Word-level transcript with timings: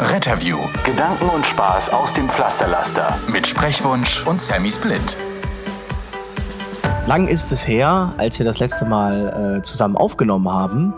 Retterview. 0.00 0.58
Gedanken 0.84 1.28
und 1.34 1.44
Spaß 1.44 1.92
aus 1.92 2.12
dem 2.12 2.28
Pflasterlaster. 2.28 3.18
Mit 3.32 3.48
Sprechwunsch 3.48 4.24
und 4.26 4.40
Sammy 4.40 4.70
Split. 4.70 5.16
Lang 7.08 7.26
ist 7.26 7.50
es 7.50 7.66
her, 7.66 8.12
als 8.16 8.38
wir 8.38 8.46
das 8.46 8.60
letzte 8.60 8.84
Mal 8.84 9.58
äh, 9.58 9.62
zusammen 9.62 9.96
aufgenommen 9.96 10.48
haben. 10.52 10.94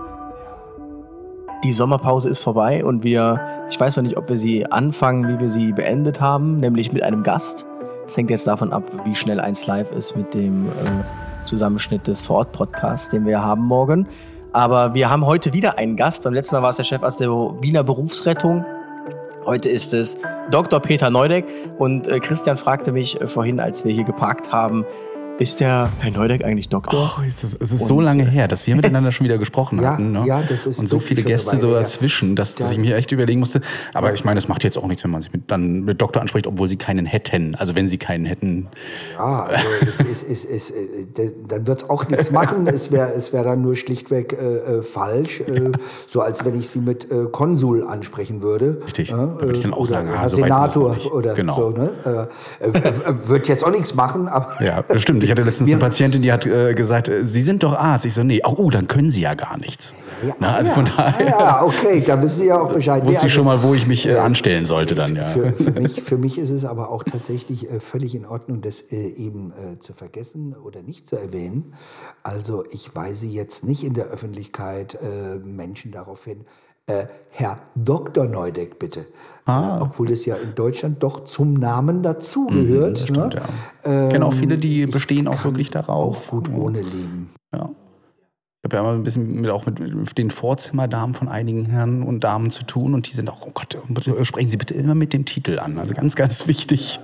Die 1.65 1.73
Sommerpause 1.73 2.29
ist 2.29 2.41
vorbei 2.41 2.85
und 2.85 3.03
wir, 3.03 3.41
ich 3.71 3.81
weiß 3.81 3.97
noch 3.97 4.03
nicht, 4.03 4.19
ob 4.19 4.29
wir 4.29 4.37
sie 4.37 4.71
anfangen, 4.71 5.29
wie 5.29 5.41
wir 5.41 5.49
sie 5.49 5.73
beendet 5.73 6.21
haben, 6.21 6.59
nämlich 6.59 6.93
mit 6.93 7.03
einem 7.03 7.23
Gast. 7.23 7.65
Das 8.07 8.19
hängt 8.19 8.29
jetzt 8.29 8.47
davon 8.47 8.71
ab, 8.71 8.83
wie 9.05 9.15
schnell 9.15 9.41
eins 9.41 9.67
live 9.67 9.93
ist 9.93 10.15
mit 10.15 10.35
dem 10.35 10.69
äh, 10.69 11.47
Zusammenschnitt 11.47 12.07
des 12.07 12.21
Vorort-Podcasts, 12.21 13.09
den 13.09 13.25
wir 13.25 13.43
haben 13.43 13.63
morgen. 13.63 14.07
Aber 14.53 14.93
wir 14.93 15.09
haben 15.09 15.25
heute 15.25 15.55
wieder 15.55 15.79
einen 15.79 15.97
Gast. 15.97 16.23
Beim 16.25 16.35
letzten 16.35 16.55
Mal 16.55 16.63
war 16.63 16.71
es 16.71 16.77
der 16.77 16.85
Chefarzt 16.85 17.21
der 17.21 17.30
Wiener 17.30 17.83
Berufsrettung. 17.83 18.67
Heute 19.51 19.69
ist 19.69 19.93
es 19.95 20.16
Dr. 20.52 20.79
Peter 20.79 21.11
Neudeck 21.11 21.45
und 21.77 22.07
äh, 22.07 22.21
Christian 22.21 22.57
fragte 22.57 22.93
mich 22.93 23.21
äh, 23.21 23.27
vorhin, 23.27 23.59
als 23.59 23.85
wir 23.85 23.93
hier 23.93 24.05
geparkt 24.05 24.52
haben, 24.52 24.87
ist 25.41 25.60
der 25.60 25.91
Herr 26.01 26.10
Neudeck 26.10 26.45
eigentlich 26.45 26.69
Doktor? 26.69 27.16
Oh, 27.19 27.23
ist 27.23 27.43
das, 27.43 27.57
es 27.59 27.73
ist 27.73 27.87
so 27.87 28.01
lange 28.01 28.29
her, 28.29 28.46
dass 28.46 28.66
wir 28.66 28.77
miteinander 28.77 29.10
schon 29.10 29.24
wieder 29.24 29.38
gesprochen 29.38 29.79
Ja, 29.83 29.93
hatten. 29.93 30.13
Ne? 30.13 30.23
ja, 30.27 30.43
das 30.43 30.66
ist 30.66 30.79
Und 30.79 30.87
so 30.88 31.01
viele 31.01 31.23
Gäste 31.23 31.57
so 31.57 31.73
dazwischen, 31.73 32.37
dass, 32.37 32.55
dass 32.55 32.71
ich 32.73 32.79
mir 32.79 32.95
echt 32.96 33.10
überlegen 33.10 33.41
musste. 33.41 33.63
Aber 33.95 34.13
ich 34.13 34.23
meine, 34.24 34.38
es 34.38 34.49
macht 34.49 34.65
jetzt 34.65 34.77
auch 34.77 34.87
nichts, 34.87 35.02
wenn 35.02 35.11
man 35.11 35.23
sich 35.23 35.33
mit, 35.33 35.51
dann 35.51 35.80
mit 35.85 36.01
Doktor 36.02 36.21
anspricht, 36.21 36.46
obwohl 36.46 36.68
sie 36.68 36.77
keinen 36.77 37.07
hätten. 37.07 37.55
Also 37.55 37.74
wenn 37.74 37.88
sie 37.88 37.96
keinen 37.96 38.27
hätten. 38.27 38.68
Ja, 39.16 39.45
also 39.45 39.66
es, 40.11 40.23
es, 40.23 40.45
es, 40.45 40.45
es, 40.45 40.71
äh, 40.71 41.30
dann 41.49 41.66
wird's 41.66 41.88
auch 41.88 42.07
nichts 42.09 42.30
machen. 42.30 42.66
Es 42.66 42.93
wäre 42.93 43.09
es 43.15 43.33
wär 43.33 43.43
dann 43.43 43.63
nur 43.63 43.77
schlichtweg 43.77 44.35
äh, 44.35 44.79
äh, 44.79 44.83
falsch. 44.83 45.41
Äh, 45.41 45.73
so 46.07 46.21
als 46.21 46.45
wenn 46.45 46.55
ich 46.59 46.68
sie 46.68 46.80
mit 46.80 47.11
äh, 47.11 47.24
Konsul 47.33 47.83
ansprechen 47.87 48.43
würde. 48.43 48.83
Richtig. 48.85 49.09
Da 49.09 49.41
würde 49.41 49.52
ich 49.55 49.63
dann 49.63 49.73
auch 49.73 49.79
oder 49.79 49.87
sagen, 49.88 50.11
ah, 50.13 50.18
Herr 50.18 50.27
ist 50.27 50.33
es 50.33 50.38
Senator 50.38 50.95
nicht. 50.95 51.11
oder 51.11 51.35
Genau. 51.35 51.57
so. 51.57 51.71
Ne? 51.71 52.29
Äh, 52.61 52.66
äh, 52.66 52.88
äh, 52.88 53.29
wird 53.29 53.49
jetzt 53.49 53.65
auch 53.65 53.71
nichts 53.71 53.95
machen, 53.95 54.29
aber. 54.29 54.63
Ja, 54.63 54.83
das 54.87 55.01
stimmt. 55.01 55.30
Ich 55.31 55.33
hatte 55.33 55.45
letztens 55.45 55.69
Wir- 55.69 55.77
eine 55.77 55.85
Patientin, 55.85 56.23
die 56.23 56.33
hat 56.33 56.45
äh, 56.45 56.75
gesagt, 56.75 57.09
äh, 57.09 57.25
Sie 57.25 57.41
sind 57.41 57.63
doch 57.63 57.73
Arzt. 57.77 58.05
Ich 58.05 58.15
so, 58.15 58.25
nee, 58.25 58.41
ach, 58.43 58.55
oh, 58.57 58.69
dann 58.69 58.89
können 58.89 59.11
Sie 59.11 59.21
ja 59.21 59.35
gar 59.35 59.59
nichts. 59.59 59.95
Ja, 60.27 60.35
Na, 60.41 60.55
also 60.57 60.71
ja, 60.71 60.75
von 60.75 60.85
daher 60.87 61.29
Ja, 61.29 61.63
okay, 61.63 62.03
da 62.05 62.21
wissen 62.21 62.39
Sie 62.41 62.47
ja 62.47 62.61
auch 62.61 62.73
Bescheid. 62.73 63.05
wusste 63.07 63.21
Nee, 63.23 63.27
ich 63.29 63.33
schon 63.35 63.47
also- 63.47 63.65
mal, 63.69 63.71
wo 63.71 63.77
ich 63.77 63.87
mich 63.87 64.09
äh, 64.09 64.17
anstellen 64.17 64.67
sollte 64.67 64.97
dann, 64.97 65.15
ja. 65.15 65.23
Für, 65.23 65.53
für, 65.53 65.71
mich, 65.71 66.03
für 66.03 66.19
mich 66.19 66.37
ist 66.37 66.51
es 66.51 66.65
aber 66.65 66.91
auch 66.91 67.05
tatsächlich 67.05 67.71
äh, 67.71 67.78
völlig 67.78 68.17
in 68.17 68.27
Ordnung, 68.27 68.61
das 68.61 68.81
äh, 68.81 68.97
eben 68.97 69.53
zu 69.78 69.93
vergessen 69.93 70.56
oder 70.56 70.83
nicht 70.83 71.06
zu 71.09 71.15
erwähnen. 71.15 71.75
Also 72.25 72.65
ich 72.73 72.91
weise 72.97 73.27
jetzt 73.27 73.62
nicht 73.62 73.84
in 73.84 73.95
der 73.95 74.06
Öffentlichkeit 74.06 74.99
Menschen 75.45 75.93
darauf 75.93 76.25
hin, 76.25 76.45
äh, 76.91 77.06
Herr 77.33 77.59
Dr. 77.75 78.27
Neudeck 78.27 78.78
bitte. 78.78 79.06
Ah. 79.44 79.78
Äh, 79.78 79.83
obwohl 79.83 80.10
es 80.10 80.27
ja 80.27 80.37
in 80.37 80.55
Deutschland 80.55 81.03
doch 81.03 81.25
zum 81.25 81.55
Namen 81.55 82.03
dazugehört. 82.03 82.99
stimmt, 82.99 83.34
ne? 83.34 83.43
ja. 83.84 84.05
Ich 84.05 84.12
kenne 84.12 84.27
auch 84.27 84.33
viele, 84.33 84.59
die 84.59 84.84
ich 84.84 84.91
bestehen 84.91 85.28
auch 85.28 85.45
wirklich 85.45 85.71
darauf. 85.71 86.27
Auch 86.27 86.31
gut 86.31 86.51
ohne 86.53 86.81
leben. 86.81 87.31
Ja. 87.55 87.71
Ich 88.62 88.65
habe 88.66 88.76
ja 88.76 88.82
immer 88.82 88.93
ein 88.93 89.04
bisschen 89.04 89.41
mit, 89.41 89.50
auch 89.50 89.65
mit, 89.65 89.81
mit 89.81 90.19
den 90.19 90.31
Vorzimmerdamen 90.31 91.15
von 91.15 91.28
einigen 91.28 91.65
Herren 91.65 92.03
und 92.03 92.22
Damen 92.25 92.50
zu 92.50 92.62
tun 92.62 92.93
und 92.93 93.10
die 93.10 93.15
sind 93.15 93.31
auch, 93.31 93.47
oh 93.47 93.53
Gott, 93.54 93.78
sprechen 94.26 94.50
Sie 94.50 94.59
bitte 94.59 94.75
immer 94.75 94.94
mit 94.94 95.15
dem 95.15 95.25
Titel 95.25 95.59
an. 95.59 95.78
Also 95.78 95.94
ganz, 95.94 96.15
ganz 96.15 96.47
wichtig. 96.47 97.00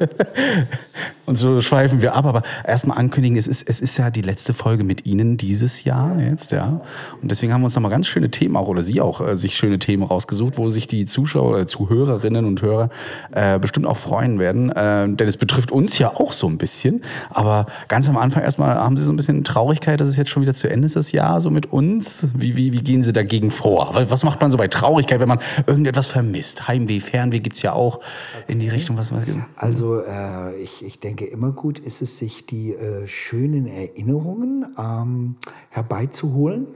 und 1.24 1.36
so 1.38 1.62
schweifen 1.62 2.02
wir 2.02 2.14
ab. 2.14 2.26
Aber 2.26 2.42
erstmal 2.62 2.98
ankündigen, 2.98 3.38
es 3.38 3.46
ist, 3.46 3.66
es 3.66 3.80
ist 3.80 3.96
ja 3.96 4.10
die 4.10 4.20
letzte 4.20 4.52
Folge 4.52 4.84
mit 4.84 5.06
Ihnen 5.06 5.38
dieses 5.38 5.82
Jahr 5.84 6.20
jetzt, 6.20 6.52
ja. 6.52 6.82
Und 7.22 7.30
deswegen 7.30 7.54
haben 7.54 7.62
wir 7.62 7.66
uns 7.66 7.74
nochmal 7.74 7.90
ganz 7.90 8.06
schöne 8.06 8.30
Themen 8.30 8.54
auch, 8.54 8.68
oder 8.68 8.82
Sie 8.82 9.00
auch, 9.00 9.26
äh, 9.26 9.34
sich 9.34 9.56
schöne 9.56 9.78
Themen 9.78 10.02
rausgesucht, 10.02 10.58
wo 10.58 10.68
sich 10.68 10.88
die 10.88 11.06
Zuschauer 11.06 11.52
oder 11.52 11.66
Zuhörerinnen 11.66 12.44
und 12.44 12.60
Hörer 12.60 12.90
äh, 13.32 13.58
bestimmt 13.58 13.86
auch 13.86 13.96
freuen 13.96 14.38
werden. 14.38 14.70
Äh, 14.72 15.08
denn 15.08 15.26
es 15.26 15.38
betrifft 15.38 15.72
uns 15.72 15.96
ja 15.96 16.10
auch 16.10 16.34
so 16.34 16.48
ein 16.48 16.58
bisschen. 16.58 17.00
Aber 17.30 17.64
ganz 17.88 18.10
am 18.10 18.18
Anfang 18.18 18.42
erstmal 18.42 18.74
haben 18.76 18.98
Sie 18.98 19.04
so 19.04 19.12
ein 19.14 19.16
bisschen 19.16 19.42
Traurigkeit, 19.42 20.02
dass 20.02 20.08
es 20.08 20.18
jetzt 20.18 20.28
schon 20.28 20.42
wieder 20.42 20.54
zu 20.54 20.68
Ende 20.68 20.84
ist, 20.84 20.96
das 20.96 21.12
Jahr, 21.12 21.40
so 21.46 21.50
mit 21.52 21.72
uns. 21.72 22.26
Wie, 22.34 22.56
wie, 22.56 22.72
wie 22.72 22.82
gehen 22.82 23.04
Sie 23.04 23.12
dagegen 23.12 23.52
vor? 23.52 23.92
Was 23.94 24.24
macht 24.24 24.40
man 24.40 24.50
so 24.50 24.58
bei 24.58 24.66
Traurigkeit, 24.66 25.20
wenn 25.20 25.28
man 25.28 25.38
irgendetwas 25.68 26.08
vermisst? 26.08 26.66
Heimweh, 26.66 26.98
Fernweh 26.98 27.38
gibt's 27.38 27.62
ja 27.62 27.72
auch 27.72 28.00
in 28.48 28.58
die 28.58 28.68
Richtung. 28.68 28.98
Was, 28.98 29.12
was, 29.12 29.22
Also 29.54 30.00
äh, 30.00 30.56
ich, 30.56 30.84
ich 30.84 30.98
denke, 30.98 31.24
immer 31.24 31.52
gut 31.52 31.78
ist 31.78 32.02
es, 32.02 32.18
sich 32.18 32.46
die 32.46 32.72
äh, 32.72 33.06
schönen 33.06 33.68
Erinnerungen 33.68 34.66
ähm, 34.76 35.36
herbeizuholen, 35.70 36.66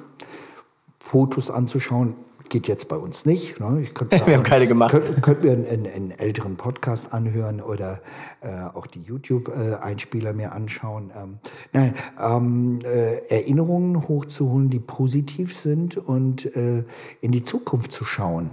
Fotos 1.00 1.50
anzuschauen. 1.50 2.14
Geht 2.50 2.66
jetzt 2.66 2.88
bei 2.88 2.97
uns 2.97 3.27
nicht. 3.27 3.61
Ne? 3.61 3.81
Ich 3.81 3.94
könnte, 3.94 4.21
Wir 4.27 4.34
haben 4.34 4.43
keine 4.43 4.66
gemacht. 4.66 4.91
Könnt, 4.91 5.22
könnt 5.22 5.44
mir 5.44 5.53
einen, 5.53 5.87
einen, 5.87 6.11
älteren 6.11 6.56
Podcast 6.56 7.12
anhören 7.12 7.61
oder 7.61 8.03
äh, 8.41 8.65
auch 8.75 8.88
die 8.88 9.00
YouTube-Einspieler 9.00 10.33
mir 10.33 10.50
anschauen. 10.53 11.12
Ähm, 11.16 11.39
nein, 11.72 11.94
ähm, 12.21 12.81
äh, 12.84 13.25
Erinnerungen 13.28 14.09
hochzuholen, 14.09 14.69
die 14.69 14.81
positiv 14.81 15.56
sind 15.56 15.97
und 15.97 16.44
äh, 16.56 16.84
in 17.21 17.31
die 17.31 17.44
Zukunft 17.44 17.93
zu 17.93 18.05
schauen. 18.05 18.50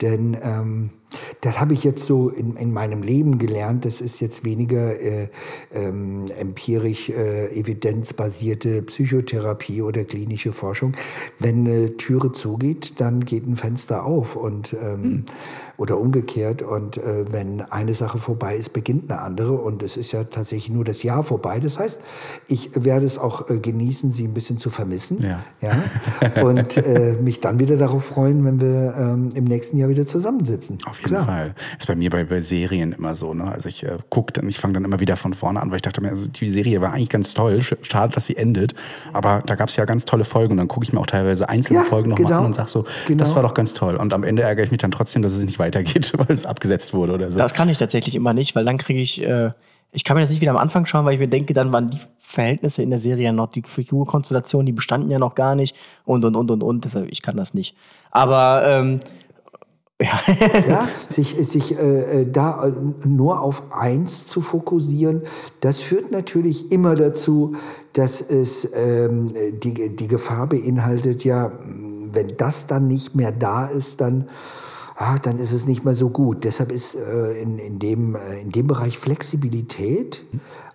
Denn 0.00 0.36
ähm, 0.42 0.90
das 1.40 1.60
habe 1.60 1.72
ich 1.72 1.84
jetzt 1.84 2.04
so 2.04 2.28
in, 2.28 2.56
in 2.56 2.72
meinem 2.72 3.02
Leben 3.02 3.38
gelernt. 3.38 3.84
Das 3.84 4.00
ist 4.00 4.20
jetzt 4.20 4.44
weniger 4.44 5.00
äh, 5.00 5.28
ähm, 5.72 6.26
empirisch 6.38 7.08
äh, 7.10 7.46
evidenzbasierte 7.58 8.82
Psychotherapie 8.82 9.82
oder 9.82 10.04
klinische 10.04 10.52
Forschung. 10.52 10.96
Wenn 11.38 11.66
eine 11.66 11.96
Türe 11.96 12.32
zugeht, 12.32 13.00
dann 13.00 13.24
geht 13.24 13.46
ein 13.46 13.56
Fenster 13.56 14.04
auf 14.04 14.36
und 14.36 14.74
ähm, 14.80 15.24
oder 15.78 15.98
umgekehrt. 15.98 16.62
Und 16.62 16.96
äh, 16.96 17.24
wenn 17.30 17.60
eine 17.60 17.94
Sache 17.94 18.18
vorbei 18.18 18.56
ist, 18.56 18.72
beginnt 18.72 19.10
eine 19.10 19.20
andere. 19.20 19.52
Und 19.52 19.82
es 19.82 19.96
ist 19.96 20.12
ja 20.12 20.24
tatsächlich 20.24 20.70
nur 20.70 20.84
das 20.84 21.02
Jahr 21.02 21.22
vorbei. 21.22 21.60
Das 21.60 21.78
heißt, 21.78 22.00
ich 22.48 22.70
werde 22.74 23.06
es 23.06 23.18
auch 23.18 23.50
äh, 23.50 23.58
genießen, 23.58 24.10
sie 24.10 24.24
ein 24.26 24.34
bisschen 24.34 24.58
zu 24.58 24.70
vermissen. 24.70 25.22
Ja. 25.22 25.40
Ja? 25.60 26.42
Und 26.44 26.76
äh, 26.76 27.16
mich 27.20 27.40
dann 27.40 27.58
wieder 27.58 27.76
darauf 27.76 28.04
freuen, 28.04 28.44
wenn 28.44 28.60
wir 28.60 28.94
ähm, 28.96 29.30
im 29.34 29.44
nächsten 29.44 29.76
Jahr 29.76 29.88
wieder 29.88 30.06
zusammensitzen. 30.06 30.78
Auf 30.86 31.00
jeden 31.00 31.16
Fall. 31.24 31.54
Ist 31.78 31.86
bei 31.86 31.94
mir 31.96 32.10
bei, 32.10 32.24
bei 32.24 32.40
Serien 32.40 32.92
immer 32.92 33.14
so. 33.14 33.34
Ne? 33.34 33.50
Also 33.50 33.68
ich 33.68 33.82
äh, 33.82 33.98
gucke 34.10 34.32
dann, 34.32 34.48
ich 34.48 34.58
fange 34.58 34.74
dann 34.74 34.84
immer 34.84 35.00
wieder 35.00 35.16
von 35.16 35.34
vorne 35.34 35.60
an, 35.60 35.70
weil 35.70 35.76
ich 35.76 35.82
dachte 35.82 36.00
mir, 36.00 36.08
also 36.10 36.26
die 36.26 36.48
Serie 36.48 36.80
war 36.80 36.92
eigentlich 36.92 37.08
ganz 37.08 37.34
toll. 37.34 37.58
Sch- 37.58 37.76
Schade, 37.82 38.12
dass 38.14 38.26
sie 38.26 38.36
endet. 38.36 38.74
Aber 39.12 39.42
da 39.46 39.54
gab 39.54 39.68
es 39.68 39.76
ja 39.76 39.84
ganz 39.84 40.04
tolle 40.04 40.24
Folgen. 40.24 40.52
Und 40.52 40.58
dann 40.58 40.68
gucke 40.68 40.84
ich 40.84 40.92
mir 40.92 41.00
auch 41.00 41.06
teilweise 41.06 41.48
einzelne 41.48 41.80
Ja, 41.80 41.84
Folgen 41.84 42.10
noch 42.10 42.16
genau. 42.16 42.38
an 42.40 42.46
und 42.46 42.54
sag 42.54 42.68
so, 42.68 42.84
Genau. 43.06 43.18
das 43.18 43.34
war 43.34 43.42
doch 43.42 43.54
ganz 43.54 43.74
toll. 43.74 43.96
Und 43.96 44.14
am 44.14 44.24
Ende 44.24 44.42
ärgere 44.42 44.64
ich 44.64 44.70
mich 44.70 44.80
dann 44.80 44.90
trotzdem, 44.90 45.22
dass 45.22 45.32
es 45.34 45.44
nicht 45.44 45.58
weitergeht, 45.66 46.12
weil 46.16 46.30
es 46.30 46.46
abgesetzt 46.46 46.94
wurde 46.94 47.12
oder 47.14 47.30
so. 47.30 47.38
Das 47.38 47.54
kann 47.54 47.68
ich 47.68 47.78
tatsächlich 47.78 48.14
immer 48.14 48.32
nicht, 48.32 48.54
weil 48.54 48.64
dann 48.64 48.78
kriege 48.78 49.00
ich, 49.00 49.22
äh, 49.22 49.50
ich 49.92 50.04
kann 50.04 50.16
mir 50.16 50.22
das 50.22 50.30
nicht 50.30 50.40
wieder 50.40 50.52
am 50.52 50.58
Anfang 50.58 50.86
schauen, 50.86 51.04
weil 51.04 51.14
ich 51.14 51.20
mir 51.20 51.28
denke, 51.28 51.54
dann 51.54 51.72
waren 51.72 51.88
die 51.88 52.00
Verhältnisse 52.20 52.82
in 52.82 52.90
der 52.90 52.98
Serie 52.98 53.26
ja 53.26 53.32
noch, 53.32 53.50
die 53.50 53.62
Figurkonstellationen, 53.62 54.66
die 54.66 54.72
bestanden 54.72 55.10
ja 55.10 55.18
noch 55.18 55.34
gar 55.34 55.54
nicht 55.54 55.76
und 56.04 56.24
und 56.24 56.36
und 56.36 56.50
und 56.50 56.62
und. 56.62 56.84
Deshalb, 56.84 57.10
ich 57.10 57.22
kann 57.22 57.36
das 57.36 57.54
nicht. 57.54 57.76
Aber 58.10 58.62
ähm, 58.66 59.00
ja, 60.00 60.20
Ja, 60.68 60.88
sich, 61.08 61.30
sich 61.36 61.78
äh, 61.78 62.22
äh, 62.22 62.30
da 62.30 62.66
äh, 62.66 62.72
nur 63.08 63.40
auf 63.40 63.72
eins 63.72 64.26
zu 64.26 64.42
fokussieren, 64.42 65.22
das 65.60 65.80
führt 65.80 66.12
natürlich 66.12 66.70
immer 66.70 66.94
dazu, 66.94 67.56
dass 67.94 68.20
es 68.20 68.68
ähm, 68.74 69.32
die, 69.62 69.96
die 69.96 70.08
Gefahr 70.08 70.48
beinhaltet, 70.48 71.24
ja, 71.24 71.50
wenn 72.12 72.36
das 72.36 72.66
dann 72.66 72.88
nicht 72.88 73.14
mehr 73.14 73.32
da 73.32 73.66
ist, 73.66 74.02
dann, 74.02 74.26
ah, 74.96 75.18
dann 75.18 75.38
ist 75.38 75.52
es 75.52 75.66
nicht 75.66 75.84
mehr 75.84 75.94
so 75.94 76.08
gut. 76.08 76.44
Deshalb 76.44 76.72
ist 76.72 76.94
äh, 76.94 77.40
in, 77.40 77.58
in, 77.58 77.78
dem, 77.78 78.16
äh, 78.16 78.40
in 78.40 78.50
dem 78.50 78.66
Bereich 78.66 78.98
Flexibilität, 78.98 80.24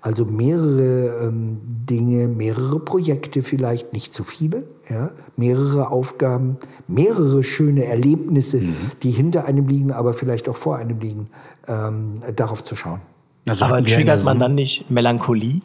also 0.01 0.25
mehrere 0.25 1.27
ähm, 1.27 1.59
Dinge, 1.63 2.27
mehrere 2.27 2.79
Projekte 2.79 3.44
vielleicht, 3.44 3.94
nicht 3.94 4.13
zu 4.13 4.23
viele, 4.23 4.63
ja, 4.89 5.12
mehrere 5.35 5.89
Aufgaben, 5.89 6.57
mehrere 6.88 7.44
schöne 7.44 7.85
Erlebnisse, 7.85 8.62
die 9.03 9.12
hinter 9.12 9.45
einem 9.45 9.68
liegen, 9.68 9.91
aber 9.91 10.13
vielleicht 10.13 10.47
auch 10.50 10.57
vor 10.57 10.77
einem 10.77 11.00
liegen, 11.00 11.27
ähm, 11.68 12.15
darauf 12.35 12.63
zu 12.63 12.75
schauen. 12.75 13.01
Also 13.47 13.65
aber 13.65 13.83
triggert 13.83 14.23
man 14.23 14.39
dann 14.39 14.56
nicht 14.56 14.89
Melancholie? 14.91 15.62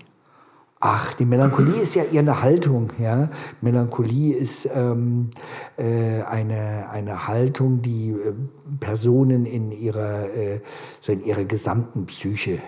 Ach, 0.78 1.14
die 1.14 1.24
Melancholie 1.24 1.80
ist 1.80 1.94
ja 1.94 2.04
eher 2.04 2.20
eine 2.20 2.42
Haltung. 2.42 2.90
Ja? 2.98 3.30
Melancholie 3.62 4.36
ist 4.36 4.68
ähm, 4.74 5.30
äh, 5.78 6.20
eine, 6.22 6.90
eine 6.90 7.26
Haltung, 7.26 7.80
die 7.80 8.10
äh, 8.10 8.34
Personen 8.78 9.46
in 9.46 9.72
ihrer, 9.72 10.28
äh, 10.34 10.60
so 11.00 11.12
in 11.12 11.24
ihrer 11.24 11.44
gesamten 11.44 12.04
Psyche 12.04 12.58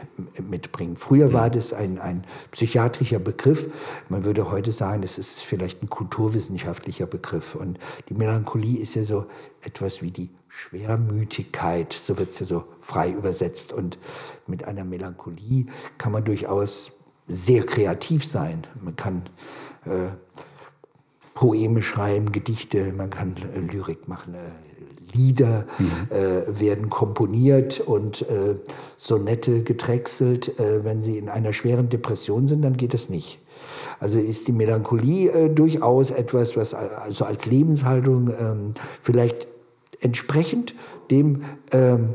mitbringen. 0.42 0.96
Früher 0.96 1.34
war 1.34 1.50
das 1.50 1.74
ein, 1.74 1.98
ein 1.98 2.24
psychiatrischer 2.50 3.18
Begriff. 3.18 3.66
Man 4.08 4.24
würde 4.24 4.50
heute 4.50 4.72
sagen, 4.72 5.02
das 5.02 5.18
ist 5.18 5.42
vielleicht 5.42 5.82
ein 5.82 5.90
kulturwissenschaftlicher 5.90 7.06
Begriff. 7.06 7.56
Und 7.56 7.78
die 8.08 8.14
Melancholie 8.14 8.78
ist 8.80 8.94
ja 8.94 9.02
so 9.02 9.26
etwas 9.60 10.00
wie 10.00 10.10
die 10.10 10.30
Schwermütigkeit, 10.48 11.92
so 11.92 12.16
wird 12.16 12.30
es 12.30 12.40
ja 12.40 12.46
so 12.46 12.64
frei 12.80 13.10
übersetzt. 13.10 13.74
Und 13.74 13.98
mit 14.46 14.64
einer 14.64 14.84
Melancholie 14.84 15.66
kann 15.98 16.12
man 16.12 16.24
durchaus 16.24 16.92
sehr 17.28 17.64
kreativ 17.64 18.26
sein. 18.26 18.66
Man 18.82 18.96
kann 18.96 19.22
äh, 19.84 20.08
Poeme 21.34 21.82
schreiben, 21.82 22.32
Gedichte, 22.32 22.92
man 22.92 23.10
kann 23.10 23.34
äh, 23.54 23.60
Lyrik 23.60 24.08
machen, 24.08 24.34
äh, 24.34 24.38
Lieder 25.14 25.66
mhm. 25.78 25.90
äh, 26.10 26.60
werden 26.60 26.90
komponiert 26.90 27.80
und 27.80 28.22
äh, 28.22 28.56
Sonette 28.96 29.62
gedrechselt. 29.62 30.58
Äh, 30.58 30.84
wenn 30.84 31.02
sie 31.02 31.16
in 31.16 31.28
einer 31.28 31.52
schweren 31.52 31.88
Depression 31.88 32.46
sind, 32.46 32.62
dann 32.62 32.76
geht 32.76 32.92
das 32.92 33.08
nicht. 33.08 33.38
Also 34.00 34.18
ist 34.18 34.48
die 34.48 34.52
Melancholie 34.52 35.30
äh, 35.30 35.48
durchaus 35.50 36.10
etwas, 36.10 36.56
was 36.56 36.74
also 36.74 37.24
als 37.24 37.46
Lebenshaltung 37.46 38.30
ähm, 38.38 38.74
vielleicht 39.02 39.48
entsprechend 40.00 40.74
dem 41.10 41.42
ähm, 41.72 42.14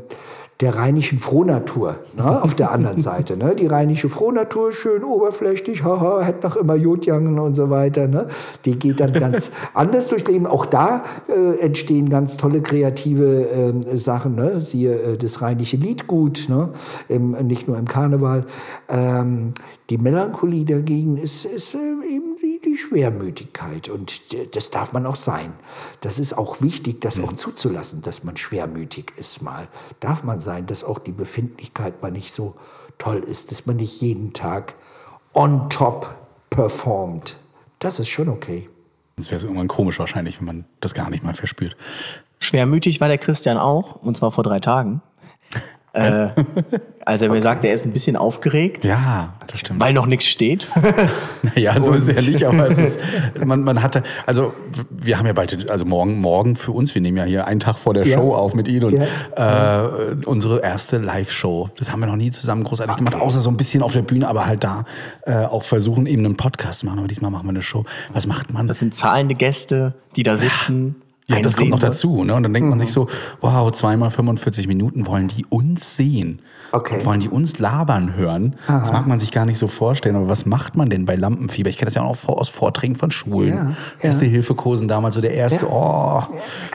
der 0.60 0.76
rheinischen 0.76 1.18
Frohnatur 1.18 1.96
ne, 2.16 2.42
auf 2.42 2.54
der 2.54 2.70
anderen 2.70 3.00
Seite. 3.02 3.36
Ne? 3.36 3.54
Die 3.56 3.66
rheinische 3.66 4.08
Frohnatur, 4.08 4.72
schön 4.72 5.02
oberflächlich, 5.02 5.84
haha, 5.84 6.22
hätte 6.22 6.46
noch 6.46 6.56
immer 6.56 6.74
Jodjangen 6.74 7.38
und 7.38 7.54
so 7.54 7.70
weiter. 7.70 8.06
Ne? 8.06 8.28
Die 8.64 8.78
geht 8.78 9.00
dann 9.00 9.12
ganz 9.12 9.50
anders 9.74 10.08
durch 10.08 10.26
Leben. 10.26 10.46
Auch 10.46 10.66
da 10.66 11.04
äh, 11.28 11.58
entstehen 11.58 12.08
ganz 12.08 12.36
tolle 12.36 12.62
kreative 12.62 13.48
äh, 13.48 13.96
Sachen. 13.96 14.36
Ne? 14.36 14.60
Siehe 14.60 14.94
äh, 14.94 15.16
das 15.16 15.42
rheinische 15.42 15.76
Liedgut, 15.76 16.48
ne? 16.48 16.70
Im, 17.08 17.32
nicht 17.46 17.68
nur 17.68 17.76
im 17.76 17.86
Karneval. 17.86 18.44
Ähm, 18.88 19.54
die 19.90 19.98
Melancholie 19.98 20.64
dagegen 20.64 21.18
ist, 21.18 21.44
ist 21.44 21.74
äh, 21.74 21.78
eben 21.78 22.36
die, 22.40 22.60
die, 22.64 22.76
Schwermütigkeit. 22.76 23.88
Und 23.88 24.32
das 24.54 24.70
darf 24.70 24.92
man 24.92 25.04
auch 25.06 25.16
sein. 25.16 25.52
Das 26.00 26.18
ist 26.18 26.36
auch 26.38 26.62
wichtig, 26.62 27.00
das 27.00 27.20
auch 27.20 27.32
mhm. 27.32 27.36
zuzulassen, 27.36 28.02
dass 28.02 28.24
man 28.24 28.36
schwermütig 28.36 29.12
ist 29.16 29.42
mal. 29.42 29.68
Darf 30.00 30.24
man 30.24 30.40
sein, 30.40 30.66
dass 30.66 30.84
auch 30.84 30.98
die 30.98 31.12
Befindlichkeit 31.12 32.02
mal 32.02 32.10
nicht 32.10 32.32
so 32.32 32.54
toll 32.98 33.18
ist, 33.18 33.50
dass 33.50 33.66
man 33.66 33.76
nicht 33.76 34.00
jeden 34.00 34.32
Tag 34.32 34.74
on 35.34 35.68
top 35.68 36.08
performt. 36.48 37.36
Das 37.78 37.98
ist 37.98 38.08
schon 38.08 38.28
okay. 38.28 38.68
Das 39.16 39.30
wäre 39.30 39.42
irgendwann 39.42 39.68
komisch 39.68 39.98
wahrscheinlich, 39.98 40.38
wenn 40.38 40.46
man 40.46 40.64
das 40.80 40.94
gar 40.94 41.10
nicht 41.10 41.22
mal 41.22 41.34
verspürt. 41.34 41.76
Schwermütig 42.38 43.00
war 43.00 43.08
der 43.08 43.18
Christian 43.18 43.58
auch, 43.58 43.96
und 43.96 44.16
zwar 44.16 44.32
vor 44.32 44.44
drei 44.44 44.60
Tagen. 44.60 45.02
Äh, 45.94 46.28
als 47.04 47.22
er 47.22 47.30
mir 47.30 47.40
sagt, 47.40 47.64
er 47.64 47.72
ist 47.72 47.86
ein 47.86 47.92
bisschen 47.92 48.16
aufgeregt. 48.16 48.84
Ja, 48.84 49.34
das 49.46 49.60
stimmt. 49.60 49.80
Weil 49.80 49.92
noch 49.92 50.06
nichts 50.06 50.26
steht. 50.26 50.66
naja, 51.42 51.78
so 51.78 51.92
ist 51.92 52.08
ja 52.08 52.20
nicht, 52.20 52.44
aber 52.44 52.66
es 52.66 52.78
ist, 52.78 53.00
man, 53.44 53.62
man 53.62 53.80
hatte, 53.80 54.02
also 54.26 54.52
wir 54.90 55.18
haben 55.18 55.26
ja 55.26 55.32
bald, 55.32 55.70
also 55.70 55.84
morgen, 55.84 56.20
morgen 56.20 56.56
für 56.56 56.72
uns, 56.72 56.94
wir 56.94 57.02
nehmen 57.02 57.16
ja 57.16 57.24
hier 57.24 57.46
einen 57.46 57.60
Tag 57.60 57.78
vor 57.78 57.94
der 57.94 58.06
ja. 58.06 58.16
Show 58.16 58.34
auf 58.34 58.54
mit 58.54 58.66
Ihnen 58.66 58.84
und 58.84 58.94
ja. 59.36 59.86
äh, 59.86 60.16
unsere 60.26 60.62
erste 60.62 60.98
Live-Show. 60.98 61.70
Das 61.76 61.92
haben 61.92 62.00
wir 62.00 62.06
noch 62.06 62.16
nie 62.16 62.30
zusammen 62.30 62.64
großartig 62.64 62.94
okay. 62.94 63.04
gemacht, 63.04 63.22
außer 63.22 63.38
so 63.38 63.50
ein 63.50 63.56
bisschen 63.56 63.82
auf 63.82 63.92
der 63.92 64.02
Bühne, 64.02 64.26
aber 64.26 64.46
halt 64.46 64.64
da 64.64 64.84
äh, 65.26 65.44
auch 65.44 65.62
versuchen, 65.62 66.06
eben 66.06 66.24
einen 66.24 66.36
Podcast 66.36 66.80
zu 66.80 66.86
machen. 66.86 66.98
Aber 66.98 67.08
diesmal 67.08 67.30
machen 67.30 67.46
wir 67.46 67.50
eine 67.50 67.62
Show. 67.62 67.84
Was 68.12 68.26
macht 68.26 68.52
man? 68.52 68.66
Das 68.66 68.80
sind 68.80 68.94
zahlende 68.96 69.36
Gäste, 69.36 69.94
die 70.16 70.24
da 70.24 70.36
sitzen. 70.36 70.96
Ja, 71.26 71.40
das 71.40 71.56
kommt 71.56 71.70
noch 71.70 71.78
dazu. 71.78 72.22
Ne? 72.22 72.34
Und 72.34 72.42
dann 72.42 72.52
denkt 72.52 72.66
mhm. 72.66 72.70
man 72.70 72.78
sich 72.78 72.92
so, 72.92 73.08
wow, 73.40 73.70
zweimal 73.72 74.10
45 74.10 74.66
Minuten 74.66 75.06
wollen 75.06 75.28
die 75.28 75.46
uns 75.46 75.96
sehen. 75.96 76.40
Okay. 76.72 76.98
Und 76.98 77.04
wollen 77.06 77.20
die 77.20 77.28
uns 77.28 77.58
labern 77.58 78.14
hören. 78.14 78.56
Aha. 78.66 78.80
Das 78.80 78.92
mag 78.92 79.06
man 79.06 79.18
sich 79.18 79.30
gar 79.32 79.46
nicht 79.46 79.58
so 79.58 79.68
vorstellen. 79.68 80.16
Aber 80.16 80.28
was 80.28 80.44
macht 80.44 80.76
man 80.76 80.90
denn 80.90 81.06
bei 81.06 81.14
Lampenfieber? 81.14 81.70
Ich 81.70 81.78
kenne 81.78 81.86
das 81.86 81.94
ja 81.94 82.02
auch 82.02 82.28
aus 82.28 82.48
Vorträgen 82.48 82.96
von 82.96 83.10
Schulen. 83.10 83.54
Ja, 83.54 83.76
Erste 84.00 84.26
ja. 84.26 84.32
Hilfekursen 84.32 84.88
damals, 84.88 85.14
so 85.14 85.20
der 85.20 85.32
erste, 85.32 85.66
ja. 85.66 85.72
oh. 85.72 86.22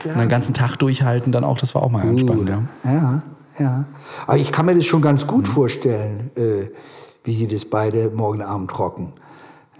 Und 0.04 0.18
den 0.18 0.28
ganzen 0.28 0.54
Tag 0.54 0.76
durchhalten 0.76 1.32
dann 1.32 1.44
auch, 1.44 1.58
das 1.58 1.74
war 1.74 1.82
auch 1.82 1.90
mal 1.90 2.02
ganz 2.02 2.22
uh, 2.22 2.26
spannend. 2.26 2.48
Ja, 2.48 2.62
ja. 2.90 3.22
ja. 3.58 3.84
Aber 4.26 4.38
ich 4.38 4.50
kann 4.50 4.66
mir 4.66 4.74
das 4.74 4.86
schon 4.86 5.02
ganz 5.02 5.26
gut 5.26 5.46
mhm. 5.46 5.50
vorstellen, 5.50 6.30
äh, 6.34 6.70
wie 7.22 7.34
sie 7.34 7.46
das 7.46 7.66
beide 7.66 8.10
morgen 8.10 8.42
Abend 8.42 8.70
trocken. 8.70 9.12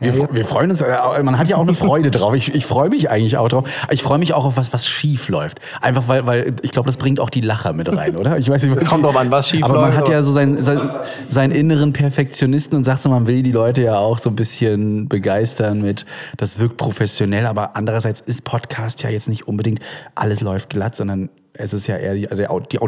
Wir, 0.00 0.29
wir, 0.32 0.44
freuen 0.47 0.70
uns, 0.70 0.81
äh, 0.81 1.23
man 1.23 1.38
hat 1.38 1.49
ja 1.49 1.56
auch 1.56 1.62
eine 1.62 1.75
Freude 1.75 2.11
drauf. 2.11 2.35
Ich, 2.35 2.55
ich 2.55 2.64
freue 2.64 2.88
mich 2.88 3.11
eigentlich 3.11 3.37
auch 3.37 3.49
drauf. 3.49 3.69
Ich 3.91 4.02
freue 4.02 4.19
mich 4.19 4.32
auch 4.32 4.47
auf 4.47 4.56
was, 4.56 4.73
was 4.73 4.87
schief 4.87 5.29
läuft. 5.29 5.61
Einfach 5.81 6.08
weil, 6.08 6.26
weil 6.26 6.56
ich 6.62 6.70
glaube, 6.70 6.87
das 6.87 6.97
bringt 6.97 7.20
auch 7.20 7.29
die 7.29 7.43
Lacher 7.43 7.75
mit 7.75 7.94
rein, 7.94 8.17
oder? 8.17 8.38
Ich 8.38 8.49
weiß 8.49 8.64
nicht, 8.64 8.75
was 8.75 8.85
kommt 8.87 9.05
doch 9.05 9.14
an, 9.14 9.31
was 9.31 9.49
schief 9.49 9.62
aber 9.62 9.75
läuft. 9.75 9.85
Aber 9.85 9.93
man 9.93 10.00
hat 10.00 10.08
ja 10.08 10.23
so 10.23 10.32
seinen, 10.32 10.62
seinen, 10.62 10.91
seinen 11.29 11.52
inneren 11.52 11.93
Perfektionisten 11.93 12.79
und 12.79 12.85
sagt 12.85 13.02
so, 13.02 13.11
man 13.11 13.26
will 13.26 13.43
die 13.43 13.52
Leute 13.52 13.82
ja 13.82 13.99
auch 13.99 14.19
so 14.19 14.31
ein 14.31 14.37
bisschen 14.37 15.08
begeistern 15.08 15.82
mit, 15.82 16.06
das 16.38 16.58
wirkt 16.58 16.79
professionell, 16.79 17.46
aber 17.46 17.76
andererseits 17.76 18.20
ist 18.20 18.44
Podcast 18.44 19.03
ja 19.03 19.11
jetzt 19.11 19.29
nicht 19.29 19.46
unbedingt 19.49 19.81
alles 20.14 20.41
läuft 20.41 20.70
glatt, 20.70 20.96
sondern 20.96 21.29
es 21.53 21.75
ist 21.75 21.87
ja 21.87 21.96
eher 21.96 22.14
die, 22.14 22.29
die 22.73 22.79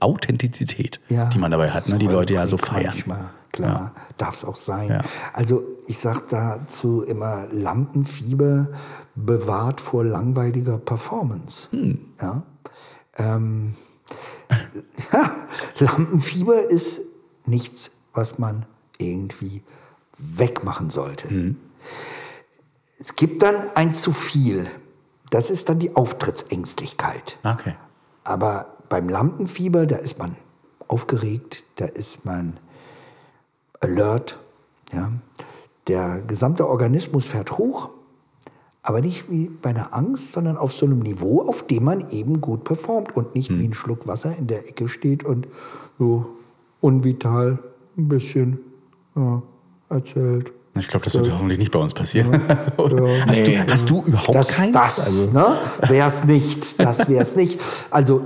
Authentizität, 0.00 1.00
ja, 1.08 1.30
die 1.30 1.38
man 1.38 1.50
dabei 1.50 1.70
hat, 1.70 1.88
ne? 1.88 1.98
die 1.98 2.06
Leute 2.06 2.34
ja 2.34 2.46
so 2.46 2.58
feiern. 2.58 2.92
Manchmal 2.92 3.30
klar, 3.52 3.92
ja. 3.94 4.02
darf 4.18 4.36
es 4.36 4.44
auch 4.44 4.56
sein. 4.56 4.88
Ja. 4.88 5.00
Also 5.32 5.62
ich 5.86 5.98
sage 5.98 6.22
dazu 6.28 7.02
immer, 7.02 7.46
Lampenfieber 7.50 8.68
bewahrt 9.14 9.80
vor 9.80 10.04
langweiliger 10.04 10.78
Performance. 10.78 11.68
Hm. 11.70 11.98
Ja? 12.20 12.42
Ähm, 13.16 13.74
Lampenfieber 15.78 16.62
ist 16.68 17.00
nichts, 17.44 17.90
was 18.12 18.38
man 18.38 18.66
irgendwie 18.98 19.62
wegmachen 20.18 20.90
sollte. 20.90 21.28
Hm. 21.28 21.56
Es 22.98 23.16
gibt 23.16 23.42
dann 23.42 23.56
ein 23.74 23.94
zu 23.94 24.12
viel. 24.12 24.66
Das 25.30 25.50
ist 25.50 25.68
dann 25.68 25.78
die 25.78 25.96
Auftrittsängstlichkeit. 25.96 27.38
Okay. 27.44 27.74
Aber 28.24 28.76
beim 28.88 29.08
Lampenfieber, 29.08 29.86
da 29.86 29.96
ist 29.96 30.18
man 30.18 30.36
aufgeregt, 30.88 31.64
da 31.76 31.86
ist 31.86 32.24
man 32.24 32.58
alert. 33.80 34.38
Ja. 34.92 35.12
Der 35.88 36.20
gesamte 36.26 36.68
Organismus 36.68 37.26
fährt 37.26 37.58
hoch, 37.58 37.90
aber 38.82 39.00
nicht 39.00 39.30
wie 39.30 39.48
bei 39.48 39.70
einer 39.70 39.94
Angst, 39.94 40.32
sondern 40.32 40.56
auf 40.56 40.72
so 40.72 40.86
einem 40.86 41.00
Niveau, 41.00 41.42
auf 41.42 41.66
dem 41.66 41.84
man 41.84 42.10
eben 42.10 42.40
gut 42.40 42.64
performt 42.64 43.16
und 43.16 43.34
nicht 43.34 43.48
hm. 43.48 43.58
wie 43.58 43.68
ein 43.68 43.74
Schluck 43.74 44.06
Wasser 44.06 44.36
in 44.36 44.46
der 44.46 44.68
Ecke 44.68 44.88
steht 44.88 45.24
und 45.24 45.48
so 45.98 46.26
unvital 46.80 47.58
ein 47.96 48.08
bisschen 48.08 48.60
ja, 49.16 49.42
erzählt. 49.88 50.52
Ich 50.80 50.88
glaube, 50.88 51.04
das 51.04 51.14
wird 51.14 51.26
ja. 51.26 51.34
hoffentlich 51.34 51.58
nicht 51.58 51.70
bei 51.70 51.78
uns 51.78 51.94
passieren. 51.94 52.32
Ja, 52.32 52.58
hast, 53.26 53.40
nee, 53.40 53.56
du, 53.56 53.72
hast, 53.72 53.90
du, 53.90 54.02
überhaupt 54.06 54.34
das, 54.34 54.48
keins? 54.48 54.72
Das 54.72 55.06
also. 55.06 55.30
ne, 55.30 55.46
wäre 55.88 56.08
es 56.08 56.24
nicht. 56.24 56.80
Das 56.80 57.08
wäre 57.08 57.22
es 57.22 57.36
nicht. 57.36 57.60
Also 57.90 58.22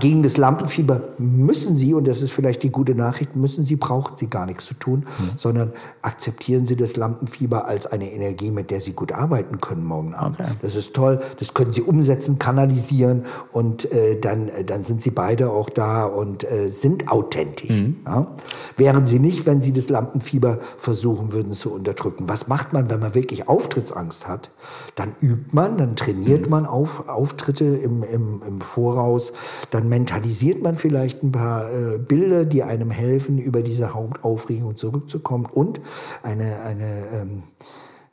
gegen 0.00 0.22
das 0.22 0.36
Lampenfieber 0.36 1.00
müssen 1.18 1.74
Sie, 1.74 1.92
und 1.92 2.06
das 2.06 2.22
ist 2.22 2.32
vielleicht 2.32 2.62
die 2.62 2.70
gute 2.70 2.94
Nachricht, 2.94 3.36
müssen 3.36 3.64
Sie, 3.64 3.76
brauchen 3.76 4.16
Sie 4.16 4.28
gar 4.30 4.46
nichts 4.46 4.66
zu 4.66 4.74
tun, 4.74 5.04
hm. 5.18 5.30
sondern 5.36 5.72
akzeptieren 6.02 6.64
Sie 6.64 6.76
das 6.76 6.96
Lampenfieber 6.96 7.66
als 7.66 7.86
eine 7.86 8.10
Energie, 8.12 8.50
mit 8.50 8.70
der 8.70 8.80
Sie 8.80 8.92
gut 8.92 9.12
arbeiten 9.12 9.60
können 9.60 9.84
morgen 9.84 10.14
Abend. 10.14 10.40
Okay. 10.40 10.50
Das 10.62 10.76
ist 10.76 10.94
toll. 10.94 11.20
Das 11.38 11.54
können 11.54 11.72
Sie 11.72 11.82
umsetzen, 11.82 12.38
kanalisieren 12.38 13.24
und 13.52 13.90
äh, 13.92 14.18
dann, 14.20 14.48
äh, 14.48 14.64
dann 14.64 14.84
sind 14.84 15.02
Sie 15.02 15.10
beide 15.10 15.50
auch 15.50 15.70
da 15.70 16.04
und 16.04 16.44
äh, 16.44 16.68
sind 16.68 17.08
authentisch. 17.10 17.70
Mhm. 17.70 17.96
Ja? 18.06 18.28
Wären 18.76 19.06
Sie 19.06 19.18
nicht, 19.18 19.46
wenn 19.46 19.60
Sie 19.60 19.72
das 19.72 19.88
Lampenfieber 19.88 20.58
versuchen 20.78 21.32
würden 21.32 21.52
zu 21.52 21.72
unterdrücken 21.72 21.95
unterdrücken. 21.96 22.28
Was 22.28 22.48
macht 22.48 22.72
man, 22.72 22.90
wenn 22.90 23.00
man 23.00 23.14
wirklich 23.14 23.48
Auftrittsangst 23.48 24.28
hat? 24.28 24.50
Dann 24.94 25.14
übt 25.20 25.54
man, 25.54 25.78
dann 25.78 25.96
trainiert 25.96 26.48
man 26.48 26.66
auf, 26.66 27.08
Auftritte 27.08 27.64
im, 27.64 28.02
im, 28.02 28.42
im 28.46 28.60
Voraus, 28.60 29.32
dann 29.70 29.88
mentalisiert 29.88 30.62
man 30.62 30.76
vielleicht 30.76 31.22
ein 31.22 31.32
paar 31.32 31.72
äh, 31.72 31.98
Bilder, 31.98 32.44
die 32.44 32.62
einem 32.62 32.90
helfen, 32.90 33.38
über 33.38 33.62
diese 33.62 33.94
Hauptaufregung 33.94 34.76
zurückzukommen 34.76 35.46
und 35.46 35.80
eine, 36.22 36.60
eine 36.60 37.06
ähm, 37.12 37.42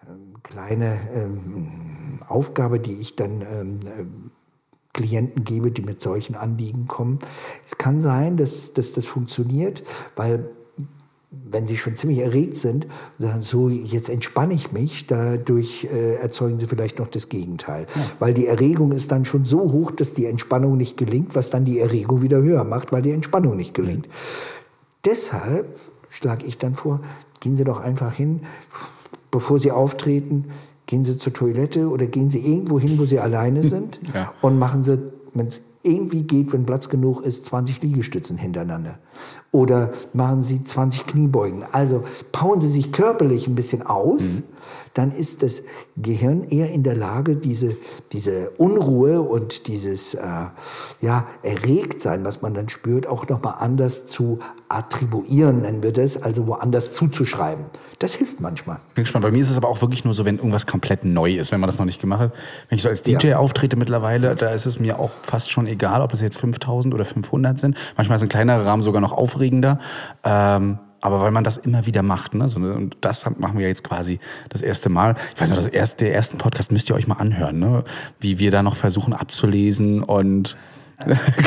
ähm 0.08 0.34
kleine 0.44 1.00
ähm, 1.14 2.20
Aufgabe, 2.28 2.80
die 2.80 3.00
ich 3.00 3.16
dann 3.16 3.42
ähm, 3.42 3.80
äh, 3.86 4.06
Klienten 4.94 5.44
gebe, 5.44 5.72
die 5.72 5.82
mit 5.82 6.02
solchen 6.02 6.36
Anliegen 6.36 6.86
kommen. 6.86 7.20
Es 7.66 7.78
kann 7.80 8.00
sein, 8.00 8.38
dass, 8.38 8.74
dass 8.74 8.94
das 8.94 9.08
funktioniert, 9.08 9.84
weil 10.16 10.50
wenn 11.50 11.68
sie 11.68 11.78
schon 11.78 11.96
ziemlich 11.96 12.20
erregt 12.20 12.58
sind, 12.58 12.88
sagen 13.18 13.42
so, 13.42 13.70
jetzt 13.70 14.10
entspanne 14.10 14.54
ich 14.54 14.72
mich, 14.72 15.08
dadurch 15.08 15.86
äh, 15.86 16.16
erzeugen 16.16 16.60
sie 16.60 16.68
vielleicht 16.68 17.00
noch 17.00 17.08
das 17.08 17.30
Gegenteil. 17.30 17.86
Ja. 17.96 18.02
Weil 18.20 18.34
die 18.34 18.48
Erregung 18.48 18.92
ist 18.92 19.12
dann 19.12 19.26
schon 19.26 19.46
so 19.46 19.72
hoch, 19.72 19.92
dass 19.92 20.14
die 20.14 20.26
Entspannung 20.26 20.78
nicht 20.78 20.98
gelingt, 20.98 21.36
was 21.36 21.50
dann 21.50 21.66
die 21.66 21.80
Erregung 21.80 22.22
wieder 22.22 22.42
höher 22.42 22.64
macht, 22.64 22.92
weil 22.92 23.02
die 23.02 23.12
Entspannung 23.12 23.56
nicht 23.56 23.74
gelingt. 23.74 24.08
Mhm. 24.08 24.12
Deshalb 25.06 25.76
schlage 26.10 26.46
ich 26.46 26.58
dann 26.58 26.76
vor, 26.76 27.02
gehen 27.40 27.56
Sie 27.56 27.64
doch 27.64 27.80
einfach 27.80 28.14
hin, 28.14 28.42
bevor 29.32 29.60
Sie 29.60 29.72
auftreten, 29.72 30.46
gehen 30.86 31.04
Sie 31.04 31.18
zur 31.18 31.34
Toilette 31.34 31.90
oder 31.90 32.08
gehen 32.08 32.30
Sie 32.30 32.40
irgendwo 32.40 32.80
hin, 32.80 32.98
wo 33.00 33.06
Sie 33.06 33.20
alleine 33.20 33.64
sind 33.64 34.00
Ja. 34.14 34.34
und 34.42 34.58
machen 34.58 34.84
Sie, 34.84 35.00
wenn 35.34 35.48
es 35.48 35.62
irgendwie 35.82 36.24
geht, 36.24 36.54
wenn 36.54 36.66
Platz 36.66 36.88
genug 36.90 37.22
ist, 37.22 37.46
20 37.46 37.82
Liegestützen 37.82 38.38
hintereinander. 38.38 39.00
Oder 39.54 39.92
machen 40.14 40.42
Sie 40.42 40.64
20 40.64 41.06
Kniebeugen. 41.06 41.64
Also 41.72 42.04
powern 42.32 42.60
Sie 42.60 42.68
sich 42.68 42.92
körperlich 42.92 43.48
ein 43.48 43.56
bisschen 43.56 43.84
aus, 43.84 44.42
dann 44.94 45.12
ist 45.12 45.44
das 45.44 45.62
Gehirn 45.98 46.44
eher 46.44 46.70
in 46.72 46.84
der 46.84 46.96
Lage, 46.96 47.36
diese, 47.36 47.76
diese 48.12 48.52
Unruhe 48.52 49.22
und 49.22 49.68
dieses 49.68 50.14
äh, 50.14 50.22
ja, 51.02 51.28
Erregtsein, 51.44 52.24
was 52.24 52.42
man 52.42 52.54
dann 52.54 52.70
spürt, 52.70 53.08
auch 53.08 53.28
nochmal 53.30 53.56
anders 53.60 54.06
zu 54.06 54.40
attribuieren, 54.70 55.62
nennen 55.62 55.84
wir 55.84 55.94
das, 55.94 56.22
also 56.22 56.48
woanders 56.48 56.94
zuzuschreiben. 56.94 57.66
Das 58.00 58.16
hilft 58.16 58.40
manchmal. 58.42 58.78
Bin 58.96 59.04
gespannt. 59.04 59.24
Bei 59.24 59.32
mir 59.32 59.42
ist 59.42 59.50
es 59.50 59.58
aber 59.58 59.70
auch 59.70 59.82
wirklich 59.82 60.04
nur 60.04 60.14
so, 60.14 60.26
wenn 60.26 60.38
irgendwas 60.38 60.68
komplett 60.68 61.06
neu 61.06 61.34
ist, 61.36 61.52
wenn 61.52 61.60
man 61.60 61.68
das 61.68 61.78
noch 61.78 61.86
nicht 61.86 62.02
gemacht 62.02 62.20
hat. 62.20 62.34
Wenn 62.70 62.76
ich 62.76 62.82
so 62.82 62.90
als 62.90 63.02
DJ 63.02 63.28
Ja. 63.28 63.38
auftrete 63.38 63.78
mittlerweile, 63.78 64.36
da 64.36 64.50
ist 64.50 64.66
es 64.66 64.80
mir 64.80 65.00
auch 65.00 65.12
fast 65.24 65.52
schon 65.52 65.68
egal, 65.68 66.02
ob 66.02 66.14
es 66.14 66.22
jetzt 66.22 66.38
5000 66.38 66.94
oder 66.94 67.06
500 67.06 67.60
sind. 67.60 67.78
Manchmal 67.96 68.18
ist 68.18 68.24
ein 68.24 68.30
kleinerer 68.30 68.66
Rahmen 68.66 68.84
sogar 68.84 69.02
noch 69.02 69.14
aufregender. 69.14 69.80
Ähm, 70.24 70.80
aber 71.04 71.20
weil 71.20 71.32
man 71.32 71.44
das 71.44 71.58
immer 71.58 71.86
wieder 71.86 72.02
macht, 72.02 72.34
ne? 72.34 72.48
So, 72.48 72.60
ne? 72.60 72.74
Und 72.74 72.98
das 73.02 73.26
machen 73.38 73.60
wir 73.60 73.68
jetzt 73.68 73.84
quasi 73.84 74.20
das 74.48 74.62
erste 74.62 74.88
Mal. 74.88 75.16
Ich 75.36 75.42
weiß 75.42 75.50
noch, 75.50 75.58
das 75.58 75.68
erste, 75.68 76.06
der 76.06 76.16
ersten 76.16 76.38
Podcast 76.38 76.72
müsst 76.72 76.90
ihr 76.90 76.96
euch 76.96 77.08
mal 77.08 77.16
anhören, 77.16 77.60
ne? 77.60 77.84
Wie 78.22 78.40
wir 78.40 78.52
da 78.52 78.64
noch 78.64 78.78
versuchen 78.78 79.14
abzulesen 79.14 80.02
und 80.02 80.56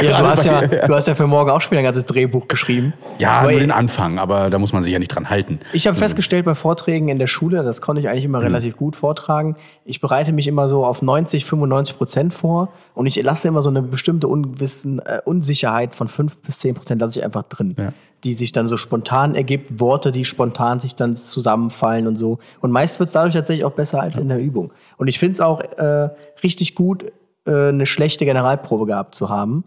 Ja, 0.03 0.21
du, 0.21 0.27
hast 0.29 0.45
ja, 0.45 0.67
du 0.67 0.95
hast 0.95 1.09
ja 1.09 1.15
für 1.15 1.27
morgen 1.27 1.51
auch 1.51 1.63
schon 1.63 1.71
wieder 1.71 1.79
ein 1.81 1.85
ganzes 1.85 2.05
Drehbuch 2.05 2.49
geschrieben. 2.49 2.93
ja, 3.19 3.39
Aber 3.39 3.51
nur 3.53 3.61
den 3.61 3.71
Anfang, 3.71 4.19
aber 4.19 4.51
da 4.51 4.59
muss 4.59 4.75
man 4.75 4.83
sich 4.83 4.93
ja 4.93 4.99
nicht 4.99 5.09
dran 5.09 5.31
halten. 5.31 5.59
Ich 5.73 5.87
habe 5.87 5.97
festgestellt 5.97 6.45
bei 6.45 6.55
Vorträgen 6.55 7.09
in 7.09 7.19
der 7.19 7.27
Schule, 7.27 7.63
das 7.63 7.81
konnte 7.81 8.01
ich 8.01 8.11
eigentlich 8.11 8.27
immer 8.27 8.43
relativ 8.43 8.77
gut 8.77 8.95
vortragen. 8.95 9.57
Ich 9.87 10.03
bereite 10.03 10.33
mich 10.33 10.47
immer 10.49 10.69
so 10.69 10.85
auf 10.85 11.01
90, 11.01 11.47
95 11.47 11.97
Prozent 11.97 12.35
vor 12.35 12.69
und 12.95 13.07
ich 13.07 13.17
lasse 13.23 13.49
immer 13.49 13.63
so 13.63 13.71
eine 13.71 13.81
bestimmte 13.81 14.29
Unwissen, 14.29 14.99
äh, 14.99 15.21
Unsicherheit 15.25 15.95
von 15.95 16.09
5 16.09 16.37
bis 16.39 16.59
10 16.59 16.75
Prozent 16.75 17.01
lasse 17.01 17.21
ich 17.21 17.25
einfach 17.25 17.45
drin. 17.45 17.75
Ja. 17.79 17.93
Die 18.25 18.35
sich 18.35 18.53
dann 18.53 18.67
so 18.67 18.77
spontan 18.77 19.35
ergibt, 19.35 19.79
Worte, 19.79 20.11
die 20.11 20.25
spontan 20.25 20.81
sich 20.81 20.95
dann 20.95 21.17
zusammenfallen 21.17 22.07
und 22.07 22.17
so. 22.17 22.39
Und 22.61 22.73
meist 22.73 22.99
wird 22.99 23.09
es 23.09 23.13
dadurch 23.13 23.35
tatsächlich 23.35 23.65
auch 23.65 23.73
besser 23.73 24.01
als 24.01 24.17
in 24.17 24.29
der 24.29 24.41
Übung. 24.41 24.73
Und 24.97 25.09
ich 25.09 25.19
finde 25.19 25.35
es 25.35 25.41
auch 25.41 25.61
äh, 25.61 26.09
richtig 26.43 26.75
gut, 26.75 27.05
äh, 27.47 27.69
eine 27.69 27.87
schlechte 27.87 28.25
Generalprobe 28.25 28.87
gehabt 28.87 29.15
zu 29.15 29.29
haben. 29.29 29.65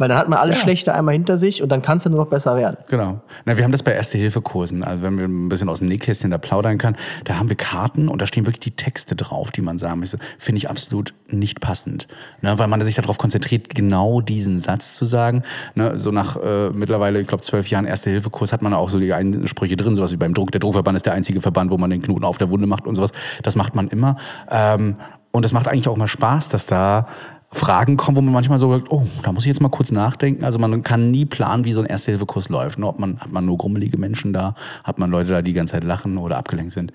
Weil 0.00 0.08
dann 0.08 0.16
hat 0.16 0.30
man 0.30 0.38
alles 0.38 0.56
Schlechte 0.56 0.94
einmal 0.94 1.12
hinter 1.12 1.36
sich 1.36 1.62
und 1.62 1.68
dann 1.68 1.82
kann 1.82 1.98
es 1.98 2.04
ja 2.04 2.10
nur 2.10 2.20
noch 2.20 2.30
besser 2.30 2.56
werden. 2.56 2.78
Genau. 2.88 3.20
Na, 3.44 3.58
wir 3.58 3.64
haben 3.64 3.70
das 3.70 3.82
bei 3.82 3.92
Erste-Hilfe-Kursen. 3.92 4.82
Also 4.82 5.02
wenn 5.02 5.18
wir 5.18 5.26
ein 5.26 5.50
bisschen 5.50 5.68
aus 5.68 5.80
dem 5.80 5.88
Nähkästchen 5.88 6.30
da 6.30 6.38
plaudern 6.38 6.78
kann, 6.78 6.96
da 7.24 7.38
haben 7.38 7.50
wir 7.50 7.56
Karten 7.56 8.08
und 8.08 8.22
da 8.22 8.26
stehen 8.26 8.46
wirklich 8.46 8.60
die 8.60 8.70
Texte 8.70 9.14
drauf, 9.14 9.50
die 9.50 9.60
man 9.60 9.76
sagen 9.76 10.00
müsste. 10.00 10.18
Finde 10.38 10.56
ich 10.56 10.70
absolut 10.70 11.12
nicht 11.28 11.60
passend. 11.60 12.08
Ne, 12.40 12.58
weil 12.58 12.66
man 12.66 12.80
sich 12.80 12.94
darauf 12.94 13.18
konzentriert, 13.18 13.74
genau 13.74 14.22
diesen 14.22 14.56
Satz 14.56 14.94
zu 14.94 15.04
sagen. 15.04 15.42
Ne, 15.74 15.98
so 15.98 16.10
nach 16.12 16.36
äh, 16.42 16.70
mittlerweile, 16.70 17.20
ich 17.20 17.26
glaube, 17.26 17.42
zwölf 17.42 17.68
Jahren 17.68 17.84
Erste-Hilfe-Kurs 17.84 18.54
hat 18.54 18.62
man 18.62 18.72
auch 18.72 18.88
so 18.88 18.98
die 18.98 19.12
einen 19.12 19.46
Sprüche 19.48 19.76
drin, 19.76 19.94
sowas 19.96 20.12
wie 20.12 20.16
beim 20.16 20.32
Druck. 20.32 20.50
Der 20.50 20.60
Druckverband 20.60 20.96
ist 20.96 21.04
der 21.04 21.12
einzige 21.12 21.42
Verband, 21.42 21.70
wo 21.70 21.76
man 21.76 21.90
den 21.90 22.00
Knoten 22.00 22.24
auf 22.24 22.38
der 22.38 22.50
Wunde 22.50 22.66
macht 22.66 22.86
und 22.86 22.94
sowas. 22.94 23.12
Das 23.42 23.54
macht 23.54 23.74
man 23.74 23.88
immer. 23.88 24.16
Ähm, 24.50 24.96
und 25.30 25.44
es 25.44 25.52
macht 25.52 25.68
eigentlich 25.68 25.88
auch 25.88 25.98
mal 25.98 26.08
Spaß, 26.08 26.48
dass 26.48 26.64
da 26.64 27.06
Fragen 27.52 27.96
kommen, 27.96 28.16
wo 28.16 28.20
man 28.20 28.32
manchmal 28.32 28.60
so 28.60 28.70
sagt, 28.72 28.90
oh, 28.90 29.06
da 29.24 29.32
muss 29.32 29.42
ich 29.44 29.48
jetzt 29.48 29.60
mal 29.60 29.70
kurz 29.70 29.90
nachdenken. 29.90 30.44
Also 30.44 30.58
man 30.58 30.82
kann 30.84 31.10
nie 31.10 31.24
planen, 31.24 31.64
wie 31.64 31.72
so 31.72 31.80
ein 31.80 31.86
Erste-Hilfe-Kurs 31.86 32.48
läuft. 32.48 32.78
Ne? 32.78 32.86
Ob 32.86 33.00
man, 33.00 33.18
hat 33.18 33.32
man 33.32 33.44
nur 33.44 33.58
grummelige 33.58 33.98
Menschen 33.98 34.32
da, 34.32 34.54
hat 34.84 34.98
man 34.98 35.10
Leute 35.10 35.30
da, 35.30 35.42
die 35.42 35.50
die 35.50 35.56
ganze 35.56 35.72
Zeit 35.72 35.84
lachen 35.84 36.16
oder 36.16 36.36
abgelenkt 36.36 36.72
sind. 36.72 36.92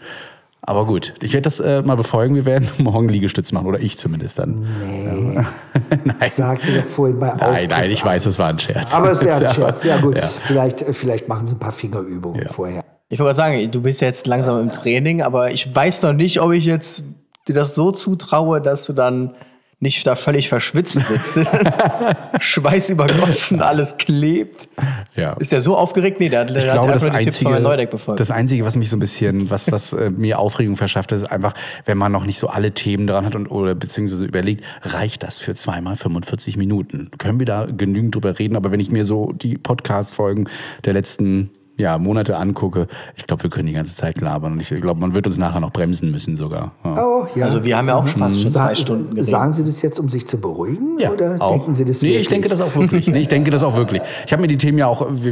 Aber 0.67 0.87
gut, 0.87 1.13
ich 1.21 1.33
werde 1.33 1.43
das 1.43 1.59
äh, 1.59 1.81
mal 1.83 1.95
befolgen. 1.95 2.33
Wir 2.33 2.45
werden 2.45 2.67
morgen 2.79 3.09
Liegestütz 3.09 3.51
machen 3.51 3.67
oder 3.67 3.79
ich 3.79 3.97
zumindest 3.97 4.39
dann. 4.39 4.65
Nee. 4.81 5.39
nein. 6.03 6.29
Sagte 6.29 6.73
doch 6.73 6.85
vorhin 6.85 7.19
bei 7.19 7.33
Nein, 7.33 7.67
nein, 7.69 7.89
ich 7.91 8.03
weiß, 8.03 8.25
es 8.25 8.39
war 8.39 8.49
ein 8.49 8.57
Scherz. 8.57 8.93
Aber 8.93 9.11
es 9.11 9.21
wäre 9.21 9.45
ein 9.45 9.49
Scherz. 9.53 9.83
Ja 9.83 9.99
gut, 9.99 10.15
Ja. 10.15 10.23
Vielleicht, 10.23 10.81
äh, 10.81 10.93
vielleicht 10.93 11.27
machen 11.27 11.45
Sie 11.45 11.55
ein 11.55 11.59
paar 11.59 11.73
Fingerübungen 11.73 12.47
vorher. 12.47 12.81
Ich 13.09 13.19
wollte 13.19 13.35
gerade 13.35 13.55
sagen, 13.55 13.71
du 13.71 13.81
bist 13.81 14.01
jetzt 14.01 14.25
langsam 14.25 14.59
im 14.59 14.71
Training, 14.71 15.21
aber 15.21 15.51
ich 15.51 15.75
weiß 15.75 16.01
noch 16.01 16.13
nicht, 16.13 16.41
ob 16.41 16.53
ich 16.53 16.65
jetzt 16.65 17.03
dir 17.47 17.53
das 17.53 17.75
so 17.75 17.91
zutraue, 17.91 18.59
dass 18.59 18.85
du 18.85 18.93
dann 18.93 19.35
nicht 19.79 20.07
da 20.07 20.15
völlig 20.15 20.49
verschwitzt 20.49 20.93
sitzt. 20.93 21.37
Schweiß 22.39 22.89
übergossen, 22.89 23.61
alles 23.61 23.97
klebt. 23.97 24.67
Ja. 25.15 25.33
Ist 25.33 25.51
der 25.51 25.61
so 25.61 25.75
aufgeregt? 25.75 26.19
Nee, 26.19 26.29
der, 26.29 26.45
der, 26.45 26.55
Ich 26.57 26.63
der 26.63 26.73
glaube, 26.73 26.87
hat 26.89 26.95
das 26.95 27.09
einzige, 27.09 27.51
Herrn 27.51 27.63
Neudeck 27.63 27.89
befolgt. 27.91 28.19
das 28.19 28.31
einzige, 28.31 28.65
was 28.65 28.75
mich 28.75 28.89
so 28.89 28.95
ein 28.95 28.99
bisschen, 28.99 29.49
was, 29.49 29.71
was 29.71 29.93
äh, 29.93 30.09
mir 30.09 30.39
Aufregung 30.39 30.75
verschafft, 30.77 31.11
ist 31.11 31.29
einfach, 31.29 31.53
wenn 31.85 31.97
man 31.97 32.11
noch 32.11 32.25
nicht 32.25 32.39
so 32.39 32.47
alle 32.47 32.71
Themen 32.71 33.05
dran 33.05 33.25
hat 33.25 33.35
und 33.35 33.47
oder 33.47 33.75
beziehungsweise 33.75 34.25
überlegt, 34.25 34.63
reicht 34.81 35.23
das 35.23 35.37
für 35.37 35.55
zweimal 35.55 35.95
45 35.95 36.57
Minuten? 36.57 37.11
Können 37.17 37.39
wir 37.39 37.45
da 37.45 37.65
genügend 37.65 38.15
drüber 38.15 38.39
reden? 38.39 38.55
Aber 38.55 38.71
wenn 38.71 38.79
ich 38.79 38.91
mir 38.91 39.05
so 39.05 39.33
die 39.33 39.57
Podcast-Folgen 39.57 40.49
der 40.85 40.93
letzten 40.93 41.51
ja, 41.77 41.97
Monate 41.97 42.37
angucke, 42.37 42.87
ich 43.15 43.27
glaube, 43.27 43.43
wir 43.43 43.49
können 43.49 43.67
die 43.67 43.73
ganze 43.73 43.95
Zeit 43.95 44.21
labern. 44.21 44.53
Und 44.53 44.61
ich 44.61 44.69
glaube, 44.69 44.99
man 44.99 45.13
wird 45.15 45.25
uns 45.27 45.37
nachher 45.37 45.59
noch 45.59 45.71
bremsen 45.71 46.09
müssen 46.11 46.37
sogar. 46.37 46.71
Ja. 46.83 46.93
Oh, 47.05 47.27
ja. 47.35 47.45
Also 47.45 47.63
wir 47.65 47.77
haben 47.77 47.87
ja 47.87 47.95
auch 47.95 48.07
fast 48.07 48.41
schon 48.41 48.51
Sa- 48.51 48.67
zwei 48.67 48.75
Stunden 48.75 49.09
geredet. 49.15 49.27
Sagen 49.29 49.53
Sie 49.53 49.63
das 49.65 49.81
jetzt, 49.81 49.99
um 49.99 50.07
sich 50.09 50.27
zu 50.27 50.39
beruhigen? 50.39 50.95
oder 51.11 51.35
auch. 51.39 51.51
denken 51.51 51.75
Sie 51.75 51.83
das 51.85 52.01
Nee, 52.01 52.09
wirklich? 52.09 52.21
ich 52.21 52.27
denke 52.29 52.49
das 52.49 52.61
auch 52.61 52.75
wirklich. 52.75 53.07
Nee, 53.07 53.19
ich 53.19 53.27
denke 53.27 53.51
das 53.51 53.63
auch 53.63 53.75
wirklich. 53.75 54.01
Ich 54.25 54.31
habe 54.31 54.41
mir 54.41 54.47
die 54.47 54.57
Themen 54.57 54.77
ja 54.77 54.87
auch 54.87 55.05
wie- 55.11 55.29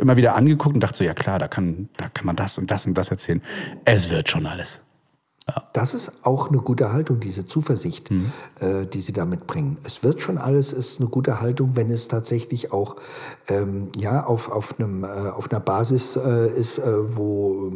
immer 0.00 0.16
wieder 0.16 0.34
angeguckt 0.34 0.74
und 0.74 0.80
dachte 0.82 0.98
so, 0.98 1.04
ja 1.04 1.14
klar, 1.14 1.38
da 1.38 1.46
kann, 1.48 1.88
da 1.96 2.06
kann 2.12 2.26
man 2.26 2.36
das 2.36 2.58
und 2.58 2.70
das 2.70 2.86
und 2.86 2.94
das 2.98 3.10
erzählen. 3.10 3.40
Es 3.84 4.10
wird 4.10 4.28
schon 4.28 4.46
alles. 4.46 4.80
Das 5.72 5.94
ist 5.94 6.10
auch 6.22 6.48
eine 6.48 6.58
gute 6.58 6.92
Haltung, 6.92 7.20
diese 7.20 7.46
Zuversicht, 7.46 8.10
Mhm. 8.10 8.32
äh, 8.58 8.84
die 8.86 9.00
Sie 9.00 9.12
da 9.12 9.24
mitbringen. 9.24 9.78
Es 9.84 10.02
wird 10.02 10.20
schon 10.20 10.38
alles, 10.38 10.72
ist 10.72 10.98
eine 10.98 11.08
gute 11.08 11.40
Haltung, 11.40 11.76
wenn 11.76 11.88
es 11.90 12.08
tatsächlich 12.08 12.72
auch 12.72 12.96
ähm, 13.46 13.90
ja, 13.96 14.24
auf, 14.24 14.50
auf, 14.50 14.74
einem, 14.80 15.04
äh, 15.04 15.06
auf 15.06 15.48
einer 15.50 15.60
Basis 15.60 16.16
äh, 16.16 16.48
ist, 16.48 16.78
äh, 16.78 17.16
wo, 17.16 17.72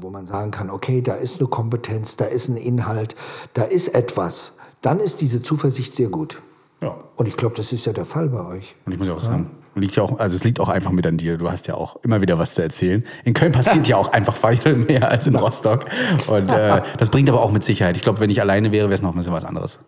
wo 0.00 0.08
man 0.10 0.26
sagen 0.26 0.50
kann, 0.50 0.70
okay, 0.70 1.02
da 1.02 1.12
ist 1.14 1.40
eine 1.40 1.48
Kompetenz, 1.48 2.16
da 2.16 2.24
ist 2.24 2.48
ein 2.48 2.56
Inhalt, 2.56 3.14
da 3.52 3.64
ist 3.64 3.88
etwas. 3.88 4.52
Dann 4.80 5.00
ist 5.00 5.20
diese 5.20 5.42
Zuversicht 5.42 5.94
sehr 5.94 6.08
gut. 6.08 6.40
Ja. 6.80 6.96
Und 7.16 7.28
ich 7.28 7.36
glaube, 7.36 7.54
das 7.56 7.72
ist 7.72 7.84
ja 7.84 7.92
der 7.92 8.06
Fall 8.06 8.28
bei 8.30 8.46
euch. 8.46 8.76
Und 8.86 8.92
ich 8.92 8.98
muss 8.98 9.08
ja 9.08 9.14
auch 9.14 9.20
sagen, 9.20 9.50
liegt 9.78 9.96
ja 9.96 10.02
auch, 10.02 10.18
also 10.18 10.36
es 10.36 10.44
liegt 10.44 10.60
auch 10.60 10.68
einfach 10.68 10.90
mit 10.90 11.06
an 11.06 11.16
dir. 11.18 11.38
Du 11.38 11.50
hast 11.50 11.66
ja 11.66 11.74
auch 11.74 11.96
immer 12.02 12.20
wieder 12.20 12.38
was 12.38 12.52
zu 12.54 12.62
erzählen. 12.62 13.04
In 13.24 13.34
Köln 13.34 13.52
passiert 13.52 13.88
ja 13.88 13.96
auch 13.96 14.12
einfach 14.12 14.36
viel 14.36 14.74
mehr 14.76 15.10
als 15.10 15.26
in 15.26 15.36
Rostock. 15.36 15.86
Und 16.28 16.50
äh, 16.50 16.82
das 16.98 17.10
bringt 17.10 17.28
aber 17.30 17.42
auch 17.42 17.50
mit 17.52 17.64
Sicherheit. 17.64 17.96
Ich 17.96 18.02
glaube, 18.02 18.20
wenn 18.20 18.30
ich 18.30 18.40
alleine 18.40 18.72
wäre, 18.72 18.88
wäre 18.88 18.94
es 18.94 19.02
noch 19.02 19.12
ein 19.12 19.16
bisschen 19.18 19.32
was 19.32 19.44
anderes. 19.44 19.78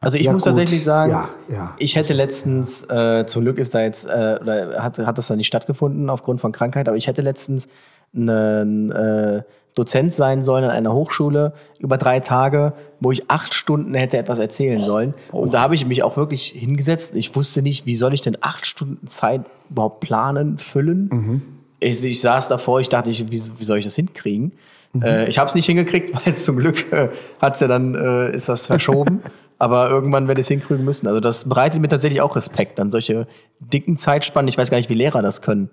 Also 0.00 0.16
ich 0.16 0.24
Ja, 0.24 0.32
muss 0.32 0.42
gut. 0.44 0.50
tatsächlich 0.50 0.82
sagen, 0.82 1.10
Ja, 1.10 1.28
ja. 1.48 1.74
ich 1.78 1.94
hätte 1.96 2.14
letztens, 2.14 2.88
äh, 2.88 3.26
zum 3.26 3.42
Glück 3.42 3.58
ist 3.58 3.74
da 3.74 3.82
jetzt, 3.82 4.06
äh, 4.06 4.38
oder 4.40 4.82
hat, 4.82 4.98
hat 4.98 5.18
das 5.18 5.26
da 5.26 5.36
nicht 5.36 5.46
stattgefunden 5.46 6.08
aufgrund 6.08 6.40
von 6.40 6.52
Krankheit, 6.52 6.88
aber 6.88 6.96
ich 6.96 7.06
hätte 7.06 7.20
letztens 7.20 7.68
einen 8.14 8.90
äh, 8.90 9.42
Dozent 9.74 10.12
sein 10.12 10.42
sollen 10.42 10.64
an 10.64 10.70
einer 10.70 10.92
Hochschule 10.92 11.52
über 11.78 11.96
drei 11.96 12.20
Tage, 12.20 12.72
wo 12.98 13.12
ich 13.12 13.30
acht 13.30 13.54
Stunden 13.54 13.94
hätte 13.94 14.18
etwas 14.18 14.38
erzählen 14.38 14.80
sollen. 14.80 15.14
Und 15.30 15.54
da 15.54 15.60
habe 15.60 15.74
ich 15.74 15.86
mich 15.86 16.02
auch 16.02 16.16
wirklich 16.16 16.46
hingesetzt. 16.46 17.14
Ich 17.14 17.34
wusste 17.36 17.62
nicht, 17.62 17.86
wie 17.86 17.96
soll 17.96 18.12
ich 18.12 18.22
denn 18.22 18.36
acht 18.40 18.66
Stunden 18.66 19.06
Zeit 19.06 19.42
überhaupt 19.70 20.00
planen, 20.00 20.58
füllen. 20.58 21.42
Ich, 21.78 22.04
ich 22.04 22.20
saß 22.20 22.48
davor, 22.48 22.80
ich 22.80 22.88
dachte, 22.88 23.10
ich, 23.10 23.30
wie, 23.30 23.40
wie 23.58 23.64
soll 23.64 23.78
ich 23.78 23.84
das 23.84 23.94
hinkriegen? 23.94 24.52
Äh, 25.00 25.28
ich 25.28 25.38
habe 25.38 25.48
es 25.48 25.54
nicht 25.54 25.66
hingekriegt, 25.66 26.12
weil 26.26 26.34
zum 26.34 26.56
Glück 26.56 26.92
äh, 26.92 27.08
hat's 27.40 27.60
ja 27.60 27.68
dann 27.68 27.94
äh, 27.94 28.34
ist 28.34 28.48
das 28.48 28.66
verschoben. 28.66 29.22
Aber 29.58 29.90
irgendwann 29.90 30.26
werde 30.26 30.40
ich 30.40 30.46
es 30.46 30.48
hinkriegen 30.48 30.84
müssen. 30.86 31.06
Also 31.06 31.20
das 31.20 31.46
bereitet 31.46 31.82
mir 31.82 31.88
tatsächlich 31.88 32.22
auch 32.22 32.34
Respekt, 32.34 32.78
dann 32.78 32.90
solche 32.90 33.26
dicken 33.60 33.98
Zeitspannen. 33.98 34.48
Ich 34.48 34.56
weiß 34.56 34.70
gar 34.70 34.78
nicht, 34.78 34.88
wie 34.88 34.94
Lehrer 34.94 35.20
das 35.20 35.42
können. 35.42 35.68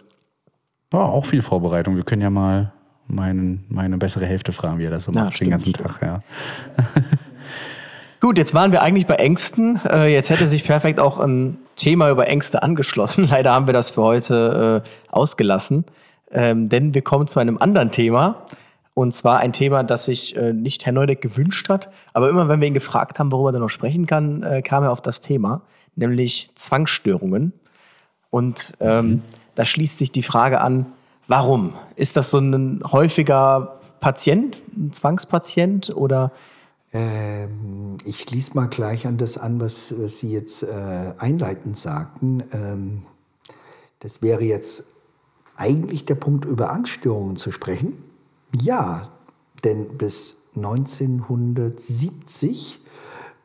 Ja, 0.91 0.99
auch 0.99 1.25
viel 1.25 1.41
Vorbereitung. 1.41 1.95
Wir 1.95 2.03
können 2.03 2.21
ja 2.21 2.29
mal 2.29 2.73
meinen, 3.07 3.65
meine 3.69 3.97
bessere 3.97 4.25
Hälfte 4.25 4.51
fragen, 4.51 4.79
wie 4.79 4.85
er 4.85 4.91
das 4.91 5.05
so 5.05 5.11
Ja, 5.11 5.23
macht 5.23 5.33
den 5.33 5.35
stimmt, 5.35 5.51
ganzen 5.51 5.73
stimmt. 5.73 5.87
Tag. 5.87 6.01
Ja. 6.01 6.23
Gut, 8.19 8.37
jetzt 8.37 8.53
waren 8.53 8.71
wir 8.71 8.81
eigentlich 8.81 9.05
bei 9.05 9.15
Ängsten. 9.15 9.79
Äh, 9.87 10.11
jetzt 10.11 10.29
hätte 10.29 10.47
sich 10.47 10.63
perfekt 10.63 10.99
auch 10.99 11.19
ein 11.19 11.57
Thema 11.75 12.09
über 12.09 12.27
Ängste 12.27 12.63
angeschlossen. 12.63 13.27
Leider 13.29 13.53
haben 13.53 13.67
wir 13.67 13.73
das 13.73 13.91
für 13.91 14.01
heute 14.01 14.83
äh, 14.83 14.89
ausgelassen. 15.11 15.85
Ähm, 16.31 16.67
denn 16.69 16.93
wir 16.93 17.03
kommen 17.03 17.27
zu 17.27 17.39
einem 17.39 17.57
anderen 17.57 17.91
Thema. 17.91 18.45
Und 18.93 19.13
zwar 19.13 19.37
ein 19.37 19.53
Thema, 19.53 19.83
das 19.83 20.05
sich 20.05 20.35
äh, 20.35 20.53
nicht 20.53 20.85
Herr 20.85 20.93
Neudeck 20.93 21.21
gewünscht 21.21 21.69
hat. 21.69 21.89
Aber 22.13 22.29
immer, 22.29 22.49
wenn 22.49 22.59
wir 22.59 22.67
ihn 22.67 22.73
gefragt 22.73 23.19
haben, 23.19 23.31
worüber 23.31 23.53
er 23.53 23.59
noch 23.59 23.69
sprechen 23.69 24.07
kann, 24.07 24.41
äh, 24.41 24.63
kam 24.63 24.83
er 24.83 24.91
auf 24.91 25.01
das 25.01 25.21
Thema, 25.21 25.61
nämlich 25.95 26.49
Zwangsstörungen. 26.55 27.53
Und 28.31 28.73
ähm, 28.79 29.21
da 29.53 29.65
schließt 29.65 29.99
sich 29.99 30.11
die 30.11 30.23
Frage 30.23 30.61
an, 30.61 30.87
warum? 31.27 31.73
Ist 31.95 32.15
das 32.15 32.29
so 32.29 32.39
ein 32.39 32.81
häufiger 32.91 33.79
Patient, 33.99 34.57
ein 34.75 34.93
Zwangspatient 34.93 35.95
oder 35.95 36.31
Ähm, 36.93 37.97
ich 38.05 38.21
schließe 38.21 38.51
mal 38.53 38.67
gleich 38.67 39.07
an 39.07 39.17
das 39.17 39.37
an, 39.37 39.59
was, 39.59 39.89
Sie 39.89 40.31
jetzt 40.31 40.63
äh, 40.63 41.13
einleitend 41.17 41.77
sagten. 41.77 42.43
Ähm, 42.53 43.01
das 43.99 44.21
wäre 44.21 44.43
jetzt 44.43 44.83
eigentlich 45.57 46.05
der 46.05 46.15
Punkt, 46.15 46.45
über 46.45 46.71
Angststörungen 46.71 47.35
zu 47.35 47.51
sprechen. 47.51 48.01
Ja, 48.61 49.09
Denn 49.63 49.97
bis 49.97 50.37
1970 50.55 52.79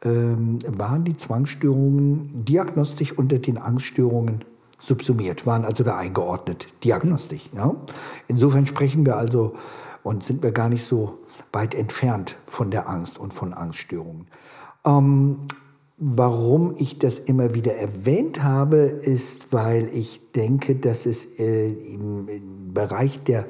ähm, 0.05 0.59
waren 0.67 1.05
die 1.05 1.17
Zwangsstörungen 1.17 2.45
diagnostisch 2.45 3.17
unter 3.17 3.39
den 3.39 3.57
Angststörungen 3.59 4.45
subsumiert, 4.83 5.47
waren 5.47 5.65
also 5.65 5.85
da 5.85 5.97
eingeordnet, 5.97 6.69
diagnostisch. 6.83 7.49
Ja? 7.55 7.75
Insofern 8.27 8.67
sprechen 8.67 9.07
wir 9.07 9.17
also 9.17 9.55
und 10.03 10.25
sind 10.25 10.43
wir 10.43 10.51
gar 10.51 10.69
nicht 10.69 10.85
so 10.85 11.19
weit 11.53 11.75
entfernt 11.75 12.35
von 12.47 12.71
der 12.71 12.89
Angst 12.89 13.19
und 13.19 13.33
von 13.33 13.53
Angststörungen. 13.53 14.27
Ähm, 14.85 15.39
warum 15.99 16.75
ich 16.77 16.99
das 16.99 17.21
immer 17.21 17.55
wieder 17.55 17.75
erwähnt 17.77 18.43
habe, 18.43 18.79
ist, 18.79 19.53
weil 19.53 19.89
ich 19.93 20.33
denke, 20.33 20.75
dass 20.75 21.07
es 21.07 21.39
äh, 21.39 21.73
im, 21.73 22.29
im 22.29 22.75
Bereich 22.75 23.23
der 23.23 23.47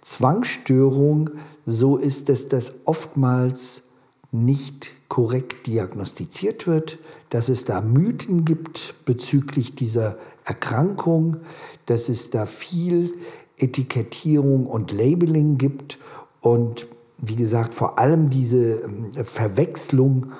Zwangsstörung 0.00 1.30
so 1.66 1.98
ist, 1.98 2.30
dass 2.30 2.48
das 2.48 2.72
oftmals 2.86 3.82
nicht 4.30 4.92
korrekt 5.08 5.66
diagnostiziert 5.66 6.66
wird, 6.66 6.98
dass 7.28 7.50
es 7.50 7.66
da 7.66 7.82
Mythen 7.82 8.46
gibt 8.46 8.94
bezüglich 9.04 9.74
dieser 9.74 10.16
Erkrankung, 10.44 11.38
dass 11.86 12.08
es 12.08 12.30
da 12.30 12.46
viel 12.46 13.14
Etikettierung 13.56 14.66
und 14.66 14.92
Labeling 14.92 15.58
gibt. 15.58 15.98
Und 16.40 16.86
wie 17.18 17.36
gesagt 17.36 17.74
vor 17.74 17.98
allem 17.98 18.30
diese 18.30 18.80
ähm, 18.80 19.12
Verwechslung 19.24 20.32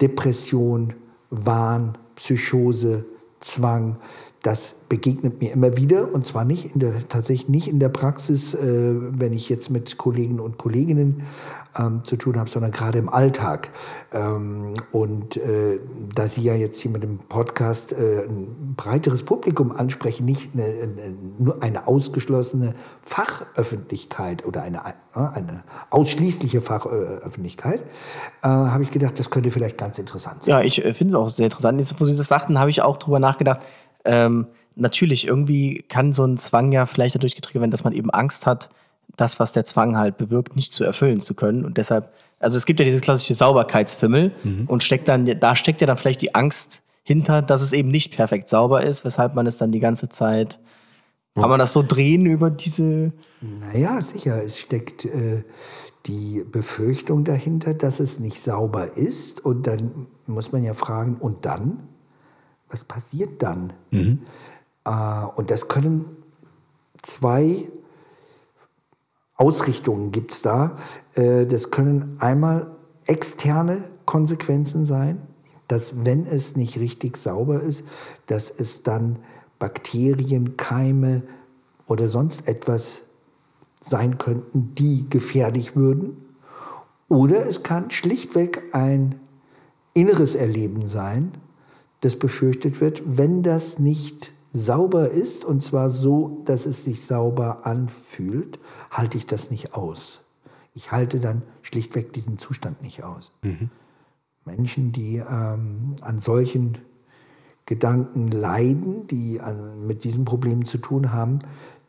Depression, 0.00 0.94
Wahn, 1.30 1.96
Psychose, 2.16 3.06
Zwang, 3.40 3.96
das 4.42 4.74
begegnet 4.88 5.40
mir 5.40 5.52
immer 5.52 5.76
wieder. 5.76 6.12
Und 6.12 6.26
zwar 6.26 6.44
nicht 6.44 6.74
in 6.74 6.80
der, 6.80 7.08
tatsächlich 7.08 7.48
nicht 7.48 7.68
in 7.68 7.78
der 7.78 7.88
Praxis, 7.88 8.54
äh, 8.54 8.94
wenn 9.18 9.32
ich 9.32 9.48
jetzt 9.48 9.70
mit 9.70 9.96
Kollegen 9.96 10.40
und 10.40 10.58
Kolleginnen 10.58 11.22
ähm, 11.78 12.04
zu 12.04 12.16
tun 12.16 12.38
habe, 12.38 12.48
sondern 12.48 12.70
gerade 12.70 12.98
im 12.98 13.08
Alltag. 13.08 13.70
Ähm, 14.12 14.74
und 14.92 15.36
äh, 15.36 15.80
da 16.14 16.28
Sie 16.28 16.42
ja 16.42 16.54
jetzt 16.54 16.80
hier 16.80 16.90
mit 16.90 17.02
dem 17.02 17.18
Podcast 17.18 17.92
äh, 17.92 18.24
ein 18.24 18.74
breiteres 18.76 19.22
Publikum 19.24 19.72
ansprechen, 19.72 20.24
nicht 20.24 20.50
eine, 20.54 20.64
eine, 20.64 21.14
nur 21.38 21.62
eine 21.62 21.86
ausgeschlossene 21.86 22.74
Fachöffentlichkeit 23.02 24.44
oder 24.44 24.62
eine, 24.62 24.78
äh, 25.14 25.18
eine 25.18 25.64
ausschließliche 25.90 26.60
Fachöffentlichkeit, 26.60 27.80
äh, 28.42 28.48
habe 28.48 28.82
ich 28.82 28.90
gedacht, 28.90 29.18
das 29.18 29.30
könnte 29.30 29.50
vielleicht 29.50 29.78
ganz 29.78 29.98
interessant 29.98 30.44
sein. 30.44 30.50
Ja, 30.52 30.60
ich 30.60 30.84
äh, 30.84 30.94
finde 30.94 31.14
es 31.14 31.20
auch 31.20 31.28
sehr 31.28 31.46
interessant. 31.46 31.78
Jetzt, 31.78 32.00
wo 32.00 32.04
Sie 32.04 32.16
das 32.16 32.28
sagten, 32.28 32.58
habe 32.58 32.70
ich 32.70 32.82
auch 32.82 32.96
drüber 32.96 33.18
nachgedacht, 33.18 33.60
ähm, 34.04 34.46
natürlich, 34.76 35.26
irgendwie 35.26 35.84
kann 35.88 36.12
so 36.12 36.24
ein 36.24 36.36
Zwang 36.36 36.72
ja 36.72 36.86
vielleicht 36.86 37.14
dadurch 37.14 37.34
getriggert 37.34 37.62
werden, 37.62 37.70
dass 37.70 37.84
man 37.84 37.92
eben 37.92 38.10
Angst 38.10 38.46
hat, 38.46 38.70
das, 39.16 39.40
was 39.40 39.52
der 39.52 39.64
Zwang 39.64 39.96
halt 39.96 40.16
bewirkt, 40.18 40.56
nicht 40.56 40.74
zu 40.74 40.84
erfüllen 40.84 41.20
zu 41.20 41.34
können. 41.34 41.64
Und 41.64 41.78
deshalb, 41.78 42.12
also 42.40 42.56
es 42.56 42.66
gibt 42.66 42.80
ja 42.80 42.84
dieses 42.84 43.00
klassische 43.00 43.34
Sauberkeitsfimmel 43.34 44.32
mhm. 44.42 44.64
und 44.66 44.82
steckt 44.82 45.08
dann, 45.08 45.26
da 45.38 45.56
steckt 45.56 45.80
ja 45.80 45.86
dann 45.86 45.96
vielleicht 45.96 46.22
die 46.22 46.34
Angst 46.34 46.82
hinter, 47.02 47.42
dass 47.42 47.62
es 47.62 47.72
eben 47.72 47.90
nicht 47.90 48.14
perfekt 48.14 48.48
sauber 48.48 48.82
ist, 48.82 49.04
weshalb 49.04 49.34
man 49.34 49.46
es 49.46 49.58
dann 49.58 49.70
die 49.70 49.78
ganze 49.78 50.08
Zeit. 50.08 50.58
Kann 51.34 51.50
man 51.50 51.58
das 51.58 51.72
so 51.72 51.82
drehen 51.82 52.26
über 52.26 52.48
diese. 52.48 53.12
Naja, 53.40 54.00
sicher. 54.00 54.42
Es 54.42 54.58
steckt 54.58 55.04
äh, 55.04 55.42
die 56.06 56.44
Befürchtung 56.50 57.24
dahinter, 57.24 57.74
dass 57.74 57.98
es 57.98 58.20
nicht 58.20 58.40
sauber 58.40 58.96
ist. 58.96 59.44
Und 59.44 59.66
dann 59.66 60.06
muss 60.26 60.52
man 60.52 60.62
ja 60.62 60.74
fragen, 60.74 61.16
und 61.16 61.44
dann? 61.44 61.88
Was 62.70 62.84
passiert 62.84 63.42
dann? 63.42 63.72
Mhm. 63.90 64.20
Äh, 64.84 65.26
und 65.34 65.50
das 65.50 65.66
können 65.68 66.04
zwei 67.02 67.68
Ausrichtungen 69.36 70.12
gibt 70.12 70.32
es 70.32 70.42
da. 70.42 70.76
Äh, 71.14 71.46
das 71.46 71.70
können 71.70 72.16
einmal 72.20 72.70
externe 73.06 73.84
Konsequenzen 74.04 74.86
sein, 74.86 75.20
dass 75.68 76.04
wenn 76.04 76.26
es 76.26 76.56
nicht 76.56 76.78
richtig 76.78 77.16
sauber 77.16 77.60
ist, 77.60 77.84
dass 78.26 78.50
es 78.50 78.82
dann 78.82 79.18
Bakterien, 79.58 80.56
Keime 80.56 81.22
oder 81.86 82.08
sonst 82.08 82.48
etwas 82.48 83.02
sein 83.80 84.18
könnten, 84.18 84.74
die 84.74 85.08
gefährlich 85.08 85.76
würden. 85.76 86.16
Oder 87.08 87.46
es 87.46 87.62
kann 87.62 87.90
schlichtweg 87.90 88.62
ein 88.72 89.20
inneres 89.92 90.34
Erleben 90.34 90.88
sein, 90.88 91.32
das 92.00 92.16
befürchtet 92.16 92.80
wird, 92.80 93.02
wenn 93.06 93.42
das 93.42 93.78
nicht 93.78 94.32
sauber 94.54 95.10
ist, 95.10 95.44
und 95.44 95.62
zwar 95.62 95.90
so, 95.90 96.42
dass 96.44 96.64
es 96.64 96.84
sich 96.84 97.04
sauber 97.04 97.66
anfühlt, 97.66 98.60
halte 98.90 99.18
ich 99.18 99.26
das 99.26 99.50
nicht 99.50 99.74
aus. 99.74 100.22
Ich 100.74 100.92
halte 100.92 101.18
dann 101.18 101.42
schlichtweg 101.62 102.12
diesen 102.12 102.38
Zustand 102.38 102.80
nicht 102.80 103.02
aus. 103.02 103.32
Mhm. 103.42 103.68
Menschen, 104.46 104.92
die 104.92 105.16
ähm, 105.16 105.96
an 106.00 106.20
solchen 106.20 106.78
Gedanken 107.66 108.28
leiden, 108.30 109.06
die 109.08 109.40
an, 109.40 109.86
mit 109.86 110.04
diesen 110.04 110.24
Problemen 110.24 110.64
zu 110.64 110.78
tun 110.78 111.12
haben, 111.12 111.40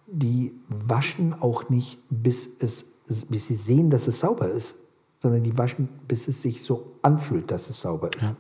die 0.08 0.54
waschen 0.68 1.34
auch 1.34 1.70
nicht, 1.70 2.00
bis, 2.10 2.50
es, 2.60 2.86
bis 3.30 3.48
sie 3.48 3.56
sehen, 3.56 3.92
dass 3.92 4.08
es 4.08 4.22
sauber 4.22 4.50
ist, 4.50 4.76
sondern 5.20 5.44
die 5.44 5.58
waschen, 5.58 5.88
bis 6.08 6.28
es 6.28 6.42
sich 6.42 6.64
so 6.64 6.94
anfühlt, 7.04 7.52
dass 7.52 7.70
es 7.70 7.82
sauber 7.82 8.10
ist. 8.16 8.24
Ja. 8.24 8.36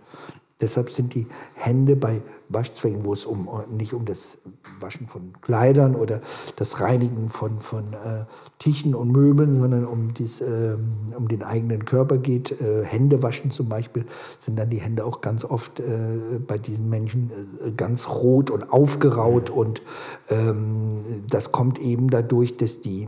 Deshalb 0.62 0.90
sind 0.90 1.14
die 1.14 1.28
Hände 1.54 1.96
bei 1.96 2.22
Waschzwängen, 2.49 3.05
wo 3.05 3.13
es 3.13 3.25
um, 3.25 3.49
nicht 3.69 3.93
um 3.93 4.05
das 4.05 4.38
Waschen 4.79 5.08
von 5.08 5.34
Kleidern 5.41 5.95
oder 5.95 6.21
das 6.55 6.79
Reinigen 6.79 7.29
von, 7.29 7.60
von 7.60 7.93
äh, 7.93 8.25
Tischen 8.60 8.95
und 8.95 9.12
Möbeln, 9.12 9.53
sondern 9.53 9.86
um, 9.86 10.13
dies, 10.13 10.41
äh, 10.41 10.75
um 11.15 11.27
den 11.27 11.43
eigenen 11.43 11.86
Körper 11.86 12.17
geht, 12.17 12.60
äh, 12.62 12.84
Hände 12.84 13.23
waschen 13.23 13.51
zum 13.51 13.69
Beispiel, 13.69 14.05
sind 14.39 14.58
dann 14.58 14.69
die 14.69 14.79
Hände 14.79 15.05
auch 15.05 15.21
ganz 15.21 15.43
oft 15.45 15.79
äh, 15.79 16.39
bei 16.45 16.58
diesen 16.58 16.89
Menschen 16.89 17.31
äh, 17.65 17.71
ganz 17.71 18.08
rot 18.10 18.49
und 18.49 18.71
aufgeraut. 18.71 19.49
Und 19.49 19.81
ähm, 20.29 21.23
das 21.29 21.51
kommt 21.51 21.79
eben 21.79 22.10
dadurch, 22.10 22.58
dass 22.58 22.81
die 22.81 23.08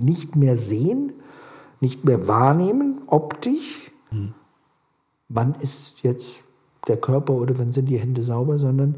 nicht 0.00 0.36
mehr 0.36 0.56
sehen, 0.56 1.12
nicht 1.80 2.04
mehr 2.04 2.26
wahrnehmen, 2.28 3.02
optisch. 3.06 3.92
Hm. 4.10 4.34
Wann 5.28 5.54
ist 5.60 5.96
jetzt 6.02 6.42
der 6.88 6.96
Körper 6.96 7.34
oder 7.34 7.58
wann 7.58 7.72
sind 7.72 7.88
die 7.88 7.98
Hände 7.98 8.22
sauber, 8.22 8.58
sondern 8.58 8.96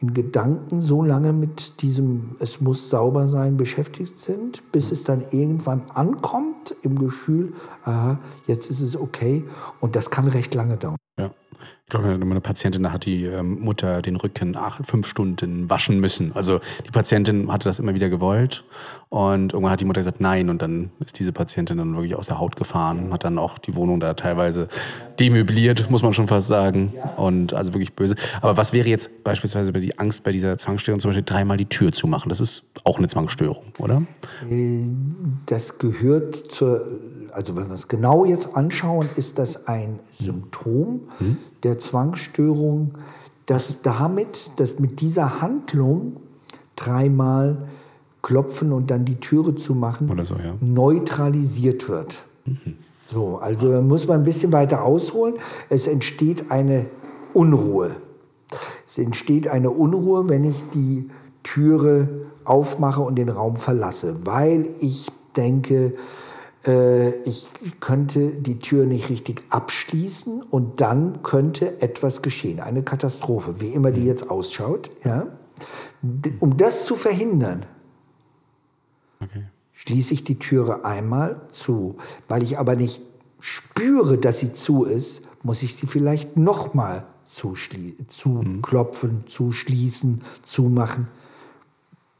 in 0.00 0.14
Gedanken 0.14 0.80
so 0.80 1.02
lange 1.02 1.32
mit 1.32 1.82
diesem 1.82 2.36
Es 2.38 2.60
muss 2.60 2.88
sauber 2.88 3.28
sein 3.28 3.58
beschäftigt 3.58 4.18
sind, 4.18 4.62
bis 4.72 4.92
es 4.92 5.04
dann 5.04 5.24
irgendwann 5.30 5.82
ankommt 5.92 6.74
im 6.82 6.98
Gefühl, 6.98 7.52
aha, 7.84 8.18
jetzt 8.46 8.70
ist 8.70 8.80
es 8.80 8.96
okay. 8.96 9.44
Und 9.80 9.96
das 9.96 10.10
kann 10.10 10.26
recht 10.28 10.54
lange 10.54 10.78
dauern. 10.78 10.99
Ich 11.90 11.98
glaube, 11.98 12.24
meine 12.24 12.40
Patientin 12.40 12.92
hat 12.92 13.04
die 13.04 13.24
ähm, 13.24 13.58
Mutter 13.58 14.00
den 14.00 14.14
Rücken 14.14 14.54
acht, 14.54 14.86
fünf 14.86 15.08
Stunden 15.08 15.68
waschen 15.68 15.98
müssen. 15.98 16.30
Also 16.36 16.60
die 16.86 16.92
Patientin 16.92 17.50
hatte 17.50 17.68
das 17.68 17.80
immer 17.80 17.94
wieder 17.94 18.08
gewollt 18.08 18.62
und 19.08 19.52
irgendwann 19.52 19.72
hat 19.72 19.80
die 19.80 19.86
Mutter 19.86 19.98
gesagt 19.98 20.20
nein 20.20 20.50
und 20.50 20.62
dann 20.62 20.90
ist 21.00 21.18
diese 21.18 21.32
Patientin 21.32 21.78
dann 21.78 21.96
wirklich 21.96 22.14
aus 22.14 22.28
der 22.28 22.38
Haut 22.38 22.54
gefahren, 22.54 23.12
hat 23.12 23.24
dann 23.24 23.38
auch 23.38 23.58
die 23.58 23.74
Wohnung 23.74 23.98
da 23.98 24.14
teilweise 24.14 24.68
demöbliert, 25.18 25.90
muss 25.90 26.04
man 26.04 26.12
schon 26.12 26.28
fast 26.28 26.46
sagen 26.46 26.94
und 27.16 27.54
also 27.54 27.74
wirklich 27.74 27.92
böse. 27.94 28.14
Aber 28.40 28.56
was 28.56 28.72
wäre 28.72 28.88
jetzt 28.88 29.24
beispielsweise 29.24 29.72
bei 29.72 29.80
die 29.80 29.98
Angst 29.98 30.22
bei 30.22 30.30
dieser 30.30 30.58
Zwangsstörung 30.58 31.00
zum 31.00 31.08
Beispiel 31.08 31.24
dreimal 31.24 31.56
die 31.56 31.66
Tür 31.66 31.90
zu 31.90 32.06
machen? 32.06 32.28
Das 32.28 32.38
ist 32.38 32.62
auch 32.84 32.98
eine 32.98 33.08
Zwangsstörung, 33.08 33.72
oder? 33.80 34.02
Äh, 34.48 34.84
das 35.46 35.80
gehört 35.80 36.36
zur 36.36 36.86
also 37.32 37.56
wenn 37.56 37.68
wir 37.68 37.74
es 37.74 37.88
genau 37.88 38.24
jetzt 38.24 38.56
anschauen, 38.56 39.08
ist 39.16 39.38
das 39.38 39.66
ein 39.66 39.98
Symptom 40.18 41.02
mhm. 41.18 41.38
der 41.62 41.78
Zwangsstörung, 41.78 42.92
dass 43.46 43.82
damit, 43.82 44.50
dass 44.56 44.78
mit 44.78 45.00
dieser 45.00 45.40
Handlung 45.40 46.16
dreimal 46.76 47.68
klopfen 48.22 48.72
und 48.72 48.90
dann 48.90 49.04
die 49.04 49.16
Türe 49.16 49.54
zu 49.54 49.74
machen, 49.74 50.08
so, 50.24 50.34
ja. 50.34 50.54
neutralisiert 50.60 51.88
wird. 51.88 52.24
Mhm. 52.44 52.76
So, 53.08 53.38
also 53.38 53.82
muss 53.82 54.06
man 54.06 54.20
ein 54.20 54.24
bisschen 54.24 54.52
weiter 54.52 54.84
ausholen. 54.84 55.34
Es 55.68 55.88
entsteht 55.88 56.50
eine 56.50 56.86
Unruhe. 57.32 57.90
Es 58.86 58.98
entsteht 58.98 59.48
eine 59.48 59.70
Unruhe, 59.70 60.28
wenn 60.28 60.44
ich 60.44 60.68
die 60.70 61.10
Türe 61.42 62.08
aufmache 62.44 63.00
und 63.00 63.16
den 63.16 63.28
Raum 63.28 63.56
verlasse, 63.56 64.16
weil 64.24 64.68
ich 64.80 65.10
denke, 65.36 65.94
ich 67.24 67.48
könnte 67.80 68.32
die 68.32 68.58
Tür 68.58 68.84
nicht 68.84 69.08
richtig 69.08 69.44
abschließen 69.48 70.42
und 70.42 70.80
dann 70.80 71.22
könnte 71.22 71.80
etwas 71.80 72.20
geschehen, 72.20 72.60
eine 72.60 72.82
Katastrophe, 72.82 73.60
wie 73.60 73.68
immer 73.68 73.92
die 73.92 74.04
jetzt 74.04 74.30
ausschaut. 74.30 74.90
Ja? 75.02 75.26
Um 76.38 76.56
das 76.58 76.84
zu 76.84 76.96
verhindern, 76.96 77.64
okay. 79.20 79.44
schließe 79.72 80.12
ich 80.12 80.24
die 80.24 80.38
Türe 80.38 80.84
einmal 80.84 81.40
zu. 81.50 81.96
Weil 82.28 82.42
ich 82.42 82.58
aber 82.58 82.76
nicht 82.76 83.00
spüre, 83.38 84.18
dass 84.18 84.40
sie 84.40 84.52
zu 84.52 84.84
ist, 84.84 85.22
muss 85.42 85.62
ich 85.62 85.76
sie 85.76 85.86
vielleicht 85.86 86.36
nochmal 86.36 87.06
zuklopfen, 87.24 89.10
mhm. 89.10 89.26
zuschließen, 89.28 90.20
zumachen 90.42 91.08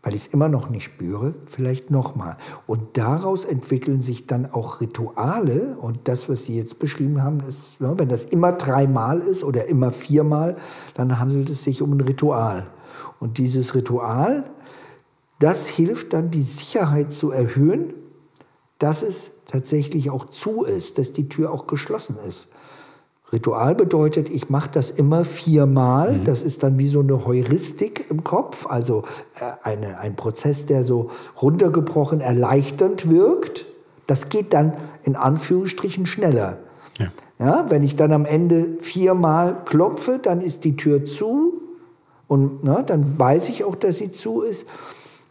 weil 0.03 0.15
ich 0.15 0.23
es 0.23 0.27
immer 0.29 0.49
noch 0.49 0.71
nicht 0.71 0.85
spüre, 0.85 1.35
vielleicht 1.47 1.91
nochmal. 1.91 2.37
Und 2.67 2.97
daraus 2.97 3.45
entwickeln 3.45 4.01
sich 4.01 4.27
dann 4.27 4.51
auch 4.51 4.81
Rituale. 4.81 5.77
Und 5.79 6.09
das, 6.09 6.29
was 6.29 6.45
Sie 6.45 6.57
jetzt 6.57 6.79
beschrieben 6.79 7.23
haben, 7.23 7.41
ist, 7.41 7.81
ne, 7.81 7.95
wenn 7.97 8.09
das 8.09 8.25
immer 8.25 8.53
dreimal 8.53 9.21
ist 9.21 9.45
oder 9.45 9.67
immer 9.67 9.93
viermal, 9.93 10.57
dann 10.95 11.19
handelt 11.19 11.51
es 11.51 11.65
sich 11.65 11.83
um 11.83 11.93
ein 11.93 12.01
Ritual. 12.01 12.67
Und 13.19 13.37
dieses 13.37 13.75
Ritual, 13.75 14.51
das 15.39 15.67
hilft 15.67 16.15
dann, 16.15 16.31
die 16.31 16.43
Sicherheit 16.43 17.13
zu 17.13 17.31
erhöhen, 17.31 17.93
dass 18.79 19.03
es 19.03 19.33
tatsächlich 19.47 20.11
auch 20.11 20.25
zu 20.25 20.65
ist, 20.65 20.97
dass 20.97 21.13
die 21.13 21.29
Tür 21.29 21.53
auch 21.53 21.67
geschlossen 21.67 22.17
ist. 22.27 22.49
Ritual 23.33 23.75
bedeutet, 23.75 24.29
ich 24.29 24.51
mache 24.51 24.71
das 24.73 24.91
immer 24.91 25.25
viermal. 25.25 26.19
Mhm. 26.19 26.25
Das 26.25 26.43
ist 26.43 26.63
dann 26.63 26.79
wie 26.79 26.89
so 26.89 27.01
eine 27.01 27.27
Heuristik 27.27 28.11
im 28.11 28.25
Kopf, 28.25 28.67
also 28.67 29.05
äh, 29.37 29.69
eine, 29.69 29.99
ein 29.99 30.17
Prozess, 30.17 30.67
der 30.67 30.85
so 30.85 31.11
runtergebrochen 31.41 32.21
erleichternd 32.21 33.09
wirkt. 33.09 33.67
Das 34.07 34.29
geht 34.29 34.53
dann 34.53 34.73
in 35.05 35.15
Anführungsstrichen 35.15 36.07
schneller. 36.07 36.59
Ja. 36.99 37.07
ja. 37.39 37.67
wenn 37.71 37.85
ich 37.85 37.95
dann 37.95 38.13
am 38.13 38.25
Ende 38.27 38.79
viermal 38.81 39.65
klopfe, 39.65 40.19
dann 40.21 40.41
ist 40.41 40.65
die 40.65 40.77
Tür 40.77 41.05
zu 41.05 41.61
und 42.31 42.63
na, 42.63 42.83
dann 42.83 43.19
weiß 43.19 43.49
ich 43.49 43.65
auch, 43.65 43.75
dass 43.75 43.97
sie 43.97 44.13
zu 44.13 44.43
ist. 44.43 44.67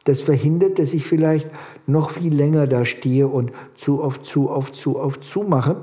Das 0.04 0.22
verhindert, 0.22 0.80
dass 0.80 0.94
ich 0.94 1.06
vielleicht 1.06 1.50
noch 1.88 2.12
viel 2.12 2.34
länger 2.34 2.68
da 2.68 2.84
stehe 2.84 3.28
und 3.28 3.52
zu 3.76 4.02
oft, 4.02 4.26
zu 4.26 4.50
oft, 4.50 4.76
zu 4.76 4.98
oft 4.98 5.24
zumache. 5.24 5.78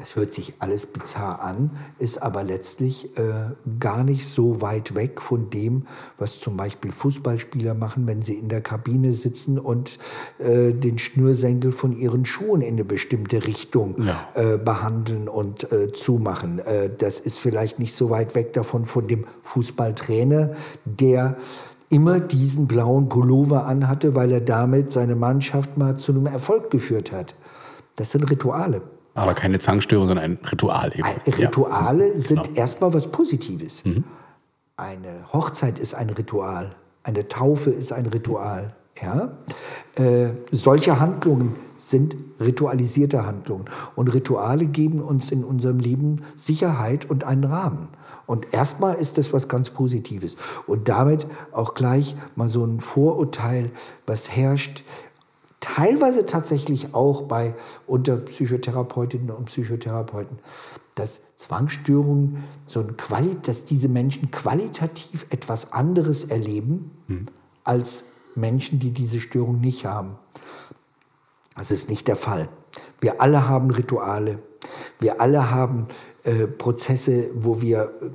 Das 0.00 0.16
hört 0.16 0.32
sich 0.32 0.54
alles 0.60 0.86
bizarr 0.86 1.42
an, 1.42 1.72
ist 1.98 2.22
aber 2.22 2.42
letztlich 2.42 3.18
äh, 3.18 3.50
gar 3.78 4.02
nicht 4.02 4.26
so 4.26 4.62
weit 4.62 4.94
weg 4.94 5.20
von 5.20 5.50
dem, 5.50 5.86
was 6.16 6.40
zum 6.40 6.56
Beispiel 6.56 6.90
Fußballspieler 6.90 7.74
machen, 7.74 8.06
wenn 8.06 8.22
sie 8.22 8.32
in 8.32 8.48
der 8.48 8.62
Kabine 8.62 9.12
sitzen 9.12 9.58
und 9.58 9.98
äh, 10.38 10.72
den 10.72 10.96
Schnürsenkel 10.96 11.72
von 11.72 11.92
ihren 11.92 12.24
Schuhen 12.24 12.62
in 12.62 12.76
eine 12.76 12.84
bestimmte 12.86 13.46
Richtung 13.46 13.94
ja. 14.02 14.16
äh, 14.32 14.56
behandeln 14.56 15.28
und 15.28 15.70
äh, 15.70 15.92
zumachen. 15.92 16.60
Äh, 16.60 16.88
das 16.96 17.20
ist 17.20 17.38
vielleicht 17.38 17.78
nicht 17.78 17.94
so 17.94 18.08
weit 18.08 18.34
weg 18.34 18.54
davon 18.54 18.86
von 18.86 19.06
dem 19.06 19.26
Fußballtrainer, 19.42 20.52
der 20.86 21.36
immer 21.90 22.20
diesen 22.20 22.66
blauen 22.66 23.10
Pullover 23.10 23.66
anhatte, 23.66 24.14
weil 24.14 24.32
er 24.32 24.40
damit 24.40 24.92
seine 24.92 25.14
Mannschaft 25.14 25.76
mal 25.76 25.98
zu 25.98 26.12
einem 26.12 26.24
Erfolg 26.24 26.70
geführt 26.70 27.12
hat. 27.12 27.34
Das 27.96 28.12
sind 28.12 28.30
Rituale. 28.30 28.80
Aber 29.14 29.34
keine 29.34 29.58
Zwangsstörung, 29.58 30.06
sondern 30.06 30.24
ein 30.24 30.38
Ritual 30.50 30.92
eben. 30.94 31.08
Rituale 31.26 32.12
ja. 32.12 32.18
sind 32.18 32.44
genau. 32.44 32.58
erstmal 32.58 32.94
was 32.94 33.08
Positives. 33.08 33.84
Mhm. 33.84 34.04
Eine 34.76 35.32
Hochzeit 35.32 35.78
ist 35.78 35.94
ein 35.94 36.10
Ritual. 36.10 36.74
Eine 37.02 37.28
Taufe 37.28 37.70
ist 37.70 37.92
ein 37.92 38.06
Ritual. 38.06 38.74
Ja? 39.02 39.32
Äh, 39.96 40.30
solche 40.52 41.00
Handlungen 41.00 41.54
sind 41.76 42.16
ritualisierte 42.38 43.26
Handlungen. 43.26 43.64
Und 43.96 44.08
Rituale 44.14 44.66
geben 44.66 45.00
uns 45.00 45.32
in 45.32 45.44
unserem 45.44 45.80
Leben 45.80 46.22
Sicherheit 46.36 47.10
und 47.10 47.24
einen 47.24 47.44
Rahmen. 47.44 47.88
Und 48.26 48.54
erstmal 48.54 48.94
ist 48.94 49.18
das 49.18 49.32
was 49.32 49.48
ganz 49.48 49.70
Positives. 49.70 50.36
Und 50.66 50.88
damit 50.88 51.26
auch 51.52 51.74
gleich 51.74 52.14
mal 52.36 52.48
so 52.48 52.64
ein 52.64 52.80
Vorurteil, 52.80 53.72
was 54.06 54.30
herrscht 54.30 54.84
teilweise 55.60 56.26
tatsächlich 56.26 56.94
auch 56.94 57.22
bei 57.22 57.54
unter 57.86 58.16
Psychotherapeutinnen 58.16 59.30
und 59.30 59.46
Psychotherapeuten, 59.46 60.38
dass 60.94 61.20
Zwangsstörungen, 61.36 62.44
so 62.66 62.80
ein 62.80 62.96
Quali 62.96 63.36
dass 63.42 63.64
diese 63.64 63.88
Menschen 63.88 64.30
qualitativ 64.30 65.26
etwas 65.30 65.72
anderes 65.72 66.24
erleben 66.24 66.90
hm. 67.06 67.26
als 67.64 68.04
Menschen, 68.34 68.78
die 68.78 68.90
diese 68.90 69.20
Störung 69.20 69.60
nicht 69.60 69.86
haben. 69.86 70.18
Das 71.56 71.70
ist 71.70 71.88
nicht 71.88 72.08
der 72.08 72.16
Fall. 72.16 72.48
Wir 73.00 73.20
alle 73.20 73.48
haben 73.48 73.70
Rituale. 73.70 74.38
Wir 74.98 75.20
alle 75.20 75.50
haben 75.50 75.88
äh, 76.24 76.46
Prozesse, 76.46 77.30
wo 77.34 77.62
wir 77.62 77.90
äh, 78.00 78.10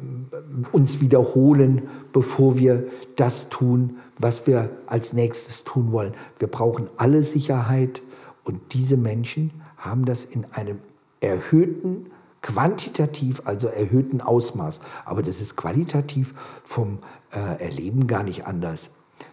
uns 0.71 1.01
wiederholen, 1.01 1.89
bevor 2.13 2.57
wir 2.57 2.85
das 3.15 3.49
tun, 3.49 3.97
was 4.17 4.47
wir 4.47 4.69
als 4.85 5.13
nächstes 5.13 5.63
tun 5.63 5.91
wollen. 5.91 6.13
Wir 6.39 6.47
brauchen 6.47 6.89
alle 6.97 7.21
Sicherheit 7.21 8.01
und 8.43 8.73
diese 8.73 8.97
Menschen 8.97 9.51
haben 9.77 10.05
das 10.05 10.25
in 10.25 10.45
einem 10.51 10.79
erhöhten, 11.19 12.11
quantitativ, 12.41 13.41
also 13.45 13.67
erhöhten 13.67 14.21
Ausmaß. 14.21 14.79
Aber 15.05 15.23
das 15.23 15.41
ist 15.41 15.55
qualitativ 15.55 16.33
vom 16.63 16.99
äh, 17.31 17.63
Erleben 17.63 18.07
gar 18.07 18.23
nicht 18.23 18.45
anders. 18.45 18.89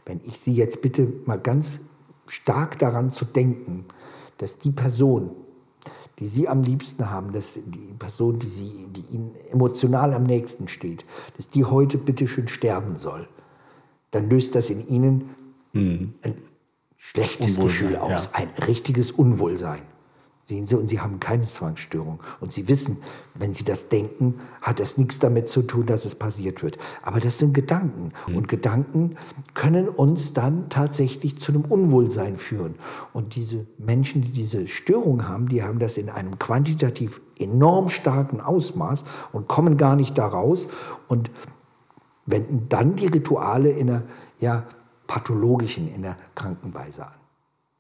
Wenn 0.06 0.20
ich 0.24 0.40
Sie 0.40 0.54
jetzt 0.54 0.82
bitte 0.82 1.12
mal 1.26 1.38
ganz 1.38 1.80
stark 2.26 2.78
daran 2.78 3.10
zu 3.10 3.24
denken, 3.24 3.84
dass 4.38 4.58
die 4.58 4.70
Person, 4.70 5.30
die 6.18 6.26
Sie 6.26 6.48
am 6.48 6.62
liebsten 6.62 7.10
haben, 7.10 7.32
dass 7.32 7.58
die 7.66 7.94
Person, 7.98 8.38
die, 8.38 8.46
Sie, 8.46 8.86
die 8.90 9.14
Ihnen 9.14 9.34
emotional 9.50 10.14
am 10.14 10.22
nächsten 10.22 10.68
steht, 10.68 11.04
dass 11.36 11.48
die 11.48 11.64
heute 11.64 11.98
bitte 11.98 12.26
schön 12.26 12.48
sterben 12.48 12.96
soll 12.96 13.28
dann 14.12 14.30
löst 14.30 14.54
das 14.54 14.70
in 14.70 14.86
ihnen 14.86 15.30
mhm. 15.72 16.14
ein 16.22 16.34
schlechtes 16.96 17.58
Gefühl 17.58 17.96
aus, 17.96 18.26
ja. 18.26 18.30
ein 18.34 18.48
richtiges 18.66 19.10
Unwohlsein. 19.10 19.80
Sehen 20.44 20.66
Sie, 20.66 20.74
und 20.74 20.88
Sie 20.88 21.00
haben 21.00 21.20
keine 21.20 21.46
Zwangsstörung. 21.46 22.20
Und 22.40 22.52
Sie 22.52 22.68
wissen, 22.68 22.98
wenn 23.34 23.54
Sie 23.54 23.62
das 23.62 23.88
denken, 23.88 24.40
hat 24.60 24.80
das 24.80 24.98
nichts 24.98 25.20
damit 25.20 25.46
zu 25.48 25.62
tun, 25.62 25.86
dass 25.86 26.04
es 26.04 26.16
passiert 26.16 26.64
wird. 26.64 26.78
Aber 27.02 27.20
das 27.20 27.38
sind 27.38 27.54
Gedanken. 27.54 28.12
Mhm. 28.26 28.36
Und 28.36 28.48
Gedanken 28.48 29.16
können 29.54 29.88
uns 29.88 30.32
dann 30.32 30.68
tatsächlich 30.68 31.38
zu 31.38 31.52
einem 31.52 31.62
Unwohlsein 31.62 32.36
führen. 32.36 32.74
Und 33.12 33.36
diese 33.36 33.66
Menschen, 33.78 34.22
die 34.22 34.32
diese 34.32 34.66
Störung 34.66 35.28
haben, 35.28 35.48
die 35.48 35.62
haben 35.62 35.78
das 35.78 35.96
in 35.96 36.10
einem 36.10 36.38
quantitativ 36.40 37.20
enorm 37.38 37.88
starken 37.88 38.40
Ausmaß 38.40 39.04
und 39.32 39.46
kommen 39.46 39.76
gar 39.76 39.94
nicht 39.94 40.18
da 40.18 40.26
raus. 40.26 40.66
Und 41.06 41.30
wenden 42.26 42.68
dann 42.68 42.96
die 42.96 43.08
Rituale 43.08 43.70
in 43.70 43.90
einer 43.90 44.02
ja, 44.38 44.64
pathologischen, 45.06 45.92
in 45.92 46.02
der 46.02 46.16
Krankenweise 46.34 47.06
an. 47.06 47.22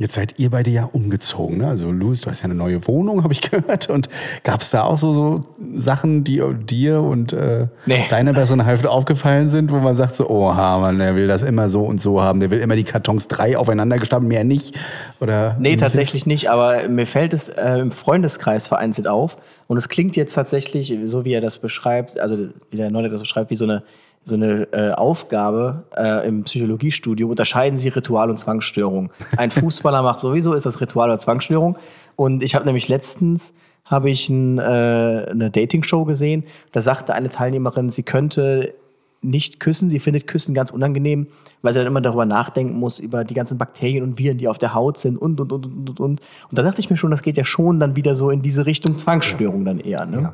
Jetzt 0.02 0.14
seid 0.14 0.34
ihr 0.38 0.50
beide 0.50 0.68
ja 0.68 0.84
umgezogen. 0.90 1.58
Ne? 1.58 1.68
Also 1.68 1.92
Louis, 1.92 2.20
du 2.20 2.28
hast 2.28 2.40
ja 2.40 2.46
eine 2.46 2.54
neue 2.54 2.84
Wohnung, 2.88 3.22
habe 3.22 3.32
ich 3.32 3.40
gehört. 3.50 3.88
Und 3.88 4.08
gab 4.42 4.60
es 4.60 4.70
da 4.70 4.82
auch 4.82 4.98
so, 4.98 5.12
so 5.12 5.44
Sachen, 5.76 6.24
die 6.24 6.42
dir 6.64 7.00
und 7.00 7.32
äh, 7.32 7.68
nee. 7.86 8.04
deiner 8.10 8.32
Personalhälfte 8.32 8.90
aufgefallen 8.90 9.46
sind, 9.46 9.70
wo 9.70 9.76
man 9.76 9.94
sagt 9.94 10.16
so, 10.16 10.28
oha, 10.28 10.78
man, 10.80 10.98
der 10.98 11.14
will 11.14 11.28
das 11.28 11.42
immer 11.42 11.68
so 11.68 11.82
und 11.82 12.00
so 12.00 12.20
haben. 12.20 12.40
Der 12.40 12.50
will 12.50 12.58
immer 12.58 12.74
die 12.74 12.82
Kartons 12.82 13.28
drei 13.28 13.56
aufeinander 13.56 13.98
gestapelt, 13.98 14.28
mehr 14.28 14.42
nicht? 14.42 14.74
Oder 15.20 15.56
nee, 15.60 15.76
tatsächlich 15.76 16.26
nicht. 16.26 16.50
Aber 16.50 16.88
mir 16.88 17.06
fällt 17.06 17.32
es 17.32 17.48
äh, 17.48 17.78
im 17.78 17.92
Freundeskreis 17.92 18.66
vereinzelt 18.66 19.06
auf. 19.06 19.36
Und 19.68 19.76
es 19.76 19.88
klingt 19.88 20.16
jetzt 20.16 20.34
tatsächlich, 20.34 20.98
so 21.04 21.24
wie 21.24 21.32
er 21.32 21.40
das 21.40 21.58
beschreibt, 21.58 22.18
also 22.18 22.48
wie 22.70 22.76
der 22.76 22.90
Neuer 22.90 23.08
das 23.08 23.20
beschreibt, 23.20 23.50
wie 23.50 23.56
so 23.56 23.64
eine 23.66 23.84
so 24.24 24.34
eine 24.34 24.68
äh, 24.72 24.92
Aufgabe 24.92 25.84
äh, 25.96 26.26
im 26.28 26.44
Psychologiestudium, 26.44 27.30
unterscheiden 27.30 27.78
Sie 27.78 27.88
Ritual 27.88 28.30
und 28.30 28.38
Zwangsstörung. 28.38 29.10
Ein 29.36 29.50
Fußballer 29.52 30.02
macht 30.02 30.20
sowieso, 30.20 30.54
ist 30.54 30.66
das 30.66 30.80
Ritual 30.80 31.08
oder 31.08 31.18
Zwangsstörung. 31.18 31.76
Und 32.16 32.42
ich 32.42 32.54
habe 32.54 32.64
nämlich 32.64 32.88
letztens 32.88 33.52
habe 33.84 34.10
ich 34.10 34.28
ein, 34.28 34.58
äh, 34.58 34.62
eine 34.62 35.50
Dating-Show 35.50 36.04
gesehen, 36.04 36.44
da 36.70 36.80
sagte 36.80 37.14
eine 37.14 37.30
Teilnehmerin, 37.30 37.90
sie 37.90 38.04
könnte 38.04 38.74
nicht 39.22 39.60
küssen, 39.60 39.88
sie 39.90 40.00
findet 40.00 40.26
Küssen 40.26 40.54
ganz 40.54 40.70
unangenehm, 40.70 41.26
weil 41.62 41.72
sie 41.72 41.78
dann 41.78 41.86
immer 41.86 42.00
darüber 42.00 42.24
nachdenken 42.24 42.78
muss, 42.78 42.98
über 42.98 43.24
die 43.24 43.34
ganzen 43.34 43.58
Bakterien 43.58 44.02
und 44.02 44.18
Viren, 44.18 44.38
die 44.38 44.48
auf 44.48 44.58
der 44.58 44.74
Haut 44.74 44.98
sind 44.98 45.16
und, 45.16 45.40
und, 45.40 45.52
und, 45.52 45.64
und, 45.66 46.00
und. 46.00 46.00
Und 46.00 46.20
da 46.50 46.62
dachte 46.62 46.80
ich 46.80 46.90
mir 46.90 46.96
schon, 46.96 47.10
das 47.10 47.22
geht 47.22 47.36
ja 47.36 47.44
schon 47.44 47.78
dann 47.78 47.96
wieder 47.96 48.14
so 48.14 48.30
in 48.30 48.42
diese 48.42 48.66
Richtung 48.66 48.98
Zwangsstörung 48.98 49.64
dann 49.64 49.78
eher. 49.78 50.06
Ne? 50.06 50.22
Ja. 50.22 50.32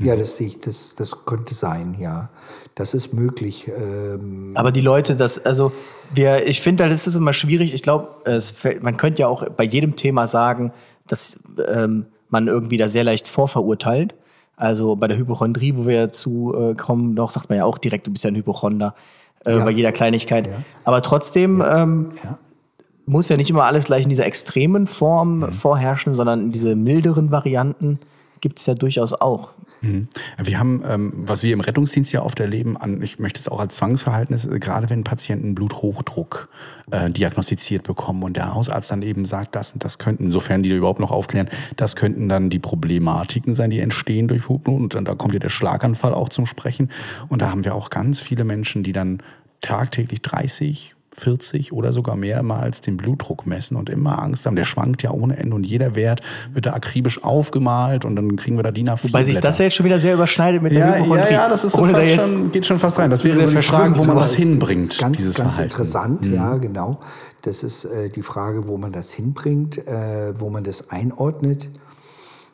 Ja, 0.00 0.14
das 0.14 0.36
sehe 0.36 0.46
ich, 0.46 0.60
das, 0.60 0.94
das 0.96 1.24
könnte 1.24 1.54
sein, 1.56 1.96
ja. 1.98 2.28
Das 2.78 2.94
ist 2.94 3.12
möglich. 3.12 3.68
Ähm 3.76 4.52
Aber 4.54 4.70
die 4.70 4.80
Leute, 4.80 5.16
das, 5.16 5.44
also 5.44 5.72
wir, 6.14 6.46
ich 6.46 6.60
finde, 6.60 6.88
das 6.88 7.08
ist 7.08 7.16
immer 7.16 7.32
schwierig. 7.32 7.74
Ich 7.74 7.82
glaube, 7.82 8.08
man 8.80 8.96
könnte 8.96 9.22
ja 9.22 9.26
auch 9.26 9.48
bei 9.48 9.64
jedem 9.64 9.96
Thema 9.96 10.28
sagen, 10.28 10.72
dass 11.08 11.40
ähm, 11.66 12.06
man 12.28 12.46
irgendwie 12.46 12.76
da 12.76 12.88
sehr 12.88 13.02
leicht 13.02 13.26
vorverurteilt. 13.26 14.14
Also 14.56 14.94
bei 14.94 15.08
der 15.08 15.16
Hypochondrie, 15.16 15.76
wo 15.76 15.86
wir 15.86 16.10
zu 16.12 16.54
äh, 16.54 16.74
kommen, 16.74 17.16
doch 17.16 17.30
sagt 17.30 17.48
man 17.48 17.58
ja 17.58 17.64
auch 17.64 17.78
direkt, 17.78 18.06
du 18.06 18.12
bist 18.12 18.22
ja 18.22 18.30
ein 18.30 18.36
Hypochonder 18.36 18.94
äh, 19.44 19.56
ja. 19.56 19.64
bei 19.64 19.70
jeder 19.72 19.90
Kleinigkeit. 19.90 20.46
Ja. 20.46 20.62
Aber 20.84 21.02
trotzdem 21.02 21.58
ja. 21.58 21.82
Ähm, 21.82 22.10
muss 23.06 23.28
ja 23.28 23.36
nicht 23.36 23.50
immer 23.50 23.64
alles 23.64 23.86
gleich 23.86 24.04
in 24.04 24.10
dieser 24.10 24.26
extremen 24.26 24.86
Form 24.86 25.38
mhm. 25.38 25.52
vorherrschen, 25.52 26.14
sondern 26.14 26.42
in 26.42 26.52
diese 26.52 26.76
milderen 26.76 27.32
Varianten 27.32 27.98
gibt 28.40 28.60
es 28.60 28.66
ja 28.66 28.74
durchaus 28.74 29.14
auch. 29.14 29.50
Mhm. 29.80 30.08
Wir 30.42 30.58
haben, 30.58 30.82
ähm, 30.86 31.12
was 31.14 31.42
wir 31.42 31.52
im 31.52 31.60
Rettungsdienst 31.60 32.12
ja 32.12 32.22
oft 32.22 32.40
erleben, 32.40 32.76
ich 33.02 33.18
möchte 33.18 33.40
es 33.40 33.48
auch 33.48 33.60
als 33.60 33.76
Zwangsverhalten, 33.76 34.34
ist, 34.34 34.50
gerade 34.60 34.90
wenn 34.90 35.04
Patienten 35.04 35.54
Bluthochdruck 35.54 36.48
äh, 36.90 37.10
diagnostiziert 37.10 37.84
bekommen 37.84 38.22
und 38.22 38.36
der 38.36 38.54
Hausarzt 38.54 38.90
dann 38.90 39.02
eben 39.02 39.24
sagt, 39.24 39.54
das 39.54 39.72
und 39.72 39.84
das 39.84 39.98
könnten, 39.98 40.24
insofern 40.24 40.62
die 40.62 40.70
überhaupt 40.70 41.00
noch 41.00 41.10
aufklären, 41.10 41.48
das 41.76 41.96
könnten 41.96 42.28
dann 42.28 42.50
die 42.50 42.58
Problematiken 42.58 43.54
sein, 43.54 43.70
die 43.70 43.80
entstehen 43.80 44.28
durch 44.28 44.48
Hochdruck 44.48 44.80
und 44.80 44.94
dann, 44.94 45.04
da 45.04 45.14
kommt 45.14 45.34
ja 45.34 45.40
der 45.40 45.50
Schlaganfall 45.50 46.14
auch 46.14 46.28
zum 46.28 46.46
Sprechen 46.46 46.90
und 47.28 47.42
da 47.42 47.50
haben 47.50 47.64
wir 47.64 47.74
auch 47.74 47.90
ganz 47.90 48.20
viele 48.20 48.44
Menschen, 48.44 48.82
die 48.82 48.92
dann 48.92 49.22
tagtäglich 49.60 50.22
30, 50.22 50.94
40 51.20 51.72
oder 51.72 51.92
sogar 51.92 52.16
mehrmals 52.16 52.80
den 52.80 52.96
Blutdruck 52.96 53.46
messen 53.46 53.76
und 53.76 53.90
immer 53.90 54.22
Angst 54.22 54.46
haben. 54.46 54.56
Der 54.56 54.64
schwankt 54.64 55.02
ja 55.02 55.10
ohne 55.10 55.36
Ende 55.36 55.54
und 55.54 55.66
jeder 55.66 55.94
Wert 55.94 56.20
wird 56.52 56.66
da 56.66 56.72
akribisch 56.72 57.22
aufgemalt 57.22 58.04
und 58.04 58.16
dann 58.16 58.36
kriegen 58.36 58.56
wir 58.56 58.62
da 58.62 58.70
DIN 58.70 58.88
A4 58.88 59.04
Wobei 59.04 59.24
sich 59.24 59.38
das 59.38 59.58
ja 59.58 59.64
jetzt 59.64 59.74
schon 59.74 59.86
wieder 59.86 59.98
sehr 59.98 60.14
überschneidet 60.14 60.62
mit 60.62 60.72
ja, 60.72 60.78
der 60.78 60.94
Hypochondrie. 60.96 61.24
ja, 61.26 61.30
ja, 61.30 61.48
das 61.48 61.64
ist 61.64 61.72
so 61.72 61.82
Ohne 61.82 61.92
da 61.92 61.98
fast 61.98 62.10
jetzt 62.10 62.30
schon, 62.30 62.52
geht 62.52 62.66
schon 62.66 62.78
fast 62.78 62.98
rein. 62.98 63.10
Das 63.10 63.24
wäre 63.24 63.40
so 63.40 63.50
sehr 63.50 63.60
die 63.60 63.66
Frage, 63.66 63.98
wo 63.98 64.04
man 64.04 64.16
das 64.16 64.34
hinbringt, 64.34 64.98
ganz, 64.98 65.16
dieses 65.16 65.34
ganz 65.34 65.56
Verhalten. 65.56 65.72
interessant, 65.72 66.26
ja, 66.26 66.56
genau. 66.56 67.00
Das 67.42 67.62
ist 67.62 67.84
äh, 67.84 68.10
die 68.10 68.22
Frage, 68.22 68.68
wo 68.68 68.76
man 68.78 68.92
das 68.92 69.12
hinbringt, 69.12 69.78
äh, 69.86 70.38
wo 70.38 70.50
man 70.50 70.64
das 70.64 70.90
einordnet. 70.90 71.68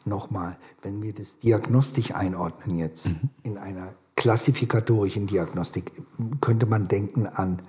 Nochmal, 0.04 0.56
wenn 0.82 1.02
wir 1.02 1.14
das 1.14 1.38
diagnostisch 1.38 2.14
einordnen 2.14 2.76
jetzt 2.76 3.08
in 3.42 3.56
einer 3.56 3.94
klassifikatorischen 4.16 5.26
Diagnostik, 5.26 5.92
könnte 6.40 6.66
man 6.66 6.88
denken 6.88 7.26
an 7.26 7.62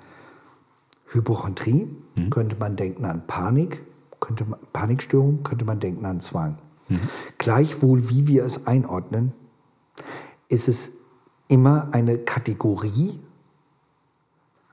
Hypochondrie, 1.15 1.88
könnte 2.30 2.56
man 2.58 2.75
denken 2.75 3.06
an 3.06 3.25
Panik, 3.28 3.84
könnte 4.19 4.45
man, 4.45 4.60
Panikstörung, 4.73 5.43
könnte 5.43 5.65
man 5.65 5.80
denken 5.80 6.06
an 6.06 6.21
Zwang. 6.21 6.58
Gleichwohl, 7.38 8.10
wie 8.10 8.28
wir 8.28 8.43
es 8.43 8.67
einordnen, 8.67 9.34
ist 10.49 10.67
es 10.67 10.91
immer 11.47 11.89
eine 11.93 12.19
Kategorie, 12.19 13.19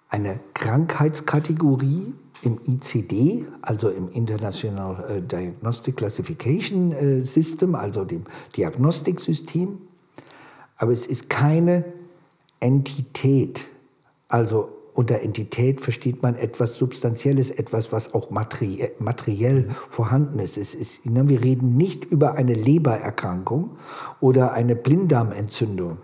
eine 0.09 0.41
Krankheitskategorie 0.55 2.13
im 2.43 2.59
ICD, 2.67 3.47
also 3.63 3.89
im 3.89 4.09
International 4.11 5.05
äh, 5.09 5.23
Diagnostic 5.23 5.97
Classification 5.97 6.93
äh, 6.93 7.21
System, 7.23 7.75
also 7.75 8.05
dem 8.05 8.25
Diagnostiksystem. 8.57 9.79
Aber 10.77 10.93
es 10.93 11.07
ist 11.07 11.31
keine 11.31 11.85
Entität. 12.61 13.69
Also 14.29 14.71
unter 14.95 15.21
Entität 15.21 15.81
versteht 15.81 16.23
man 16.23 16.37
etwas 16.37 16.75
Substanzielles, 16.75 17.51
etwas, 17.51 17.93
was 17.93 18.13
auch 18.15 18.31
materie 18.31 18.91
materiell 18.99 19.69
vorhanden 19.89 20.39
ist. 20.39 20.59
Es 20.59 20.75
ist 20.75 21.07
ne, 21.07 21.29
wir 21.29 21.43
reden 21.43 21.77
nicht 21.77 22.05
über 22.05 22.35
eine 22.35 22.53
Lebererkrankung 22.53 23.71
oder 24.21 24.53
eine 24.53 24.77
Blinddarmentzündung, 24.77 25.99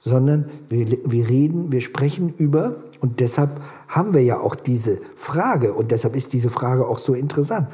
sondern 0.00 0.46
wir, 0.68 0.86
wir 1.04 1.28
reden, 1.28 1.70
wir 1.70 1.82
sprechen 1.82 2.32
über, 2.34 2.76
und 3.00 3.20
deshalb 3.20 3.60
haben 3.88 4.14
wir 4.14 4.22
ja 4.22 4.40
auch 4.40 4.54
diese 4.54 5.00
Frage, 5.16 5.74
und 5.74 5.90
deshalb 5.90 6.16
ist 6.16 6.32
diese 6.32 6.50
Frage 6.50 6.86
auch 6.86 6.98
so 6.98 7.12
interessant. 7.12 7.68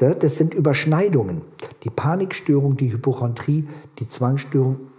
Ja, 0.00 0.14
Das 0.14 0.36
sind 0.36 0.52
Überschneidungen. 0.52 1.42
Die 1.84 1.90
Panikstörung, 1.90 2.76
die 2.76 2.92
Hypochondrie, 2.92 3.66
die 3.98 4.08
Zwangsstörung, 4.08 4.91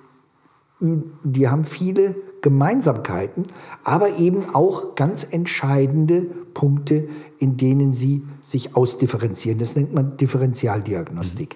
die 1.24 1.48
haben 1.48 1.64
viele 1.64 2.16
Gemeinsamkeiten, 2.42 3.46
aber 3.86 4.18
eben 4.18 4.54
auch 4.54 4.96
ganz 4.96 5.26
entscheidende 5.30 6.24
Punkte, 6.54 7.08
in 7.40 7.56
denen 7.56 7.94
sie 7.94 8.24
sich 8.42 8.76
ausdifferenzieren. 8.76 9.60
Das 9.60 9.76
nennt 9.76 9.94
man 9.94 10.18
Differentialdiagnostik. 10.18 11.56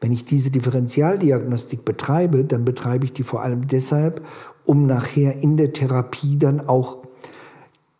Wenn 0.00 0.12
ich 0.12 0.24
diese 0.24 0.50
Differentialdiagnostik 0.50 1.84
betreibe, 1.84 2.44
dann 2.44 2.64
betreibe 2.64 3.04
ich 3.04 3.12
die 3.12 3.22
vor 3.22 3.42
allem 3.42 3.66
deshalb, 3.66 4.26
um 4.64 4.86
nachher 4.86 5.42
in 5.42 5.56
der 5.56 5.72
Therapie 5.72 6.38
dann 6.38 6.66
auch 6.66 6.98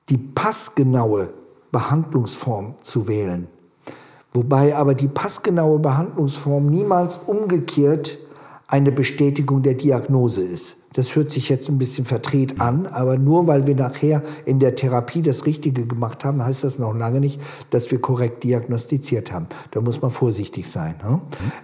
die 0.08 0.18
passgenaue 0.18 1.32
Behandlungsform 1.70 2.76
zu 2.80 3.08
wählen. 3.08 3.48
Wobei 4.32 4.74
aber 4.74 4.94
die 4.94 5.08
passgenaue 5.08 5.78
Behandlungsform 5.78 6.66
niemals 6.66 7.18
umgekehrt 7.18 8.18
eine 8.68 8.92
Bestätigung 8.92 9.62
der 9.62 9.74
Diagnose 9.74 10.42
ist. 10.42 10.76
Das 10.96 11.14
hört 11.14 11.30
sich 11.30 11.50
jetzt 11.50 11.68
ein 11.68 11.76
bisschen 11.76 12.06
verdreht 12.06 12.58
an, 12.58 12.86
aber 12.86 13.18
nur 13.18 13.46
weil 13.46 13.66
wir 13.66 13.74
nachher 13.74 14.22
in 14.46 14.60
der 14.60 14.74
Therapie 14.76 15.20
das 15.20 15.44
Richtige 15.44 15.86
gemacht 15.86 16.24
haben, 16.24 16.42
heißt 16.42 16.64
das 16.64 16.78
noch 16.78 16.94
lange 16.94 17.20
nicht, 17.20 17.38
dass 17.68 17.90
wir 17.90 18.00
korrekt 18.00 18.44
diagnostiziert 18.44 19.30
haben. 19.30 19.46
Da 19.72 19.82
muss 19.82 20.00
man 20.00 20.10
vorsichtig 20.10 20.70
sein. 20.70 20.94
Ne? 21.02 21.20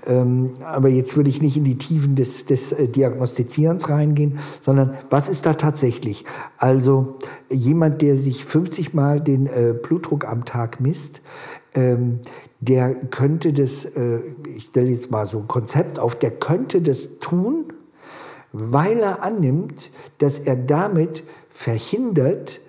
Ähm, 0.07 0.51
aber 0.63 0.91
jetzt 0.91 1.17
würde 1.17 1.31
ich 1.31 1.41
nicht 1.41 1.57
in 1.57 1.65
die 1.65 1.79
Tiefen 1.79 2.15
des, 2.15 2.45
des 2.45 2.73
äh, 2.73 2.89
Diagnostizierens 2.89 3.89
reingehen, 3.89 4.39
sondern 4.61 4.93
was 5.09 5.31
ist 5.31 5.47
da 5.47 5.55
tatsächlich? 5.55 6.27
Also 6.59 7.17
jemand, 7.49 8.03
der 8.03 8.17
sich 8.17 8.45
50 8.45 8.93
Mal 8.93 9.19
den 9.23 9.47
äh, 9.47 9.75
Blutdruck 9.81 10.27
am 10.27 10.45
Tag 10.45 10.79
misst, 10.79 11.23
ähm, 11.75 12.21
der 12.63 12.95
könnte 12.95 13.53
das, 13.53 13.85
äh, 13.85 14.21
ich 14.57 14.67
stelle 14.67 14.89
jetzt 14.91 15.11
mal 15.11 15.27
so 15.27 15.39
ein 15.41 15.49
Konzept 15.49 15.99
auf, 15.99 16.15
der 16.15 16.31
könnte 16.31 16.81
das 16.81 17.19
tun, 17.21 17.73
weil 18.53 18.99
er 19.01 19.23
annimmt, 19.25 19.91
dass 20.19 20.39
er 20.39 20.55
damit 20.57 21.25
verhindert, 21.51 22.61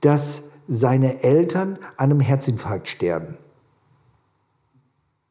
dass 0.00 0.44
seine 0.66 1.22
Eltern 1.22 1.78
an 1.98 2.10
einem 2.10 2.20
Herzinfarkt 2.20 2.88
sterben. 2.88 3.36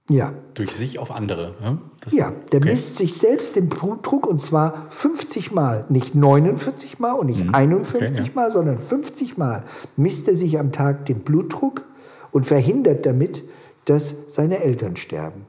Ja, 0.09 0.33
Durch 0.53 0.71
sich 0.75 0.99
auf 0.99 1.09
andere. 1.11 1.55
ne? 1.61 1.79
Ja, 2.11 2.33
der 2.51 2.59
okay. 2.59 2.69
misst 2.69 2.97
sich 2.97 3.15
selbst 3.15 3.55
den 3.55 3.67
Blutdruck 3.69 4.27
und 4.27 4.39
zwar 4.41 4.87
50 4.91 5.53
Mal, 5.53 5.85
nicht 5.89 6.13
49 6.13 6.99
Mal 6.99 7.13
und 7.13 7.27
nicht 7.27 7.55
51 7.55 7.93
Mhm. 8.01 8.17
okay, 8.19 8.27
ja. 8.27 8.33
Mal, 8.35 8.51
sondern 8.51 8.77
50 8.77 9.37
Mal 9.37 9.63
misst 9.95 10.27
er 10.27 10.35
sich 10.35 10.59
am 10.59 10.71
Tag 10.71 11.05
den 11.05 11.21
Blutdruck 11.21 11.83
und 12.31 12.45
verhindert 12.45 13.05
damit, 13.05 13.43
dass 13.85 14.15
seine 14.27 14.59
Eltern 14.59 14.95
sterben. 14.95 15.45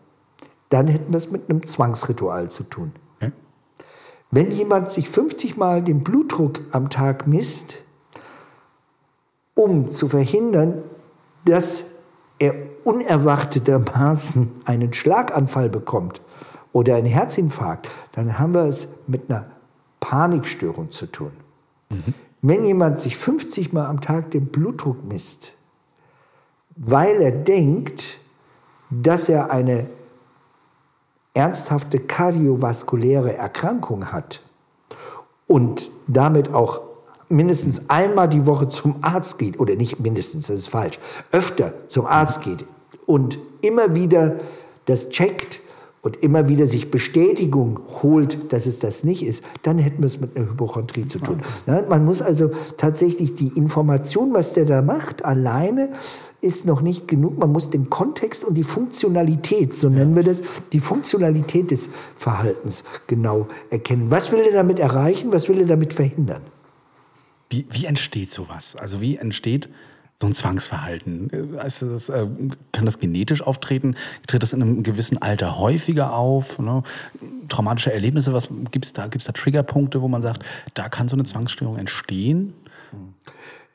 Dann 0.68 0.88
hätten 0.88 1.12
wir 1.12 1.18
es 1.18 1.30
mit 1.30 1.48
einem 1.48 1.64
Zwangsritual 1.64 2.50
zu 2.50 2.64
tun. 2.64 2.92
Okay. 3.16 3.32
Wenn 4.30 4.50
jemand 4.50 4.90
sich 4.90 5.08
50 5.08 5.56
Mal 5.56 5.82
den 5.82 6.02
Blutdruck 6.02 6.60
am 6.72 6.90
Tag 6.90 7.26
misst, 7.26 7.76
um 9.54 9.90
zu 9.90 10.08
verhindern, 10.08 10.82
dass 11.44 11.84
er 12.38 12.54
unerwartetermaßen 12.84 14.50
einen 14.64 14.92
Schlaganfall 14.92 15.68
bekommt 15.68 16.20
oder 16.72 16.96
einen 16.96 17.06
Herzinfarkt, 17.06 17.88
dann 18.12 18.38
haben 18.38 18.54
wir 18.54 18.64
es 18.64 18.88
mit 19.06 19.30
einer 19.30 19.46
Panikstörung 20.00 20.90
zu 20.90 21.06
tun. 21.06 21.32
Wenn 22.42 22.64
jemand 22.64 23.00
sich 23.00 23.16
50 23.16 23.72
Mal 23.72 23.86
am 23.86 24.00
Tag 24.00 24.32
den 24.32 24.46
Blutdruck 24.46 25.04
misst, 25.04 25.52
weil 26.76 27.22
er 27.22 27.32
denkt, 27.32 28.18
dass 28.90 29.28
er 29.28 29.50
eine 29.50 29.86
ernsthafte 31.34 31.98
kardiovaskuläre 31.98 33.36
Erkrankung 33.36 34.12
hat 34.12 34.40
und 35.46 35.90
damit 36.06 36.52
auch 36.52 36.80
mindestens 37.28 37.88
einmal 37.88 38.28
die 38.28 38.46
Woche 38.46 38.68
zum 38.68 38.96
Arzt 39.02 39.38
geht, 39.38 39.58
oder 39.58 39.74
nicht 39.74 40.00
mindestens, 40.00 40.46
das 40.46 40.56
ist 40.56 40.68
falsch, 40.68 40.98
öfter 41.32 41.72
zum 41.88 42.06
Arzt 42.06 42.42
geht 42.42 42.64
und 43.06 43.38
immer 43.62 43.94
wieder 43.94 44.36
das 44.86 45.08
checkt 45.08 45.60
und 46.02 46.16
immer 46.22 46.48
wieder 46.48 46.66
sich 46.66 46.90
Bestätigung 46.90 47.80
holt, 48.02 48.52
dass 48.52 48.66
es 48.66 48.78
das 48.78 49.04
nicht 49.04 49.24
ist, 49.24 49.42
dann 49.62 49.78
hätten 49.78 50.02
wir 50.02 50.06
es 50.06 50.20
mit 50.20 50.36
einer 50.36 50.50
Hypochondrie 50.50 51.06
zu 51.06 51.18
tun. 51.18 51.40
Ja, 51.66 51.82
man 51.88 52.04
muss 52.04 52.20
also 52.20 52.50
tatsächlich 52.76 53.32
die 53.32 53.48
Information, 53.56 54.34
was 54.34 54.52
der 54.52 54.66
da 54.66 54.82
macht, 54.82 55.24
alleine 55.24 55.88
ist 56.44 56.66
noch 56.66 56.82
nicht 56.82 57.08
genug. 57.08 57.38
Man 57.38 57.50
muss 57.50 57.70
den 57.70 57.90
Kontext 57.90 58.44
und 58.44 58.54
die 58.54 58.64
Funktionalität, 58.64 59.74
so 59.74 59.88
nennen 59.88 60.14
wir 60.14 60.22
das, 60.22 60.42
die 60.72 60.78
Funktionalität 60.78 61.70
des 61.70 61.88
Verhaltens 62.16 62.84
genau 63.06 63.48
erkennen. 63.70 64.10
Was 64.10 64.30
will 64.30 64.40
er 64.40 64.52
damit 64.52 64.78
erreichen? 64.78 65.32
Was 65.32 65.48
will 65.48 65.58
er 65.58 65.66
damit 65.66 65.94
verhindern? 65.94 66.42
Wie, 67.48 67.66
wie 67.70 67.86
entsteht 67.86 68.32
sowas? 68.32 68.76
Also 68.76 69.00
wie 69.00 69.16
entsteht 69.16 69.68
so 70.20 70.26
ein 70.26 70.34
Zwangsverhalten? 70.34 71.56
Heißt 71.58 71.82
das, 71.82 72.08
äh, 72.08 72.26
kann 72.72 72.84
das 72.84 72.98
genetisch 72.98 73.42
auftreten? 73.42 73.96
Tritt 74.26 74.42
das 74.42 74.52
in 74.52 74.62
einem 74.62 74.82
gewissen 74.82 75.20
Alter 75.20 75.58
häufiger 75.58 76.14
auf? 76.14 76.58
Ne? 76.58 76.82
Traumatische 77.48 77.92
Erlebnisse, 77.92 78.32
was 78.32 78.48
gibt's 78.70 78.92
da? 78.92 79.06
Gibt's 79.06 79.26
da 79.26 79.32
Triggerpunkte, 79.32 80.02
wo 80.02 80.08
man 80.08 80.22
sagt, 80.22 80.44
da 80.74 80.88
kann 80.88 81.08
so 81.08 81.16
eine 81.16 81.24
Zwangsstörung 81.24 81.78
entstehen? 81.78 82.52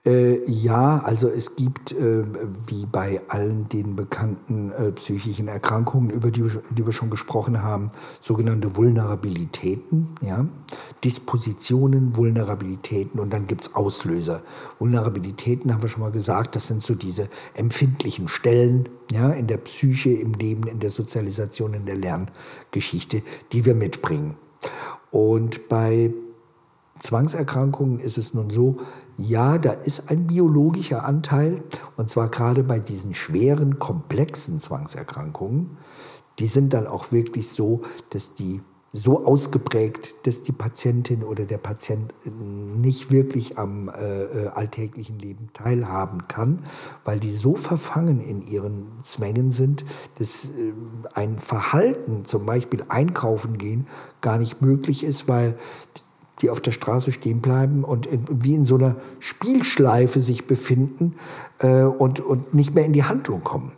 Äh, 0.10 0.50
ja, 0.50 1.02
also 1.06 1.28
es 1.30 1.56
gibt, 1.56 1.92
äh, 1.92 2.24
wie 2.66 2.88
bei 2.88 3.22
allen 3.28 3.70
den 3.70 3.96
bekannten 3.96 4.72
äh, 4.72 4.92
psychischen 4.92 5.48
Erkrankungen, 5.48 6.10
über 6.10 6.32
die, 6.32 6.44
wir- 6.44 6.64
die 6.72 6.84
wir 6.84 6.94
schon 6.94 7.12
gesprochen 7.12 7.62
haben, 7.62 7.92
sogenannte 8.20 8.76
Vulnerabilitäten, 8.76 10.16
ja? 10.22 10.48
Dispositionen, 11.04 12.16
Vulnerabilitäten 12.16 13.20
und 13.20 13.32
dann 13.34 13.46
gibt's 13.46 13.76
Auslöser. 13.76 14.42
Vulnerabilitäten 14.80 15.72
haben 15.72 15.84
wir 15.84 15.90
schon 15.90 16.02
mal 16.02 16.12
gesagt, 16.12 16.56
das 16.56 16.68
sind 16.68 16.82
so 16.82 16.96
diese 16.96 17.30
empfindlichen 17.54 18.28
Stellen 18.30 18.90
ja, 19.12 19.30
in 19.32 19.46
der 19.46 19.58
Psyche, 19.58 20.10
im 20.12 20.34
Leben, 20.34 20.64
in 20.68 20.80
der 20.80 20.90
Sozialisation, 20.90 21.74
in 21.76 21.86
der 21.86 21.96
Lerngeschichte, 21.96 23.22
die 23.52 23.66
wir 23.66 23.76
mitbringen. 23.76 24.36
Und 25.12 25.70
bei 25.70 26.14
Zwangserkrankungen 27.00 28.00
ist 28.00 28.18
es 28.18 28.34
nun 28.34 28.50
so, 28.50 28.78
ja, 29.20 29.58
da 29.58 29.72
ist 29.72 30.10
ein 30.10 30.28
biologischer 30.28 31.04
Anteil, 31.04 31.62
und 31.98 32.10
zwar 32.10 32.30
gerade 32.30 32.64
bei 32.64 32.80
diesen 32.80 33.14
schweren, 33.14 33.78
komplexen 33.78 34.62
Zwangserkrankungen. 34.62 35.78
Die 36.40 36.48
sind 36.48 36.74
dann 36.74 36.88
auch 36.88 37.12
wirklich 37.12 37.50
so, 37.50 37.82
dass 38.12 38.34
die 38.34 38.62
so 38.94 39.26
ausgeprägt, 39.26 40.16
dass 40.24 40.42
die 40.42 40.52
Patientin 40.52 41.24
oder 41.24 41.46
der 41.46 41.60
Patient 41.60 42.14
nicht 42.26 43.12
wirklich 43.12 43.60
am 43.60 43.90
äh, 43.90 44.24
äh, 44.24 44.48
alltäglichen 44.48 45.20
Leben 45.20 45.50
teilhaben 45.54 46.28
kann, 46.28 46.64
weil 47.04 47.20
die 47.20 47.32
so 47.32 47.56
verfangen 47.56 48.20
in 48.20 48.48
ihren 48.48 48.88
Zwängen 49.04 49.52
sind, 49.52 49.86
dass 50.18 50.46
äh, 50.46 50.74
ein 51.14 51.38
Verhalten, 51.38 52.26
zum 52.26 52.46
Beispiel 52.46 52.84
einkaufen 52.88 53.58
gehen, 53.58 53.86
gar 54.22 54.40
nicht 54.40 54.62
möglich 54.62 55.04
ist, 55.04 55.28
weil 55.28 55.58
die 56.42 56.50
auf 56.50 56.62
der 56.62 56.72
Straße 56.72 57.12
stehen 57.12 57.42
bleiben 57.42 57.84
und 57.84 58.06
in, 58.06 58.26
wie 58.30 58.56
in 58.56 58.66
so 58.66 58.76
einer 58.76 58.96
Spielschleife 59.20 60.22
sich 60.22 60.48
befinden 60.48 61.16
äh, 61.60 61.84
und, 61.84 62.20
und 62.20 62.54
nicht 62.54 62.76
mehr 62.76 62.86
in 62.86 62.94
die 62.94 63.04
Handlung 63.04 63.44
kommen. 63.44 63.74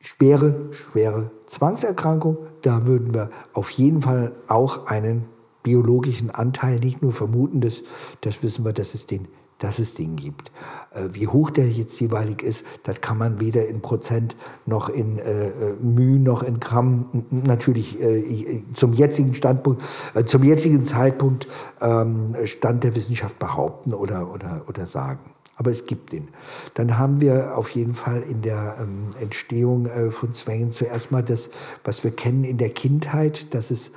Schwere, 0.00 0.68
schwere 0.72 1.30
Zwangserkrankung, 1.46 2.36
da 2.62 2.86
würden 2.86 3.14
wir 3.14 3.30
auf 3.52 3.70
jeden 3.70 4.02
Fall 4.02 4.32
auch 4.48 4.86
einen 4.86 5.26
biologischen 5.62 6.30
Anteil 6.30 6.78
nicht 6.80 7.02
nur 7.02 7.12
vermuten, 7.12 7.60
das, 7.60 7.82
das 8.20 8.42
wissen 8.42 8.64
wir, 8.64 8.72
dass 8.72 8.94
es 8.94 9.06
den 9.06 9.28
dass 9.62 9.78
es 9.78 9.94
den 9.94 10.16
gibt. 10.16 10.50
Äh, 10.92 11.08
wie 11.12 11.28
hoch 11.28 11.50
der 11.50 11.68
jetzt 11.68 11.98
jeweilig 12.00 12.42
ist, 12.42 12.64
das 12.82 13.00
kann 13.00 13.18
man 13.18 13.40
weder 13.40 13.66
in 13.66 13.80
Prozent 13.80 14.36
noch 14.66 14.88
in 14.88 15.18
äh, 15.18 15.48
äh 15.48 15.74
Mühe 15.80 16.18
noch 16.18 16.42
in 16.42 16.60
Gramm 16.60 17.24
natürlich 17.30 18.00
äh, 18.00 18.62
zum 18.74 18.92
jetzigen 18.92 19.34
Standpunkt, 19.34 19.82
äh, 20.14 20.24
zum 20.24 20.42
jetzigen 20.42 20.84
Zeitpunkt 20.84 21.46
ähm, 21.80 22.34
Stand 22.44 22.84
der 22.84 22.94
Wissenschaft 22.94 23.38
behaupten 23.38 23.94
oder, 23.94 24.32
oder, 24.32 24.62
oder 24.68 24.86
sagen. 24.86 25.20
Aber 25.56 25.70
es 25.70 25.86
gibt 25.86 26.12
ihn. 26.12 26.28
Dann 26.74 26.98
haben 26.98 27.20
wir 27.20 27.56
auf 27.56 27.70
jeden 27.70 27.94
Fall 27.94 28.22
in 28.22 28.42
der 28.42 28.76
ähm, 28.80 29.10
Entstehung 29.20 29.86
äh, 29.86 30.10
von 30.10 30.32
Zwängen 30.32 30.72
zuerst 30.72 31.12
mal 31.12 31.22
das, 31.22 31.50
was 31.84 32.02
wir 32.04 32.10
kennen 32.10 32.44
in 32.44 32.58
der 32.58 32.70
Kindheit, 32.70 33.54
dass 33.54 33.70
es 33.70 33.92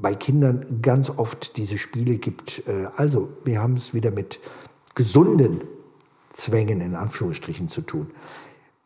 bei 0.00 0.14
Kindern 0.14 0.80
ganz 0.82 1.10
oft 1.10 1.56
diese 1.56 1.78
Spiele 1.78 2.18
gibt. 2.18 2.62
Äh, 2.66 2.86
also, 2.96 3.30
wir 3.44 3.60
haben 3.60 3.74
es 3.74 3.94
wieder 3.94 4.10
mit 4.10 4.40
gesunden 4.94 5.60
Zwängen 6.30 6.80
in 6.80 6.94
Anführungsstrichen 6.94 7.68
zu 7.68 7.80
tun 7.80 8.10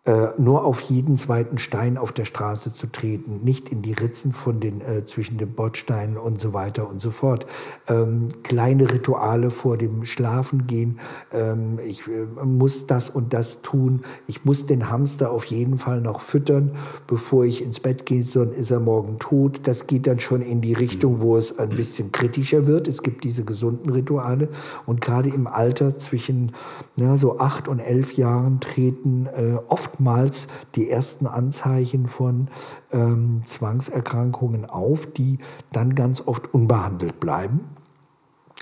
äh, 0.05 0.31
nur 0.37 0.65
auf 0.65 0.81
jeden 0.81 1.17
zweiten 1.17 1.59
Stein 1.59 1.97
auf 1.97 2.11
der 2.11 2.25
Straße 2.25 2.75
zu 2.75 2.89
treten, 2.89 3.45
nicht 3.45 3.69
in 3.69 3.83
die 3.83 3.93
Ritzen 3.93 4.33
von 4.33 4.59
den, 4.59 4.81
äh, 4.81 5.05
zwischen 5.07 5.39
den 5.39 5.55
Bordsteinen 5.55 6.17
und 6.17 6.41
so 6.41 6.53
weiter 6.53 6.89
und 6.89 7.01
so 7.01 7.13
fort. 7.13 7.47
Ähm, 7.87 8.27
kleine 8.43 8.91
Rituale 8.91 9.53
vor 9.53 9.77
dem 9.77 10.05
Schlafengehen. 10.05 10.99
Ähm, 11.33 11.79
ich 11.87 12.09
äh, 12.09 12.45
muss 12.45 12.89
das 12.89 13.11
und 13.11 13.33
das 13.33 13.63
tun. 13.63 14.03
Ich 14.27 14.45
muss 14.45 14.67
den 14.67 14.91
Hamster 14.91 15.31
auf 15.31 15.45
jeden 15.45 15.79
Fall 15.79 16.01
noch 16.01 16.21
füttern, 16.21 16.73
bevor 17.07 17.45
ich 17.45 17.63
ins 17.63 17.79
Bett 17.79 18.05
gehe, 18.05 18.25
sonst 18.25 18.57
ist 18.57 18.73
er 18.73 18.81
morgen 18.81 19.21
tot. 19.21 19.61
Das 19.69 19.87
geht 19.87 20.09
dann 20.09 20.19
schon 20.19 20.43
in 20.43 20.61
die 20.61 20.75
Richtung, 20.75 21.21
wo 21.21 21.37
es 21.37 21.61
ein 21.61 21.69
bisschen 21.69 22.11
kritischer 22.11 22.67
wird. 22.67 22.89
Es 22.89 23.05
gibt 23.05 23.23
diese 23.23 23.45
gesunden 23.45 23.91
Rituale 23.91 24.49
und 24.85 25.01
gerade 25.01 25.29
im 25.29 25.47
Alter 25.47 25.97
zwischen 25.97 26.51
ja, 26.97 27.17
so 27.17 27.39
acht 27.39 27.69
und 27.69 27.79
elf 27.79 28.15
Jahren 28.15 28.59
treten 28.59 29.27
äh, 29.27 29.59
oft 29.69 29.92
oftmals 29.93 30.49
die 30.75 30.91
ersten 30.91 31.27
Anzeichen 31.27 32.09
von 32.09 32.49
ähm, 32.93 33.43
Zwangserkrankungen 33.45 34.65
auf, 34.65 35.07
die 35.07 35.39
dann 35.73 35.95
ganz 35.95 36.23
oft 36.27 36.55
unbehandelt 36.55 37.21
bleiben. 37.21 37.69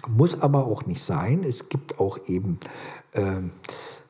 Muss 0.08 0.42
aber 0.42 0.66
auch 0.66 0.86
nicht 0.86 1.02
sein. 1.02 1.44
Es 1.44 1.68
gibt 1.68 2.00
auch 2.00 2.18
eben 2.26 2.58
ähm, 3.14 3.52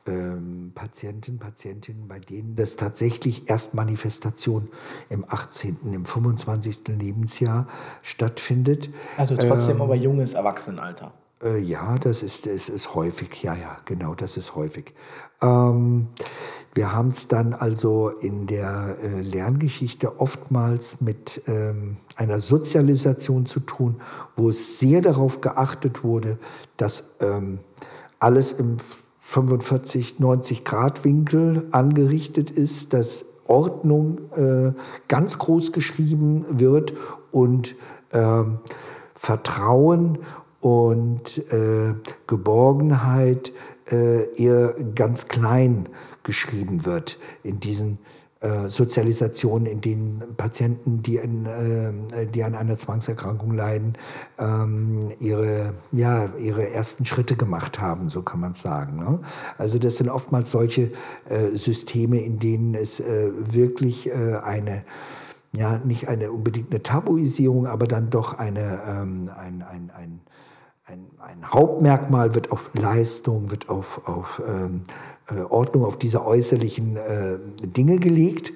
ähm, 0.07 0.73
Patienten, 0.75 1.39
Patientinnen, 1.39 2.09
bei 2.09 2.21
denen 2.21 2.57
das 2.57 2.77
tatsächlich 2.77 3.51
erst 3.51 3.75
Manifestation 3.75 4.69
im 5.11 5.25
18., 5.29 5.79
im 5.93 6.05
25. 6.05 6.89
Lebensjahr 6.89 7.67
stattfindet. 8.03 8.89
Also 9.19 9.37
trotzdem 9.37 9.77
ähm, 9.77 9.83
aber 9.83 9.95
junges 9.95 10.35
Erwachsenenalter. 10.35 11.13
Äh, 11.43 11.59
ja, 11.59 11.99
das 11.99 12.23
ist, 12.23 12.47
das 12.47 12.69
ist 12.69 12.95
häufig. 12.95 13.43
Ja, 13.43 13.55
ja, 13.55 13.79
genau, 13.85 14.15
das 14.15 14.37
ist 14.37 14.55
häufig. 14.55 14.95
Ähm, 15.41 16.09
wir 16.75 16.95
haben 16.95 17.09
es 17.09 17.29
dann 17.29 17.55
also 17.55 18.11
in 18.11 18.47
der 18.47 18.99
äh, 19.03 19.21
Lerngeschichte 19.23 20.21
oftmals 20.21 21.01
mit 21.01 21.43
ähm, 21.47 21.97
einer 22.17 22.41
Sozialisation 22.41 23.47
zu 23.47 23.61
tun, 23.61 24.01
wo 24.37 24.51
es 24.51 24.79
sehr 24.79 25.01
darauf 25.01 25.41
geachtet 25.41 26.05
wurde, 26.05 26.39
dass 26.77 27.05
ähm, 27.21 27.61
alles 28.19 28.53
im 28.53 28.77
45, 29.21 30.19
90 30.19 30.65
Grad 30.65 31.05
Winkel 31.05 31.69
angerichtet 31.71 32.51
ist, 32.51 32.93
dass 32.93 33.25
Ordnung 33.47 34.19
äh, 34.37 34.73
ganz 35.09 35.39
groß 35.39 35.73
geschrieben 35.73 36.45
wird 36.51 36.95
und 37.31 37.75
äh, 38.13 38.45
Vertrauen 39.15 40.19
und 40.61 41.39
äh, 41.53 41.95
Geborgenheit 42.27 43.53
äh, 43.91 44.35
eher 44.35 44.75
ganz 44.95 45.29
klein 45.29 45.89
geschrieben 46.23 46.85
wird 46.85 47.19
in 47.43 47.61
diesen 47.61 47.99
äh, 48.41 48.69
Sozialisationen, 48.69 49.67
in 49.67 49.81
denen 49.83 50.23
Patienten, 50.37 51.03
die, 51.03 51.17
in, 51.17 51.45
äh, 51.45 52.27
die 52.27 52.43
an 52.43 52.55
einer 52.55 52.79
Zwangserkrankung 52.79 53.53
leiden, 53.53 53.99
ähm, 54.39 55.01
ihre, 55.19 55.75
ja, 55.93 56.31
ihre 56.39 56.71
ersten 56.71 57.05
Schritte 57.05 57.37
gemacht 57.37 57.81
haben, 57.81 58.09
so 58.09 58.23
kann 58.23 58.41
man 58.41 58.53
es 58.53 58.63
sagen. 58.63 58.99
Ne? 58.99 59.21
Also 59.59 59.79
das 59.79 59.97
sind 59.97 60.09
oftmals 60.09 60.51
solche 60.51 60.91
äh, 61.29 61.49
Systeme, 61.55 62.19
in 62.21 62.39
denen 62.39 62.75
es 62.75 63.01
äh, 63.01 63.31
wirklich 63.35 64.09
äh, 64.09 64.37
eine 64.43 64.85
ja, 65.53 65.79
nicht 65.79 66.09
eine 66.09 66.31
unbedingt 66.31 66.71
eine 66.71 66.83
Tabuisierung, 66.83 67.67
aber 67.67 67.89
dann 67.89 68.09
doch 68.09 68.39
eine, 68.39 68.81
ähm, 68.87 69.31
ein, 69.37 69.63
ein, 69.63 69.91
ein 69.97 70.21
ein, 70.91 71.07
ein, 71.19 71.53
Hauptmerkmal 71.53 72.35
wird 72.35 72.51
auf 72.51 72.71
Leistung, 72.75 73.51
wird 73.51 73.69
auf, 73.69 74.09
auf 74.09 74.43
ähm, 74.47 74.83
äh, 75.31 75.43
Ordnung, 75.43 75.85
auf 75.85 75.97
diese 75.97 76.27
äußerlichen 76.27 76.97
äh, 76.97 77.39
Dinge 77.63 77.99
gelegt. 77.99 78.53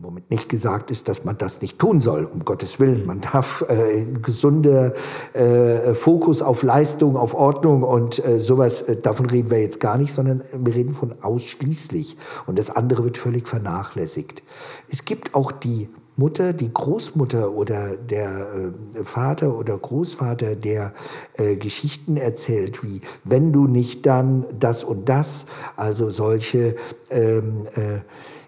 Womit 0.00 0.30
nicht 0.30 0.48
gesagt 0.48 0.92
ist, 0.92 1.08
dass 1.08 1.24
man 1.24 1.36
das 1.38 1.60
nicht 1.62 1.80
tun 1.80 2.00
soll, 2.00 2.24
um 2.24 2.44
Gottes 2.44 2.78
Willen. 2.78 3.04
Man 3.04 3.20
darf 3.20 3.64
äh, 3.68 4.04
gesunder 4.22 4.92
äh, 5.32 5.94
Fokus 5.94 6.42
auf 6.42 6.62
Leistung, 6.62 7.16
auf 7.16 7.34
Ordnung 7.34 7.82
und 7.82 8.24
äh, 8.24 8.38
sowas, 8.38 8.82
äh, 8.82 9.00
davon 9.00 9.26
reden 9.26 9.50
wir 9.50 9.60
jetzt 9.60 9.80
gar 9.80 9.98
nicht, 9.98 10.12
sondern 10.12 10.42
wir 10.52 10.74
reden 10.74 10.94
von 10.94 11.14
ausschließlich. 11.22 12.16
Und 12.46 12.58
das 12.60 12.70
andere 12.70 13.02
wird 13.02 13.18
völlig 13.18 13.48
vernachlässigt. 13.48 14.44
Es 14.88 15.04
gibt 15.04 15.34
auch 15.34 15.50
die 15.50 15.88
Mutter, 16.16 16.52
die 16.52 16.72
Großmutter 16.72 17.52
oder 17.52 17.96
der 17.96 18.72
äh, 18.94 19.04
Vater 19.04 19.56
oder 19.56 19.76
Großvater, 19.76 20.56
der 20.56 20.92
äh, 21.34 21.56
Geschichten 21.56 22.16
erzählt, 22.16 22.82
wie 22.82 23.02
wenn 23.24 23.52
du 23.52 23.66
nicht 23.66 24.06
dann 24.06 24.44
das 24.58 24.82
und 24.82 25.08
das, 25.08 25.46
also 25.76 26.10
solche, 26.10 26.76
ähm, 27.10 27.66
äh, 27.76 28.00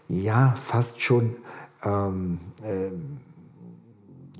ja, 0.08 0.54
fast 0.62 1.02
schon 1.02 1.36
ähm, 1.84 2.40
ähm 2.64 3.18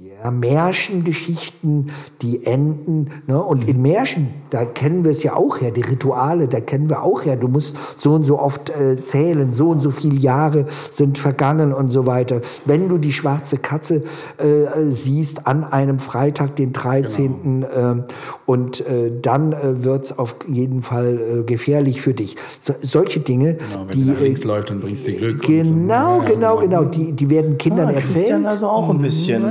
ja, 0.08 0.30
Märchengeschichten, 0.30 1.90
die 2.22 2.46
enden. 2.46 3.10
Ne? 3.26 3.42
Und 3.42 3.68
in 3.68 3.82
Märchen, 3.82 4.28
da 4.50 4.64
kennen 4.64 5.04
wir 5.04 5.10
es 5.10 5.22
ja 5.22 5.34
auch 5.34 5.60
her, 5.60 5.70
die 5.70 5.82
Rituale, 5.82 6.48
da 6.48 6.60
kennen 6.60 6.88
wir 6.88 7.02
auch 7.02 7.24
her. 7.24 7.36
Du 7.36 7.48
musst 7.48 7.76
so 7.98 8.14
und 8.14 8.24
so 8.24 8.38
oft 8.38 8.70
äh, 8.70 9.02
zählen, 9.02 9.52
so 9.52 9.70
und 9.70 9.80
so 9.80 9.90
viele 9.90 10.16
Jahre 10.16 10.66
sind 10.90 11.18
vergangen 11.18 11.72
und 11.72 11.90
so 11.90 12.06
weiter. 12.06 12.40
Wenn 12.64 12.88
du 12.88 12.98
die 12.98 13.12
schwarze 13.12 13.58
Katze 13.58 14.04
äh, 14.38 14.82
siehst 14.90 15.46
an 15.46 15.64
einem 15.64 15.98
Freitag, 15.98 16.56
den 16.56 16.72
13. 16.72 17.42
Genau. 17.42 17.66
Äh, 17.66 18.02
und 18.46 18.80
äh, 18.80 19.12
dann 19.20 19.52
äh, 19.52 19.84
wird 19.84 20.06
es 20.06 20.18
auf 20.18 20.36
jeden 20.48 20.82
Fall 20.82 21.40
äh, 21.40 21.42
gefährlich 21.42 22.00
für 22.00 22.14
dich. 22.14 22.36
So, 22.60 22.74
solche 22.80 23.20
Dinge, 23.20 23.54
genau, 23.54 23.86
wenn 23.88 23.96
die 23.96 24.04
du 24.04 24.12
links 24.12 24.44
läuft, 24.44 24.70
dann 24.70 24.80
bringst 24.80 25.06
du 25.06 25.12
Glück. 25.12 25.42
Genau, 25.42 26.20
so. 26.20 26.22
ja, 26.22 26.32
genau, 26.32 26.56
genau. 26.56 26.84
Die, 26.84 27.12
die 27.12 27.28
werden 27.28 27.58
Kindern 27.58 27.88
ah, 27.88 27.92
erzählt. 27.92 28.46
also 28.46 28.68
auch 28.68 28.88
ein 28.88 29.02
bisschen. 29.02 29.44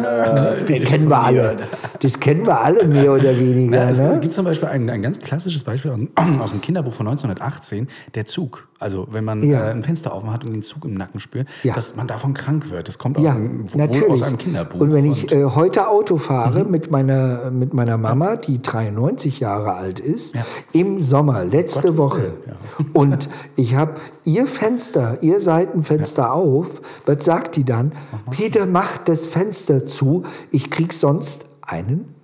Äh, 0.55 0.79
das 0.79 0.89
kennen 0.89 1.09
wir 1.09 1.19
alle. 1.19 1.57
Das 1.99 2.19
kennen 2.19 2.45
wir 2.45 2.61
alle 2.61 2.87
mehr 2.87 3.13
oder 3.13 3.37
weniger. 3.39 3.77
Ja, 3.77 3.89
es 3.89 3.99
ne? 3.99 4.19
gibt 4.21 4.33
zum 4.33 4.45
Beispiel 4.45 4.69
ein, 4.69 4.89
ein 4.89 5.01
ganz 5.01 5.19
klassisches 5.19 5.63
Beispiel 5.63 5.91
aus 5.91 6.51
dem 6.51 6.61
Kinderbuch 6.61 6.93
von 6.93 7.07
1918, 7.07 7.87
der 8.15 8.25
Zug. 8.25 8.67
Also 8.79 9.07
wenn 9.09 9.23
man 9.23 9.41
ja. 9.41 9.67
äh, 9.67 9.71
ein 9.71 9.83
Fenster 9.83 10.13
offen 10.13 10.31
hat 10.31 10.45
und 10.45 10.53
den 10.53 10.61
Zug 10.61 10.85
im 10.85 10.93
Nacken 10.93 11.19
spürt, 11.19 11.47
ja. 11.63 11.73
dass 11.73 11.95
man 11.95 12.07
davon 12.07 12.33
krank 12.35 12.69
wird. 12.69 12.87
Das 12.87 12.99
kommt 12.99 13.17
aus, 13.17 13.25
einem, 13.25 13.67
natürlich. 13.75 14.09
aus 14.09 14.21
einem 14.21 14.37
Kinderbuch. 14.37 14.79
Und 14.79 14.93
wenn 14.93 15.05
ich 15.05 15.31
äh, 15.31 15.45
heute 15.45 15.89
Auto 15.89 16.17
fahre 16.17 16.63
mhm. 16.63 16.71
mit, 16.71 16.91
meiner, 16.91 17.49
mit 17.49 17.73
meiner 17.73 17.97
Mama, 17.97 18.35
die 18.35 18.61
93 18.61 19.39
Jahre 19.39 19.73
alt 19.73 19.99
ist, 19.99 20.35
im 20.73 20.99
Sommer, 20.99 21.43
letzte 21.43 21.89
Gott 21.89 21.97
Woche, 21.97 22.33
und 22.93 23.29
ich 23.55 23.75
habe 23.75 23.95
ihr 24.27 24.45
Fenster, 24.45 25.17
ihr 25.21 25.39
Seitenfenster 25.39 26.33
auf, 26.33 26.81
was 27.05 27.23
sagt 27.23 27.55
die 27.55 27.63
dann? 27.63 27.93
Peter, 28.29 28.65
mach 28.65 28.97
das 28.97 29.25
Fenster 29.25 29.85
zu, 29.85 30.23
ich 30.51 30.69
krieg 30.69 30.93
sonst 30.93 31.45
einen 31.65 31.87
Ne? 31.87 32.16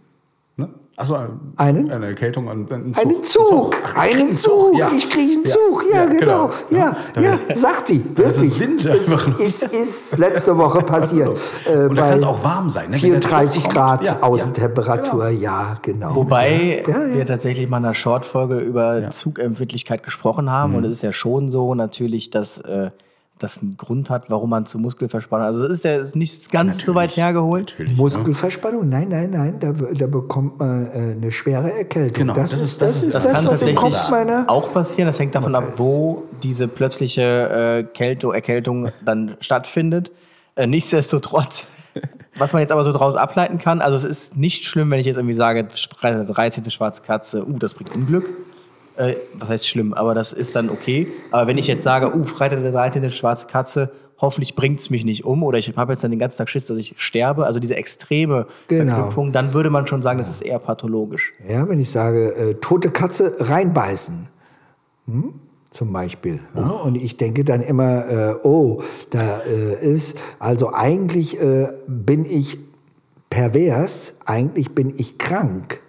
Achso, 0.95 1.17
Einen? 1.57 1.89
eine 1.89 2.05
Erkältung 2.05 2.45
und 2.47 2.71
einen 2.71 2.93
Zug. 2.93 3.03
Einen 3.03 3.23
Zug, 3.23 3.75
Ach, 3.83 3.97
einen 3.97 4.31
Zug, 4.31 4.77
ja. 4.77 4.87
ich 4.95 5.09
kriege 5.09 5.33
einen 5.33 5.43
Ja. 5.43 5.49
Zug, 5.51 5.85
ja, 5.91 5.97
Ja, 5.97 6.05
genau, 6.05 6.49
genau. 6.69 6.81
ja, 6.81 6.95
ja, 7.19 7.37
sagt 7.55 7.87
sie, 7.87 8.03
Das 8.15 8.37
ist 8.37 8.59
wirklich. 8.59 8.59
Winter. 8.59 8.95
Es 8.95 9.09
ist, 9.63 9.63
ist 9.73 10.17
letzte 10.19 10.55
Woche 10.55 10.81
passiert. 10.83 11.35
Äh, 11.65 11.87
Und 11.87 11.95
da 11.95 12.09
kann 12.09 12.17
es 12.19 12.23
auch 12.23 12.43
warm 12.43 12.69
sein. 12.69 12.91
Ne? 12.91 13.01
Wenn 13.01 13.11
der 13.11 13.21
34 13.21 13.53
Zug 13.63 13.63
kommt. 13.63 13.75
Grad 13.75 14.05
Ja, 14.05 14.17
Außentemperatur, 14.21 15.29
ja, 15.29 15.77
genau. 15.81 16.13
Wobei 16.15 16.83
Ja, 16.87 17.07
ja. 17.07 17.15
wir 17.15 17.25
tatsächlich 17.25 17.67
mal 17.67 17.77
in 17.79 17.85
einer 17.85 17.95
Short-Folge 17.95 18.59
über 18.59 19.09
Zugempfindlichkeit 19.09 20.03
gesprochen 20.03 20.51
haben. 20.51 20.73
Mhm. 20.73 20.77
Und 20.77 20.83
es 20.85 20.91
ist 20.97 21.01
ja 21.03 21.11
schon 21.11 21.49
so 21.49 21.73
natürlich, 21.73 22.29
dass 22.29 22.59
äh, 22.59 22.91
das 23.43 23.59
einen 23.61 23.77
Grund 23.77 24.09
hat, 24.09 24.29
warum 24.29 24.49
man 24.49 24.65
zu 24.65 24.79
Muskelverspannung. 24.79 25.45
Also 25.45 25.65
es 25.65 25.77
ist 25.77 25.83
ja 25.83 25.99
nicht 26.13 26.51
ganz 26.51 26.83
so 26.85 26.95
weit 26.95 27.15
hergeholt. 27.17 27.75
Muskelverspannung? 27.97 28.87
Nein, 28.89 29.09
nein, 29.09 29.29
nein, 29.31 29.57
da, 29.59 29.71
da 29.73 30.07
bekommt 30.07 30.59
man 30.59 30.87
äh, 30.87 31.15
eine 31.17 31.31
schwere 31.31 31.71
Erkältung. 31.73 32.13
Genau, 32.27 32.33
das, 32.33 32.51
das 32.51 32.61
ist 32.61 32.67
ist- 32.73 32.81
das, 32.81 32.87
das 33.01 33.03
ist 33.03 33.15
das, 33.15 33.23
Das 33.25 33.33
kann 33.33 33.45
was 33.45 33.61
im 33.61 33.67
tatsächlich 33.75 33.75
Kopf 33.99 34.09
meiner. 34.09 34.45
auch 34.47 34.73
passieren. 34.73 35.07
Das 35.07 35.19
hängt 35.19 35.35
davon 35.35 35.53
ab, 35.55 35.65
wo 35.77 36.23
diese 36.41 36.67
plötzliche 36.67 37.21
äh, 37.21 37.83
Kälte, 37.83 38.27
Erkältung 38.33 38.89
dann 39.03 39.35
stattfindet. 39.41 40.11
Äh, 40.55 40.67
nichtsdestotrotz, 40.67 41.67
was 42.37 42.53
man 42.53 42.61
jetzt 42.61 42.71
aber 42.71 42.83
so 42.83 42.91
daraus 42.91 43.15
ableiten 43.15 43.57
kann, 43.59 43.81
also 43.81 43.97
es 43.97 44.05
ist 44.05 44.37
nicht 44.37 44.65
schlimm, 44.65 44.89
wenn 44.91 44.99
ich 44.99 45.05
jetzt 45.05 45.17
irgendwie 45.17 45.33
sage, 45.35 45.67
Freitag 45.97 46.25
der 46.25 46.33
13. 46.35 46.69
schwarze 46.71 47.01
Katze, 47.03 47.45
uh, 47.45 47.57
das 47.59 47.73
bringt 47.73 47.93
Unglück. 47.95 48.25
Äh, 48.95 49.15
was 49.39 49.49
heißt 49.49 49.67
schlimm, 49.67 49.93
aber 49.93 50.13
das 50.13 50.33
ist 50.33 50.55
dann 50.55 50.69
okay. 50.69 51.07
Aber 51.31 51.47
wenn 51.47 51.57
ich 51.57 51.67
jetzt 51.67 51.83
sage, 51.83 52.15
uh, 52.15 52.23
Freitag 52.25 52.61
der 52.61 52.71
13. 52.71 53.09
schwarze 53.09 53.47
Katze, 53.47 53.91
hoffentlich 54.19 54.55
bringt 54.55 54.79
es 54.79 54.89
mich 54.89 55.03
nicht 55.03 55.25
um 55.25 55.43
oder 55.43 55.57
ich 55.57 55.75
habe 55.75 55.93
jetzt 55.93 56.03
dann 56.03 56.11
den 56.11 56.19
ganzen 56.19 56.37
Tag 56.37 56.49
Schiss, 56.49 56.65
dass 56.65 56.77
ich 56.77 56.93
sterbe, 56.97 57.45
also 57.45 57.59
diese 57.59 57.75
extreme 57.75 58.47
Genau. 58.67 58.93
Verknüpfung, 58.93 59.31
dann 59.31 59.53
würde 59.53 59.69
man 59.69 59.87
schon 59.87 60.01
sagen, 60.01 60.19
das 60.19 60.29
ist 60.29 60.41
eher 60.41 60.59
pathologisch. 60.59 61.33
Ja, 61.47 61.67
wenn 61.67 61.79
ich 61.79 61.89
sage, 61.89 62.35
äh, 62.35 62.53
tote 62.55 62.89
Katze 62.91 63.35
reinbeißen. 63.39 64.27
Hm? 65.07 65.33
Zum 65.71 65.91
Beispiel. 65.91 66.39
Ja? 66.55 66.67
Und 66.67 66.95
ich 66.95 67.17
denke 67.17 67.43
dann 67.43 67.61
immer, 67.61 68.07
äh, 68.07 68.35
oh, 68.43 68.81
da 69.09 69.39
äh, 69.39 69.83
ist, 69.83 70.17
also 70.39 70.71
eigentlich 70.71 71.41
äh, 71.41 71.67
bin 71.87 72.25
ich 72.25 72.59
pervers, 73.31 74.15
eigentlich 74.25 74.75
bin 74.75 74.93
ich 74.95 75.17
krank, 75.17 75.81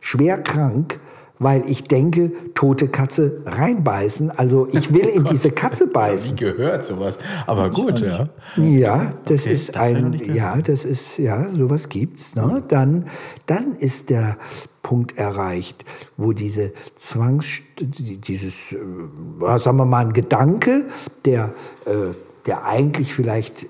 schwer 0.00 0.38
krank, 0.42 0.98
weil 1.40 1.64
ich 1.68 1.84
denke, 1.84 2.30
tote 2.54 2.86
Katze 2.88 3.40
reinbeißen. 3.46 4.30
Also 4.30 4.68
ich 4.70 4.92
will 4.92 5.06
in 5.14 5.24
diese 5.24 5.50
Katze 5.50 5.86
Nie 5.86 5.92
beißen. 5.92 6.36
gehört 6.36 6.84
sowas. 6.86 7.18
Aber 7.46 7.70
gut, 7.70 8.00
ja. 8.02 8.28
Ja, 8.56 9.14
das 9.24 9.42
Okay, 9.44 9.52
ist 9.54 9.68
das 9.70 9.74
ich 9.74 9.76
ein, 9.80 10.20
ja, 10.34 10.58
das 10.60 10.84
ist, 10.84 11.16
ja, 11.18 11.48
sowas 11.48 11.88
gibt's. 11.88 12.34
Ne? 12.36 12.62
Dann, 12.68 13.06
dann 13.46 13.74
ist 13.74 14.10
der 14.10 14.36
Punkt 14.82 15.16
erreicht, 15.18 15.84
wo 16.18 16.32
diese 16.32 16.72
Zwangs, 16.96 17.46
die- 17.80 18.18
dieses, 18.18 18.54
äh, 18.72 19.58
sagen 19.58 19.78
wir 19.78 19.86
mal, 19.86 20.04
ein 20.06 20.12
Gedanke, 20.12 20.84
der, 21.24 21.54
äh, 21.86 22.14
der 22.46 22.66
eigentlich 22.66 23.14
vielleicht 23.14 23.66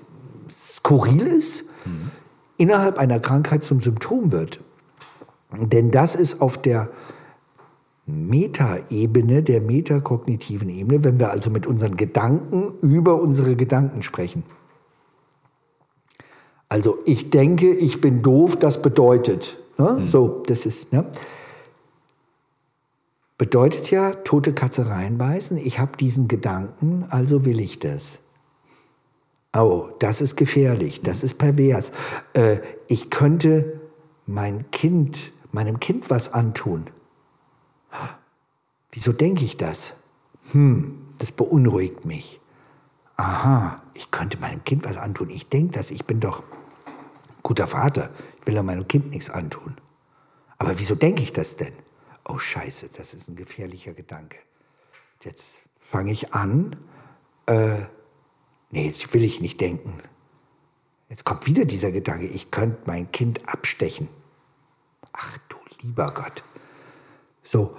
skurril 0.49 1.25
ist, 1.25 1.63
Mhm. 1.85 2.11
innerhalb 2.57 2.97
einer 2.97 3.19
Krankheit 3.19 3.63
zum 3.63 3.79
Symptom 3.79 4.31
wird. 4.33 4.59
Denn 5.57 5.91
das 5.91 6.15
ist 6.15 6.41
auf 6.41 6.57
der 6.61 6.89
Metaebene, 8.11 9.43
der 9.43 9.61
metakognitiven 9.61 10.69
Ebene, 10.69 11.03
wenn 11.03 11.19
wir 11.19 11.31
also 11.31 11.49
mit 11.49 11.65
unseren 11.65 11.97
Gedanken 11.97 12.73
über 12.81 13.21
unsere 13.21 13.55
Gedanken 13.55 14.03
sprechen. 14.03 14.43
Also 16.69 16.99
ich 17.05 17.29
denke, 17.29 17.73
ich 17.73 17.99
bin 17.99 18.21
doof, 18.21 18.55
das 18.55 18.81
bedeutet. 18.81 19.57
Ne? 19.77 20.03
So, 20.05 20.43
das 20.47 20.65
ist. 20.65 20.93
Ne? 20.93 21.05
Bedeutet 23.37 23.89
ja, 23.89 24.11
tote 24.11 24.53
Katze 24.53 24.87
reinbeißen, 24.87 25.57
ich 25.57 25.79
habe 25.79 25.97
diesen 25.97 26.27
Gedanken, 26.27 27.05
also 27.09 27.43
will 27.43 27.59
ich 27.59 27.79
das. 27.79 28.19
Oh, 29.53 29.89
das 29.99 30.21
ist 30.21 30.37
gefährlich, 30.37 31.01
das 31.01 31.23
ist 31.23 31.39
pervers. 31.39 31.91
Äh, 32.33 32.59
ich 32.87 33.09
könnte 33.09 33.81
mein 34.27 34.69
Kind, 34.71 35.31
meinem 35.51 35.79
Kind 35.79 36.09
was 36.09 36.33
antun. 36.33 36.85
Wieso 38.91 39.13
denke 39.13 39.45
ich 39.45 39.57
das? 39.57 39.93
Hm, 40.51 41.07
das 41.17 41.31
beunruhigt 41.31 42.05
mich. 42.05 42.39
Aha, 43.15 43.81
ich 43.93 44.11
könnte 44.11 44.39
meinem 44.39 44.63
Kind 44.63 44.83
was 44.85 44.97
antun. 44.97 45.29
Ich 45.29 45.47
denke 45.47 45.73
das, 45.73 45.91
ich 45.91 46.05
bin 46.05 46.19
doch 46.19 46.41
ein 46.41 47.43
guter 47.43 47.67
Vater. 47.67 48.09
Ich 48.39 48.47
will 48.47 48.55
ja 48.55 48.63
meinem 48.63 48.87
Kind 48.87 49.11
nichts 49.11 49.29
antun. 49.29 49.75
Aber 50.57 50.77
wieso 50.79 50.95
denke 50.95 51.21
ich 51.21 51.33
das 51.33 51.55
denn? 51.55 51.73
Oh 52.27 52.37
Scheiße, 52.37 52.89
das 52.95 53.13
ist 53.13 53.27
ein 53.27 53.35
gefährlicher 53.35 53.93
Gedanke. 53.93 54.37
Jetzt 55.23 55.61
fange 55.77 56.11
ich 56.11 56.33
an, 56.33 56.75
äh, 57.45 57.77
nee, 58.71 58.85
jetzt 58.85 59.13
will 59.13 59.23
ich 59.23 59.41
nicht 59.41 59.59
denken. 59.61 59.93
Jetzt 61.09 61.25
kommt 61.25 61.45
wieder 61.45 61.65
dieser 61.65 61.91
Gedanke, 61.91 62.25
ich 62.25 62.51
könnte 62.51 62.79
mein 62.85 63.11
Kind 63.11 63.49
abstechen. 63.49 64.07
Ach 65.13 65.37
du 65.49 65.57
lieber 65.81 66.11
Gott. 66.11 66.43
So, 67.43 67.75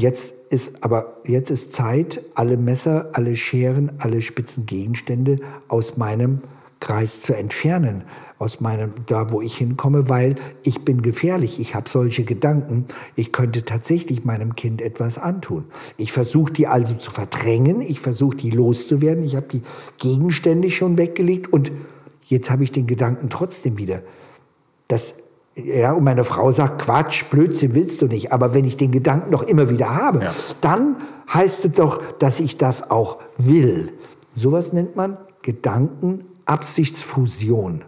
jetzt 0.00 0.34
ist 0.48 0.82
aber 0.82 1.18
jetzt 1.24 1.50
ist 1.50 1.72
Zeit, 1.72 2.22
alle 2.34 2.56
Messer, 2.56 3.10
alle 3.12 3.36
Scheren, 3.36 3.92
alle 3.98 4.22
spitzen 4.22 4.66
Gegenstände 4.66 5.36
aus 5.68 5.96
meinem 5.96 6.40
Kreis 6.80 7.20
zu 7.20 7.36
entfernen, 7.36 8.04
aus 8.38 8.60
meinem 8.60 8.94
da, 9.04 9.30
wo 9.30 9.42
ich 9.42 9.54
hinkomme, 9.58 10.08
weil 10.08 10.36
ich 10.62 10.80
bin 10.80 11.02
gefährlich. 11.02 11.60
Ich 11.60 11.74
habe 11.74 11.90
solche 11.90 12.24
Gedanken. 12.24 12.86
Ich 13.14 13.32
könnte 13.32 13.66
tatsächlich 13.66 14.24
meinem 14.24 14.56
Kind 14.56 14.80
etwas 14.80 15.18
antun. 15.18 15.66
Ich 15.98 16.10
versuche 16.10 16.52
die 16.52 16.66
also 16.66 16.94
zu 16.94 17.10
verdrängen. 17.10 17.82
Ich 17.82 18.00
versuche 18.00 18.36
die 18.36 18.50
loszuwerden. 18.50 19.22
Ich 19.22 19.36
habe 19.36 19.48
die 19.48 19.62
Gegenstände 19.98 20.70
schon 20.70 20.96
weggelegt 20.96 21.52
und 21.52 21.70
jetzt 22.24 22.50
habe 22.50 22.64
ich 22.64 22.72
den 22.72 22.86
Gedanken 22.86 23.28
trotzdem 23.28 23.76
wieder. 23.76 24.02
Das 24.88 25.16
ja, 25.64 25.92
und 25.92 26.04
meine 26.04 26.24
Frau 26.24 26.50
sagt, 26.50 26.82
Quatsch, 26.82 27.24
Blödsinn 27.30 27.74
willst 27.74 28.02
du 28.02 28.06
nicht. 28.06 28.32
Aber 28.32 28.54
wenn 28.54 28.64
ich 28.64 28.76
den 28.76 28.90
Gedanken 28.90 29.30
doch 29.30 29.42
immer 29.42 29.70
wieder 29.70 29.94
habe, 29.94 30.24
Ja. 30.24 30.34
dann 30.60 30.96
heißt 31.32 31.64
es 31.64 31.72
doch, 31.72 32.02
dass 32.18 32.40
ich 32.40 32.58
das 32.58 32.90
auch 32.90 33.18
will. 33.38 33.92
Sowas 34.34 34.72
nennt 34.72 34.96
man 34.96 35.16
Gedankenabsichtsfusion. 35.42 37.84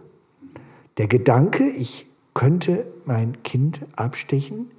Der 0.97 1.07
Gedanke, 1.07 1.67
ich 1.69 2.07
könnte 2.33 2.85
mein 3.05 3.43
Kind 3.43 3.81
abstechen, 3.95 4.71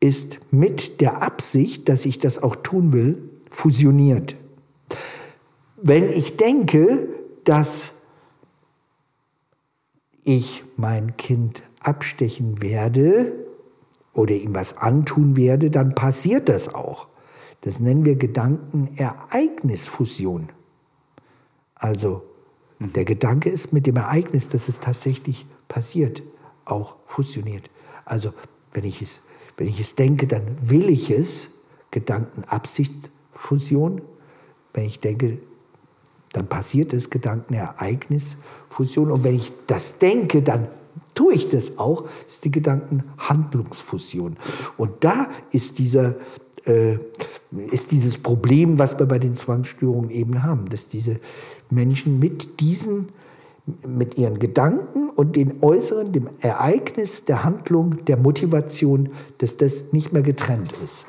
ist 0.00 0.40
mit 0.50 1.00
der 1.00 1.22
Absicht, 1.22 1.88
dass 1.88 2.04
ich 2.06 2.18
das 2.18 2.42
auch 2.42 2.56
tun 2.56 2.92
will, 2.92 3.22
fusioniert. 3.50 4.34
Wenn 5.76 6.10
ich 6.12 6.36
denke, 6.36 7.08
dass 7.44 7.91
ich 10.24 10.64
mein 10.76 11.16
Kind 11.16 11.62
abstechen 11.80 12.62
werde 12.62 13.32
oder 14.12 14.34
ihm 14.34 14.54
was 14.54 14.76
antun 14.76 15.36
werde, 15.36 15.70
dann 15.70 15.94
passiert 15.94 16.48
das 16.48 16.74
auch. 16.74 17.08
Das 17.62 17.80
nennen 17.80 18.04
wir 18.04 18.14
Gedankenereignisfusion. 18.16 20.50
Also 21.74 22.22
der 22.78 23.04
Gedanke 23.04 23.50
ist 23.50 23.72
mit 23.72 23.86
dem 23.86 23.96
Ereignis, 23.96 24.48
dass 24.48 24.68
es 24.68 24.80
tatsächlich 24.80 25.46
passiert, 25.68 26.22
auch 26.64 26.96
fusioniert. 27.06 27.70
Also 28.04 28.32
wenn 28.72 28.84
ich 28.84 29.02
es, 29.02 29.20
wenn 29.56 29.68
ich 29.68 29.78
es 29.80 29.94
denke, 29.94 30.26
dann 30.26 30.56
will 30.60 30.90
ich 30.90 31.10
es, 31.10 31.50
Gedankenabsichtsfusion. 31.92 34.02
Wenn 34.74 34.84
ich 34.84 35.00
denke, 35.00 35.38
dann 36.32 36.48
passiert 36.48 36.92
es, 36.92 37.08
Gedankenereignisfusion. 38.72 39.10
Und 39.10 39.24
wenn 39.24 39.34
ich 39.34 39.52
das 39.66 39.98
denke, 39.98 40.42
dann 40.42 40.68
tue 41.14 41.34
ich 41.34 41.48
das 41.48 41.78
auch, 41.78 42.04
ist 42.26 42.44
die 42.44 42.50
Gedankenhandlungsfusion. 42.50 44.36
Und 44.76 44.90
da 45.00 45.28
ist 45.50 45.78
dieser 45.78 46.16
äh, 46.64 46.98
ist 47.70 47.90
dieses 47.90 48.18
Problem, 48.18 48.78
was 48.78 48.98
wir 48.98 49.06
bei 49.06 49.18
den 49.18 49.34
Zwangsstörungen 49.34 50.10
eben 50.10 50.42
haben, 50.42 50.66
dass 50.66 50.88
diese 50.88 51.20
Menschen 51.68 52.18
mit 52.18 52.60
diesen, 52.60 53.08
mit 53.86 54.16
ihren 54.16 54.38
Gedanken 54.38 55.10
und 55.10 55.36
den 55.36 55.62
äußeren, 55.62 56.12
dem 56.12 56.30
Ereignis, 56.40 57.26
der 57.26 57.44
Handlung, 57.44 58.04
der 58.06 58.16
Motivation, 58.16 59.10
dass 59.38 59.58
das 59.58 59.92
nicht 59.92 60.14
mehr 60.14 60.22
getrennt 60.22 60.72
ist. 60.82 61.04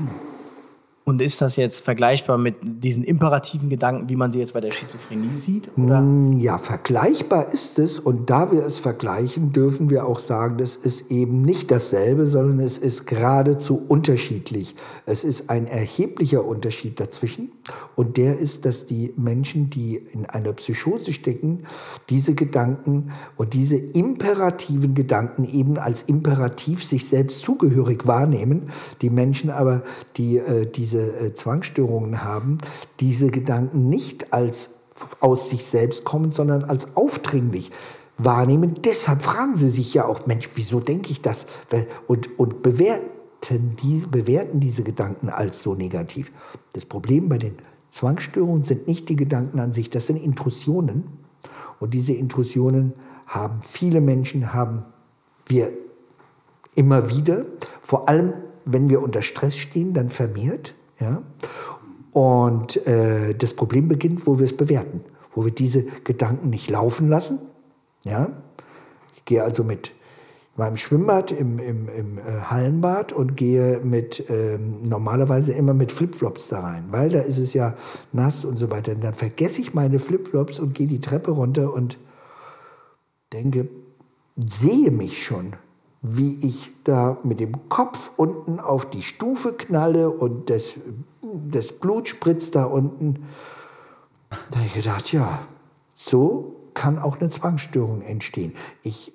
Und 1.05 1.21
ist 1.21 1.41
das 1.41 1.57
jetzt 1.57 1.83
vergleichbar 1.83 2.37
mit 2.37 2.55
diesen 2.61 3.03
imperativen 3.03 3.69
Gedanken, 3.69 4.07
wie 4.07 4.15
man 4.15 4.31
sie 4.31 4.39
jetzt 4.39 4.53
bei 4.53 4.61
der 4.61 4.71
Schizophrenie 4.71 5.35
sieht? 5.35 5.69
Oder? 5.77 6.01
Ja, 6.37 6.57
vergleichbar 6.57 7.51
ist 7.51 7.77
es. 7.77 7.99
Und 7.99 8.29
da 8.29 8.53
wir 8.53 8.63
es 8.63 8.79
vergleichen, 8.79 9.51
dürfen 9.51 9.89
wir 9.89 10.05
auch 10.05 10.19
sagen, 10.19 10.57
das 10.57 10.77
ist 10.77 11.11
eben 11.11 11.41
nicht 11.41 11.71
dasselbe, 11.71 12.27
sondern 12.27 12.61
es 12.61 12.77
ist 12.77 13.05
geradezu 13.05 13.83
unterschiedlich. 13.85 14.75
Es 15.05 15.25
ist 15.25 15.49
ein 15.49 15.67
erheblicher 15.67 16.45
Unterschied 16.45 16.97
dazwischen. 17.01 17.51
Und 17.95 18.17
der 18.17 18.37
ist, 18.37 18.65
dass 18.65 18.85
die 18.85 19.13
Menschen, 19.15 19.69
die 19.69 19.95
in 19.95 20.25
einer 20.25 20.53
Psychose 20.53 21.13
stecken, 21.13 21.63
diese 22.09 22.35
Gedanken 22.35 23.11
und 23.37 23.53
diese 23.53 23.77
imperativen 23.77 24.95
Gedanken 24.95 25.45
eben 25.45 25.77
als 25.77 26.03
imperativ 26.03 26.83
sich 26.83 27.07
selbst 27.07 27.39
zugehörig 27.39 28.05
wahrnehmen. 28.05 28.69
Die 29.01 29.09
Menschen 29.09 29.49
aber, 29.49 29.83
die 30.17 30.37
äh, 30.37 30.65
diese 30.65 31.01
äh, 31.17 31.33
Zwangsstörungen 31.33 32.23
haben, 32.23 32.57
diese 32.99 33.27
Gedanken 33.27 33.89
nicht 33.89 34.33
als 34.33 34.71
aus 35.19 35.49
sich 35.49 35.65
selbst 35.65 36.03
kommen, 36.03 36.31
sondern 36.31 36.63
als 36.63 36.95
aufdringlich 36.95 37.71
wahrnehmen. 38.17 38.75
Deshalb 38.83 39.21
fragen 39.21 39.57
sie 39.57 39.69
sich 39.69 39.93
ja 39.93 40.05
auch, 40.05 40.27
Mensch, 40.27 40.49
wieso 40.55 40.79
denke 40.79 41.11
ich 41.11 41.21
das? 41.21 41.47
Und, 42.07 42.39
und 42.39 42.61
bewerten, 42.61 43.12
diese, 43.51 44.07
bewerten 44.07 44.59
diese 44.59 44.83
Gedanken 44.83 45.29
als 45.29 45.61
so 45.61 45.75
negativ. 45.75 46.31
Das 46.73 46.85
Problem 46.85 47.29
bei 47.29 47.37
den 47.37 47.55
Zwangsstörungen 47.91 48.63
sind 48.63 48.87
nicht 48.87 49.09
die 49.09 49.15
Gedanken 49.15 49.59
an 49.59 49.73
sich, 49.73 49.89
das 49.89 50.07
sind 50.07 50.17
Intrusionen. 50.17 51.03
Und 51.79 51.93
diese 51.93 52.13
Intrusionen 52.13 52.93
haben 53.27 53.61
viele 53.63 54.01
Menschen, 54.01 54.53
haben 54.53 54.83
wir 55.47 55.71
immer 56.75 57.09
wieder, 57.09 57.45
vor 57.81 58.09
allem 58.09 58.33
wenn 58.65 58.89
wir 58.89 59.01
unter 59.01 59.21
Stress 59.21 59.57
stehen, 59.57 59.93
dann 59.93 60.09
vermehrt. 60.09 60.73
Ja? 60.99 61.21
Und 62.11 62.85
äh, 62.87 63.35
das 63.35 63.53
Problem 63.53 63.87
beginnt, 63.87 64.25
wo 64.25 64.39
wir 64.39 64.45
es 64.45 64.55
bewerten, 64.55 65.03
wo 65.33 65.43
wir 65.45 65.51
diese 65.51 65.83
Gedanken 66.03 66.49
nicht 66.49 66.69
laufen 66.69 67.09
lassen. 67.09 67.39
Ja? 68.03 68.29
Ich 69.15 69.25
gehe 69.25 69.43
also 69.43 69.63
mit 69.63 69.91
meinem 70.55 70.77
Schwimmbad 70.77 71.31
im, 71.31 71.57
im, 71.57 71.89
im 71.89 72.17
äh, 72.19 72.21
Hallenbad 72.43 73.11
und 73.11 73.35
gehe 73.35 73.79
mit 73.83 74.29
ähm, 74.29 74.87
normalerweise 74.87 75.53
immer 75.53 75.73
mit 75.73 75.91
Flipflops 75.91 76.47
da 76.47 76.59
rein, 76.59 76.85
weil 76.89 77.09
da 77.09 77.21
ist 77.21 77.39
es 77.39 77.53
ja 77.53 77.73
nass 78.11 78.45
und 78.45 78.57
so 78.57 78.69
weiter. 78.69 78.91
Und 78.91 79.03
dann 79.03 79.15
vergesse 79.15 79.61
ich 79.61 79.73
meine 79.73 79.97
Flipflops 79.97 80.59
und 80.59 80.75
gehe 80.75 80.87
die 80.87 81.01
Treppe 81.01 81.31
runter 81.31 81.73
und 81.73 81.97
denke, 83.33 83.67
sehe 84.35 84.91
mich 84.91 85.23
schon, 85.23 85.53
wie 86.03 86.37
ich 86.45 86.69
da 86.83 87.17
mit 87.23 87.39
dem 87.39 87.69
Kopf 87.69 88.11
unten 88.17 88.59
auf 88.59 88.87
die 88.87 89.01
Stufe 89.01 89.53
knalle 89.53 90.11
und 90.11 90.51
das, 90.51 90.73
das 91.49 91.71
Blut 91.71 92.07
spritzt 92.07 92.55
da 92.55 92.65
unten. 92.65 93.25
Da 94.51 94.57
habe 94.57 94.67
ich 94.67 94.73
gedacht, 94.75 95.11
ja, 95.11 95.47
so 95.95 96.55
kann 96.75 96.99
auch 96.99 97.19
eine 97.19 97.29
Zwangsstörung 97.29 98.01
entstehen. 98.01 98.53
Ich 98.83 99.13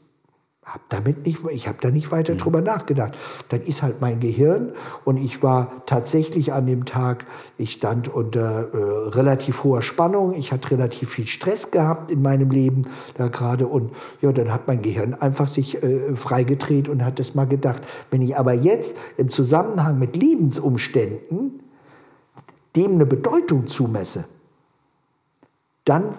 hab 0.69 0.87
damit 0.91 1.25
nicht, 1.25 1.41
ich 1.51 1.67
habe 1.67 1.79
da 1.81 1.91
nicht 1.91 2.13
weiter 2.13 2.35
mhm. 2.35 2.39
drüber 2.39 2.61
nachgedacht. 2.61 3.17
Dann 3.49 3.63
ist 3.63 3.83
halt 3.83 4.01
mein 4.01 4.21
Gehirn 4.21 4.73
und 5.05 5.17
ich 5.17 5.43
war 5.43 5.83
tatsächlich 5.87 6.53
an 6.53 6.67
dem 6.67 6.85
Tag, 6.85 7.27
ich 7.57 7.73
stand 7.73 8.09
unter 8.09 8.73
äh, 8.73 9.09
relativ 9.09 9.65
hoher 9.65 9.83
Spannung, 9.83 10.35
ich 10.35 10.53
hatte 10.53 10.73
relativ 10.73 11.11
viel 11.11 11.27
Stress 11.27 11.71
gehabt 11.71 12.11
in 12.11 12.21
meinem 12.21 12.51
Leben 12.51 12.83
da 13.15 13.29
gerade 13.29 13.67
und 13.67 13.93
ja, 14.21 14.33
dann 14.33 14.53
hat 14.53 14.67
mein 14.67 14.83
Gehirn 14.83 15.15
einfach 15.15 15.49
sich 15.49 15.83
äh, 15.83 16.15
freigedreht 16.17 16.89
und 16.89 17.05
hat 17.05 17.19
es 17.19 17.35
mal 17.35 17.47
gedacht, 17.47 17.83
wenn 18.11 18.21
ich 18.21 18.37
aber 18.37 18.53
jetzt 18.53 18.97
im 19.17 19.31
Zusammenhang 19.31 19.99
mit 19.99 20.17
Lebensumständen 20.17 21.63
dem 22.77 22.93
eine 22.93 23.07
Bedeutung 23.07 23.67
zumesse, 23.67 24.25
dann 25.85 26.11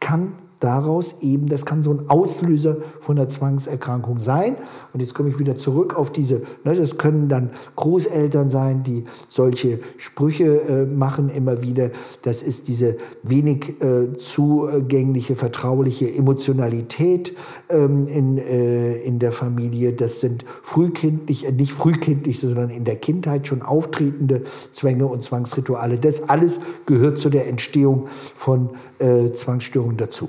kann 0.00 0.34
daraus 0.62 1.16
eben, 1.20 1.46
das 1.46 1.66
kann 1.66 1.82
so 1.82 1.92
ein 1.92 2.08
Auslöser 2.08 2.76
von 3.00 3.16
der 3.16 3.28
Zwangserkrankung 3.28 4.18
sein. 4.18 4.56
Und 4.92 5.00
jetzt 5.00 5.14
komme 5.14 5.28
ich 5.28 5.38
wieder 5.38 5.56
zurück 5.56 5.94
auf 5.94 6.10
diese, 6.10 6.42
ne, 6.64 6.74
das 6.74 6.98
können 6.98 7.28
dann 7.28 7.50
Großeltern 7.76 8.50
sein, 8.50 8.82
die 8.82 9.04
solche 9.28 9.80
Sprüche 9.96 10.60
äh, 10.62 10.86
machen 10.86 11.28
immer 11.28 11.62
wieder. 11.62 11.90
Das 12.22 12.42
ist 12.42 12.68
diese 12.68 12.96
wenig 13.22 13.80
äh, 13.82 14.12
zugängliche, 14.16 15.34
vertrauliche 15.34 16.12
Emotionalität 16.14 17.34
ähm, 17.68 18.06
in, 18.06 18.38
äh, 18.38 18.98
in 18.98 19.18
der 19.18 19.32
Familie. 19.32 19.92
Das 19.92 20.20
sind 20.20 20.44
frühkindlich, 20.62 21.46
äh, 21.46 21.52
nicht 21.52 21.72
frühkindlich, 21.72 22.38
sondern 22.38 22.70
in 22.70 22.84
der 22.84 22.96
Kindheit 22.96 23.48
schon 23.48 23.62
auftretende 23.62 24.42
Zwänge 24.72 25.06
und 25.06 25.22
Zwangsrituale. 25.22 25.98
Das 25.98 26.28
alles 26.28 26.60
gehört 26.86 27.18
zu 27.18 27.30
der 27.30 27.48
Entstehung 27.48 28.06
von 28.34 28.70
äh, 28.98 29.32
Zwangsstörungen 29.32 29.96
dazu. 29.96 30.28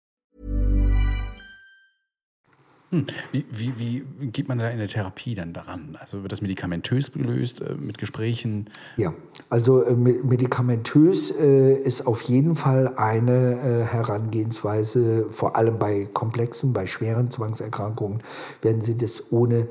Hm. 2.91 3.05
Wie, 3.31 3.45
wie, 3.49 3.73
wie, 3.77 4.27
geht 4.27 4.49
man 4.49 4.57
da 4.57 4.67
in 4.67 4.77
der 4.77 4.89
Therapie 4.89 5.33
dann 5.33 5.53
daran? 5.53 5.97
Also 6.01 6.23
wird 6.23 6.31
das 6.33 6.41
medikamentös 6.41 7.13
gelöst, 7.13 7.61
äh, 7.61 7.75
mit 7.75 7.97
Gesprächen? 7.97 8.69
Ja, 8.97 9.13
also 9.49 9.81
äh, 9.85 9.93
medikamentös 9.93 11.31
äh, 11.31 11.73
ist 11.73 12.05
auf 12.05 12.21
jeden 12.23 12.57
Fall 12.57 12.93
eine 12.97 13.87
Herangehensweise, 13.89 15.27
vor 15.29 15.55
allem 15.55 15.79
bei 15.79 16.05
komplexen, 16.11 16.73
bei 16.73 16.85
schweren 16.85 17.31
Zwangserkrankungen 17.31 18.19
werden 18.61 18.81
Sie 18.81 18.95
das 18.95 19.31
ohne 19.31 19.67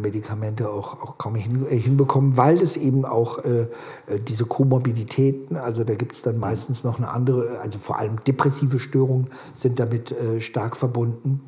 Medikamente 0.00 0.68
auch, 0.68 1.02
auch 1.02 1.18
kaum 1.18 1.34
hin, 1.34 1.66
hinbekommen, 1.68 2.36
weil 2.36 2.56
es 2.56 2.76
eben 2.76 3.04
auch 3.04 3.40
diese 4.28 4.44
Komorbiditäten, 4.44 5.56
also 5.56 5.84
da 5.84 5.94
gibt 5.94 6.14
es 6.14 6.22
dann 6.22 6.38
meistens 6.38 6.84
noch 6.84 6.98
eine 6.98 7.08
andere, 7.08 7.60
also 7.60 7.78
vor 7.78 7.98
allem 7.98 8.22
depressive 8.24 8.78
Störungen 8.78 9.28
sind 9.54 9.78
damit 9.78 10.14
stark 10.40 10.76
verbunden. 10.76 11.40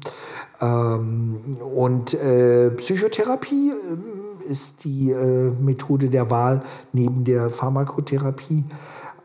Ähm, 0.64 1.40
und 1.60 2.14
äh, 2.14 2.70
Psychotherapie 2.70 3.72
äh, 3.72 4.50
ist 4.50 4.84
die 4.84 5.10
äh, 5.10 5.50
Methode 5.50 6.08
der 6.08 6.30
Wahl 6.30 6.62
neben 6.92 7.24
der 7.24 7.50
Pharmakotherapie. 7.50 8.64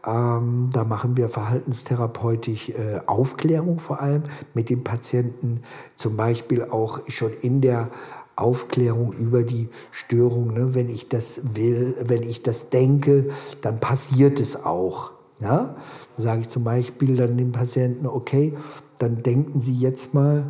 Ähm, 0.05 0.69
da 0.71 0.83
machen 0.83 1.17
wir 1.17 1.29
verhaltenstherapeutisch 1.29 2.69
äh, 2.69 3.01
Aufklärung 3.05 3.79
vor 3.79 4.01
allem 4.01 4.23
mit 4.53 4.69
dem 4.69 4.83
Patienten, 4.83 5.61
zum 5.95 6.15
Beispiel 6.15 6.63
auch 6.63 7.01
schon 7.07 7.31
in 7.41 7.61
der 7.61 7.89
Aufklärung 8.35 9.11
über 9.13 9.43
die 9.43 9.69
Störung. 9.91 10.53
Ne? 10.53 10.73
Wenn 10.73 10.89
ich 10.89 11.09
das 11.09 11.41
will, 11.53 11.95
wenn 12.01 12.23
ich 12.23 12.43
das 12.43 12.69
denke, 12.69 13.29
dann 13.61 13.79
passiert 13.79 14.39
es 14.39 14.63
auch. 14.63 15.11
Da 15.39 15.75
sage 16.17 16.41
ich 16.41 16.49
zum 16.49 16.65
Beispiel 16.65 17.15
dann 17.15 17.37
dem 17.37 17.51
Patienten, 17.51 18.07
okay, 18.07 18.53
dann 18.97 19.23
denken 19.23 19.61
Sie 19.61 19.75
jetzt 19.75 20.13
mal, 20.13 20.45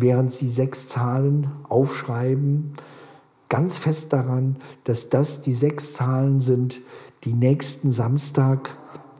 während 0.00 0.32
sie 0.32 0.48
sechs 0.48 0.88
Zahlen 0.88 1.48
aufschreiben, 1.68 2.72
ganz 3.48 3.78
fest 3.78 4.12
daran, 4.12 4.56
dass 4.84 5.08
das 5.08 5.40
die 5.40 5.52
sechs 5.52 5.92
Zahlen 5.94 6.40
sind, 6.40 6.80
die 7.24 7.34
nächsten 7.34 7.92
Samstag 7.92 8.76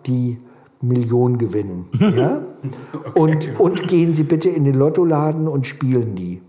die 0.07 0.39
Million 0.81 1.39
gewinnen. 1.39 1.87
Ja? 2.01 2.43
Okay. 2.93 3.21
Und, 3.21 3.61
und 3.61 3.89
gehen 3.89 4.15
Sie 4.15 4.25
bitte 4.25 4.49
in 4.51 4.65
den 4.65 4.75
Lottoladen 4.75 5.49
und 5.49 5.67
spielen 5.67 6.15
die. 6.15 6.43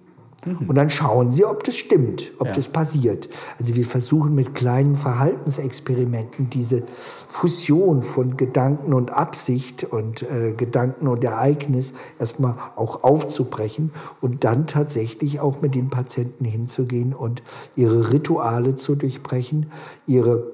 Mhm. 0.45 0.69
Und 0.69 0.75
dann 0.75 0.89
schauen 0.89 1.31
Sie, 1.31 1.45
ob 1.45 1.63
das 1.63 1.77
stimmt, 1.77 2.31
ob 2.39 2.47
ja. 2.47 2.53
das 2.53 2.67
passiert. 2.67 3.29
Also 3.59 3.75
wir 3.75 3.85
versuchen 3.85 4.33
mit 4.33 4.55
kleinen 4.55 4.95
Verhaltensexperimenten 4.95 6.49
diese 6.49 6.83
Fusion 7.29 8.01
von 8.01 8.37
Gedanken 8.37 8.93
und 8.93 9.11
Absicht 9.11 9.83
und 9.83 10.23
äh, 10.23 10.53
Gedanken 10.53 11.07
und 11.07 11.23
Ereignis 11.23 11.93
erstmal 12.19 12.55
auch 12.75 13.03
aufzubrechen 13.03 13.91
und 14.19 14.43
dann 14.43 14.65
tatsächlich 14.67 15.39
auch 15.39 15.61
mit 15.61 15.75
den 15.75 15.89
Patienten 15.89 16.45
hinzugehen 16.45 17.13
und 17.13 17.43
ihre 17.75 18.11
Rituale 18.11 18.75
zu 18.75 18.95
durchbrechen, 18.95 19.71
ihre 20.07 20.51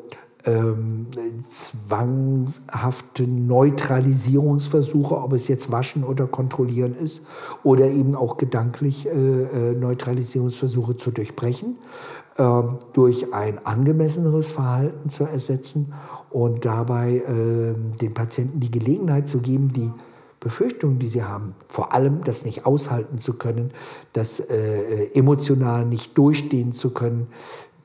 ähm, 0.47 1.07
zwanghafte 1.49 3.27
Neutralisierungsversuche, 3.27 5.15
ob 5.15 5.33
es 5.33 5.47
jetzt 5.47 5.71
Waschen 5.71 6.03
oder 6.03 6.25
Kontrollieren 6.25 6.95
ist, 6.95 7.21
oder 7.63 7.87
eben 7.87 8.15
auch 8.15 8.37
gedanklich 8.37 9.05
äh, 9.07 9.11
äh, 9.11 9.75
Neutralisierungsversuche 9.75 10.95
zu 10.95 11.11
durchbrechen, 11.11 11.77
äh, 12.37 12.61
durch 12.93 13.33
ein 13.33 13.65
angemesseneres 13.65 14.49
Verhalten 14.49 15.09
zu 15.09 15.25
ersetzen 15.25 15.93
und 16.29 16.65
dabei 16.65 17.17
äh, 17.17 17.73
den 18.01 18.13
Patienten 18.13 18.59
die 18.61 18.71
Gelegenheit 18.71 19.27
zu 19.27 19.39
geben, 19.39 19.73
die 19.73 19.91
Befürchtungen, 20.39 20.99
die 20.99 21.07
sie 21.07 21.23
haben, 21.23 21.55
vor 21.67 21.93
allem 21.93 22.23
das 22.23 22.45
nicht 22.45 22.65
aushalten 22.65 23.17
zu 23.17 23.33
können, 23.33 23.71
das 24.13 24.39
äh, 24.39 24.53
äh 24.55 25.17
emotional 25.17 25.85
nicht 25.85 26.17
durchstehen 26.17 26.73
zu 26.73 26.91
können, 26.91 27.27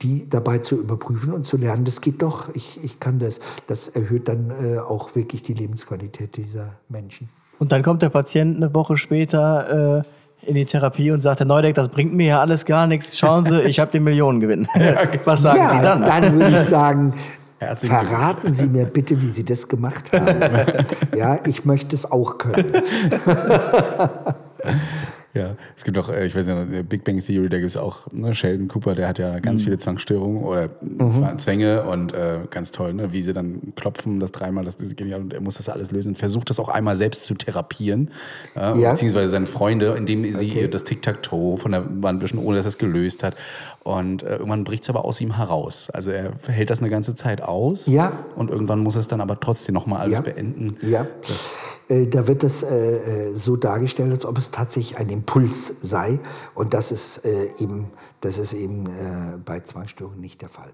die 0.03 0.28
dabei 0.28 0.59
zu 0.59 0.80
überprüfen 0.80 1.32
und 1.32 1.46
zu 1.46 1.57
lernen, 1.57 1.84
das 1.84 2.00
geht 2.00 2.22
doch, 2.22 2.55
ich, 2.55 2.80
ich 2.82 3.00
kann 3.00 3.18
das. 3.18 3.40
Das 3.66 3.88
erhöht 3.88 4.28
dann 4.28 4.50
äh, 4.50 4.78
auch 4.78 5.14
wirklich 5.14 5.42
die 5.42 5.55
Lebensqualität 5.55 6.36
dieser 6.36 6.74
Menschen. 6.88 7.28
Und 7.59 7.72
dann 7.72 7.82
kommt 7.82 8.03
der 8.03 8.09
Patient 8.09 8.57
eine 8.57 8.74
Woche 8.74 8.96
später 8.96 10.03
äh, 10.42 10.48
in 10.48 10.57
die 10.57 10.64
Therapie 10.66 11.12
und 11.12 11.22
sagt, 11.22 11.40
Herr 11.40 11.46
Neudeck, 11.46 11.76
das 11.76 11.88
bringt 11.88 12.12
mir 12.12 12.26
ja 12.26 12.40
alles 12.40 12.64
gar 12.64 12.86
nichts. 12.86 13.16
Schauen 13.16 13.44
Sie, 13.44 13.61
ich 13.62 13.78
habe 13.78 13.90
den 13.92 14.03
Millionengewinn. 14.03 14.66
Was 15.24 15.42
sagen 15.42 15.59
ja, 15.59 15.68
Sie 15.68 15.82
dann? 15.82 16.05
Dann 16.05 16.34
würde 16.34 16.57
ich 16.57 16.62
sagen, 16.62 17.14
Herzlichen 17.59 17.94
verraten 17.94 18.53
Sie 18.53 18.66
mir 18.66 18.86
bitte, 18.86 19.20
wie 19.22 19.28
Sie 19.28 19.44
das 19.44 19.68
gemacht 19.68 20.12
haben. 20.12 20.84
ja, 21.16 21.38
ich 21.46 21.64
möchte 21.64 21.94
es 21.94 22.11
auch 22.11 22.38
können. 22.38 22.74
Ja, 25.35 25.57
es 25.76 25.85
gibt 25.85 25.97
auch, 25.97 26.11
äh, 26.11 26.26
ich 26.26 26.35
weiß 26.37 26.47
nicht, 26.47 26.89
Big 26.91 27.05
Bang 27.05 27.20
Theory, 27.24 27.49
da 27.49 27.57
gibt 27.57 27.70
es 27.70 27.78
auch 27.78 28.01
ne, 28.12 28.35
Sheldon 28.35 28.68
Cooper, 28.68 28.95
der 28.95 29.09
hat 29.09 29.18
ja 29.18 29.39
ganz 29.41 29.62
viele 29.62 29.78
Zwangsstörungen 29.78 30.43
oder 30.45 30.68
Zwa- 30.99 31.39
Zwänge 31.39 31.85
und 31.85 32.12
äh, 32.12 32.41
ganz 32.51 32.70
toll, 32.70 32.93
ne, 32.93 33.12
wie 33.12 33.22
sie 33.22 33.33
dann 33.33 33.72
klopfen, 33.74 34.20
das 34.20 34.30
dreimal, 34.33 34.64
das 34.66 34.74
ist 34.74 34.95
genial 34.95 35.20
und 35.22 35.33
er 35.33 35.41
muss 35.41 35.55
das 35.57 35.70
alles 35.70 35.91
lösen 35.91 36.09
und 36.09 36.18
versucht 36.18 36.51
das 36.51 36.59
auch 36.61 36.68
einmal 36.68 36.97
selbst 36.97 37.24
zu 37.24 37.33
therapieren, 37.35 38.11
äh, 38.57 38.78
Ja. 38.78 38.91
beziehungsweise 38.91 39.30
seine 39.30 39.47
Freunde, 39.47 39.95
indem 39.97 40.22
sie 40.33 40.51
Okay. 40.51 40.68
das 40.68 40.85
Tic-Tac-Toe 40.85 41.57
von 41.57 41.72
der 41.72 41.85
Wand 42.03 42.22
wischen, 42.22 42.39
ohne 42.39 42.59
dass 42.59 42.66
er 42.66 42.70
es 42.70 42.78
gelöst 42.78 43.22
hat. 43.24 43.35
Und 43.85 44.22
äh, 44.24 44.37
irgendwann 44.37 44.64
bricht 44.64 44.83
es 44.83 44.91
aber 44.91 45.05
aus 45.07 45.18
ihm 45.20 45.37
heraus. 45.39 45.89
Also 45.91 46.11
er 46.11 46.33
hält 46.47 46.68
das 46.68 46.80
eine 46.80 46.91
ganze 46.91 47.14
Zeit 47.14 47.43
aus 47.43 47.87
Ja. 47.87 48.12
und 48.37 48.51
irgendwann 48.51 48.80
muss 48.80 48.97
es 48.97 49.09
dann 49.09 49.20
aber 49.22 49.41
trotzdem 49.41 49.72
nochmal 49.74 50.01
alles 50.03 50.12
Ja. 50.12 50.20
beenden. 50.20 50.76
Ja. 50.83 51.03
Äh, 51.03 51.07
Da 51.93 52.26
wird 52.26 52.43
es 52.43 52.62
äh, 52.62 53.28
äh, 53.28 53.36
so 53.36 53.57
dargestellt, 53.57 54.12
als 54.12 54.24
ob 54.24 54.38
es 54.38 54.51
tatsächlich 54.51 54.99
ein 54.99 55.11
Impuls 55.11 55.74
sei. 55.82 56.20
Und 56.55 56.72
das 56.72 56.90
ist 56.90 57.24
äh, 57.24 57.51
eben, 57.59 57.90
das 58.20 58.38
ist 58.38 58.55
eben 58.55 58.86
äh, 58.86 59.38
bei 59.45 59.61
Zwangsstörungen 59.61 60.20
nicht 60.20 60.40
der 60.40 60.49
Fall. 60.49 60.72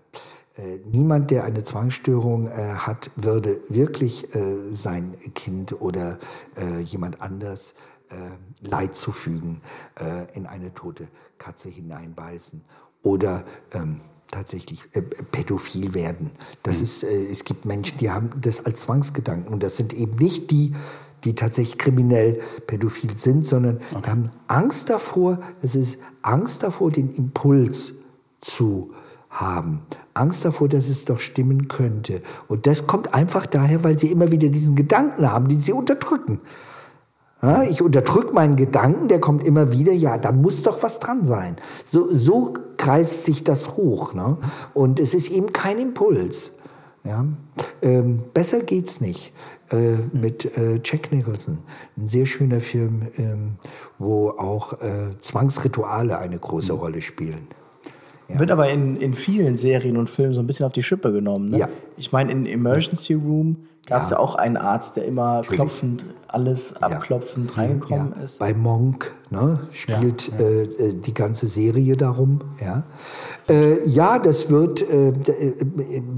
Äh, 0.57 0.79
Niemand, 0.85 1.33
der 1.33 1.45
eine 1.45 1.65
Zwangsstörung 1.65 2.47
äh, 2.47 2.53
hat, 2.53 3.11
würde 3.17 3.61
wirklich 3.69 4.33
äh, 4.35 4.71
sein 4.71 5.17
Kind 5.35 5.81
oder 5.81 6.19
äh, 6.57 6.81
jemand 6.81 7.21
anders 7.21 7.75
äh, 8.11 8.67
Leid 8.67 8.95
zufügen, 8.95 9.61
äh, 10.01 10.27
in 10.37 10.47
eine 10.47 10.73
tote 10.73 11.09
Katze 11.37 11.69
hineinbeißen 11.69 12.63
oder 13.03 13.45
ähm, 13.73 14.01
tatsächlich 14.31 14.85
äh, 14.93 15.03
pädophil 15.03 15.95
werden. 15.95 16.31
Das 16.63 16.81
ist, 16.81 17.03
äh, 17.03 17.27
es 17.31 17.45
gibt 17.45 17.65
Menschen, 17.65 17.99
die 17.99 18.11
haben 18.11 18.31
das 18.41 18.65
als 18.65 18.83
Zwangsgedanken 18.83 19.53
und 19.53 19.63
das 19.63 19.77
sind 19.77 19.93
eben 19.93 20.17
nicht 20.17 20.51
die, 20.51 20.75
die 21.25 21.35
tatsächlich 21.35 21.79
kriminell 21.79 22.41
pädophil 22.67 23.17
sind, 23.17 23.47
sondern 23.47 23.81
die 23.91 24.09
haben 24.09 24.31
Angst 24.47 24.91
davor, 24.91 25.39
es 25.63 25.75
ist 25.75 25.99
Angst 26.23 26.63
davor, 26.63 26.91
den 26.91 27.13
Impuls 27.15 27.95
zu 28.41 28.91
haben. 29.31 29.83
Angst 30.15 30.45
davor, 30.45 30.69
dass 30.69 30.89
es 30.89 31.05
doch 31.05 31.21
stimmen 31.21 31.69
könnte. 31.69 32.23
Und 32.49 32.67
das 32.67 32.87
kommt 32.87 33.15
einfach 33.15 33.47
daher, 33.47 33.85
weil 33.85 33.99
sie 33.99 34.11
immer 34.11 34.31
wieder 34.31 34.49
diesen 34.49 34.75
Gedanken 34.75 35.31
haben, 35.31 35.49
den 35.49 35.61
sie 35.61 35.73
unterdrücken. 35.73 36.41
Ja, 37.41 37.63
ich 37.63 37.83
unterdrücke 37.83 38.33
meinen 38.33 38.57
Gedanken, 38.57 39.07
der 39.07 39.21
kommt 39.21 39.45
immer 39.45 39.71
wieder, 39.71 39.93
ja, 39.93 40.19
da 40.19 40.33
muss 40.33 40.63
doch 40.63 40.83
was 40.83 40.99
dran 40.99 41.25
sein. 41.25 41.57
So, 41.85 42.09
so 42.13 42.55
kreist 42.77 43.25
sich 43.25 43.45
das 43.45 43.77
hoch. 43.77 44.13
Ne? 44.13 44.39
Und 44.75 44.99
es 44.99 45.15
ist 45.15 45.31
eben 45.31 45.53
kein 45.53 45.79
Impuls. 45.79 46.51
Ja? 47.09 47.25
Ähm, 47.83 48.25
besser 48.35 48.63
geht's 48.63 49.01
nicht. 49.01 49.33
Äh, 49.71 49.97
mit 50.13 50.57
äh, 50.57 50.81
Jack 50.85 51.13
Nicholson. 51.13 51.59
Ein 51.97 52.09
sehr 52.09 52.27
schöner 52.27 52.61
Film, 52.61 53.09
ähm, 53.17 53.57
wo 53.99 54.31
auch 54.31 54.75
äh, 54.75 55.19
Zwangsrituale 55.19 56.19
eine 56.19 56.39
große 56.39 56.73
Rolle 56.73 57.03
spielen. 57.03 57.49
Wird 58.29 58.51
aber 58.51 58.69
in, 58.69 59.01
in 59.01 59.15
vielen 59.15 59.57
Serien 59.57 59.97
und 59.97 60.11
Filmen 60.11 60.35
so 60.35 60.41
ein 60.41 60.47
bisschen 60.47 60.67
auf 60.67 60.73
die 60.73 60.83
Schippe 60.83 61.13
genommen. 61.13 61.49
Ne? 61.49 61.59
Ja. 61.59 61.69
Ich 61.97 62.13
meine, 62.13 62.31
in 62.31 62.45
Emergency 62.45 63.15
Room 63.15 63.69
gab 63.89 64.03
es 64.03 64.11
ja. 64.11 64.17
Ja. 64.17 64.23
auch 64.23 64.35
einen 64.35 64.57
Arzt, 64.57 64.97
der 64.97 65.05
immer 65.07 65.41
klopfend, 65.43 66.05
alles 66.29 66.77
abklopfend 66.83 67.57
reingekommen 67.57 68.13
Ja, 68.17 68.23
ist. 68.23 68.39
bei 68.39 68.53
Monk 68.53 69.15
ne, 69.31 69.61
spielt 69.71 70.31
Äh, 70.39 70.63
äh, 70.63 70.95
die 70.95 71.15
ganze 71.15 71.47
Serie 71.47 71.97
darum. 71.97 72.41
Ja, 72.61 72.83
äh, 73.49 73.89
ja 73.89 74.19
das 74.19 74.51
wird 74.51 74.83
äh, 74.83 75.09
äh, 75.09 75.55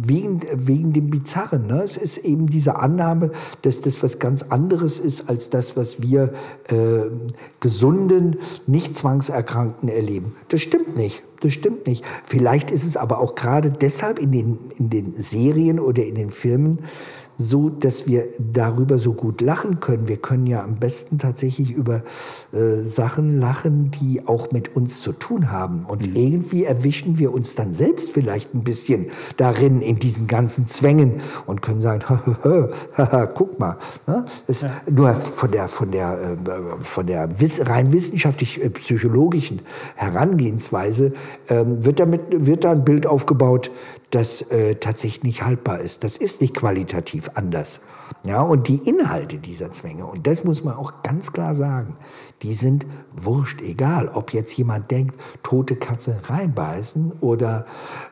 wegen, 0.02 0.40
wegen 0.52 0.92
dem 0.92 1.10
Bizarren. 1.10 1.66
Ne? 1.68 1.82
Es 1.82 1.96
ist 1.96 2.18
eben 2.18 2.48
diese 2.48 2.76
Annahme, 2.76 3.30
dass 3.62 3.80
das 3.80 4.02
was 4.02 4.18
ganz 4.18 4.42
anderes 4.42 4.98
ist 4.98 5.28
als 5.28 5.48
das, 5.50 5.76
was 5.76 6.02
wir 6.02 6.32
äh, 6.68 7.02
gesunden, 7.60 8.36
nicht 8.66 8.96
Zwangserkrankten 8.96 9.88
erleben. 9.88 10.34
Das 10.48 10.60
stimmt 10.60 10.96
nicht. 10.96 11.22
Das 11.40 11.54
stimmt 11.54 11.86
nicht. 11.86 12.04
Vielleicht 12.26 12.70
ist 12.70 12.84
es 12.84 12.96
aber 12.98 13.18
auch 13.18 13.34
gerade 13.34 13.70
deshalb 13.70 14.18
in 14.18 14.30
den, 14.32 14.58
in 14.78 14.90
den 14.90 15.14
Serien 15.14 15.80
oder 15.80 16.04
in 16.04 16.14
den 16.14 16.28
Filmen 16.28 16.80
so, 17.40 17.70
dass 17.70 18.06
wir 18.06 18.24
darüber 18.38 18.98
so 18.98 19.14
gut 19.14 19.40
lachen 19.40 19.80
können. 19.80 20.08
Wir 20.08 20.18
können 20.18 20.46
ja 20.46 20.62
am 20.62 20.76
besten 20.76 21.18
tatsächlich 21.18 21.70
über 21.70 22.02
äh, 22.52 22.82
Sachen 22.82 23.40
lachen, 23.40 23.90
die 23.90 24.26
auch 24.26 24.52
mit 24.52 24.76
uns 24.76 25.00
zu 25.00 25.12
tun 25.12 25.50
haben. 25.50 25.86
Und 25.86 26.16
irgendwie 26.16 26.64
erwischen 26.64 27.18
wir 27.18 27.32
uns 27.32 27.54
dann 27.54 27.72
selbst 27.72 28.10
vielleicht 28.10 28.54
ein 28.54 28.62
bisschen 28.62 29.06
darin, 29.36 29.80
in 29.80 29.98
diesen 29.98 30.26
ganzen 30.26 30.66
Zwängen 30.66 31.20
und 31.46 31.62
können 31.62 31.80
sagen, 31.80 32.04
haha, 32.96 33.26
guck 33.26 33.58
mal. 33.58 33.78
Ne? 34.06 34.24
Das, 34.46 34.64
Nur 34.90 35.14
von 35.14 35.50
der, 35.50 35.68
von 35.68 35.90
der, 35.90 36.36
äh, 36.44 36.82
von 36.82 37.06
der 37.06 37.40
wiss 37.40 37.66
rein 37.66 37.92
wissenschaftlich-psychologischen 37.92 39.62
Herangehensweise 39.96 41.12
ähm, 41.48 41.84
wird, 41.84 42.00
damit, 42.00 42.22
wird 42.30 42.64
da 42.64 42.72
ein 42.72 42.84
Bild 42.84 43.06
aufgebaut, 43.06 43.70
das 44.10 44.42
äh, 44.42 44.76
tatsächlich 44.76 45.22
nicht 45.22 45.42
haltbar 45.44 45.78
ist. 45.80 46.04
Das 46.04 46.16
ist 46.16 46.40
nicht 46.40 46.54
qualitativ 46.54 47.30
anders. 47.34 47.80
Ja, 48.24 48.42
und 48.42 48.68
die 48.68 48.76
Inhalte 48.76 49.38
dieser 49.38 49.72
Zwänge, 49.72 50.04
und 50.04 50.26
das 50.26 50.44
muss 50.44 50.62
man 50.62 50.74
auch 50.74 51.02
ganz 51.02 51.32
klar 51.32 51.54
sagen, 51.54 51.96
die 52.42 52.54
sind 52.54 52.86
wurscht, 53.14 53.60
egal, 53.62 54.10
ob 54.12 54.32
jetzt 54.32 54.52
jemand 54.54 54.90
denkt, 54.90 55.18
tote 55.42 55.76
Katze 55.76 56.20
reinbeißen 56.24 57.12
oder 57.20 57.64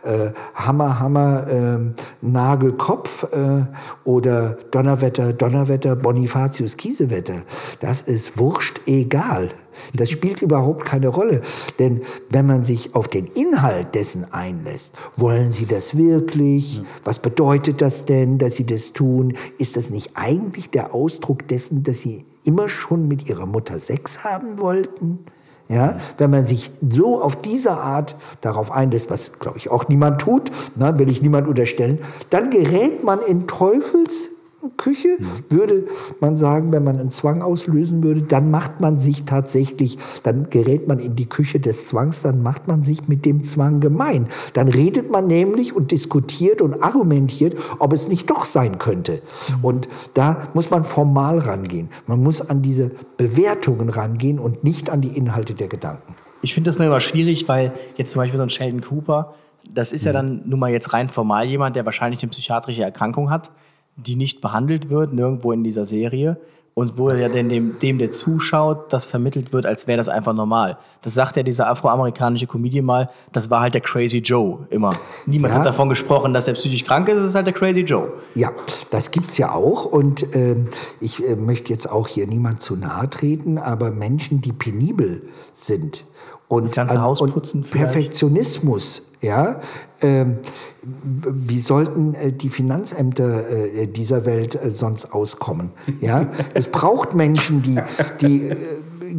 äh, 0.05 0.31
Hammer, 0.55 0.99
Hammer, 0.99 1.47
ähm, 1.49 1.95
Nagelkopf 2.21 3.25
äh, 3.33 3.65
oder 4.05 4.59
Donnerwetter, 4.71 5.33
Donnerwetter, 5.33 5.97
Bonifatius 5.97 6.77
Kiesewetter. 6.77 7.43
Das 7.81 8.03
ist 8.03 8.39
wurscht, 8.39 8.81
egal. 8.87 9.51
Das 9.95 10.11
spielt 10.11 10.43
überhaupt 10.43 10.85
keine 10.85 11.09
Rolle. 11.09 11.41
Denn 11.79 12.03
wenn 12.31 12.47
man 12.47 12.65
sich 12.65 12.95
auf 12.95 13.09
den 13.09 13.27
Inhalt 13.27 13.95
dessen 13.95 14.33
einlässt, 14.33 14.93
wollen 15.17 15.53
Sie 15.53 15.67
das 15.67 15.97
wirklich? 15.97 16.83
Was 17.05 17.19
bedeutet 17.19 17.81
das 17.81 18.05
denn, 18.05 18.39
dass 18.39 18.55
Sie 18.55 18.67
das 18.67 18.93
tun? 18.93 19.35
Ist 19.59 19.77
das 19.77 19.91
nicht 19.91 20.13
eigentlich 20.15 20.71
der 20.71 20.95
Ausdruck 20.95 21.47
dessen, 21.49 21.83
dass 21.83 22.01
Sie 22.01 22.25
immer 22.45 22.69
schon 22.69 23.09
mit 23.09 23.29
Ihrer 23.29 23.47
Mutter 23.47 23.79
Sex 23.79 24.25
haben 24.25 24.59
wollten? 24.61 25.21
Ja, 25.69 25.99
wenn 26.17 26.31
man 26.31 26.47
sich 26.47 26.71
so 26.89 27.23
auf 27.23 27.37
diese 27.43 27.73
Art 27.73 28.17
darauf 28.41 28.73
einlässt, 28.73 29.11
was 29.11 29.39
glaube 29.39 29.59
ich 29.59 29.71
auch 29.71 29.89
niemand 29.89 30.19
tut, 30.19 30.51
na, 30.77 30.99
will 30.99 31.11
ich 31.11 31.21
niemand 31.21 31.47
unterstellen, 31.47 31.99
dann 32.31 32.49
gerät 32.49 33.05
man 33.05 33.21
in 33.21 33.47
Teufels 33.47 34.31
Küche, 34.77 35.19
würde 35.49 35.87
man 36.21 36.37
sagen, 36.37 36.73
wenn 36.73 36.85
man 36.85 36.99
einen 36.99 37.11
Zwang 37.11 37.43
auslösen 37.43 38.03
würde, 38.03 38.23
dann 38.23 38.51
macht 38.51 38.81
man 38.81 38.99
sich 38.99 39.25
tatsächlich, 39.25 39.99
dann 40.23 40.49
gerät 40.51 40.89
man 40.89 40.99
in 40.99 41.17
die 41.17 41.27
Küche 41.27 41.61
des 41.61 41.87
Zwangs, 41.87 42.23
dann 42.23 42.43
macht 42.43 42.69
man 42.69 42.85
sich 42.85 43.09
mit 43.09 43.25
dem 43.25 43.45
Zwang 43.45 43.81
gemein. 43.81 44.27
Dann 44.55 44.69
redet 44.69 45.11
man 45.11 45.27
nämlich 45.27 45.75
und 45.75 45.91
diskutiert 45.91 46.63
und 46.63 46.83
argumentiert, 46.83 47.57
ob 47.79 47.93
es 47.93 48.09
nicht 48.09 48.31
doch 48.31 48.45
sein 48.45 48.79
könnte. 48.79 49.21
Und 49.63 49.89
da 50.15 50.49
muss 50.55 50.71
man 50.71 50.85
formal 50.85 51.39
rangehen. 51.39 51.89
Man 52.07 52.23
muss 52.23 52.41
an 52.41 52.63
diese 52.63 52.91
Bewertungen 53.17 53.89
rangehen 53.89 54.39
und 54.39 54.65
nicht 54.65 54.91
an 54.91 55.01
die 55.01 55.17
Inhalte 55.17 55.55
der 55.55 55.69
Gedanken. 55.69 56.15
Ich 56.43 56.55
finde 56.55 56.69
das 56.69 56.79
nur 56.79 56.87
immer 56.87 57.01
schwierig, 57.01 57.49
weil 57.49 57.73
jetzt 57.97 58.13
zum 58.13 58.21
Beispiel 58.21 58.39
so 58.39 58.45
ein 58.45 58.51
Sheldon 58.51 58.81
Cooper, 58.81 59.35
das 59.69 59.93
ist 59.93 60.05
ja 60.05 60.13
dann 60.13 60.43
nun 60.47 60.61
mal 60.61 60.71
jetzt 60.71 60.93
rein 60.93 61.09
formal 61.09 61.47
jemand, 61.47 61.77
der 61.77 61.85
wahrscheinlich 61.85 62.23
eine 62.23 62.31
psychiatrische 62.31 62.83
Erkrankung 62.83 63.31
hat, 63.31 63.51
die 63.99 64.17
nicht 64.17 64.41
behandelt 64.41 64.89
wird, 64.91 65.13
nirgendwo 65.13 65.53
in 65.53 65.63
dieser 65.65 65.85
Serie. 65.85 66.39
Und 66.75 66.97
wo 66.97 67.11
ja 67.11 67.29
dem, 67.29 67.77
dem, 67.81 67.99
der 67.99 68.13
zuschaut, 68.13 68.93
das 68.93 69.05
vermittelt 69.05 69.53
wird, 69.53 69.67
als 69.67 69.89
wäre 69.89 69.97
das 69.99 70.09
einfach 70.09 70.33
normal. 70.33 70.79
Das 71.03 71.13
sagt 71.13 71.37
ja 71.37 71.43
dieser 71.43 71.69
afroamerikanische 71.69 72.47
Comedian 72.47 72.85
mal, 72.85 73.11
das 73.33 73.51
war 73.51 73.63
halt 73.63 73.75
der 73.75 73.81
Crazy 73.81 74.19
Joe 74.19 74.61
immer. 74.71 74.95
Niemand 75.27 75.55
Ja. 75.55 75.59
hat 75.59 75.67
davon 75.67 75.89
gesprochen, 75.89 76.33
dass 76.33 76.47
er 76.47 76.55
psychisch 76.55 76.85
krank 76.85 77.09
ist, 77.09 77.17
es 77.17 77.31
ist 77.31 77.35
halt 77.35 77.47
der 77.49 77.55
Crazy 77.55 77.81
Joe. 77.81 78.13
Ja, 78.37 78.51
das 78.93 79.11
gibt's 79.11 79.39
ja 79.39 79.53
auch 79.53 79.87
und 79.87 80.25
ähm, 80.37 80.69
ich 81.01 81.27
äh, 81.27 81.35
möchte 81.35 81.73
jetzt 81.73 81.91
auch 81.91 82.07
hier 82.07 82.29
niemand 82.29 82.63
zu 82.63 82.77
nahe 82.77 83.11
treten, 83.11 83.59
aber 83.59 83.91
Menschen, 83.91 84.41
die 84.41 84.53
penibel 84.53 85.23
sind 85.53 86.05
und, 86.49 86.65
Das 86.65 86.73
ganze 86.73 86.97
an- 86.97 87.03
Haus 87.03 87.21
und 87.21 87.33
putzen 87.33 87.65
vielleicht. 87.65 87.93
Perfektionismus, 87.93 89.03
ja, 89.21 89.61
ähm, 90.01 90.39
wie 90.83 91.59
sollten 91.59 92.15
äh, 92.15 92.33
die 92.33 92.49
Finanzämter 92.49 93.49
äh, 93.51 93.87
dieser 93.87 94.25
Welt 94.25 94.55
äh, 94.55 94.71
sonst 94.71 95.13
auskommen? 95.13 95.71
Ja, 96.01 96.27
es 96.55 96.69
braucht 96.69 97.15
Menschen, 97.15 97.63
die, 97.63 97.79
die 98.21 98.49
äh, 98.49 98.57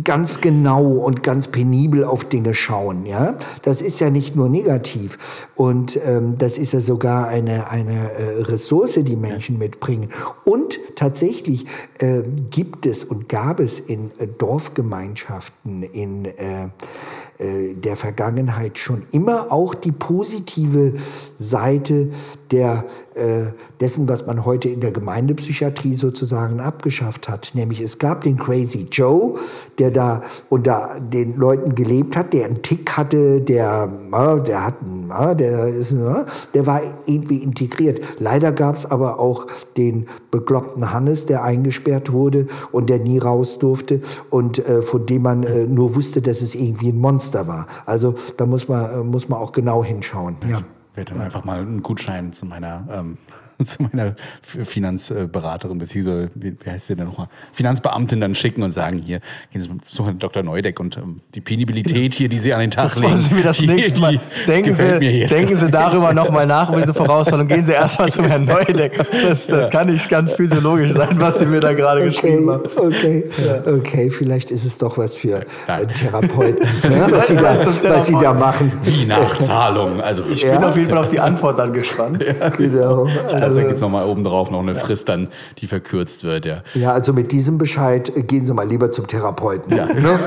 ganz 0.03 0.41
genau 0.41 0.83
und 0.83 1.23
ganz 1.23 1.47
penibel 1.47 2.03
auf 2.03 2.25
Dinge 2.25 2.53
schauen. 2.53 3.05
Ja, 3.05 3.35
das 3.61 3.81
ist 3.81 3.99
ja 3.99 4.09
nicht 4.09 4.35
nur 4.35 4.49
negativ 4.49 5.49
und 5.55 5.99
ähm, 6.05 6.37
das 6.37 6.57
ist 6.57 6.73
ja 6.73 6.81
sogar 6.81 7.27
eine 7.27 7.69
eine 7.69 8.11
äh, 8.13 8.41
Ressource, 8.43 8.99
die 9.01 9.15
Menschen 9.15 9.57
mitbringen. 9.57 10.09
Und 10.45 10.79
tatsächlich 10.95 11.65
äh, 11.99 12.23
gibt 12.49 12.85
es 12.85 13.03
und 13.03 13.29
gab 13.29 13.59
es 13.59 13.79
in 13.79 14.11
äh, 14.19 14.27
Dorfgemeinschaften 14.27 15.83
in 15.83 16.25
äh, 16.25 16.69
äh, 17.39 17.73
der 17.73 17.95
Vergangenheit 17.95 18.77
schon 18.77 19.03
immer 19.11 19.51
auch 19.51 19.73
die 19.73 19.93
positive 19.93 20.93
Seite 21.37 22.09
der, 22.51 22.83
dessen, 23.80 24.07
was 24.07 24.26
man 24.26 24.45
heute 24.45 24.70
in 24.70 24.80
der 24.80 24.91
Gemeindepsychiatrie 24.91 25.95
sozusagen 25.95 26.59
abgeschafft 26.59 27.30
hat. 27.30 27.51
Nämlich 27.53 27.82
es 27.82 27.99
gab 27.99 28.22
den 28.22 28.38
Crazy 28.38 28.88
Joe, 28.91 29.36
der 29.78 29.91
da 29.91 30.22
unter 30.49 30.99
den 30.99 31.38
Leuten 31.38 31.76
gelebt 31.76 32.15
hat, 32.15 32.34
der 32.34 32.45
einen 32.45 32.61
Tick 32.61 32.97
hatte, 32.97 33.41
der, 33.41 33.91
äh, 34.11 34.41
der 34.41 34.65
hat, 34.65 34.76
äh, 34.82 35.36
der 35.36 35.67
ist, 35.67 35.93
äh, 35.93 36.26
der 36.53 36.65
war 36.65 36.82
irgendwie 37.05 37.38
integriert. 37.38 38.01
Leider 38.20 38.51
gab 38.51 38.76
es 38.76 38.86
aber 38.86 39.20
auch 39.20 39.47
den 39.78 40.07
bekloppten 40.32 40.91
Hannes, 40.93 41.26
der 41.26 41.43
eingesperrt 41.43 42.11
wurde 42.11 42.47
und 42.72 42.89
der 42.89 42.99
nie 42.99 43.17
raus 43.17 43.59
durfte 43.59 44.01
und 44.30 44.59
äh, 44.59 44.82
von 44.82 45.05
dem 45.05 45.24
man 45.24 45.43
äh, 45.43 45.65
nur 45.65 45.95
wusste, 45.95 46.22
dass 46.22 46.41
es 46.41 46.55
irgendwie 46.55 46.89
ein 46.89 46.99
Monster 46.99 47.47
war. 47.47 47.67
Also 47.86 48.15
da 48.38 48.45
muss 48.45 48.67
man, 48.67 48.91
äh, 48.91 49.03
muss 49.03 49.30
man 49.30 49.39
auch 49.39 49.51
genau 49.51 49.84
hinschauen. 49.84 50.38
Ja 50.49 50.63
werde 50.99 51.13
dann 51.13 51.23
einfach 51.23 51.45
mal 51.45 51.59
einen 51.59 51.81
Gutschein 51.81 52.33
zu 52.33 52.45
meiner 52.45 52.85
ähm, 52.91 53.17
zu 53.66 53.84
meiner 53.84 54.16
Finanzberaterin, 54.41 55.78
beziehungsweise, 55.78 56.30
wie, 56.36 56.55
wie 56.64 56.70
heißt 56.70 56.88
sie 56.88 56.95
denn 56.95 57.07
nochmal, 57.07 57.28
Finanzbeamtin 57.51 58.22
dann 58.22 58.36
schicken 58.36 58.64
und 58.64 58.72
sagen, 58.72 58.99
hier, 58.99 59.20
gehen 59.51 59.62
Sie 59.62 59.70
zu 59.82 60.05
Herrn 60.05 60.20
Dr. 60.20 60.43
Neudeck 60.43 60.80
und 60.80 60.97
ähm, 60.97 61.20
die 61.36 61.41
Penibilität 61.41 62.14
hier, 62.14 62.30
die 62.30 62.38
Sie 62.38 62.53
an 62.53 62.62
den 62.62 62.72
Tag 62.72 62.93
Bevor 62.93 63.10
legen. 63.10 63.18
Sie 63.18 63.34
mir 63.34 63.43
das 63.43 63.57
die, 63.57 63.68
nächste 63.68 63.99
Mal, 63.99 64.20
denken, 64.47 64.74
Sie, 64.74 65.26
denken 65.28 65.55
Sie 65.55 65.70
darüber 65.70 66.14
nochmal 66.14 66.47
nach 66.47 66.70
über 66.70 66.82
diese 66.82 66.93
Voraussetzung. 66.93 67.47
Gehen 67.47 67.66
Sie 67.66 67.74
erstmal 67.74 68.10
zum 68.12 68.26
Herrn 68.26 68.45
Neudeck. 68.45 69.05
Das, 69.12 69.47
das 69.47 69.70
kann 69.70 69.88
nicht 69.91 70.10
ganz 70.10 70.32
physiologisch 70.32 70.93
sein, 70.95 71.20
was 71.20 71.39
Sie 71.39 71.45
mir 71.45 71.60
da 71.60 71.74
gerade 71.74 72.01
Okay, 72.01 72.10
geschrieben 72.10 72.49
haben. 72.49 72.64
okay, 72.78 73.30
okay, 73.66 74.10
vielleicht 74.10 74.51
ist 74.51 74.64
es 74.64 74.78
doch 74.78 74.97
was 74.97 75.16
für 75.16 75.43
Nein. 75.68 75.84
äh, 75.89 75.93
Therapeuten, 75.93 76.66
ne, 76.84 77.07
was, 77.10 77.28
sie 77.28 77.36
da, 77.36 77.57
was 77.66 78.07
sie 78.07 78.14
da 78.14 78.34
machen. 78.34 78.72
Die 78.86 79.05
Nachzahlung, 79.05 80.01
also 80.01 80.24
ich 80.32 80.43
Ich 80.45 80.49
bin 80.49 80.64
auf 80.64 80.76
jeden 80.76 80.89
Fall 80.89 80.99
auf 80.99 81.10
die 81.10 81.20
Antwort 81.20 81.60
dann 81.60 81.74
gespannt. 81.74 82.24
Genau. 82.57 83.07
also, 83.32 83.48
Also, 83.49 83.59
da 83.59 83.65
gibt 83.65 83.75
es 83.75 83.81
nochmal 83.81 84.05
oben 84.07 84.23
drauf 84.23 84.51
noch 84.51 84.61
eine 84.61 84.75
Frist 84.75 85.09
dann, 85.09 85.27
die 85.59 85.67
verkürzt 85.67 86.23
wird, 86.23 86.45
ja. 86.45 86.61
ja, 86.73 86.91
also 86.91 87.13
mit 87.13 87.31
diesem 87.31 87.57
Bescheid 87.57 88.15
äh, 88.15 88.23
gehen 88.23 88.45
Sie 88.45 88.53
mal 88.53 88.67
lieber 88.67 88.91
zum 88.91 89.07
Therapeuten. 89.07 89.75
Ja. 89.75 89.85
Ne? 89.85 90.19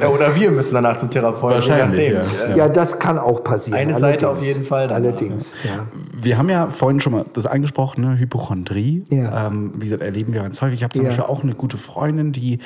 Ja, 0.00 0.08
oder 0.08 0.34
wir 0.34 0.50
müssen 0.50 0.74
danach 0.74 0.96
zum 0.96 1.10
Therapeuten. 1.10 1.56
Wahrscheinlich, 1.68 2.12
ja. 2.48 2.56
Ja, 2.56 2.68
das 2.68 2.98
kann 2.98 3.18
auch 3.18 3.44
passieren. 3.44 3.78
Eine 3.78 3.96
Seite 3.96 4.26
allerdings. 4.26 4.42
auf 4.42 4.56
jeden 4.56 4.66
Fall 4.66 4.88
danach, 4.88 5.00
Allerdings, 5.00 5.54
ja. 5.64 5.86
Wir 6.12 6.38
haben 6.38 6.48
ja 6.48 6.66
vorhin 6.68 7.00
schon 7.00 7.12
mal 7.12 7.24
das 7.32 7.46
angesprochen, 7.46 8.02
ne? 8.02 8.18
Hypochondrie. 8.18 9.04
Ja. 9.10 9.46
Ähm, 9.46 9.72
wie 9.76 9.84
gesagt, 9.84 10.02
erleben 10.02 10.32
wir 10.32 10.42
ganz 10.42 10.60
häufig. 10.60 10.76
Ich 10.76 10.84
habe 10.84 10.92
zum 10.92 11.04
Ja. 11.04 11.10
Beispiel 11.10 11.24
auch 11.24 11.42
eine 11.42 11.54
gute 11.54 11.78
Freundin, 11.78 12.32
die, 12.32 12.58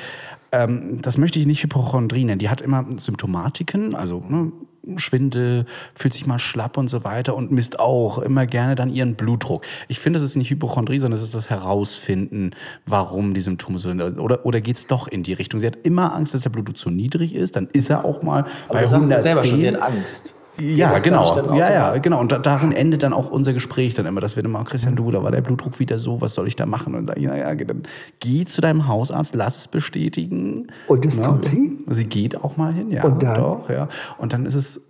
ähm, 0.51 0.99
das 1.01 1.17
möchte 1.17 1.39
ich 1.39 1.45
nicht 1.45 1.63
Hypochondrie 1.63 2.25
nennen, 2.25 2.39
die 2.39 2.49
hat 2.49 2.61
immer 2.61 2.85
Symptomatiken, 2.97 3.95
also 3.95 4.23
ne, 4.27 4.51
Schwindel, 4.97 5.65
fühlt 5.93 6.13
sich 6.13 6.27
mal 6.27 6.39
schlapp 6.39 6.77
und 6.77 6.89
so 6.89 7.03
weiter 7.03 7.35
und 7.35 7.51
misst 7.51 7.79
auch 7.79 8.19
immer 8.19 8.45
gerne 8.45 8.75
dann 8.75 8.89
ihren 8.89 9.15
Blutdruck. 9.15 9.65
Ich 9.87 9.99
finde, 9.99 10.19
das 10.19 10.29
ist 10.29 10.35
nicht 10.35 10.49
Hypochondrie, 10.49 10.99
sondern 10.99 11.17
es 11.17 11.23
ist 11.23 11.33
das 11.33 11.49
Herausfinden, 11.49 12.51
warum 12.85 13.33
die 13.33 13.41
Symptome 13.41 13.79
so 13.79 13.89
sind. 13.89 14.01
Oder, 14.01 14.45
oder 14.45 14.61
geht 14.61 14.77
es 14.77 14.87
doch 14.87 15.07
in 15.07 15.23
die 15.23 15.33
Richtung? 15.33 15.59
Sie 15.59 15.67
hat 15.67 15.77
immer 15.83 16.13
Angst, 16.13 16.33
dass 16.33 16.41
der 16.41 16.51
Blutdruck 16.51 16.77
zu 16.77 16.89
niedrig 16.89 17.33
ist, 17.33 17.55
dann 17.55 17.67
ist 17.73 17.89
er 17.89 18.05
auch 18.05 18.21
mal 18.21 18.45
bei 18.69 18.83
110. 18.83 19.75
Angst. 19.77 20.34
Ja, 20.59 20.97
genau. 20.99 21.53
Ja, 21.55 21.71
ja, 21.71 21.97
genau. 21.97 22.19
Und 22.19 22.31
da, 22.31 22.37
darin 22.39 22.71
endet 22.71 23.03
dann 23.03 23.13
auch 23.13 23.29
unser 23.31 23.53
Gespräch 23.53 23.93
dann 23.93 24.05
immer, 24.05 24.21
dass 24.21 24.35
wir 24.35 24.43
dann 24.43 24.51
mal, 24.51 24.63
Christian, 24.63 24.95
du, 24.95 25.11
da 25.11 25.21
war 25.23 25.31
der 25.31 25.41
Blutdruck 25.41 25.79
wieder 25.79 25.99
so, 25.99 26.21
was 26.21 26.33
soll 26.33 26.47
ich 26.47 26.55
da 26.55 26.65
machen? 26.65 26.93
Und 26.93 26.99
dann 26.99 27.05
sage 27.07 27.19
ich, 27.19 27.27
naja, 27.27 27.53
dann 27.55 27.83
geh 28.19 28.45
zu 28.45 28.61
deinem 28.61 28.87
Hausarzt, 28.87 29.35
lass 29.35 29.57
es 29.57 29.67
bestätigen. 29.67 30.67
Und 30.87 31.05
das 31.05 31.17
Ja, 31.17 31.23
tut 31.23 31.45
sie? 31.45 31.79
Sie 31.87 32.05
geht 32.05 32.43
auch 32.43 32.57
mal 32.57 32.73
hin, 32.73 32.91
ja. 32.91 33.03
Und 33.03 33.21
dann? 33.23 33.35
Doch, 33.39 33.69
ja. 33.69 33.87
Und 34.17 34.33
dann 34.33 34.45
ist 34.45 34.55
es, 34.55 34.81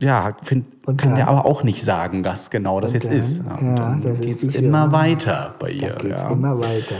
ja, 0.00 0.36
find, 0.42 0.66
kann 0.84 0.96
dann? 0.98 1.14
der 1.16 1.28
aber 1.28 1.44
auch 1.46 1.62
nicht 1.64 1.82
sagen, 1.84 2.24
was 2.24 2.50
genau 2.50 2.80
das 2.80 2.92
jetzt 2.92 3.06
dann? 3.06 3.12
ist. 3.16 3.44
Ja, 3.46 3.54
und 3.54 3.66
Ja, 3.66 3.74
dann 3.76 4.02
das 4.02 4.12
ist 4.14 4.20
geht's 4.20 4.40
die 4.54 4.58
immer 4.64 4.92
weiter 4.92 5.54
bei 5.58 5.70
ihr. 5.70 5.90
Da 5.90 5.94
geht's 5.96 6.22
ja. 6.22 6.30
immer 6.30 6.58
weiter. 6.58 6.94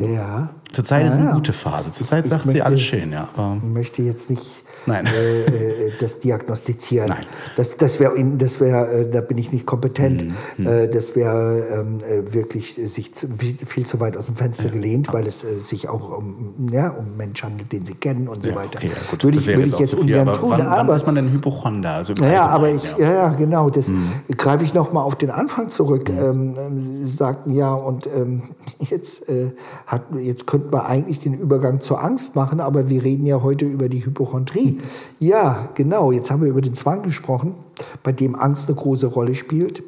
Ja. 0.00 0.48
Zurzeit 0.72 1.06
ist 1.06 1.12
Ja, 1.14 1.18
eine 1.20 1.28
ja. 1.28 1.34
gute 1.34 1.52
Phase. 1.52 1.92
Zurzeit 1.92 2.26
sagt 2.26 2.42
sie 2.42 2.48
möchte- 2.48 2.66
alles 2.66 2.80
schön, 2.82 3.12
ja. 3.12 3.28
Aber 3.36 3.56
Ich 3.58 3.62
möchte 3.72 4.02
jetzt 4.02 4.28
nicht. 4.30 4.62
Äh, 4.88 5.44
äh, 5.44 5.92
das 5.98 6.20
diagnostizieren. 6.20 7.08
Nein. 7.08 7.26
Das, 7.56 7.76
das 7.76 8.00
wäre, 8.00 8.12
das 8.36 8.60
wär, 8.60 8.90
äh, 8.90 9.10
da 9.10 9.20
bin 9.20 9.38
ich 9.38 9.52
nicht 9.52 9.66
kompetent. 9.66 10.26
Mhm. 10.58 10.66
Äh, 10.66 10.88
das 10.88 11.16
wäre 11.16 11.66
ähm, 11.72 12.00
äh, 12.00 12.32
wirklich 12.32 12.74
sich 12.74 13.14
zu, 13.14 13.28
viel, 13.66 13.86
zu 13.86 14.00
weit 14.00 14.16
aus 14.16 14.26
dem 14.26 14.36
Fenster 14.36 14.68
gelehnt, 14.68 15.12
weil 15.12 15.26
es 15.26 15.44
äh, 15.44 15.58
sich 15.58 15.88
auch 15.88 16.16
um, 16.18 16.54
ja, 16.72 16.90
um 16.90 17.16
Menschen 17.16 17.50
handelt, 17.50 17.72
den 17.72 17.84
sie 17.84 17.94
kennen 17.94 18.28
und 18.28 18.42
so 18.42 18.50
ja, 18.50 18.56
weiter. 18.56 18.78
okay, 18.78 18.88
ja, 18.88 19.10
gut. 19.10 19.24
Würde 19.24 19.38
ich, 19.38 19.46
würde 19.46 19.62
ich 19.62 19.78
jetzt 19.78 19.94
viel, 19.94 20.00
ungern 20.00 20.32
tun. 20.32 20.50
Wann, 20.50 20.60
wann 20.60 20.66
aber 20.68 20.94
ist 20.94 21.06
man 21.06 21.14
denn 21.14 21.32
Hypochonder? 21.32 21.90
Also 21.92 22.12
ja, 22.14 22.46
aber 22.46 22.70
ich, 22.70 22.82
ja, 22.98 23.12
ja, 23.12 23.28
genau. 23.30 23.70
Das 23.70 23.88
Mhm. 23.88 24.12
greife 24.36 24.64
ich 24.64 24.74
noch 24.74 24.92
mal 24.92 25.02
auf 25.02 25.14
den 25.16 25.30
Anfang 25.30 25.68
zurück. 25.68 26.08
Ähm, 26.10 26.54
ähm, 26.58 26.80
Sie 26.80 27.06
sagten 27.06 27.52
ja, 27.52 27.72
und 27.72 28.06
ähm, 28.06 28.42
jetzt, 28.80 29.28
äh, 29.28 29.52
hat, 29.86 30.02
jetzt 30.20 30.46
könnten 30.46 30.72
wir 30.72 30.86
eigentlich 30.86 31.20
den 31.20 31.34
Übergang 31.34 31.80
zur 31.80 32.02
Angst 32.02 32.36
machen, 32.36 32.60
aber 32.60 32.88
wir 32.88 33.02
reden 33.04 33.26
ja 33.26 33.42
heute 33.42 33.64
über 33.64 33.88
die 33.88 34.04
Hypochondrie. 34.04 34.75
Ja, 35.18 35.68
genau. 35.74 36.12
Jetzt 36.12 36.30
haben 36.30 36.42
wir 36.42 36.48
über 36.48 36.60
den 36.60 36.74
Zwang 36.74 37.02
gesprochen, 37.02 37.54
bei 38.02 38.12
dem 38.12 38.34
Angst 38.34 38.68
eine 38.68 38.76
große 38.76 39.06
Rolle 39.06 39.34
spielt. 39.34 39.82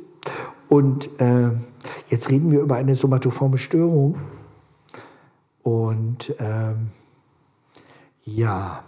Und 0.68 1.08
äh, 1.20 1.50
jetzt 2.08 2.28
reden 2.28 2.50
wir 2.50 2.60
über 2.60 2.76
eine 2.76 2.94
somatoforme 2.94 3.58
Störung. 3.58 4.16
Und 5.62 6.34
ähm, 6.38 6.88
ja, 8.24 8.82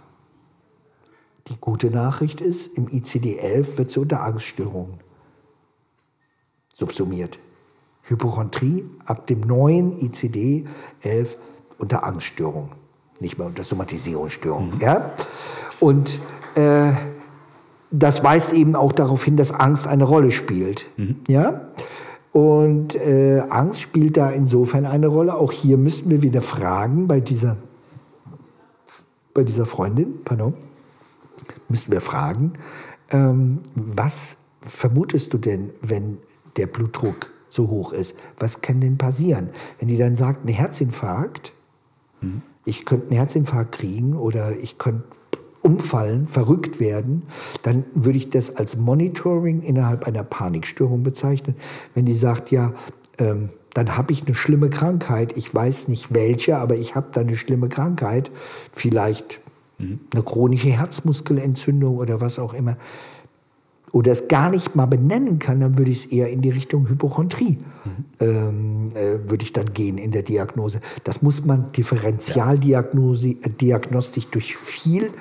die 1.47 1.57
gute 1.59 1.89
Nachricht 1.89 2.41
ist, 2.41 2.77
im 2.77 2.87
ICD-11 2.87 3.77
wird 3.77 3.91
sie 3.91 3.99
unter 3.99 4.23
Angststörungen 4.23 4.99
subsumiert. 6.73 7.39
Hypochondrie 8.03 8.89
ab 9.05 9.27
dem 9.27 9.41
neuen 9.41 9.97
ICD-11 9.99 11.35
unter 11.77 12.03
Angststörungen, 12.03 12.71
nicht 13.19 13.37
mehr 13.37 13.47
unter 13.47 13.63
Somatisierungsstörungen. 13.63 14.79
Ja? 14.79 15.11
Und 15.81 16.19
äh, 16.55 16.93
das 17.89 18.23
weist 18.23 18.53
eben 18.53 18.75
auch 18.75 18.93
darauf 18.93 19.25
hin, 19.25 19.35
dass 19.35 19.51
Angst 19.51 19.87
eine 19.87 20.05
Rolle 20.05 20.31
spielt. 20.31 20.85
Ja? 21.27 21.61
Und 22.31 22.95
äh, 22.95 23.41
Angst 23.49 23.81
spielt 23.81 24.15
da 24.15 24.29
insofern 24.29 24.85
eine 24.85 25.07
Rolle. 25.07 25.35
Auch 25.35 25.51
hier 25.51 25.77
müssten 25.77 26.09
wir 26.09 26.21
wieder 26.21 26.41
fragen 26.41 27.07
bei 27.07 27.19
dieser, 27.19 27.57
bei 29.33 29.43
dieser 29.43 29.65
Freundin, 29.65 30.23
pardon, 30.23 30.53
müssten 31.67 31.91
wir 31.91 31.99
fragen, 31.99 32.53
ähm, 33.09 33.59
was 33.75 34.37
vermutest 34.61 35.33
du 35.33 35.37
denn, 35.37 35.71
wenn 35.81 36.19
der 36.57 36.67
Blutdruck 36.67 37.31
so 37.49 37.69
hoch 37.69 37.91
ist? 37.91 38.15
Was 38.39 38.61
kann 38.61 38.79
denn 38.79 38.97
passieren? 38.97 39.49
Wenn 39.79 39.89
die 39.89 39.97
dann 39.97 40.15
sagt, 40.15 40.45
ein 40.45 40.53
Herzinfarkt, 40.53 41.53
ich 42.65 42.85
könnte 42.85 43.07
einen 43.07 43.15
Herzinfarkt 43.15 43.73
kriegen 43.73 44.15
oder 44.15 44.55
ich 44.55 44.77
könnte 44.77 45.03
umfallen, 45.61 46.27
verrückt 46.27 46.79
werden, 46.79 47.23
dann 47.63 47.83
würde 47.93 48.17
ich 48.17 48.29
das 48.29 48.55
als 48.55 48.77
Monitoring 48.77 49.61
innerhalb 49.61 50.07
einer 50.07 50.23
Panikstörung 50.23 51.03
bezeichnen. 51.03 51.55
Wenn 51.93 52.05
die 52.05 52.15
sagt, 52.15 52.51
ja, 52.51 52.73
ähm, 53.17 53.49
dann 53.73 53.95
habe 53.95 54.11
ich 54.11 54.25
eine 54.25 54.35
schlimme 54.35 54.69
Krankheit, 54.69 55.37
ich 55.37 55.53
weiß 55.53 55.87
nicht 55.87 56.13
welche, 56.13 56.57
aber 56.57 56.75
ich 56.75 56.95
habe 56.95 57.07
da 57.13 57.21
eine 57.21 57.37
schlimme 57.37 57.69
Krankheit, 57.69 58.31
vielleicht 58.73 59.39
eine 59.79 60.23
chronische 60.23 60.69
Herzmuskelentzündung 60.69 61.97
oder 61.97 62.21
was 62.21 62.37
auch 62.37 62.53
immer, 62.53 62.77
oder 63.91 64.11
es 64.11 64.27
gar 64.27 64.51
nicht 64.51 64.75
mal 64.75 64.85
benennen 64.85 65.39
kann, 65.39 65.59
dann 65.59 65.77
würde 65.77 65.91
ich 65.91 66.05
es 66.05 66.11
eher 66.11 66.29
in 66.29 66.41
die 66.41 66.51
Richtung 66.51 66.87
Hypochondrie 66.87 67.57
ähm, 68.19 68.89
äh, 68.93 69.19
würde 69.27 69.43
ich 69.43 69.53
dann 69.53 69.73
gehen 69.73 69.97
in 69.97 70.11
der 70.11 70.21
Diagnose. 70.21 70.81
Das 71.03 71.21
muss 71.21 71.45
man 71.45 71.71
differentialdiagnostisch 71.73 74.27
durch 74.31 74.57
viel 74.57 75.11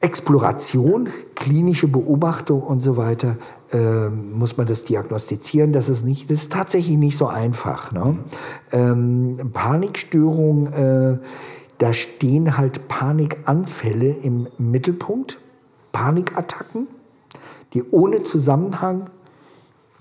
Exploration, 0.00 1.08
klinische 1.34 1.86
Beobachtung 1.86 2.62
und 2.62 2.80
so 2.80 2.96
weiter 2.96 3.36
ähm, 3.72 4.38
muss 4.38 4.56
man 4.56 4.66
das 4.66 4.84
diagnostizieren. 4.84 5.72
Das 5.72 5.88
ist 5.90 6.04
nicht, 6.04 6.30
das 6.30 6.42
ist 6.42 6.52
tatsächlich 6.52 6.96
nicht 6.96 7.16
so 7.16 7.26
einfach. 7.26 7.92
Ne? 7.92 8.18
Ähm, 8.72 9.50
Panikstörung, 9.52 10.72
äh, 10.72 11.18
da 11.78 11.92
stehen 11.92 12.56
halt 12.56 12.88
Panikanfälle 12.88 14.10
im 14.10 14.46
Mittelpunkt, 14.56 15.38
Panikattacken, 15.92 16.86
die 17.74 17.84
ohne 17.90 18.22
Zusammenhang 18.22 19.10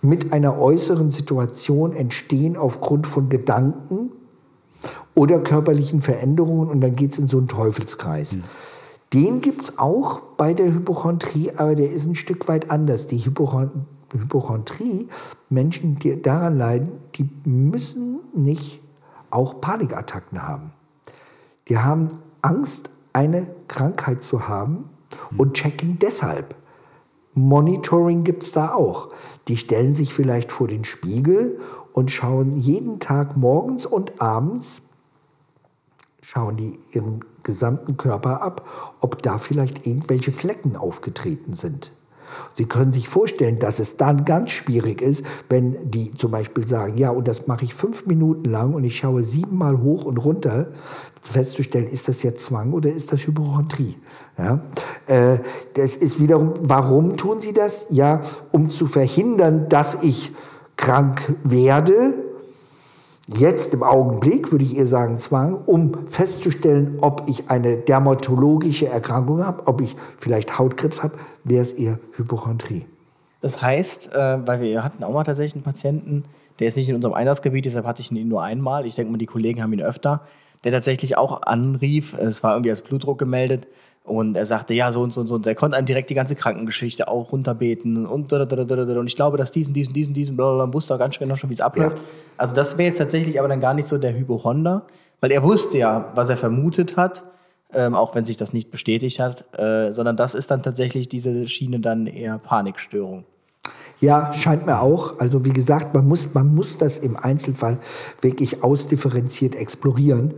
mit 0.02 0.32
einer 0.32 0.58
äußeren 0.58 1.12
Situation 1.12 1.94
entstehen 1.94 2.56
aufgrund 2.56 3.06
von 3.06 3.28
Gedanken, 3.28 4.12
oder 5.16 5.40
körperlichen 5.40 6.02
Veränderungen 6.02 6.70
und 6.70 6.82
dann 6.82 6.96
geht 6.96 7.12
es 7.12 7.20
in 7.20 7.28
so 7.28 7.38
einen 7.38 7.48
Teufelskreis. 7.48 8.38
Den 9.14 9.42
gibt 9.42 9.62
es 9.62 9.80
auch 9.80 10.20
bei 10.38 10.54
der 10.54 10.74
Hypochondrie, 10.74 11.52
aber 11.56 11.76
der 11.76 11.92
ist 11.92 12.06
ein 12.06 12.16
Stück 12.16 12.48
weit 12.48 12.70
anders. 12.70 13.08
Die 13.08 13.24
Hypochon 13.26 13.86
Hypochondrie, 14.12 15.08
Menschen, 15.50 16.00
die 16.00 16.22
daran 16.22 16.58
leiden, 16.58 16.92
die 17.16 17.30
müssen 17.46 18.20
nicht 18.34 18.82
auch 19.30 19.62
Panikattacken 19.62 20.42
haben. 20.42 20.74
Die 21.68 21.78
haben 21.78 22.10
Angst, 22.42 22.90
eine 23.14 23.48
Krankheit 23.68 24.24
zu 24.24 24.48
haben 24.48 24.90
und 25.38 25.54
checken 25.54 26.00
deshalb. 26.00 26.56
Monitoring 27.34 28.24
gibt 28.24 28.44
es 28.44 28.52
da 28.52 28.74
auch. 28.74 29.10
Die 29.48 29.58
stellen 29.58 29.94
sich 29.94 30.14
vielleicht 30.14 30.52
vor 30.52 30.68
den 30.68 30.84
Spiegel 30.84 31.60
und 31.94 32.12
schauen 32.12 32.56
jeden 32.56 33.00
Tag 33.00 33.38
morgens 33.38 33.86
und 33.86 34.22
abends, 34.22 34.82
schauen 36.22 36.58
die 36.58 36.80
ihren 36.92 37.24
gesamten 37.50 37.98
Körper 37.98 38.42
ab, 38.42 38.68
ob 39.00 39.22
da 39.24 39.38
vielleicht 39.38 39.88
irgendwelche 39.88 40.32
Flecken 40.32 40.76
aufgetreten 40.76 41.54
sind. 41.54 41.92
Sie 42.54 42.66
können 42.66 42.94
sich 42.94 43.10
vorstellen, 43.10 43.58
dass 43.58 43.80
es 43.80 43.98
dann 43.98 44.24
ganz 44.24 44.52
schwierig 44.52 45.02
ist, 45.02 45.26
wenn 45.50 45.90
die 45.90 46.12
zum 46.12 46.32
Beispiel 46.32 46.68
sagen, 46.68 46.98
ja, 46.98 47.10
und 47.10 47.28
das 47.28 47.48
mache 47.48 47.66
ich 47.66 47.74
fünf 47.74 48.06
Minuten 48.06 48.48
lang 48.50 48.74
und 48.74 48.84
ich 48.84 48.98
schaue 48.98 49.24
siebenmal 49.24 49.82
hoch 49.82 50.06
und 50.06 50.18
runter, 50.18 50.68
festzustellen, 51.22 51.88
ist 51.88 52.08
das 52.08 52.24
jetzt 52.24 52.46
Zwang 52.46 52.74
oder 52.74 52.92
ist 52.92 53.12
das 53.12 53.26
Hypochondrie? 53.26 53.98
Ja, 54.38 54.62
äh, 55.08 55.40
das 55.74 55.96
ist 55.96 56.20
wiederum, 56.20 56.54
warum 56.62 57.18
tun 57.18 57.42
sie 57.42 57.54
das? 57.54 57.88
Ja, 57.90 58.22
um 58.52 58.70
zu 58.70 58.86
verhindern, 58.86 59.68
dass 59.70 60.04
ich 60.04 60.32
krank 60.78 61.36
werde, 61.44 62.29
Jetzt 63.38 63.76
im 63.76 63.84
Augenblick 63.84 64.52
würde 64.52 64.66
ich 64.66 64.76
eher 64.76 64.88
sagen 64.88 65.20
Zwang, 65.20 65.62
um 65.66 66.08
festzustellen, 66.08 66.98
ob 67.02 67.24
ich 67.28 67.50
eine 67.50 67.78
dermatologische 67.78 68.88
Erkrankung 68.88 69.46
habe, 69.46 69.68
ob 69.68 69.82
ich 69.82 69.96
vielleicht 70.18 70.58
Hautkrebs 70.58 71.04
habe, 71.04 71.14
wäre 71.44 71.62
es 71.62 71.74
eher 71.74 72.00
Hypochondrie. 72.14 72.86
Das 73.42 73.62
heißt, 73.62 74.14
äh, 74.14 74.48
weil 74.48 74.62
wir 74.62 74.84
hatten 74.84 75.04
auch 75.04 75.14
mal 75.14 75.24
tatsächlich 75.24 75.54
einen 75.54 75.64
Patienten, 75.64 76.26
der 76.58 76.68
ist 76.68 76.76
nicht 76.76 76.90
in 76.90 76.96
unserem 76.96 77.14
Einsatzgebiet, 77.14 77.66
deshalb 77.66 77.86
hatte 77.86 78.02
ich 78.02 78.12
ihn 78.12 78.28
nur 78.28 78.42
einmal. 78.42 78.88
Ich 78.88 78.96
denke 78.96 79.12
mal, 79.12 79.20
die 79.20 79.28
Kollegen 79.28 79.62
haben 79.62 79.74
ihn 79.74 79.82
öfter, 79.82 80.22
der 80.64 80.72
tatsächlich 80.72 81.16
auch 81.16 81.44
anrief. 81.44 82.14
Es 82.14 82.44
war 82.44 82.54
irgendwie 82.54 82.72
als 82.72 82.82
Blutdruck 82.82 83.20
gemeldet. 83.20 83.68
Und 84.04 84.36
er 84.36 84.46
sagte, 84.46 84.74
ja, 84.74 84.92
so 84.92 85.02
und 85.02 85.12
so 85.14 85.22
und 85.22 85.28
so. 85.28 85.36
Und 85.36 85.46
er 85.46 85.56
konnte 85.56 85.78
einem 85.78 85.86
direkt 85.86 86.10
die 86.10 86.16
ganze 86.16 86.36
Krankengeschichte 86.36 87.08
auch 87.08 87.32
runterbeten. 87.32 88.08
Und, 88.08 88.34
und 88.34 89.08
ich 89.08 89.16
glaube, 89.16 89.38
dass 89.38 89.52
diesen, 89.52 89.74
diesen, 89.74 89.94
diesen, 89.94 90.14
diesen, 90.14 90.36
blablabla, 90.36 90.74
wusste 90.74 90.96
auch 90.96 91.00
ganz 91.00 91.20
genau 91.20 91.36
schon, 91.36 91.50
wie 91.50 91.54
es 91.54 91.62
abläuft. 91.62 91.98
Ja. 91.98 92.04
Also 92.38 92.56
das 92.56 92.78
wäre 92.78 92.90
jetzt 92.90 92.98
tatsächlich 92.98 93.40
aber 93.40 93.48
dann 93.48 93.60
gar 93.60 93.74
nicht 93.74 93.88
so 93.88 93.98
der 93.98 94.18
Hypochonder, 94.18 94.84
weil 95.22 95.32
er 95.32 95.44
wusste 95.44 95.78
ja, 95.78 96.12
was 96.16 96.30
er 96.30 96.38
vermutet 96.38 96.98
hat, 96.98 97.24
ähm, 97.72 97.94
auch 97.94 98.16
wenn 98.16 98.26
sich 98.26 98.38
das 98.38 98.52
nicht 98.52 98.72
bestätigt 98.72 99.20
hat, 99.20 99.46
äh, 99.60 99.92
sondern 99.92 100.18
das 100.18 100.34
ist 100.34 100.50
dann 100.50 100.64
tatsächlich 100.64 101.08
diese 101.08 101.48
Schiene 101.48 101.80
dann 101.80 102.08
eher 102.08 102.40
Panikstörung. 102.40 103.26
Ja, 104.02 104.32
scheint 104.34 104.66
mir 104.66 104.82
auch. 104.82 105.20
Also 105.20 105.44
wie 105.44 105.52
gesagt, 105.52 105.94
man 105.94 106.08
muss, 106.08 106.34
man 106.34 106.56
muss 106.56 106.78
das 106.78 107.00
im 107.00 107.18
Einzelfall 107.18 107.80
wirklich 108.22 108.64
ausdifferenziert 108.64 109.56
explorieren. 109.56 110.36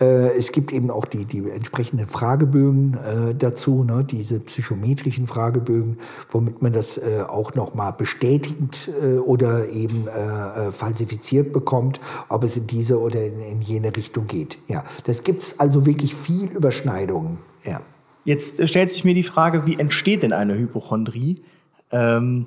Äh, 0.00 0.36
es 0.36 0.52
gibt 0.52 0.72
eben 0.72 0.90
auch 0.90 1.06
die, 1.06 1.24
die 1.24 1.50
entsprechenden 1.50 2.06
Fragebögen 2.06 2.94
äh, 2.94 3.34
dazu, 3.34 3.82
ne, 3.82 4.04
diese 4.04 4.38
psychometrischen 4.38 5.26
Fragebögen, 5.26 5.98
womit 6.30 6.62
man 6.62 6.72
das 6.72 6.98
äh, 6.98 7.22
auch 7.26 7.54
nochmal 7.54 7.92
bestätigend 7.92 8.88
äh, 9.02 9.16
oder 9.18 9.68
eben 9.70 10.06
äh, 10.06 10.68
äh, 10.68 10.70
falsifiziert 10.70 11.52
bekommt, 11.52 12.00
ob 12.28 12.44
es 12.44 12.56
in 12.56 12.68
diese 12.68 13.00
oder 13.00 13.24
in, 13.24 13.40
in 13.40 13.60
jene 13.60 13.96
Richtung 13.96 14.28
geht. 14.28 14.58
Ja, 14.68 14.84
das 15.04 15.24
gibt's 15.24 15.58
also 15.58 15.84
wirklich 15.84 16.14
viel 16.14 16.48
Überschneidungen. 16.50 17.38
Ja. 17.64 17.80
Jetzt 18.24 18.68
stellt 18.68 18.90
sich 18.90 19.02
mir 19.02 19.14
die 19.14 19.24
Frage, 19.24 19.66
wie 19.66 19.80
entsteht 19.80 20.22
denn 20.22 20.32
eine 20.32 20.56
Hypochondrie? 20.56 21.42
Ähm, 21.90 22.46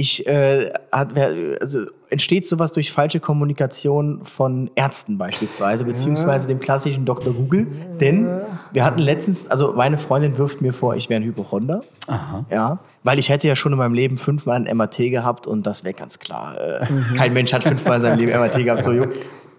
ich, 0.00 0.28
äh, 0.28 0.72
hat, 0.92 1.18
also 1.60 1.86
entsteht 2.08 2.46
sowas 2.46 2.70
durch 2.70 2.92
falsche 2.92 3.18
Kommunikation 3.18 4.20
von 4.22 4.70
Ärzten 4.76 5.18
beispielsweise, 5.18 5.82
beziehungsweise 5.82 6.46
dem 6.46 6.60
klassischen 6.60 7.04
Dr. 7.04 7.34
Google. 7.34 7.66
Denn 8.00 8.28
wir 8.72 8.84
hatten 8.84 9.00
letztens, 9.00 9.50
also 9.50 9.72
meine 9.72 9.98
Freundin 9.98 10.38
wirft 10.38 10.62
mir 10.62 10.72
vor, 10.72 10.94
ich 10.94 11.10
wäre 11.10 11.20
ein 11.20 11.24
Hypochonder. 11.24 11.80
Aha. 12.06 12.44
Ja, 12.48 12.78
weil 13.02 13.18
ich 13.18 13.28
hätte 13.28 13.48
ja 13.48 13.56
schon 13.56 13.72
in 13.72 13.78
meinem 13.78 13.94
Leben 13.94 14.18
fünfmal 14.18 14.64
ein 14.64 14.76
MRT 14.76 15.10
gehabt 15.10 15.48
und 15.48 15.66
das 15.66 15.82
wäre 15.82 15.94
ganz 15.94 16.20
klar. 16.20 16.56
Äh, 16.60 16.92
mhm. 16.92 17.16
Kein 17.16 17.32
Mensch 17.32 17.52
hat 17.52 17.64
fünfmal 17.64 17.96
in 17.96 18.02
seinem 18.02 18.18
Leben 18.18 18.38
MRT 18.38 18.64
gehabt, 18.64 18.84
so 18.84 18.92
jung. 18.92 19.08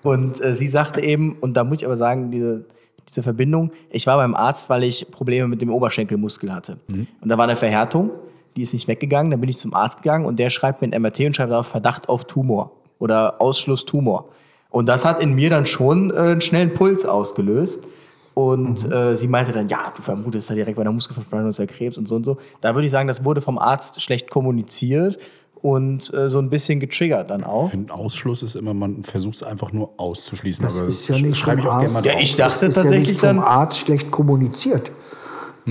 Und 0.04 0.42
äh, 0.42 0.54
sie 0.54 0.70
sagte 0.70 1.02
eben, 1.02 1.36
und 1.42 1.58
da 1.58 1.66
muss 1.66 1.80
ich 1.80 1.86
aber 1.86 1.98
sagen, 1.98 2.32
diese, 2.32 2.64
diese 3.10 3.24
Verbindung, 3.24 3.74
ich 3.90 4.08
war 4.08 4.16
beim 4.16 4.36
Arzt, 4.36 4.70
weil 4.70 4.86
ich 4.86 5.12
Probleme 5.12 5.50
mit 5.50 5.62
dem 5.62 5.70
Oberschenkelmuskel 5.70 6.54
hatte. 6.54 6.78
Mhm. 6.88 7.08
Und 7.20 7.28
da 7.28 7.38
war 7.38 7.44
eine 7.44 7.58
Verhärtung 7.58 8.12
die 8.60 8.64
ist 8.64 8.74
nicht 8.74 8.90
weggegangen. 8.90 9.32
Dann 9.32 9.40
bin 9.40 9.50
ich 9.50 9.58
zum 9.58 9.74
Arzt 9.74 10.04
gegangen 10.04 10.26
und 10.26 10.38
der 10.38 10.50
schreibt 10.50 10.82
mir 10.82 10.90
ein 10.92 11.02
MRT 11.02 11.22
und 11.22 11.36
schreibt 11.36 11.54
auf 11.54 11.68
Verdacht 11.68 12.10
auf 12.10 12.26
Tumor 12.26 12.72
oder 13.00 13.42
Ausschluss 13.42 13.86
Tumor. 13.86 14.26
Und 14.70 14.88
das 14.88 15.06
hat 15.06 15.22
in 15.22 15.34
mir 15.34 15.50
dann 15.50 15.66
schon 15.66 16.12
äh, 16.12 16.18
einen 16.18 16.42
schnellen 16.42 16.74
Puls 16.74 17.06
ausgelöst. 17.06 17.88
Und 18.34 18.86
mhm. 18.86 18.94
äh, 18.94 19.16
sie 19.16 19.28
meinte 19.28 19.54
dann, 19.54 19.70
ja, 19.70 19.94
du 19.96 20.02
vermutest 20.02 20.50
da 20.50 20.54
direkt 20.54 20.76
bei 20.76 20.84
der 20.84 20.92
Muskelverspannung, 20.92 21.52
das 21.52 21.68
Krebs 21.68 21.98
und 21.98 22.08
so 22.08 22.16
und 22.16 22.26
so. 22.26 22.38
Da 22.60 22.76
würde 22.76 22.86
ich 22.86 22.92
sagen, 22.92 23.08
das 23.08 23.24
wurde 23.24 23.40
vom 23.40 23.58
Arzt 23.58 24.02
schlecht 24.02 24.30
kommuniziert 24.30 25.18
und 25.62 26.14
äh, 26.14 26.30
so 26.30 26.40
ein 26.40 26.50
bisschen 26.50 26.82
getriggert 26.82 27.30
dann 27.30 27.46
auch. 27.46 27.66
Ich 27.66 27.72
finde, 27.72 27.94
Ausschluss 27.94 28.44
ist 28.44 28.56
immer, 28.56 28.74
man 28.74 29.04
versucht 29.04 29.36
es 29.36 29.44
einfach 29.44 29.72
nur 29.72 29.92
auszuschließen. 29.98 30.64
Das 30.64 30.80
aber 30.80 30.88
ist 30.88 31.08
ja 31.08 31.18
nicht 31.18 31.38
schreibe 31.38 31.62
ich 31.62 31.68
auch 31.68 31.74
Arzt, 31.76 31.94
gerne 31.94 32.08
Ja, 32.08 32.20
ich 32.20 32.36
dachte 32.36 32.66
das 32.66 32.70
ist 32.70 32.76
tatsächlich 32.76 33.06
ja 33.06 33.12
nicht 33.12 33.20
vom 33.20 33.38
dann. 33.38 33.40
Arzt 33.40 33.78
schlecht 33.80 34.12
kommuniziert. 34.12 34.92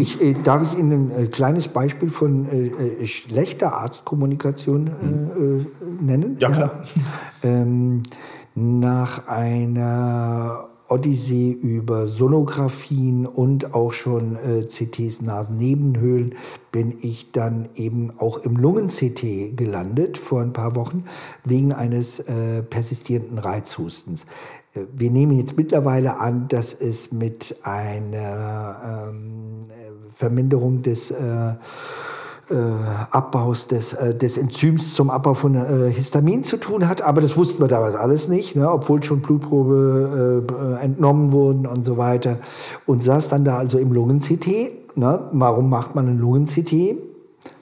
Ich, 0.00 0.20
äh, 0.20 0.34
darf 0.42 0.62
ich 0.62 0.78
Ihnen 0.78 1.10
ein 1.10 1.24
äh, 1.24 1.26
kleines 1.26 1.68
Beispiel 1.68 2.10
von 2.10 2.46
äh, 2.46 2.66
äh 2.66 3.06
schlechter 3.06 3.74
Arztkommunikation 3.74 4.86
äh, 4.86 6.02
nennen? 6.04 6.36
Ja, 6.38 6.50
klar. 6.50 6.84
Ja. 6.84 6.84
Ähm, 7.40 8.02
nach 8.56 9.28
einer 9.28 10.68
Odyssee 10.88 11.52
über 11.52 12.06
Sonographien 12.06 13.26
und 13.26 13.74
auch 13.74 13.92
schon 13.92 14.36
äh, 14.36 14.66
CTs 14.66 15.20
Nasennebenhöhlen 15.20 16.34
bin 16.72 16.96
ich 17.00 17.30
dann 17.30 17.68
eben 17.74 18.12
auch 18.18 18.38
im 18.38 18.56
Lungen-CT 18.56 19.56
gelandet 19.56 20.16
vor 20.16 20.40
ein 20.40 20.52
paar 20.52 20.76
Wochen 20.76 21.04
wegen 21.44 21.72
eines 21.72 22.20
äh, 22.20 22.62
persistierenden 22.62 23.38
Reizhustens. 23.38 24.24
Äh, 24.74 24.80
wir 24.94 25.10
nehmen 25.10 25.32
jetzt 25.32 25.56
mittlerweile 25.56 26.20
an, 26.20 26.48
dass 26.48 26.72
es 26.72 27.12
mit 27.12 27.56
einer 27.62 29.10
ähm, 29.10 29.66
Verminderung 30.18 30.82
des 30.82 31.12
äh, 31.12 31.54
äh, 32.50 32.54
Abbaus 33.12 33.68
des, 33.68 33.92
äh, 33.92 34.16
des 34.16 34.36
Enzyms 34.36 34.94
zum 34.94 35.10
Abbau 35.10 35.34
von 35.34 35.54
äh, 35.54 35.92
Histamin 35.92 36.42
zu 36.42 36.56
tun 36.56 36.88
hat. 36.88 37.02
Aber 37.02 37.20
das 37.20 37.36
wussten 37.36 37.62
wir 37.62 37.68
damals 37.68 37.94
alles 37.94 38.26
nicht, 38.26 38.56
ne? 38.56 38.68
obwohl 38.68 39.00
schon 39.04 39.20
Blutprobe 39.20 40.44
äh, 40.80 40.84
entnommen 40.84 41.30
wurden 41.30 41.66
und 41.66 41.84
so 41.84 41.98
weiter. 41.98 42.38
Und 42.84 43.04
saß 43.04 43.28
dann 43.28 43.44
da 43.44 43.58
also 43.58 43.78
im 43.78 43.92
Lungen-CT. 43.92 44.96
Ne? 44.96 45.20
Warum 45.30 45.70
macht 45.70 45.94
man 45.94 46.08
ein 46.08 46.18
Lungen-CT? 46.18 46.96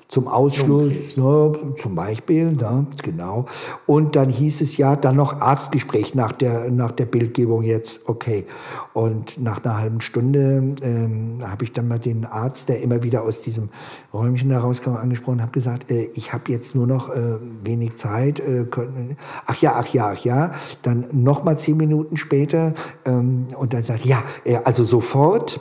Zum 0.09 0.29
Ausschluss, 0.29 1.17
ne, 1.17 1.53
zum 1.81 1.97
Beispiel, 1.97 2.53
ne, 2.53 2.87
genau. 3.03 3.47
Und 3.87 4.15
dann 4.15 4.31
hieß 4.31 4.61
es 4.61 4.77
ja, 4.77 4.95
dann 4.95 5.17
noch 5.17 5.41
Arztgespräch 5.41 6.15
nach 6.15 6.31
der, 6.31 6.71
nach 6.71 6.93
der 6.93 7.07
Bildgebung 7.07 7.63
jetzt, 7.63 8.01
okay. 8.07 8.47
Und 8.93 9.41
nach 9.43 9.65
einer 9.65 9.79
halben 9.79 10.01
Stunde 10.01 10.77
ähm, 10.83 11.41
habe 11.45 11.65
ich 11.65 11.73
dann 11.73 11.89
mal 11.89 11.99
den 11.99 12.25
Arzt, 12.25 12.69
der 12.69 12.83
immer 12.83 13.03
wieder 13.03 13.23
aus 13.23 13.41
diesem 13.41 13.71
Räumchen 14.15 14.51
herauskam, 14.53 14.95
angesprochen, 14.95 15.43
habe 15.43 15.53
gesagt, 15.53 15.91
äh, 15.91 16.09
ich 16.15 16.33
habe 16.33 16.53
jetzt 16.53 16.77
nur 16.77 16.87
noch 16.87 17.11
äh, 17.11 17.39
wenig 17.65 17.97
Zeit. 17.97 18.39
Äh, 18.39 18.65
können, 18.71 19.17
ach 19.47 19.61
ja, 19.61 19.75
ach 19.77 19.89
ja, 19.89 20.13
ach 20.15 20.25
ja. 20.25 20.53
Dann 20.83 21.07
noch 21.11 21.43
mal 21.43 21.59
zehn 21.59 21.77
Minuten 21.77 22.17
später 22.17 22.75
ähm, 23.05 23.49
und 23.59 23.73
dann 23.73 23.83
sagt, 23.83 24.05
ja, 24.05 24.23
äh, 24.45 24.59
also 24.65 24.85
sofort 24.85 25.61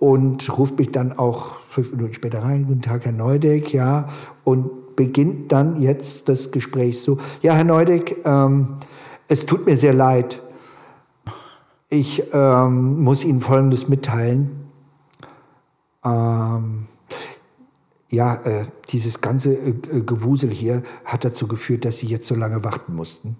und 0.00 0.58
ruft 0.58 0.78
mich 0.78 0.90
dann 0.90 1.16
auch 1.16 1.58
fünf 1.68 1.92
Minuten 1.92 2.14
später 2.14 2.42
rein, 2.42 2.66
guten 2.66 2.82
Tag, 2.82 3.04
Herr 3.04 3.12
Neudeck, 3.12 3.72
ja, 3.72 4.08
und 4.42 4.96
beginnt 4.96 5.52
dann 5.52 5.80
jetzt 5.80 6.28
das 6.28 6.50
Gespräch 6.50 7.00
so, 7.00 7.18
ja, 7.42 7.52
Herr 7.52 7.64
Neudeck, 7.64 8.16
ähm, 8.24 8.78
es 9.28 9.46
tut 9.46 9.66
mir 9.66 9.76
sehr 9.76 9.94
leid, 9.94 10.42
ich 11.90 12.22
ähm, 12.32 13.02
muss 13.02 13.24
Ihnen 13.24 13.40
Folgendes 13.40 13.88
mitteilen. 13.88 14.70
Ähm, 16.04 16.86
ja, 18.08 18.34
äh, 18.36 18.66
dieses 18.90 19.20
ganze 19.20 19.54
äh, 19.54 19.72
Gewusel 19.72 20.50
hier 20.50 20.84
hat 21.04 21.24
dazu 21.24 21.48
geführt, 21.48 21.84
dass 21.84 21.98
Sie 21.98 22.06
jetzt 22.06 22.26
so 22.26 22.36
lange 22.36 22.62
warten 22.62 22.94
mussten. 22.94 23.36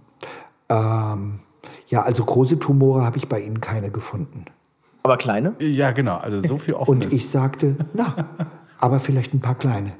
Ähm, 0.68 1.38
ja, 1.86 2.02
also 2.02 2.24
große 2.24 2.58
Tumore 2.58 3.04
habe 3.04 3.18
ich 3.18 3.28
bei 3.28 3.40
Ihnen 3.40 3.60
keine 3.60 3.92
gefunden. 3.92 4.44
Aber 5.02 5.16
kleine? 5.16 5.54
Ja, 5.58 5.92
genau. 5.92 6.16
Also 6.16 6.46
so 6.46 6.58
viel 6.58 6.74
offen 6.74 6.90
Und 6.90 7.12
ich 7.12 7.28
sagte, 7.28 7.76
na, 7.94 8.14
aber 8.78 9.00
vielleicht 9.00 9.34
ein 9.34 9.40
paar 9.40 9.54
kleine. 9.54 9.92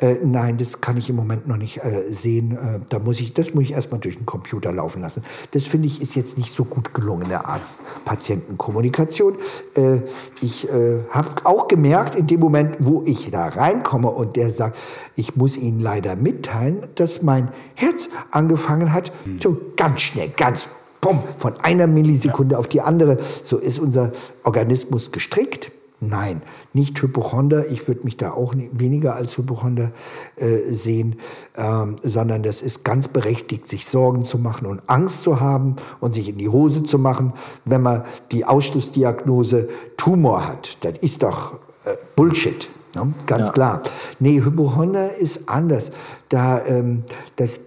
Äh, 0.00 0.18
nein, 0.22 0.58
das 0.58 0.80
kann 0.80 0.96
ich 0.96 1.10
im 1.10 1.16
Moment 1.16 1.48
noch 1.48 1.56
nicht 1.56 1.78
äh, 1.78 2.04
sehen. 2.08 2.52
Äh, 2.52 2.80
da 2.88 3.00
muss 3.00 3.18
ich, 3.18 3.34
das 3.34 3.52
muss 3.54 3.64
ich 3.64 3.72
erstmal 3.72 3.98
durch 3.98 4.16
den 4.16 4.26
Computer 4.26 4.72
laufen 4.72 5.02
lassen. 5.02 5.24
Das 5.50 5.64
finde 5.64 5.88
ich 5.88 6.00
ist 6.00 6.14
jetzt 6.14 6.38
nicht 6.38 6.52
so 6.52 6.64
gut 6.64 6.94
gelungen 6.94 7.22
in 7.22 7.30
der 7.30 7.48
Arzt-Patienten-Kommunikation. 7.48 9.34
Äh, 9.74 10.02
ich 10.40 10.68
äh, 10.68 11.00
habe 11.10 11.28
auch 11.42 11.66
gemerkt, 11.66 12.14
in 12.14 12.28
dem 12.28 12.38
Moment, 12.38 12.76
wo 12.78 13.02
ich 13.06 13.28
da 13.32 13.48
reinkomme 13.48 14.08
und 14.08 14.36
der 14.36 14.52
sagt, 14.52 14.78
ich 15.16 15.34
muss 15.34 15.56
Ihnen 15.56 15.80
leider 15.80 16.14
mitteilen, 16.14 16.86
dass 16.94 17.22
mein 17.22 17.48
Herz 17.74 18.08
angefangen 18.30 18.92
hat, 18.92 19.10
hm. 19.24 19.40
so 19.40 19.60
ganz 19.74 20.02
schnell, 20.02 20.28
ganz 20.28 20.68
bumm, 21.00 21.22
von 21.38 21.54
einer 21.60 21.86
Millisekunde 21.86 22.54
ja. 22.54 22.58
auf 22.58 22.68
die 22.68 22.80
andere. 22.80 23.18
So 23.42 23.58
ist 23.58 23.78
unser 23.78 24.12
Organismus 24.44 25.12
gestrickt. 25.12 25.70
Nein, 26.00 26.42
nicht 26.74 27.02
Hypochonder. 27.02 27.66
Ich 27.72 27.88
würde 27.88 28.04
mich 28.04 28.16
da 28.16 28.30
auch 28.30 28.54
weniger 28.54 29.16
als 29.16 29.36
Hypochonder 29.36 29.90
äh, 30.36 30.58
sehen, 30.68 31.16
ähm, 31.56 31.96
sondern 32.04 32.44
das 32.44 32.62
ist 32.62 32.84
ganz 32.84 33.08
berechtigt, 33.08 33.66
sich 33.66 33.84
Sorgen 33.84 34.24
zu 34.24 34.38
machen 34.38 34.66
und 34.66 34.80
Angst 34.86 35.22
zu 35.22 35.40
haben 35.40 35.74
und 35.98 36.14
sich 36.14 36.28
in 36.28 36.38
die 36.38 36.48
Hose 36.48 36.84
zu 36.84 37.00
machen, 37.00 37.32
wenn 37.64 37.82
man 37.82 38.04
die 38.30 38.44
Ausschlussdiagnose 38.44 39.68
Tumor 39.96 40.46
hat. 40.46 40.84
Das 40.84 40.98
ist 40.98 41.24
doch 41.24 41.54
äh, 41.84 41.96
Bullshit. 42.14 42.68
Ne? 42.94 43.12
Ganz 43.26 43.48
ja. 43.48 43.52
klar. 43.52 43.82
Nee, 44.20 44.40
Hypochonder 44.40 45.16
ist 45.16 45.48
anders. 45.48 45.90
Da, 46.28 46.64
ähm, 46.64 47.02
das 47.34 47.58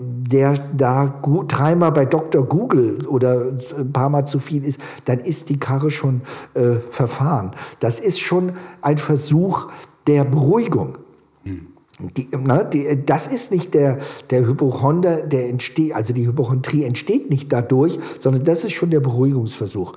der 0.00 0.54
da 0.76 1.20
dreimal 1.48 1.92
bei 1.92 2.04
Dr. 2.04 2.44
Google 2.44 3.06
oder 3.06 3.52
ein 3.76 3.92
paar 3.92 4.08
Mal 4.08 4.26
zu 4.26 4.38
viel 4.38 4.64
ist, 4.64 4.80
dann 5.04 5.18
ist 5.18 5.48
die 5.48 5.58
Karre 5.58 5.90
schon 5.90 6.22
äh, 6.54 6.74
verfahren. 6.90 7.52
Das 7.80 7.98
ist 7.98 8.20
schon 8.20 8.52
ein 8.82 8.98
Versuch 8.98 9.68
der 10.06 10.24
Beruhigung. 10.24 10.98
Hm. 11.44 11.68
Die, 12.16 12.28
na, 12.30 12.62
die, 12.62 13.04
das 13.04 13.26
ist 13.26 13.50
nicht 13.50 13.74
der, 13.74 13.98
der 14.30 14.46
Hypochonder, 14.46 15.22
der 15.22 15.48
entsteht, 15.48 15.94
also 15.94 16.14
die 16.14 16.28
Hypochondrie 16.28 16.84
entsteht 16.84 17.28
nicht 17.28 17.52
dadurch, 17.52 17.98
sondern 18.20 18.44
das 18.44 18.62
ist 18.62 18.72
schon 18.72 18.90
der 18.90 19.00
Beruhigungsversuch. 19.00 19.94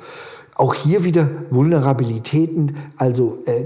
Auch 0.56 0.74
hier 0.74 1.04
wieder 1.04 1.30
Vulnerabilitäten, 1.50 2.76
also 2.98 3.40
äh, 3.46 3.66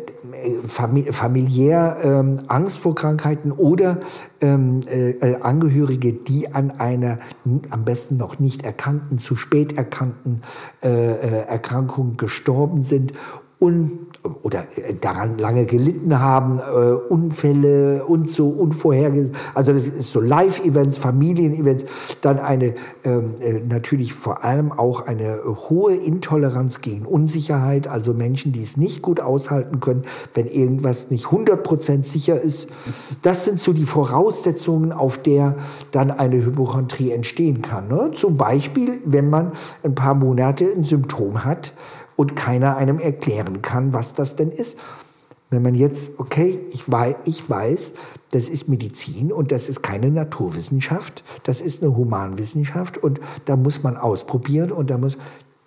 familiär 1.12 1.98
ähm, 2.04 2.42
Angst 2.48 2.80
vor 2.80 2.94
Krankheiten 2.94 3.52
oder 3.52 4.00
ähm, 4.42 4.82
äh, 4.88 5.36
Angehörige, 5.42 6.14
die 6.14 6.54
an 6.54 6.72
einer 6.72 7.20
am 7.70 7.86
besten 7.86 8.18
noch 8.18 8.40
nicht 8.40 8.64
erkannten, 8.64 9.18
zu 9.18 9.36
spät 9.36 9.78
erkannten 9.78 10.42
äh, 10.84 10.90
äh 10.90 11.46
Erkrankung 11.48 12.18
gestorben 12.18 12.84
sind. 12.84 13.14
Und 13.58 14.08
oder 14.44 14.66
äh, 14.76 14.94
daran 15.00 15.38
lange 15.38 15.66
gelitten 15.66 16.20
haben, 16.20 16.60
äh, 16.60 16.92
Unfälle 17.10 18.06
und 18.06 18.30
so 18.30 18.50
unvorhergesehen. 18.50 19.36
Also 19.54 19.74
das 19.74 19.88
ist 19.88 20.12
so 20.12 20.20
Live-Events, 20.20 20.98
Familien-Events, 20.98 21.86
dann 22.22 22.40
eine 22.40 22.76
ähm, 23.04 23.36
äh, 23.40 23.60
natürlich 23.68 24.14
vor 24.14 24.44
allem 24.44 24.72
auch 24.72 25.08
eine 25.08 25.40
hohe 25.70 25.96
Intoleranz 25.96 26.82
gegen 26.82 27.06
Unsicherheit, 27.06 27.88
also 27.88 28.14
Menschen, 28.14 28.52
die 28.52 28.64
es 28.64 28.78
nicht 28.78 29.02
gut 29.02 29.20
aushalten 29.20 29.80
können, 29.80 30.04
wenn 30.34 30.48
irgendwas 30.48 31.12
nicht 31.12 31.26
100% 31.26 32.04
sicher 32.04 32.40
ist. 32.40 32.68
Das 33.22 33.46
sind 33.46 33.60
so 33.60 33.74
die 33.74 33.86
Voraussetzungen, 33.86 34.92
auf 34.92 35.18
der 35.18 35.56
dann 35.92 36.12
eine 36.12 36.46
Hypochondrie 36.46 37.12
entstehen 37.12 37.62
kann. 37.62 37.88
Ne? 37.88 38.12
Zum 38.14 38.38
Beispiel, 38.38 39.00
wenn 39.06 39.30
man 39.30 39.52
ein 39.84 39.96
paar 39.96 40.16
Monate 40.16 40.66
ein 40.66 40.84
Symptom 40.84 41.44
hat, 41.44 41.74
und 42.16 42.36
keiner 42.36 42.78
einem 42.78 43.00
erklären 43.00 43.62
kann, 43.62 43.94
was 43.94 44.14
das 44.14 44.36
denn 44.36 44.52
ist. 44.52 44.78
Wenn 45.50 45.62
man 45.62 45.76
jetzt, 45.76 46.12
okay, 46.18 46.60
ich 46.72 46.90
weiß, 46.92 47.16
ich 47.26 47.50
weiß, 47.50 47.94
das 48.32 48.50
ist 48.50 48.68
Medizin 48.68 49.32
und 49.32 49.52
das 49.52 49.70
ist 49.70 49.84
keine 49.84 50.10
Naturwissenschaft, 50.10 51.24
das 51.44 51.62
ist 51.62 51.84
eine 51.84 51.96
Humanwissenschaft 51.96 52.98
und 52.98 53.20
da 53.46 53.56
muss 53.56 53.84
man 53.84 53.96
ausprobieren 53.96 54.72
und 54.72 54.90
da 54.90 54.98
muss, 54.98 55.18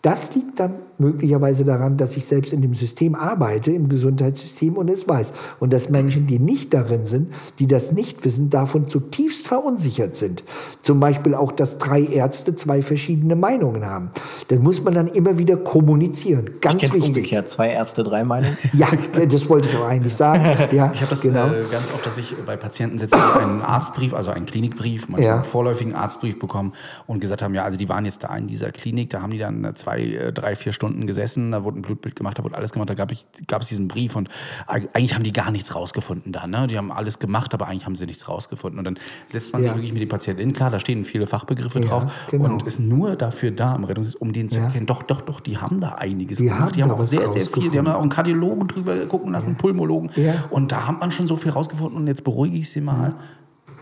das 0.02 0.34
liegt 0.34 0.58
dann 0.58 0.74
möglicherweise 0.98 1.64
daran, 1.64 1.96
dass 1.96 2.16
ich 2.16 2.24
selbst 2.24 2.52
in 2.52 2.62
dem 2.62 2.74
System 2.74 3.14
arbeite, 3.14 3.72
im 3.72 3.88
Gesundheitssystem 3.88 4.76
und 4.76 4.88
es 4.90 5.08
weiß. 5.08 5.32
Und 5.60 5.72
dass 5.72 5.90
Menschen, 5.90 6.26
die 6.26 6.38
nicht 6.38 6.74
darin 6.74 7.04
sind, 7.04 7.32
die 7.58 7.66
das 7.66 7.92
nicht 7.92 8.24
wissen, 8.24 8.50
davon 8.50 8.88
zutiefst 8.88 9.46
verunsichert 9.46 10.16
sind. 10.16 10.44
Zum 10.82 11.00
Beispiel 11.00 11.34
auch, 11.34 11.52
dass 11.52 11.78
drei 11.78 12.02
Ärzte 12.02 12.54
zwei 12.56 12.82
verschiedene 12.82 13.36
Meinungen 13.36 13.86
haben. 13.86 14.10
Das 14.48 14.58
muss 14.58 14.82
man 14.82 14.94
dann 14.94 15.08
immer 15.08 15.38
wieder 15.38 15.56
kommunizieren. 15.56 16.50
Ganz 16.60 16.82
ich 16.82 16.94
wichtig. 16.94 17.08
umgekehrt, 17.08 17.48
zwei 17.48 17.70
Ärzte, 17.70 18.02
drei 18.02 18.24
Meinungen? 18.24 18.56
Ja, 18.72 18.88
das 19.28 19.48
wollte 19.48 19.68
ich 19.68 19.76
auch 19.76 19.86
eigentlich 19.86 20.14
sagen. 20.14 20.44
Ja, 20.72 20.92
ich 20.92 21.00
habe 21.00 21.10
das 21.10 21.22
genau. 21.22 21.46
äh, 21.46 21.64
ganz 21.70 21.92
oft, 21.94 22.04
dass 22.04 22.18
ich 22.18 22.34
bei 22.44 22.56
Patienten 22.56 22.98
sitze, 22.98 23.16
die 23.16 23.40
einen 23.40 23.62
Arztbrief, 23.62 24.12
also 24.12 24.30
einen 24.30 24.46
Klinikbrief, 24.46 25.06
ja. 25.16 25.36
einen 25.36 25.44
vorläufigen 25.44 25.94
Arztbrief 25.94 26.38
bekommen 26.38 26.72
und 27.06 27.20
gesagt 27.20 27.42
haben, 27.42 27.54
ja, 27.54 27.64
also 27.64 27.76
die 27.76 27.88
waren 27.88 28.04
jetzt 28.04 28.22
da 28.22 28.36
in 28.36 28.46
dieser 28.46 28.70
Klinik, 28.70 29.10
da 29.10 29.22
haben 29.22 29.30
die 29.30 29.38
dann 29.38 29.72
zwei, 29.76 30.00
äh, 30.00 30.32
drei, 30.32 30.56
vier 30.56 30.72
Stunden 30.72 30.87
Stunden 30.88 31.06
gesessen, 31.06 31.50
da 31.50 31.64
wurde 31.64 31.78
ein 31.78 31.82
Blutbild 31.82 32.16
gemacht, 32.16 32.38
da 32.38 32.44
wurde 32.44 32.56
alles 32.56 32.72
gemacht, 32.72 32.88
da 32.88 32.94
gab, 32.94 33.12
ich, 33.12 33.26
gab 33.46 33.62
es 33.62 33.68
diesen 33.68 33.88
Brief 33.88 34.16
und 34.16 34.28
eigentlich 34.66 35.14
haben 35.14 35.24
die 35.24 35.32
gar 35.32 35.50
nichts 35.50 35.74
rausgefunden 35.74 36.32
da. 36.32 36.46
Ne? 36.46 36.66
Die 36.66 36.78
haben 36.78 36.90
alles 36.90 37.18
gemacht, 37.18 37.52
aber 37.54 37.68
eigentlich 37.68 37.86
haben 37.86 37.96
sie 37.96 38.06
nichts 38.06 38.28
rausgefunden. 38.28 38.78
Und 38.78 38.84
dann 38.84 38.98
setzt 39.26 39.52
man 39.52 39.62
ja. 39.62 39.68
sich 39.68 39.76
wirklich 39.76 39.92
mit 39.92 40.02
dem 40.02 40.08
Patienten 40.08 40.42
in, 40.42 40.52
klar, 40.52 40.70
da 40.70 40.78
stehen 40.78 41.04
viele 41.04 41.26
Fachbegriffe 41.26 41.80
ja, 41.80 41.86
drauf 41.86 42.12
genau. 42.30 42.44
und 42.46 42.62
ist 42.62 42.80
nur 42.80 43.16
dafür 43.16 43.50
da 43.50 43.74
im 43.76 43.84
Rettungsdienst, 43.84 44.20
um 44.20 44.32
den 44.32 44.48
zu 44.48 44.58
erkennen. 44.58 44.86
Doch, 44.86 45.02
doch, 45.02 45.20
doch, 45.20 45.40
die 45.40 45.58
haben 45.58 45.80
da 45.80 45.92
einiges 45.92 46.38
die 46.38 46.44
gemacht. 46.44 46.60
Haben 46.60 46.72
die 46.72 46.82
haben 46.82 46.90
auch 46.90 47.02
sehr, 47.02 47.28
sehr 47.28 47.44
viel. 47.44 47.70
Die 47.70 47.78
haben 47.78 47.84
da 47.84 47.96
auch 47.96 48.00
einen 48.00 48.10
Kardiologen 48.10 48.68
drüber 48.68 48.96
gucken 49.06 49.32
lassen, 49.32 49.48
einen 49.48 49.56
Pulmologen. 49.56 50.10
Und 50.50 50.72
da 50.72 50.86
hat 50.86 51.00
man 51.00 51.10
schon 51.10 51.28
so 51.28 51.36
viel 51.36 51.52
rausgefunden 51.52 51.98
und 51.98 52.06
jetzt 52.06 52.24
beruhige 52.24 52.56
ich 52.56 52.70
sie 52.70 52.80
mal 52.80 53.14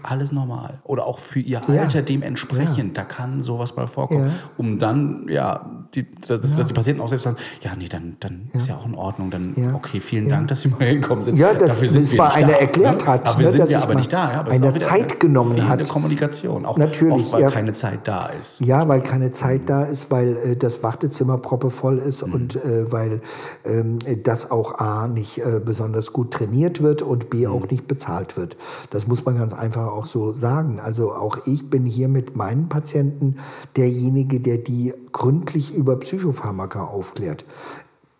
alles 0.07 0.33
normal. 0.33 0.81
Oder 0.85 1.07
auch 1.07 1.19
für 1.19 1.41
ihr 1.41 1.61
Alter 1.69 1.99
ja. 1.99 2.03
dementsprechend, 2.03 2.97
ja. 2.97 3.03
da 3.03 3.05
kann 3.05 3.43
sowas 3.43 3.77
mal 3.77 3.87
vorkommen. 3.87 4.27
Ja. 4.27 4.33
Um 4.57 4.79
dann, 4.79 5.27
ja, 5.29 5.67
die, 5.95 6.07
dass, 6.27 6.41
dass, 6.41 6.69
die 6.69 6.75
Patienten 6.75 7.01
auch 7.01 7.09
selbst 7.09 7.25
sagen, 7.25 7.37
ja, 7.63 7.73
nee, 7.77 7.89
dann, 7.89 8.17
dann 8.21 8.49
ist 8.53 8.69
ja 8.69 8.77
auch 8.77 8.87
in 8.87 8.95
Ordnung. 8.95 9.31
Dann, 9.31 9.55
okay, 9.75 10.01
vielen 10.01 10.29
Dank, 10.29 10.49
dass 10.49 10.61
Sie 10.61 10.69
mal 10.79 10.85
hingekommen 10.85 11.25
sind. 11.25 11.37
Ja, 11.37 11.55
dass 11.55 11.81
Dafür 11.81 11.89
sind 11.89 12.19
mal 12.19 12.29
einer 12.29 12.53
da, 12.53 12.59
erklärt 12.59 13.03
ne? 13.03 13.13
hat. 13.13 13.27
Dafür 13.27 13.45
ne, 13.45 13.53
sind 13.53 13.69
wir 13.69 13.83
aber 13.83 13.95
nicht 13.95 14.13
da. 14.13 14.33
Ja, 14.33 14.41
aber 14.41 14.53
eine 14.53 14.75
Zeit 14.75 15.21
genommen 15.21 15.67
hat. 15.69 15.89
Kommunikation, 15.89 16.67
auch, 16.67 16.77
Natürlich, 16.77 17.27
auch 17.27 17.33
weil 17.33 17.51
keine 17.51 17.73
Zeit 17.73 18.01
da 18.05 18.27
ist. 18.27 18.61
Ja, 18.61 18.87
weil 18.89 19.01
keine 19.01 19.31
Zeit 19.31 19.63
da 19.67 19.85
ist, 19.85 20.11
weil 20.11 20.37
äh, 20.37 20.57
das 20.57 20.83
Wartezimmer 20.83 21.39
proppevoll 21.39 21.99
ist 21.99 22.27
mhm. 22.27 22.35
und 22.35 22.57
äh, 22.57 22.91
weil 22.93 23.21
ähm, 23.65 23.99
das 24.23 24.51
auch 24.51 24.79
A, 24.79 25.09
nicht 25.09 25.39
äh, 25.39 25.61
besonders 25.65 26.13
gut 26.13 26.33
trainiert 26.33 26.83
wird 26.83 27.03
und 27.03 27.31
B, 27.31 27.47
mhm. 27.47 27.53
auch 27.53 27.71
nicht 27.71 27.87
bezahlt 27.89 28.37
wird. 28.37 28.57
Das 28.91 29.07
muss 29.07 29.25
man 29.25 29.39
ganz 29.39 29.55
einfach 29.55 29.87
auch 29.97 30.07
so 30.07 30.33
sagen. 30.33 30.79
Also 30.81 31.13
auch 31.13 31.47
ich 31.47 31.71
bin 31.71 31.87
hier 31.87 32.09
mit 32.09 32.37
meinen 32.37 32.69
Patienten 32.69 33.37
derjenige, 33.77 34.41
der 34.41 34.59
die 34.59 34.95
gründlich 35.13 35.75
über 35.75 35.99
Psychopharmaka 35.99 36.85
aufklärt. 36.85 37.45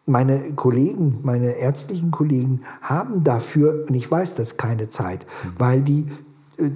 Meine 0.07 0.53
Kollegen, 0.55 1.19
meine 1.23 1.53
ärztlichen 1.53 2.11
Kollegen 2.11 2.63
haben 2.81 3.25
dafür, 3.25 3.85
und 3.89 3.95
ich 3.95 4.11
weiß 4.11 4.35
das, 4.37 4.57
keine 4.57 4.89
Zeit, 4.89 5.27
weil 5.59 5.83
die 5.83 6.07
äh, 6.59 6.71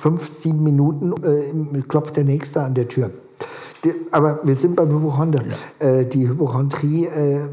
fünf, 0.00 0.28
sieben 0.28 0.62
Minuten 0.62 1.12
äh, 1.22 1.80
klopft 1.82 2.16
der 2.16 2.24
Nächste 2.24 2.62
an 2.62 2.74
der 2.74 2.88
Tür 2.88 3.10
aber 4.12 4.40
wir 4.44 4.54
sind 4.54 4.76
beim 4.76 4.90
Hypochonder. 4.90 5.42
Ja. 5.80 5.86
Äh, 5.86 6.06
die 6.06 6.28
Hypochondrie, 6.28 7.06
äh, 7.06 7.48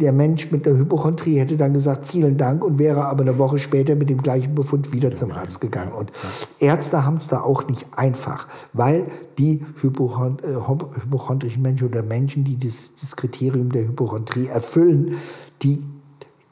der 0.00 0.12
Mensch 0.12 0.50
mit 0.50 0.64
der 0.64 0.76
Hypochondrie 0.76 1.38
hätte 1.38 1.56
dann 1.56 1.74
gesagt, 1.74 2.06
vielen 2.06 2.36
Dank 2.38 2.64
und 2.64 2.78
wäre 2.78 3.04
aber 3.06 3.22
eine 3.22 3.38
Woche 3.38 3.58
später 3.58 3.94
mit 3.94 4.08
dem 4.08 4.22
gleichen 4.22 4.54
Befund 4.54 4.92
wieder 4.92 5.14
zum 5.14 5.32
Arzt 5.32 5.60
gegangen. 5.60 5.92
Und 5.92 6.12
Ärzte 6.58 7.04
haben 7.04 7.16
es 7.16 7.28
da 7.28 7.40
auch 7.40 7.68
nicht 7.68 7.86
einfach, 7.94 8.46
weil 8.72 9.06
die 9.38 9.64
Hypochond 9.82 10.42
äh, 10.42 10.56
hypochondrischen 10.56 11.62
Menschen 11.62 11.88
oder 11.88 12.02
Menschen, 12.02 12.44
die 12.44 12.56
das, 12.56 12.92
das 13.00 13.16
Kriterium 13.16 13.70
der 13.70 13.86
Hypochondrie 13.86 14.46
erfüllen, 14.46 15.16
die 15.62 15.84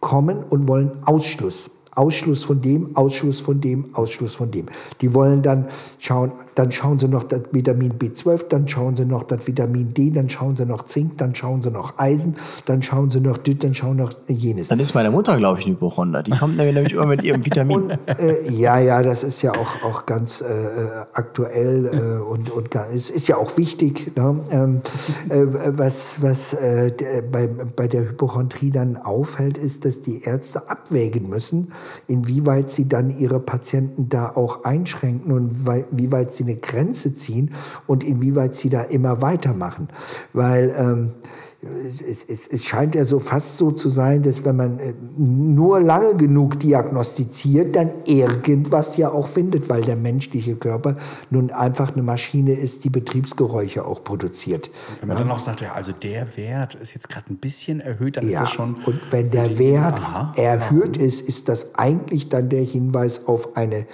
kommen 0.01 0.45
und 0.51 0.69
wollen 0.69 0.91
Ausschluss. 1.05 1.71
Ausschluss 1.95 2.45
von 2.45 2.61
dem, 2.61 2.97
Ausschluss 2.97 3.41
von 3.41 3.61
dem, 3.61 3.87
Ausschluss 3.93 4.35
von 4.35 4.51
dem. 4.51 4.67
Die 5.01 5.15
wollen 5.15 5.43
dann 5.43 5.67
schauen, 5.99 6.33
dann 6.55 6.73
schauen 6.73 6.99
sie 6.99 7.09
noch 7.09 7.25
das 7.25 7.43
Vitamin 7.53 7.93
B12, 7.99 8.49
dann 8.49 8.67
schauen 8.67 8.97
sie 8.97 9.05
noch 9.05 9.25
das 9.25 9.47
Vitamin 9.47 9.93
D, 9.93 10.11
dann 10.11 10.31
schauen 10.31 10.57
sie 10.57 10.65
noch 10.65 10.85
Zink, 10.85 11.19
dann 11.19 11.35
schauen 11.35 11.63
sie 11.63 11.71
noch 11.71 11.99
Eisen, 11.99 12.37
dann 12.67 12.83
schauen 12.83 13.11
sie 13.11 13.21
noch 13.21 13.37
das, 13.37 13.59
dann 13.59 13.75
schauen 13.75 13.97
noch 13.97 14.13
jenes. 14.27 14.69
Dann 14.69 14.81
ist 14.81 14.95
meine 14.95 15.11
Mutter, 15.11 15.37
glaube 15.37 15.61
ich, 15.61 15.67
ein 15.67 15.73
Hypochonder. 15.73 16.23
Die 16.23 16.31
kommt 16.31 16.57
nämlich 16.57 16.93
immer 16.93 17.07
mit 17.07 17.23
ihrem 17.23 17.45
Vitamin. 17.45 17.83
Und, 17.83 17.99
äh, 18.07 18.51
ja, 18.51 18.79
ja, 18.79 19.03
das 19.03 19.23
ist 19.23 19.43
ja 19.43 19.53
auch, 19.53 19.83
auch 19.85 20.07
ganz 20.07 20.41
äh, 20.41 20.45
aktuell 21.13 21.87
äh, 21.87 22.23
und, 22.23 22.51
und 22.51 22.75
es 22.95 23.11
ist 23.11 23.29
ja 23.29 23.37
auch 23.37 23.57
wichtig. 23.57 24.17
Ne? 24.17 24.41
Ähm, 24.51 24.81
äh, 25.29 25.47
was 25.77 26.23
was 26.23 26.55
äh, 26.55 26.91
bei, 27.31 27.47
bei 27.47 27.89
der 27.89 28.09
Hypochondrie 28.09 28.71
dann 28.71 28.97
auffällt, 28.97 29.59
ist, 29.59 29.85
dass 29.85 30.01
die 30.01 30.23
Ärzte 30.23 30.69
abwägen 30.69 31.29
müssen, 31.29 31.73
inwieweit 32.07 32.71
sie 32.71 32.89
dann 32.89 33.11
ihre 33.17 33.41
Patienten 33.41 34.09
da 34.09 34.31
auch 34.35 34.65
einschränken 34.65 35.33
und 35.33 35.67
wie 35.91 36.13
weit 36.13 36.33
sie 36.33 36.45
eine 36.45 36.57
Grenze 36.57 37.15
ziehen 37.15 37.55
und 37.87 38.05
inwieweit 38.05 38.55
sie 38.55 38.69
da 38.69 38.83
immer 38.83 39.23
weitermachen. 39.23 39.89
Weil 40.33 40.75
ähm, 40.77 41.13
es, 41.87 42.25
es, 42.25 42.49
es 42.49 42.65
scheint 42.65 42.97
ja 42.97 43.05
so 43.05 43.21
fast 43.21 43.57
so 43.57 43.71
zu 43.71 43.89
sein, 43.89 44.23
dass 44.23 44.45
wenn 44.45 44.57
man 44.57 44.81
äh, 44.81 44.95
nur 45.17 45.81
lange 45.81 46.17
genug 46.17 46.59
diagnostiziert, 46.59 47.77
dann 47.77 47.91
irgendwas 48.05 48.97
ja 48.97 49.13
auch 49.13 49.29
findet, 49.29 49.69
weil 49.69 49.83
der 49.83 49.95
menschliche 49.97 50.57
Körper 50.57 50.97
nun 51.31 51.53
einfach 51.53 51.93
eine 51.93 52.03
Maschine 52.03 52.55
ist, 52.55 52.83
die 52.83 52.91
Betriebsgeräusche 52.91 53.85
auch 53.85 54.03
produziert. 54.03 54.71
Wenn 55.01 55.09
man 55.09 55.19
dann 55.19 55.29
noch 55.29 55.39
sagt, 55.39 55.61
ja, 55.61 55.73
also 55.75 55.93
der 55.93 56.37
Wert 56.37 56.75
ist 56.75 56.95
jetzt 56.95 57.09
gerade 57.09 57.31
ein 57.33 57.37
bisschen 57.37 57.79
erhöht, 57.81 58.17
dann 58.17 58.27
ist 58.27 58.33
Ja, 58.33 58.41
das 58.41 58.51
schon. 58.51 58.75
und 58.85 59.01
wenn 59.13 59.31
der 59.31 59.59
Wert 59.59 60.01
Aha, 60.01 60.33
erhöht 60.37 60.97
ist, 60.97 61.21
ist 61.21 61.49
das 61.49 61.77
eigentlich 61.77 62.29
dann 62.29 62.49
der 62.49 62.63
Hinweis 62.63 63.27
auf 63.29 63.57
eine 63.57 63.87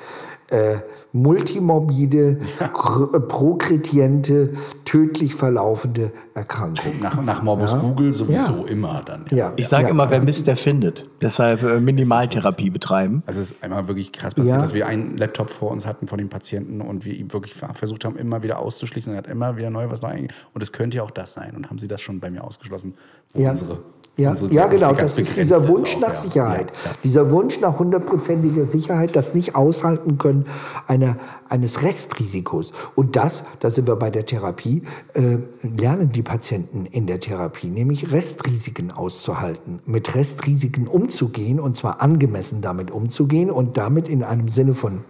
äh, 0.50 0.76
multimorbide, 1.12 2.38
gr- 2.72 3.14
äh, 3.16 3.20
progrediente, 3.20 4.52
tödlich 4.84 5.34
verlaufende 5.34 6.12
Erkrankung. 6.34 7.00
Nach, 7.00 7.20
nach 7.22 7.42
Morbus 7.42 7.72
Ja. 7.72 7.78
Google 7.78 8.12
sowieso 8.12 8.64
Ja. 8.66 8.70
immer 8.70 9.02
dann. 9.04 9.24
Ja, 9.30 9.52
Ich 9.56 9.68
sage 9.68 9.84
ja, 9.84 9.90
immer, 9.90 10.10
wer 10.10 10.18
ja. 10.18 10.24
misst, 10.24 10.46
der 10.46 10.56
findet. 10.56 11.06
Deshalb 11.22 11.62
äh, 11.62 11.80
Minimaltherapie 11.80 12.70
betreiben. 12.70 13.22
Also 13.26 13.40
es 13.40 13.52
ist 13.52 13.62
einmal 13.62 13.88
wirklich 13.88 14.12
krass 14.12 14.34
passiert, 14.34 14.56
Ja. 14.56 14.60
dass 14.62 14.74
wir 14.74 14.86
einen 14.86 15.16
Laptop 15.16 15.50
vor 15.50 15.70
uns 15.70 15.86
hatten 15.86 16.08
von 16.08 16.18
dem 16.18 16.28
Patienten 16.28 16.80
und 16.80 17.04
wir 17.04 17.14
ihm 17.14 17.32
wirklich 17.32 17.54
versucht 17.74 18.04
haben, 18.04 18.16
immer 18.16 18.42
wieder 18.42 18.58
auszuschließen. 18.58 19.12
Er 19.12 19.18
hat 19.18 19.26
immer 19.26 19.56
wieder 19.56 19.70
neu 19.70 19.90
was 19.90 20.02
neu 20.02 20.08
Und 20.54 20.62
es 20.62 20.72
könnte 20.72 20.96
ja 20.98 21.02
auch 21.02 21.10
das 21.10 21.32
sein. 21.34 21.54
Und 21.56 21.68
haben 21.70 21.78
Sie 21.78 21.88
das 21.88 22.00
schon 22.00 22.20
bei 22.20 22.30
mir 22.30 22.44
ausgeschlossen? 22.44 22.94
Wo 23.34 23.42
Ja. 23.42 23.50
unsere, 23.50 23.78
Ja, 24.18 24.30
unsere 24.30 24.52
ja, 24.52 24.66
genau, 24.66 24.94
das 24.94 25.16
ist 25.16 25.36
dieser 25.36 25.62
ist 25.62 25.68
Wunsch 25.68 25.94
auch, 25.94 26.00
nach. 26.00 26.14
Sicherheit. 26.14 26.72
Ja, 26.72 26.90
ja. 26.90 26.96
Dieser 27.04 27.30
Wunsch 27.30 27.60
nach 27.60 27.78
hundertprozentiger 27.78 28.64
Sicherheit, 28.64 29.14
das 29.14 29.32
nicht 29.32 29.54
aushalten 29.54 30.18
können 30.18 30.46
einer, 30.88 31.16
eines 31.48 31.82
Restrisikos. 31.82 32.72
Und 32.96 33.14
das, 33.14 33.44
da 33.60 33.70
sind 33.70 33.86
wir 33.86 33.94
bei 33.94 34.10
der 34.10 34.26
Therapie, 34.26 34.82
äh, 35.14 35.38
lernen 35.62 36.10
die 36.10 36.22
Patienten 36.22 36.84
in 36.86 37.06
der 37.06 37.20
Therapie, 37.20 37.68
nämlich 37.68 38.10
Restrisiken 38.10 38.90
auszuhalten, 38.90 39.78
mit 39.86 40.16
Restrisiken 40.16 40.88
umzugehen 40.88 41.60
und 41.60 41.76
zwar 41.76 42.02
angemessen 42.02 42.60
damit 42.60 42.90
umzugehen 42.90 43.52
und 43.52 43.76
damit 43.76 44.08
in 44.08 44.24
einem 44.24 44.48
Sinne 44.48 44.74
von 44.74 45.04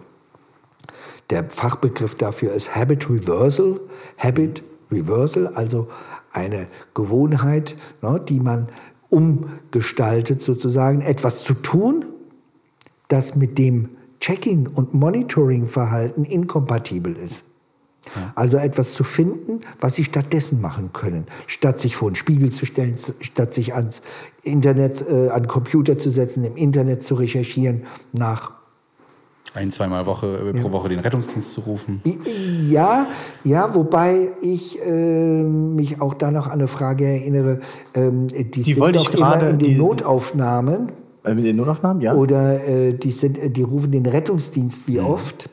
der 1.31 1.49
Fachbegriff 1.49 2.13
dafür 2.13 2.53
ist 2.53 2.75
Habit 2.75 3.09
Reversal. 3.09 3.79
Habit 4.19 4.61
Reversal, 4.91 5.47
also 5.47 5.87
eine 6.31 6.67
Gewohnheit, 6.93 7.75
ne, 8.01 8.19
die 8.27 8.39
man 8.39 8.67
umgestaltet, 9.09 10.41
sozusagen 10.41 11.01
etwas 11.01 11.43
zu 11.43 11.53
tun, 11.53 12.05
das 13.07 13.35
mit 13.35 13.57
dem 13.57 13.89
Checking- 14.19 14.67
und 14.67 14.93
Monitoring-Verhalten 14.93 16.25
inkompatibel 16.25 17.15
ist. 17.15 17.45
Also 18.35 18.57
etwas 18.57 18.93
zu 18.93 19.03
finden, 19.03 19.61
was 19.79 19.95
sie 19.95 20.03
stattdessen 20.03 20.61
machen 20.61 20.93
können. 20.93 21.25
Statt 21.47 21.79
sich 21.79 21.95
vor 21.95 22.07
einen 22.07 22.15
Spiegel 22.15 22.51
zu 22.51 22.65
stellen, 22.65 22.95
statt 23.19 23.53
sich 23.53 23.75
ans 23.75 24.01
Internet, 24.41 25.05
äh, 25.07 25.29
an 25.29 25.43
den 25.43 25.47
Computer 25.47 25.97
zu 25.97 26.09
setzen, 26.09 26.43
im 26.43 26.55
Internet 26.55 27.03
zu 27.03 27.15
recherchieren 27.15 27.83
nach 28.11 28.58
Ein, 29.53 29.71
zweimal 29.71 30.05
Woche, 30.05 30.51
äh, 30.55 30.61
pro 30.61 30.71
Woche 30.71 30.89
den 30.89 30.99
Rettungsdienst 30.99 31.53
zu 31.53 31.61
rufen. 31.61 32.01
Ja, 32.69 33.07
ja, 33.43 33.73
wobei 33.73 34.29
ich 34.41 34.79
äh, 34.85 35.43
mich 35.43 36.01
auch 36.01 36.13
da 36.13 36.29
noch 36.29 36.45
an 36.47 36.53
eine 36.53 36.67
Frage 36.67 37.05
erinnere, 37.05 37.59
ähm, 37.95 38.27
die, 38.27 38.51
Die 38.51 38.61
sind 38.63 38.79
wollte 38.79 38.99
doch 38.99 39.11
immer 39.13 39.41
in 39.49 39.57
den 39.57 39.69
die- 39.71 39.75
Notaufnahmen 39.75 40.91
Äh, 41.23 41.33
mit 41.33 41.43
den 41.45 41.55
Notaufnahmen, 41.55 42.01
ja? 42.01 42.13
oder 42.13 42.63
äh, 42.67 42.93
die, 42.93 43.11
sind, 43.11 43.37
äh, 43.39 43.49
die 43.49 43.63
rufen 43.63 43.91
den 43.91 44.05
Rettungsdienst 44.05 44.87
Mhm. 44.87 44.93
wie 44.93 44.99
oft. 44.99 45.49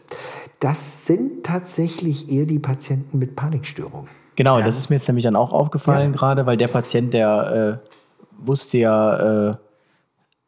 Das 0.61 1.07
sind 1.07 1.45
tatsächlich 1.45 2.31
eher 2.31 2.45
die 2.47 2.59
Patienten 2.59 3.19
mit 3.19 3.35
Panikstörungen. 3.35 4.09
Genau, 4.37 4.61
das 4.61 4.77
ist 4.77 4.91
mir 4.91 4.97
jetzt 4.97 5.09
nämlich 5.09 5.25
dann 5.25 5.37
auch 5.37 5.53
aufgefallen 5.53 6.13
Ja. 6.13 6.19
gerade, 6.19 6.45
weil 6.47 6.59
der 6.59 6.69
Patient, 6.69 7.15
der 7.15 7.81
äh, 7.83 8.47
wusste 8.47 8.77
ja, 8.79 9.51
äh, 9.51 9.57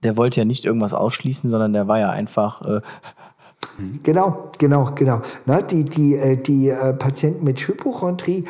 der 0.03 0.16
wollte 0.18 0.40
ja 0.40 0.44
nicht 0.44 0.64
irgendwas 0.66 0.92
ausschließen, 0.94 1.49
sondern 1.51 1.72
der 1.72 1.88
war 1.88 1.99
ja 1.99 2.11
einfach, 2.11 2.62
Genau, 4.02 4.50
genau, 4.58 4.90
genau. 4.94 5.20
Na, 5.46 5.62
die 5.62 5.84
die, 5.84 6.16
äh, 6.16 6.36
die 6.36 6.68
äh, 6.68 6.92
Patienten 6.94 7.44
mit 7.44 7.60
Hypochondrie 7.60 8.44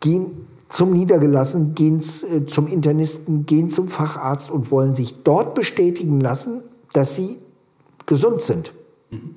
gehen 0.00 0.46
zum 0.68 0.92
Niedergelassen, 0.92 1.74
gehen 1.74 2.00
äh, 2.00 2.46
zum 2.46 2.66
Internisten, 2.66 3.46
gehen 3.46 3.68
zum 3.68 3.88
Facharzt 3.88 4.50
und 4.50 4.70
wollen 4.70 4.92
sich 4.92 5.22
dort 5.22 5.54
bestätigen 5.54 6.20
lassen, 6.20 6.62
dass 6.92 7.14
sie 7.14 7.38
gesund 8.06 8.40
sind. 8.40 8.72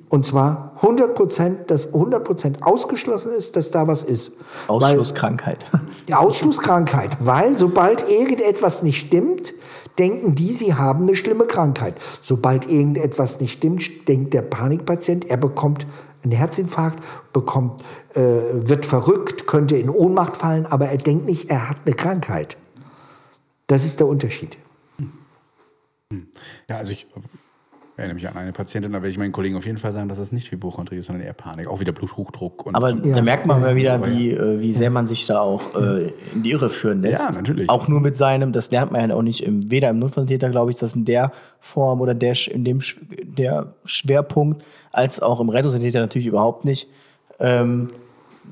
Und 0.08 0.24
zwar 0.24 0.72
100 0.76 1.14
Prozent, 1.14 1.70
dass 1.70 1.88
100 1.88 2.24
Prozent 2.24 2.62
ausgeschlossen 2.62 3.32
ist, 3.32 3.56
dass 3.56 3.70
da 3.70 3.86
was 3.86 4.04
ist. 4.04 4.32
Ausschlusskrankheit. 4.68 5.66
Die 6.08 6.14
Ausschlusskrankheit, 6.14 7.18
weil 7.20 7.56
sobald 7.56 8.08
irgendetwas 8.08 8.82
nicht 8.82 8.98
stimmt, 8.98 9.52
denken 9.98 10.34
die, 10.34 10.52
sie 10.52 10.74
haben 10.74 11.04
eine 11.04 11.14
schlimme 11.14 11.46
Krankheit. 11.46 11.96
Sobald 12.22 12.68
irgendetwas 12.68 13.40
nicht 13.40 13.52
stimmt, 13.52 14.08
denkt 14.08 14.34
der 14.34 14.42
Panikpatient, 14.42 15.24
er 15.26 15.36
bekommt 15.36 15.86
einen 16.22 16.32
Herzinfarkt, 16.32 17.02
bekommt, 17.32 17.82
äh, 18.14 18.20
wird 18.20 18.86
verrückt, 18.86 19.46
könnte 19.46 19.76
in 19.76 19.90
Ohnmacht 19.90 20.36
fallen, 20.36 20.66
aber 20.66 20.86
er 20.88 20.98
denkt 20.98 21.26
nicht, 21.26 21.50
er 21.50 21.68
hat 21.68 21.78
eine 21.84 21.94
Krankheit. 21.94 22.56
Das 23.66 23.84
ist 23.84 24.00
der 24.00 24.06
Unterschied. 24.06 24.58
Ja, 26.68 26.76
also 26.76 26.92
ich 26.92 27.06
erinnere 27.96 28.14
mich 28.14 28.28
an 28.28 28.36
eine 28.36 28.52
Patientin, 28.52 28.92
da 28.92 28.98
werde 28.98 29.08
ich 29.08 29.18
meinen 29.18 29.32
Kollegen 29.32 29.56
auf 29.56 29.64
jeden 29.64 29.78
Fall 29.78 29.92
sagen, 29.92 30.08
dass 30.08 30.18
das 30.18 30.30
nicht 30.30 30.50
Hypochondrie 30.50 30.96
ist, 30.96 31.06
sondern 31.06 31.24
eher 31.24 31.32
Panik. 31.32 31.66
Auch 31.68 31.80
wieder 31.80 31.92
Bluthochdruck. 31.92 32.66
Und, 32.66 32.74
Aber 32.74 32.88
und, 32.88 33.06
da 33.06 33.22
merkt 33.22 33.46
man 33.46 33.60
mal 33.60 33.74
wieder, 33.74 34.06
wie, 34.06 34.32
äh, 34.32 34.60
wie 34.60 34.74
sehr 34.74 34.90
man 34.90 35.06
sich 35.06 35.26
da 35.26 35.40
auch 35.40 35.74
äh, 35.74 36.12
in 36.34 36.42
die 36.42 36.50
Irre 36.50 36.68
führen 36.68 37.00
lässt. 37.00 37.22
Ja, 37.22 37.32
natürlich. 37.32 37.70
Auch 37.70 37.88
nur 37.88 38.00
mit 38.00 38.16
seinem, 38.16 38.52
das 38.52 38.70
lernt 38.70 38.92
man 38.92 39.08
ja 39.08 39.16
auch 39.16 39.22
nicht, 39.22 39.42
im, 39.42 39.70
weder 39.70 39.90
im 39.90 39.98
Notfalltäter, 39.98 40.50
glaube 40.50 40.70
ich, 40.70 40.76
das 40.76 40.94
in 40.94 41.06
der 41.06 41.32
Form 41.58 42.00
oder 42.00 42.14
der, 42.14 42.34
in 42.50 42.64
dem 42.64 42.80
der 43.22 43.74
Schwerpunkt, 43.84 44.62
als 44.92 45.20
auch 45.20 45.40
im 45.40 45.48
Rettungssanitäter 45.48 46.00
natürlich 46.00 46.26
überhaupt 46.26 46.64
nicht. 46.64 46.88
Ähm, 47.38 47.88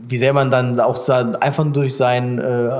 wie 0.08 0.16
sehr 0.16 0.32
man 0.32 0.50
dann 0.50 0.80
auch 0.80 1.08
einfach 1.08 1.64
nur 1.64 1.72
durch 1.72 1.94
sein 1.96 2.38
äh, 2.38 2.70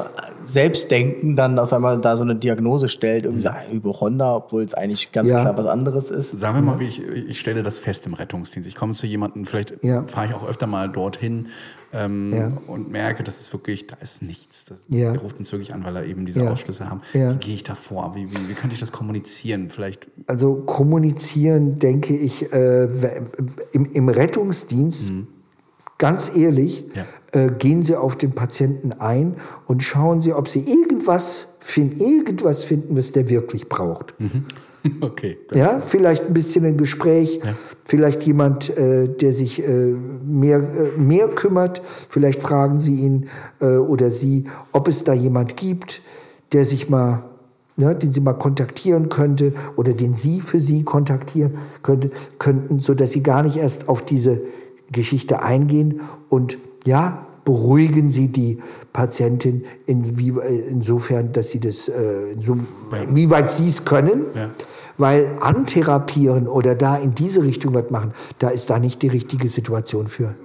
Selbstdenken 0.46 1.36
dann 1.36 1.58
auf 1.58 1.72
einmal 1.72 2.00
da 2.00 2.16
so 2.16 2.22
eine 2.22 2.34
Diagnose 2.36 2.88
stellt, 2.88 3.24
irgendwie 3.24 3.42
sagt, 3.42 3.70
Hypochonder, 3.70 4.36
obwohl 4.36 4.62
es 4.62 4.74
eigentlich 4.74 5.12
ganz 5.12 5.30
Ja. 5.30 5.40
klar 5.42 5.56
was 5.56 5.66
anderes 5.66 6.10
ist. 6.10 6.30
Sagen 6.32 6.56
wir 6.56 6.62
mal, 6.62 6.78
wie 6.80 6.86
ich, 6.86 7.02
ich 7.02 7.38
stelle 7.40 7.62
das 7.62 7.78
fest 7.78 8.06
im 8.06 8.14
Rettungsdienst. 8.14 8.68
Ich 8.68 8.74
komme 8.74 8.92
zu 8.92 9.06
jemandem, 9.06 9.46
vielleicht 9.46 9.82
Ja. 9.82 10.04
fahre 10.06 10.26
ich 10.28 10.34
auch 10.34 10.46
öfter 10.48 10.66
mal 10.66 10.88
dorthin 10.88 11.46
ähm, 11.92 12.32
Ja. 12.32 12.52
und 12.66 12.90
merke, 12.90 13.22
das 13.22 13.38
ist 13.38 13.52
wirklich, 13.52 13.86
da 13.86 13.94
ist 13.96 14.20
nichts. 14.22 14.64
Das, 14.64 14.80
Ja. 14.88 15.12
Der 15.12 15.20
ruft 15.20 15.38
uns 15.38 15.52
wirklich 15.52 15.72
an, 15.72 15.84
weil 15.84 15.94
er 15.96 16.04
eben 16.04 16.26
diese 16.26 16.42
Ja. 16.42 16.50
Ausschlüsse 16.50 16.90
haben. 16.90 17.02
Wie 17.12 17.18
gehe 17.38 17.54
ich 17.54 17.62
da 17.62 17.74
vor? 17.76 18.12
Wie, 18.16 18.30
wie, 18.30 18.48
wie 18.48 18.54
könnte 18.54 18.74
ich 18.74 18.80
das 18.80 18.90
kommunizieren? 18.90 19.70
Vielleicht 19.70 20.08
Also 20.26 20.54
kommunizieren, 20.56 21.78
denke 21.78 22.16
ich, 22.16 22.52
äh, 22.52 22.88
im, 23.72 23.86
im 23.92 24.08
Rettungsdienst, 24.08 25.12
ganz 25.98 26.32
ehrlich. 26.34 26.84
Äh, 27.34 27.50
gehen 27.58 27.82
Sie 27.82 27.96
auf 27.96 28.16
den 28.16 28.32
Patienten 28.32 28.92
ein 28.92 29.34
und 29.66 29.82
schauen 29.82 30.20
Sie, 30.20 30.32
ob 30.32 30.48
Sie 30.48 30.60
irgendwas 30.60 31.48
finden, 31.58 32.00
irgendwas 32.00 32.64
finden, 32.64 32.96
was 32.96 33.12
der 33.12 33.28
wirklich 33.28 33.68
braucht. 33.68 34.14
okay. 35.00 35.38
Ja, 35.52 35.80
vielleicht 35.80 36.26
ein 36.26 36.34
bisschen 36.34 36.64
ein 36.64 36.76
Gespräch, 36.76 37.40
vielleicht 37.84 38.24
jemand, 38.24 38.76
äh, 38.76 39.08
der 39.08 39.32
sich 39.32 39.66
äh, 39.66 39.94
mehr, 40.24 40.58
äh, 40.58 40.98
mehr 40.98 41.28
kümmert. 41.28 41.82
Vielleicht 42.08 42.40
fragen 42.40 42.78
Sie 42.78 42.94
ihn 42.94 43.28
äh, 43.60 43.76
oder 43.76 44.10
Sie, 44.10 44.44
ob 44.72 44.86
es 44.86 45.02
da 45.04 45.12
jemand 45.12 45.56
gibt, 45.56 46.02
der 46.52 46.64
sich 46.64 46.88
mal, 46.88 47.24
ja, 47.76 47.94
den 47.94 48.12
Sie 48.12 48.20
mal 48.20 48.34
kontaktieren 48.34 49.08
könnte 49.08 49.54
oder 49.74 49.92
den 49.92 50.14
Sie 50.14 50.40
für 50.40 50.60
Sie 50.60 50.84
kontaktieren 50.84 51.54
könnte, 51.82 52.10
könnten, 52.38 52.78
so 52.78 52.94
dass 52.94 53.10
Sie 53.10 53.22
gar 53.22 53.42
nicht 53.42 53.56
erst 53.56 53.88
auf 53.88 54.04
diese 54.04 54.42
Geschichte 54.92 55.42
eingehen 55.42 56.00
und 56.28 56.58
ja, 56.84 57.26
beruhigen 57.44 58.10
Sie 58.10 58.28
die 58.28 58.58
Patientin 58.92 59.64
inwie, 59.86 60.30
äh, 60.30 60.68
insofern, 60.68 61.32
dass 61.32 61.50
Sie 61.50 61.60
das, 61.60 61.88
äh, 61.88 62.36
so, 62.40 62.58
wie 63.10 63.30
weit 63.30 63.50
Sie 63.50 63.66
es 63.66 63.84
können. 63.84 64.22
Ja. 64.34 64.50
Weil 64.96 65.32
antherapieren 65.40 66.46
oder 66.46 66.76
da 66.76 66.96
in 66.96 67.16
diese 67.16 67.42
Richtung 67.42 67.74
was 67.74 67.90
machen, 67.90 68.12
da 68.38 68.50
ist 68.50 68.70
da 68.70 68.78
nicht 68.78 69.02
die 69.02 69.08
richtige 69.08 69.48
Situation 69.48 70.06
für. 70.06 70.36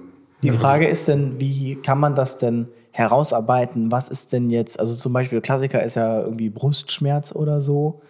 Die 0.42 0.50
Frage 0.50 0.88
ist 0.88 1.06
denn, 1.06 1.38
wie 1.38 1.76
kann 1.76 2.00
man 2.00 2.16
das 2.16 2.38
denn 2.38 2.66
herausarbeiten? 2.90 3.92
Was 3.92 4.08
ist 4.08 4.32
denn 4.32 4.50
jetzt, 4.50 4.80
also 4.80 4.94
zum 4.96 5.12
Beispiel 5.12 5.40
Klassiker 5.40 5.84
ist 5.84 5.94
ja 5.94 6.22
irgendwie 6.22 6.50
Brustschmerz 6.50 7.32
oder 7.32 7.60
so. 7.62 8.00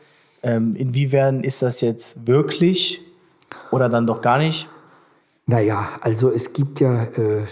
Ähm, 0.42 0.74
inwiefern 0.76 1.44
ist 1.44 1.60
das 1.60 1.82
jetzt 1.82 2.26
wirklich 2.26 3.00
oder 3.70 3.88
dann 3.88 4.06
doch 4.06 4.22
gar 4.22 4.38
nicht? 4.38 4.68
Naja, 5.50 5.88
also 6.02 6.30
es 6.30 6.52
gibt 6.52 6.78
ja, 6.78 7.02
äh, 7.02 7.42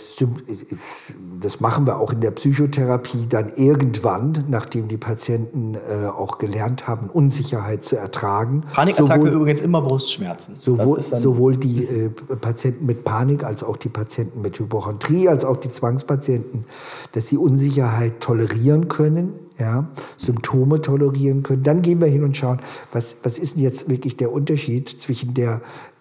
das 1.40 1.58
machen 1.58 1.84
wir 1.84 1.98
auch 1.98 2.12
in 2.12 2.20
der 2.20 2.30
Psychotherapie 2.30 3.26
dann 3.28 3.52
irgendwann, 3.56 4.44
nachdem 4.46 4.86
die 4.86 4.96
Patienten 4.96 5.74
äh, 5.74 6.06
auch 6.06 6.38
gelernt 6.38 6.86
haben, 6.86 7.10
Unsicherheit 7.10 7.82
zu 7.82 7.96
ertragen. 7.96 8.62
Panikattacke 8.72 9.22
sowohl, 9.22 9.34
übrigens 9.34 9.62
immer 9.62 9.82
Brustschmerzen. 9.82 10.54
Sowohl, 10.54 11.02
sowohl 11.02 11.56
die 11.56 11.86
äh, 11.86 12.10
Patienten 12.40 12.86
mit 12.86 13.02
Panik 13.02 13.42
als 13.42 13.64
auch 13.64 13.76
die 13.76 13.88
Patienten 13.88 14.42
mit 14.42 14.56
Hypochondrie, 14.60 15.28
als 15.28 15.44
auch 15.44 15.56
die 15.56 15.72
Zwangspatienten, 15.72 16.66
dass 17.12 17.26
sie 17.26 17.36
Unsicherheit 17.36 18.20
tolerieren 18.20 18.86
können, 18.86 19.32
ja, 19.58 19.88
Symptome 20.16 20.80
tolerieren 20.80 21.42
können. 21.42 21.64
Dann 21.64 21.82
gehen 21.82 22.00
wir 22.00 22.06
hin 22.06 22.22
und 22.22 22.36
schauen, 22.36 22.60
was, 22.92 23.16
was 23.24 23.38
ist 23.38 23.56
denn 23.56 23.64
jetzt 23.64 23.90
wirklich 23.90 24.16
der 24.16 24.32
Unterschied 24.32 24.88
zwischen 24.88 25.34
der 25.34 25.60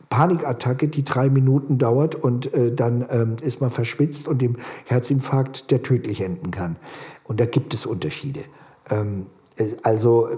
Panikattacke, 0.09 0.87
die 0.87 1.03
drei 1.03 1.29
Minuten 1.29 1.77
dauert 1.77 2.15
und 2.15 2.53
äh, 2.53 2.73
dann 2.73 3.05
ähm, 3.09 3.35
ist 3.41 3.61
man 3.61 3.71
verschwitzt 3.71 4.27
und 4.27 4.41
dem 4.41 4.55
Herzinfarkt, 4.85 5.71
der 5.71 5.83
tödlich 5.83 6.21
enden 6.21 6.51
kann. 6.51 6.77
Und 7.23 7.39
da 7.39 7.45
gibt 7.45 7.73
es 7.73 7.85
Unterschiede. 7.85 8.41
Ähm, 8.89 9.27
äh, 9.57 9.65
also 9.83 10.29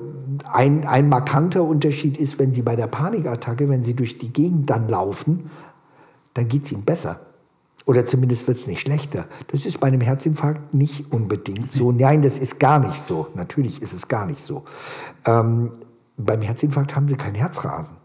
ein, 0.51 0.87
ein 0.87 1.09
markanter 1.09 1.63
Unterschied 1.63 2.17
ist, 2.17 2.39
wenn 2.39 2.53
Sie 2.53 2.61
bei 2.61 2.75
der 2.75 2.87
Panikattacke, 2.87 3.69
wenn 3.69 3.83
Sie 3.83 3.93
durch 3.93 4.17
die 4.17 4.33
Gegend 4.33 4.69
dann 4.69 4.89
laufen, 4.89 5.49
dann 6.33 6.47
geht 6.47 6.65
es 6.65 6.71
Ihnen 6.71 6.83
besser. 6.83 7.19
Oder 7.85 8.05
zumindest 8.05 8.47
wird 8.47 8.57
es 8.57 8.67
nicht 8.67 8.81
schlechter. 8.81 9.25
Das 9.47 9.65
ist 9.65 9.79
bei 9.79 9.87
einem 9.87 10.01
Herzinfarkt 10.01 10.73
nicht 10.73 11.11
unbedingt 11.11 11.71
so. 11.71 11.91
Nein, 11.91 12.21
das 12.21 12.37
ist 12.37 12.59
gar 12.59 12.79
nicht 12.79 13.01
so. 13.01 13.27
Natürlich 13.33 13.81
ist 13.81 13.93
es 13.93 14.07
gar 14.07 14.25
nicht 14.25 14.43
so. 14.43 14.63
Ähm, 15.25 15.71
beim 16.15 16.41
Herzinfarkt 16.41 16.95
haben 16.95 17.07
Sie 17.07 17.15
kein 17.15 17.33
Herzrasen. 17.33 17.98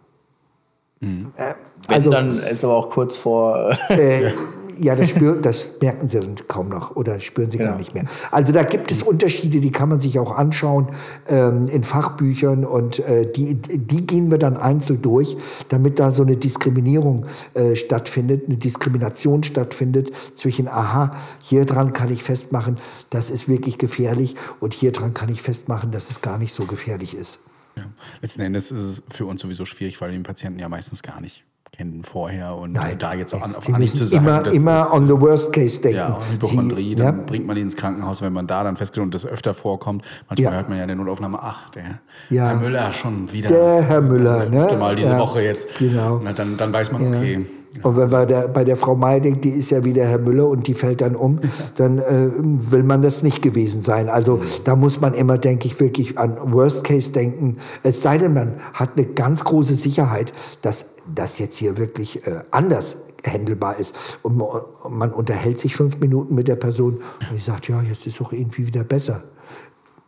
Mhm. 1.01 1.33
Äh, 1.37 1.55
also, 1.87 2.11
dann 2.11 2.29
ist 2.29 2.65
aber 2.65 2.75
auch 2.75 2.91
kurz 2.91 3.16
vor. 3.16 3.77
Äh, 3.89 4.33
ja, 4.79 4.95
das, 4.95 5.11
spür, 5.11 5.37
das 5.37 5.73
merken 5.81 6.09
sie 6.09 6.21
dann 6.21 6.35
kaum 6.49 6.69
noch 6.69 6.97
oder 6.97 7.21
spüren 7.21 7.51
sie 7.51 7.59
genau. 7.59 7.71
gar 7.71 7.79
nicht 7.79 7.95
mehr. 7.95 8.05
Also 8.31 8.53
da 8.53 8.62
gibt 8.62 8.91
es 8.91 9.03
Unterschiede, 9.03 9.61
die 9.61 9.71
kann 9.71 9.89
man 9.89 10.01
sich 10.01 10.19
auch 10.19 10.37
anschauen 10.37 10.89
ähm, 11.29 11.66
in 11.66 11.83
Fachbüchern 11.83 12.65
und 12.65 12.99
äh, 13.01 13.31
die, 13.31 13.55
die 13.55 14.07
gehen 14.07 14.31
wir 14.31 14.39
dann 14.39 14.57
einzeln 14.57 15.03
durch, 15.03 15.37
damit 15.69 15.99
da 15.99 16.11
so 16.11 16.23
eine 16.23 16.37
Diskriminierung 16.37 17.27
äh, 17.55 17.77
stattfindet, 17.77 18.47
eine 18.47 18.57
Diskrimination 18.57 19.45
stattfindet 19.45 20.11
zwischen, 20.35 20.69
aha, 20.69 21.15
hier 21.41 21.65
dran 21.65 21.93
kann 21.93 22.12
ich 22.12 22.23
festmachen, 22.23 22.77
das 23.11 23.31
ist 23.31 23.49
wirklich 23.49 23.79
gefährlich 23.79 24.35
und 24.61 24.75
hier 24.75 24.93
dran 24.93 25.15
kann 25.15 25.29
ich 25.29 25.43
festmachen, 25.43 25.91
dass 25.91 26.11
es 26.11 26.21
gar 26.21 26.39
nicht 26.39 26.53
so 26.53 26.65
gefährlich 26.65 27.16
ist. 27.16 27.39
Ja. 27.76 27.84
Letzten 28.22 28.42
Endes 28.42 28.70
ist 28.70 28.82
es 28.82 29.02
für 29.10 29.26
uns 29.26 29.40
sowieso 29.40 29.64
schwierig, 29.64 30.01
weil 30.01 30.10
wir 30.10 30.18
den 30.18 30.22
Patienten 30.22 30.60
ja 30.60 30.68
meistens 30.68 31.02
gar 31.02 31.20
nicht 31.20 31.44
kennen 31.74 32.05
vorher 32.05 32.55
und 32.55 32.72
Nein, 32.72 32.98
da 32.98 33.14
jetzt 33.14 33.34
auch 33.34 33.42
an, 33.42 33.55
auf 33.55 33.68
Anhieb 33.72 33.90
zu 33.90 34.05
sagen. 34.05 34.24
Immer, 34.24 34.46
immer 34.52 34.92
on 34.92 35.09
the 35.09 35.20
worst 35.20 35.52
case 35.52 35.80
denken. 35.80 35.98
Ja, 35.98 36.20
Hypochondrie, 36.30 36.94
dann 36.94 37.18
ja. 37.18 37.24
bringt 37.24 37.46
man 37.46 37.56
die 37.56 37.62
ins 37.62 37.76
Krankenhaus, 37.76 38.22
wenn 38.22 38.32
man 38.32 38.46
da 38.46 38.62
dann 38.62 38.76
festgestellt 38.76 39.06
und 39.06 39.14
das 39.14 39.26
öfter 39.26 39.55
vorkommt. 39.55 40.05
Manchmal 40.28 40.52
ja. 40.52 40.56
hört 40.56 40.68
man 40.68 40.78
ja 40.78 40.84
in 40.84 40.88
der 40.88 40.96
Notaufnahme, 40.96 41.40
ach, 41.42 41.70
der 41.70 42.01
ja. 42.30 42.48
Herr 42.48 42.56
Müller 42.56 42.92
schon 42.92 43.32
wieder. 43.32 43.48
Der 43.48 43.82
Herr 43.82 44.01
Müller, 44.01 44.48
ne? 44.48 44.76
Mal 44.78 44.94
diese 44.94 45.18
Woche 45.18 45.42
jetzt. 45.42 45.76
Genau. 45.78 46.16
Und 46.16 46.38
dann, 46.38 46.56
dann 46.56 46.72
weiß 46.72 46.92
man, 46.92 47.09
okay, 47.09 47.44
und 47.82 47.96
wenn 47.96 48.09
man 48.09 48.28
der, 48.28 48.48
bei 48.48 48.64
der 48.64 48.76
Frau 48.76 48.94
May 48.94 49.20
denkt, 49.20 49.44
die 49.44 49.51
ist 49.51 49.70
ja 49.70 49.84
wieder 49.84 50.05
Herr 50.05 50.18
Müller 50.18 50.48
und 50.48 50.66
die 50.66 50.74
fällt 50.74 51.01
dann 51.01 51.16
um, 51.16 51.40
dann 51.76 51.98
äh, 51.98 52.30
will 52.38 52.82
man 52.82 53.02
das 53.02 53.22
nicht 53.22 53.42
gewesen 53.42 53.82
sein. 53.82 54.09
Also 54.09 54.40
da 54.64 54.76
muss 54.76 55.01
man 55.01 55.14
immer, 55.14 55.38
denke 55.38 55.66
ich, 55.66 55.78
wirklich 55.80 56.18
an 56.18 56.36
Worst 56.52 56.84
Case 56.84 57.10
denken. 57.10 57.56
Es 57.82 58.02
sei 58.02 58.18
denn, 58.18 58.34
man 58.34 58.55
hat 58.72 58.90
eine 58.96 59.06
ganz 59.06 59.44
große 59.44 59.74
Sicherheit, 59.74 60.32
dass 60.62 60.86
das 61.12 61.38
jetzt 61.38 61.56
hier 61.56 61.76
wirklich 61.76 62.26
äh, 62.26 62.42
anders 62.51 62.98
handelbar 63.26 63.78
ist. 63.78 63.94
Und 64.22 64.40
man 64.88 65.12
unterhält 65.12 65.59
sich 65.59 65.76
fünf 65.76 65.98
Minuten 65.98 66.34
mit 66.34 66.48
der 66.48 66.56
Person 66.56 67.01
und 67.30 67.36
ich 67.36 67.44
sagt, 67.44 67.68
ja, 67.68 67.80
jetzt 67.82 68.06
ist 68.06 68.20
doch 68.20 68.32
irgendwie 68.32 68.66
wieder 68.66 68.84
besser. 68.84 69.22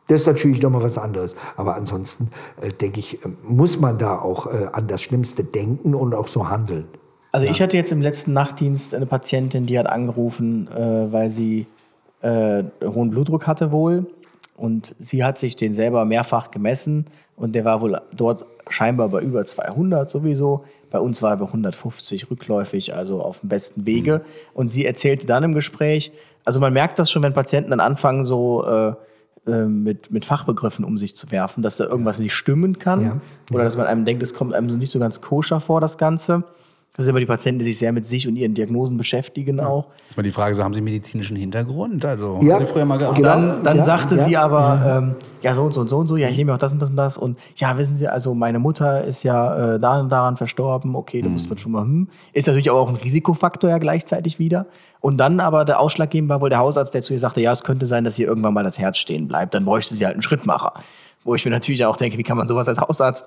Das 0.09 0.21
ist 0.21 0.27
natürlich 0.27 0.63
nochmal 0.63 0.83
was 0.83 0.99
anderes. 0.99 1.35
Aber 1.57 1.75
ansonsten, 1.75 2.29
äh, 2.61 2.71
denke 2.71 3.01
ich, 3.01 3.25
äh, 3.25 3.29
muss 3.43 3.81
man 3.81 3.99
da 3.99 4.19
auch 4.19 4.47
äh, 4.47 4.69
an 4.73 4.87
das 4.87 5.03
Schlimmste 5.03 5.43
denken 5.43 5.95
und 5.95 6.15
auch 6.15 6.29
so 6.29 6.49
handeln. 6.49 6.87
Also 7.37 7.45
ja. 7.45 7.53
ich 7.53 7.61
hatte 7.61 7.77
jetzt 7.77 7.93
im 7.93 8.01
letzten 8.01 8.33
Nachtdienst 8.33 8.95
eine 8.95 9.05
Patientin, 9.05 9.67
die 9.67 9.79
hat 9.79 9.87
angerufen, 9.87 10.69
äh, 10.75 11.13
weil 11.13 11.29
sie 11.29 11.67
äh, 12.23 12.63
hohen 12.83 13.11
Blutdruck 13.11 13.47
hatte 13.47 13.73
wohl. 13.73 14.07
Und 14.57 14.95
sie 14.99 15.23
hat 15.23 15.37
sich 15.37 15.55
den 15.55 15.75
selber 15.75 16.07
mehrfach 16.07 16.51
gemessen 16.51 17.09
und 17.37 17.55
der 17.55 17.67
war 17.67 17.83
wohl 17.83 18.01
dort 18.15 18.47
scheinbar 18.71 19.11
bei 19.11 19.21
über 19.21 19.45
200 19.45 20.09
sowieso. 20.09 20.65
Bei 20.91 20.99
uns 20.99 21.21
war 21.21 21.33
er 21.33 21.37
bei 21.37 21.45
150 21.45 22.31
rückläufig, 22.31 22.95
also 22.95 23.21
auf 23.21 23.41
dem 23.41 23.51
besten 23.51 23.85
Wege. 23.85 24.23
Mhm. 24.25 24.51
Und 24.55 24.69
sie 24.69 24.87
erzählte 24.87 25.27
dann 25.27 25.45
im 25.45 25.53
Gespräch, 25.53 26.13
also 26.47 26.59
man 26.59 26.73
merkt 26.73 26.99
das 26.99 27.11
schon, 27.11 27.23
wenn 27.23 27.35
Patienten 27.35 27.69
dann 27.69 27.81
anfangen, 27.81 28.25
so 28.25 28.65
äh, 28.65 28.95
äh 29.47 29.67
mit, 29.67 30.11
mit 30.11 30.25
Fachbegriffen 30.25 30.87
um 30.87 30.97
sich 30.97 31.15
zu 31.15 31.31
werfen, 31.31 31.63
dass 31.63 31.77
da 31.77 31.85
irgendwas 31.85 32.19
nicht 32.19 32.33
stimmen 32.33 32.79
kann. 32.79 33.03
Ja. 33.03 33.21
Oder 33.53 33.65
dass 33.65 33.77
man 33.77 33.87
einem 33.87 34.07
denkt, 34.07 34.23
es 34.23 34.33
kommt 34.33 34.55
einem 34.55 34.71
so 34.71 34.77
nicht 34.79 34.91
so 34.91 34.99
ganz 34.99 35.21
koscher 35.21 35.61
vor, 35.61 35.83
das 35.83 35.99
Ganze. 35.99 36.43
Das 36.97 37.05
sind 37.05 37.11
immer 37.11 37.21
die 37.21 37.27
Patienten, 37.27 37.59
die 37.59 37.67
sich 37.67 37.77
sehr 37.77 37.93
mit 37.93 38.07
sich 38.07 38.27
und 38.27 38.37
ihren 38.37 38.55
Diagnosen 38.55 38.97
beschäftigen 38.97 39.61
auch. 39.61 39.85
Das 39.99 40.11
ist 40.11 40.17
mal 40.17 40.23
die 40.23 40.31
Frage, 40.31 40.55
so 40.55 40.65
haben 40.65 40.73
Sie 40.73 40.81
medizinischen 40.81 41.37
Hintergrund? 41.37 42.07
Also 42.07 42.41
ja, 42.43 42.55
haben 42.55 42.67
Sie 42.67 42.73
früher 42.73 42.87
mal 42.87 42.97
gearbeitet? 42.97 43.27
Dann, 43.27 43.63
dann 43.63 43.77
ja, 43.77 43.85
sagte 43.85 44.17
ja, 44.17 44.25
sie 44.25 44.37
aber, 44.39 44.59
ja. 44.59 44.99
Ähm, 44.99 45.15
ja. 45.43 45.55
so 45.55 45.65
und 45.65 45.75
so 45.75 45.83
und 45.83 45.91
so 45.91 45.99
und 45.99 46.09
so, 46.09 46.17
ja, 46.17 46.31
ich 46.31 46.39
nehme 46.39 46.55
auch 46.55 46.59
das 46.59 46.73
und 46.73 46.81
das 46.81 46.89
und 46.89 46.97
das. 46.97 47.19
Und 47.19 47.39
ja, 47.57 47.77
wissen 47.77 47.99
Sie, 47.99 48.09
also 48.09 48.35
meine 48.35 48.59
Mutter 48.59 49.05
ist 49.05 49.25
ja 49.25 49.75
äh, 49.75 49.79
da 49.79 50.01
und 50.01 50.09
daran 50.09 50.39
verstorben, 50.39 50.97
okay, 50.97 51.21
da 51.21 51.27
mhm. 51.27 51.35
muss 51.35 51.47
man 51.47 51.59
schon 51.59 51.73
mal, 51.73 51.83
hm. 51.83 52.09
Ist 52.33 52.47
natürlich 52.47 52.71
aber 52.71 52.81
auch 52.81 52.89
ein 52.89 52.97
Risikofaktor 52.97 53.69
ja 53.69 53.77
gleichzeitig 53.77 54.39
wieder. 54.39 54.65
Und 55.01 55.19
dann 55.19 55.39
aber 55.39 55.67
der 55.67 55.81
Ausschlaggebend 55.81 56.31
war 56.31 56.41
wohl 56.41 56.49
der 56.49 56.61
Hausarzt, 56.61 56.95
der 56.95 57.03
zu 57.03 57.13
ihr 57.13 57.21
sagte, 57.21 57.43
ja, 57.43 57.53
es 57.53 57.63
könnte 57.63 57.85
sein, 57.85 58.05
dass 58.05 58.17
hier 58.17 58.27
irgendwann 58.27 58.55
mal 58.55 58.65
das 58.65 58.79
Herz 58.79 58.97
stehen 58.97 59.29
bleibt. 59.29 59.53
Dann 59.53 59.67
bräuchte 59.67 59.95
sie 59.95 60.07
halt 60.07 60.15
einen 60.15 60.23
Schrittmacher. 60.23 60.73
Wo 61.25 61.35
ich 61.35 61.45
mir 61.45 61.51
natürlich 61.51 61.85
auch 61.85 61.99
denke, 61.99 62.17
wie 62.17 62.23
kann 62.23 62.39
man 62.39 62.49
sowas 62.49 62.69
als 62.69 62.81
Hausarzt 62.81 63.27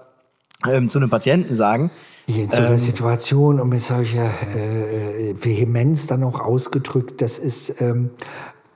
ähm, 0.68 0.90
zu 0.90 1.00
einem 1.00 1.10
Patienten 1.10 1.56
sagen? 1.56 1.92
in 2.38 2.50
so 2.50 2.58
einer 2.58 2.72
ähm, 2.72 2.78
Situation 2.78 3.60
und 3.60 3.70
mit 3.70 3.82
solcher 3.82 4.30
äh, 4.56 5.34
Vehemenz 5.36 6.08
dann 6.08 6.24
auch 6.24 6.40
ausgedrückt, 6.40 7.22
das 7.22 7.40
ist, 7.40 7.82
ähm, 7.82 8.12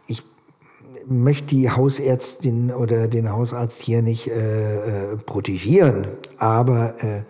ich 0.07 0.23
möchte 1.07 1.55
die 1.55 1.69
Hausärztin 1.69 2.71
oder 2.71 3.07
den 3.07 3.31
Hausarzt 3.31 3.81
hier 3.81 4.01
nicht 4.01 4.27
äh, 4.27 5.11
äh, 5.11 5.17
protegieren, 5.17 6.07
aber 6.37 6.95
äh, 7.03 7.23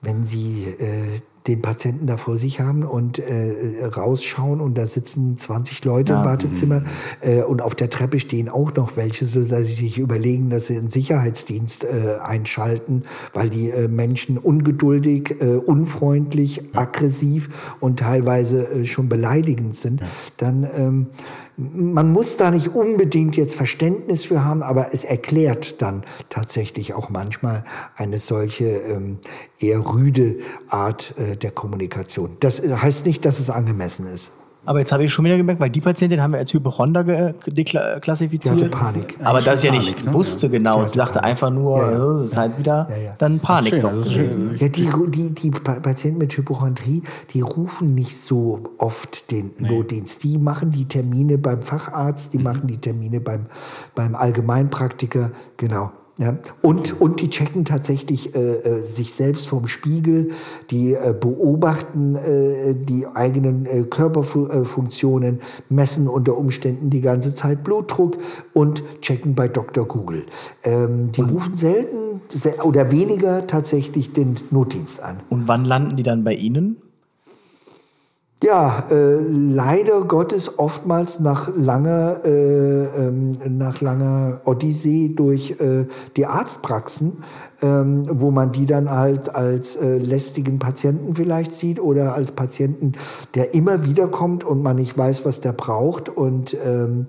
wenn 0.00 0.24
sie 0.24 0.64
äh, 0.78 1.20
den 1.46 1.62
Patienten 1.62 2.06
da 2.06 2.16
vor 2.16 2.38
sich 2.38 2.60
haben 2.60 2.82
und 2.84 3.18
äh, 3.18 3.84
rausschauen 3.84 4.60
und 4.60 4.76
da 4.76 4.86
sitzen 4.86 5.36
20 5.36 5.84
Leute 5.84 6.12
ja. 6.12 6.20
im 6.20 6.24
Wartezimmer 6.24 6.82
äh, 7.20 7.42
und 7.42 7.62
auf 7.62 7.74
der 7.74 7.90
Treppe 7.90 8.18
stehen 8.18 8.48
auch 8.48 8.74
noch 8.74 8.96
welche, 8.96 9.26
so 9.26 9.42
dass 9.42 9.66
sie 9.66 9.72
sich 9.72 9.98
überlegen, 9.98 10.50
dass 10.50 10.66
sie 10.66 10.76
einen 10.76 10.88
Sicherheitsdienst 10.88 11.84
äh, 11.84 12.16
einschalten, 12.22 13.04
weil 13.32 13.50
die 13.50 13.70
äh, 13.70 13.88
Menschen 13.88 14.38
ungeduldig, 14.38 15.36
äh, 15.40 15.56
unfreundlich, 15.56 16.62
aggressiv 16.74 17.76
und 17.80 18.00
teilweise 18.00 18.68
äh, 18.68 18.84
schon 18.84 19.08
beleidigend 19.08 19.76
sind, 19.76 20.00
ja. 20.00 20.06
dann 20.38 20.68
ähm, 20.74 21.06
man 21.56 22.12
muss 22.12 22.36
da 22.36 22.50
nicht 22.50 22.74
unbedingt 22.74 23.36
jetzt 23.36 23.54
Verständnis 23.54 24.26
für 24.26 24.44
haben, 24.44 24.62
aber 24.62 24.92
es 24.92 25.04
erklärt 25.04 25.80
dann 25.80 26.04
tatsächlich 26.28 26.92
auch 26.92 27.08
manchmal 27.08 27.64
eine 27.96 28.18
solche 28.18 28.66
ähm, 28.66 29.18
eher 29.58 29.80
rüde 29.94 30.36
Art 30.68 31.14
äh, 31.16 31.36
der 31.36 31.50
Kommunikation. 31.50 32.36
Das 32.40 32.60
heißt 32.60 33.06
nicht, 33.06 33.24
dass 33.24 33.40
es 33.40 33.48
angemessen 33.48 34.06
ist. 34.06 34.32
Aber 34.66 34.80
jetzt 34.80 34.92
habe 34.92 35.04
ich 35.04 35.12
schon 35.12 35.24
wieder 35.24 35.36
gemerkt, 35.36 35.60
weil 35.60 35.70
die 35.70 35.80
Patientin 35.80 36.20
haben 36.20 36.32
wir 36.32 36.40
als 36.40 36.52
Hypochonder 36.52 37.32
klassifiziert. 38.00 38.60
Die 38.60 38.64
hatte 38.64 38.68
Panik. 38.68 39.16
Aber 39.22 39.40
das 39.40 39.62
ja 39.62 39.70
nicht 39.70 40.04
ne? 40.04 40.12
wusste 40.12 40.50
genau. 40.50 40.84
Sie 40.84 40.98
sagte 40.98 41.22
einfach 41.22 41.50
nur, 41.50 41.78
ja, 41.78 41.82
ja. 41.82 41.92
Also, 41.92 42.18
das 42.18 42.30
ist 42.30 42.36
halt 42.36 42.58
wieder 42.58 42.88
ja, 42.90 43.14
dann 43.18 43.38
Panik. 43.38 43.80
Das 43.80 43.96
ist 43.96 44.12
schön, 44.12 44.28
das 44.28 44.36
ist 44.36 44.50
schön. 44.50 44.56
Ja, 44.56 44.68
die, 44.68 45.10
die, 45.10 45.34
die 45.34 45.50
Patienten 45.50 46.18
mit 46.18 46.36
Hypochondrie, 46.36 47.02
die 47.30 47.40
rufen 47.40 47.94
nicht 47.94 48.16
so 48.16 48.60
oft 48.78 49.30
den 49.30 49.52
nee. 49.58 49.68
Notdienst. 49.68 50.24
Die 50.24 50.38
machen 50.38 50.72
die 50.72 50.86
Termine 50.86 51.38
beim 51.38 51.62
Facharzt, 51.62 52.32
die 52.32 52.38
mhm. 52.38 52.44
machen 52.44 52.66
die 52.66 52.78
Termine 52.78 53.20
beim, 53.20 53.46
beim 53.94 54.14
Allgemeinpraktiker. 54.14 55.30
Genau. 55.56 55.92
Ja, 56.18 56.38
und, 56.62 56.98
und 56.98 57.20
die 57.20 57.28
checken 57.28 57.66
tatsächlich 57.66 58.34
äh, 58.34 58.38
äh, 58.38 58.80
sich 58.80 59.12
selbst 59.12 59.48
vom 59.48 59.68
Spiegel, 59.68 60.30
die 60.70 60.94
äh, 60.94 61.14
beobachten 61.18 62.14
äh, 62.14 62.74
die 62.74 63.06
eigenen 63.06 63.66
äh, 63.66 63.82
Körperfunktionen, 63.82 65.40
messen 65.68 66.08
unter 66.08 66.38
Umständen 66.38 66.88
die 66.88 67.02
ganze 67.02 67.34
Zeit 67.34 67.62
Blutdruck 67.64 68.16
und 68.54 68.82
checken 69.02 69.34
bei 69.34 69.48
Dr. 69.48 69.86
Google. 69.86 70.24
Ähm, 70.64 71.12
die 71.12 71.20
und 71.20 71.32
rufen 71.32 71.54
selten 71.54 72.22
oder 72.62 72.90
weniger 72.90 73.46
tatsächlich 73.46 74.14
den 74.14 74.36
Notdienst 74.50 75.02
an. 75.02 75.20
Und 75.28 75.48
wann 75.48 75.66
landen 75.66 75.96
die 75.96 76.02
dann 76.02 76.24
bei 76.24 76.32
Ihnen? 76.32 76.76
Ja, 78.42 78.84
äh, 78.90 79.18
leider 79.30 80.02
Gottes 80.02 80.58
oftmals 80.58 81.20
nach 81.20 81.48
langer, 81.56 82.22
äh, 82.22 82.84
ähm, 82.84 83.38
nach 83.56 83.80
langer 83.80 84.42
Odyssee 84.44 85.14
durch 85.16 85.58
äh, 85.58 85.86
die 86.16 86.26
Arztpraxen, 86.26 87.24
ähm, 87.62 88.06
wo 88.10 88.30
man 88.30 88.52
die 88.52 88.66
dann 88.66 88.90
halt 88.90 89.34
als 89.34 89.76
äh, 89.76 89.98
lästigen 89.98 90.58
Patienten 90.58 91.14
vielleicht 91.14 91.52
sieht 91.52 91.80
oder 91.80 92.14
als 92.14 92.32
Patienten, 92.32 92.92
der 93.34 93.54
immer 93.54 93.84
wieder 93.84 94.08
kommt 94.08 94.44
und 94.44 94.62
man 94.62 94.76
nicht 94.76 94.96
weiß, 94.96 95.24
was 95.24 95.40
der 95.40 95.52
braucht 95.52 96.08
und 96.08 96.56
ähm, 96.64 97.06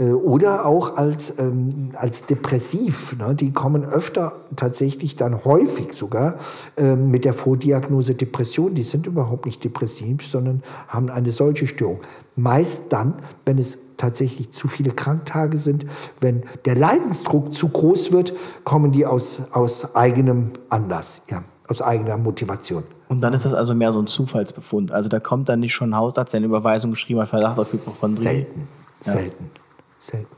äh, 0.00 0.12
oder 0.12 0.66
auch 0.66 0.96
als, 0.96 1.34
ähm, 1.38 1.90
als 1.94 2.26
depressiv. 2.26 3.16
Ne? 3.18 3.34
Die 3.34 3.52
kommen 3.52 3.84
öfter 3.84 4.32
tatsächlich 4.56 5.16
dann 5.16 5.44
häufig 5.44 5.92
sogar 5.92 6.36
ähm, 6.76 7.10
mit 7.10 7.24
der 7.24 7.34
Vordiagnose 7.34 8.14
Depression. 8.14 8.74
Die 8.74 8.82
sind 8.82 9.06
überhaupt 9.06 9.46
nicht 9.46 9.62
depressiv, 9.62 10.26
sondern 10.26 10.62
haben 10.88 11.10
eine 11.10 11.32
solche 11.32 11.66
Störung. 11.66 12.00
Meist 12.36 12.84
dann, 12.90 13.14
wenn 13.44 13.58
es 13.58 13.78
tatsächlich 14.00 14.50
zu 14.50 14.66
viele 14.68 14.90
Kranktage 14.90 15.58
sind, 15.58 15.86
wenn 16.20 16.42
der 16.64 16.74
Leidensdruck 16.74 17.52
zu 17.52 17.68
groß 17.68 18.12
wird, 18.12 18.32
kommen 18.64 18.92
die 18.92 19.06
aus, 19.06 19.52
aus 19.52 19.94
eigenem 19.94 20.52
Anlass, 20.68 21.22
ja, 21.28 21.42
aus 21.68 21.82
eigener 21.82 22.16
Motivation. 22.16 22.82
Und 23.08 23.20
dann 23.20 23.34
ist 23.34 23.44
das 23.44 23.54
also 23.54 23.74
mehr 23.74 23.92
so 23.92 24.00
ein 24.00 24.06
Zufallsbefund. 24.06 24.92
Also 24.92 25.08
da 25.08 25.20
kommt 25.20 25.48
dann 25.48 25.60
nicht 25.60 25.74
schon 25.74 25.90
ein 25.90 25.96
Hausarzt, 25.96 26.32
der 26.32 26.38
eine 26.38 26.46
Überweisung 26.46 26.92
geschrieben 26.92 27.20
hat, 27.20 27.28
Verdacht 27.28 27.58
auf 27.58 27.72
Hypochondrie. 27.72 28.22
Selten, 28.22 28.68
Ja. 29.04 29.12
selten, 29.12 29.50
selten. 29.98 30.36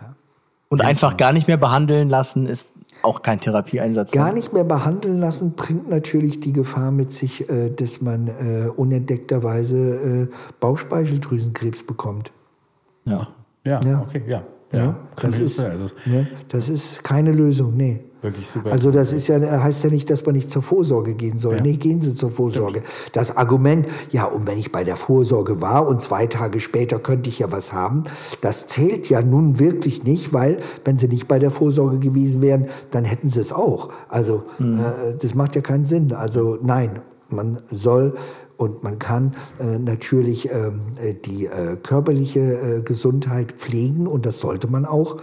Ja. 0.00 0.14
Und 0.68 0.80
einfach 0.80 1.16
gar 1.16 1.32
nicht 1.32 1.48
mehr 1.48 1.56
behandeln 1.56 2.08
lassen 2.08 2.46
ist 2.46 2.72
auch 3.02 3.22
kein 3.22 3.40
Therapieeinsatz. 3.40 4.12
Gar 4.12 4.32
nicht 4.32 4.52
mehr 4.52 4.64
behandeln 4.64 5.18
lassen 5.18 5.54
bringt 5.54 5.88
natürlich 5.90 6.40
die 6.40 6.52
Gefahr 6.52 6.92
mit 6.92 7.12
sich, 7.12 7.48
äh, 7.50 7.70
dass 7.70 8.00
man 8.00 8.28
äh, 8.28 8.68
unentdeckterweise 8.68 10.28
äh, 10.30 10.34
Bauchspeicheldrüsenkrebs 10.60 11.84
bekommt. 11.84 12.30
Ja. 13.04 13.28
Ja, 13.64 13.80
Ja. 13.84 14.00
okay, 14.00 14.22
ja. 14.26 14.42
Ja, 14.72 14.78
ja. 14.78 14.96
das, 15.20 15.38
ist. 15.38 15.60
Also, 15.60 15.94
ne, 16.06 16.26
das 16.48 16.68
ist 16.68 17.04
keine 17.04 17.32
Lösung, 17.32 17.76
nee. 17.76 18.00
Wirklich 18.22 18.48
super. 18.48 18.70
Also 18.70 18.92
das 18.92 19.12
ist 19.12 19.26
ja, 19.26 19.40
heißt 19.40 19.82
ja 19.82 19.90
nicht, 19.90 20.08
dass 20.08 20.24
man 20.24 20.36
nicht 20.36 20.48
zur 20.48 20.62
Vorsorge 20.62 21.14
gehen 21.14 21.38
soll. 21.38 21.60
Nee, 21.60 21.72
gehen 21.72 22.00
Sie 22.00 22.14
zur 22.14 22.30
Vorsorge. 22.30 22.82
Das 23.12 23.36
Argument, 23.36 23.86
ja, 24.12 24.26
und 24.26 24.46
wenn 24.46 24.58
ich 24.58 24.70
bei 24.70 24.84
der 24.84 24.94
Vorsorge 24.94 25.60
war 25.60 25.88
und 25.88 26.00
zwei 26.00 26.28
Tage 26.28 26.60
später 26.60 27.00
könnte 27.00 27.28
ich 27.28 27.40
ja 27.40 27.50
was 27.50 27.72
haben, 27.72 28.04
das 28.40 28.68
zählt 28.68 29.10
ja 29.10 29.22
nun 29.22 29.58
wirklich 29.58 30.04
nicht, 30.04 30.32
weil 30.32 30.58
wenn 30.84 30.98
Sie 30.98 31.08
nicht 31.08 31.26
bei 31.26 31.40
der 31.40 31.50
Vorsorge 31.50 31.98
gewesen 31.98 32.42
wären, 32.42 32.66
dann 32.92 33.04
hätten 33.04 33.28
Sie 33.28 33.40
es 33.40 33.52
auch. 33.52 33.88
Also 34.08 34.44
äh, 34.60 35.16
das 35.20 35.34
macht 35.34 35.56
ja 35.56 35.60
keinen 35.60 35.84
Sinn. 35.84 36.12
Also 36.12 36.58
nein, 36.62 37.02
man 37.28 37.58
soll 37.72 38.14
und 38.62 38.82
man 38.82 38.98
kann 38.98 39.32
äh, 39.58 39.78
natürlich 39.78 40.50
ähm, 40.50 40.92
äh, 41.00 41.14
die 41.14 41.46
äh, 41.46 41.76
körperliche 41.76 42.40
äh, 42.40 42.82
Gesundheit 42.82 43.52
pflegen 43.52 44.06
und 44.06 44.24
das 44.24 44.38
sollte 44.38 44.68
man 44.68 44.86
auch, 44.86 45.18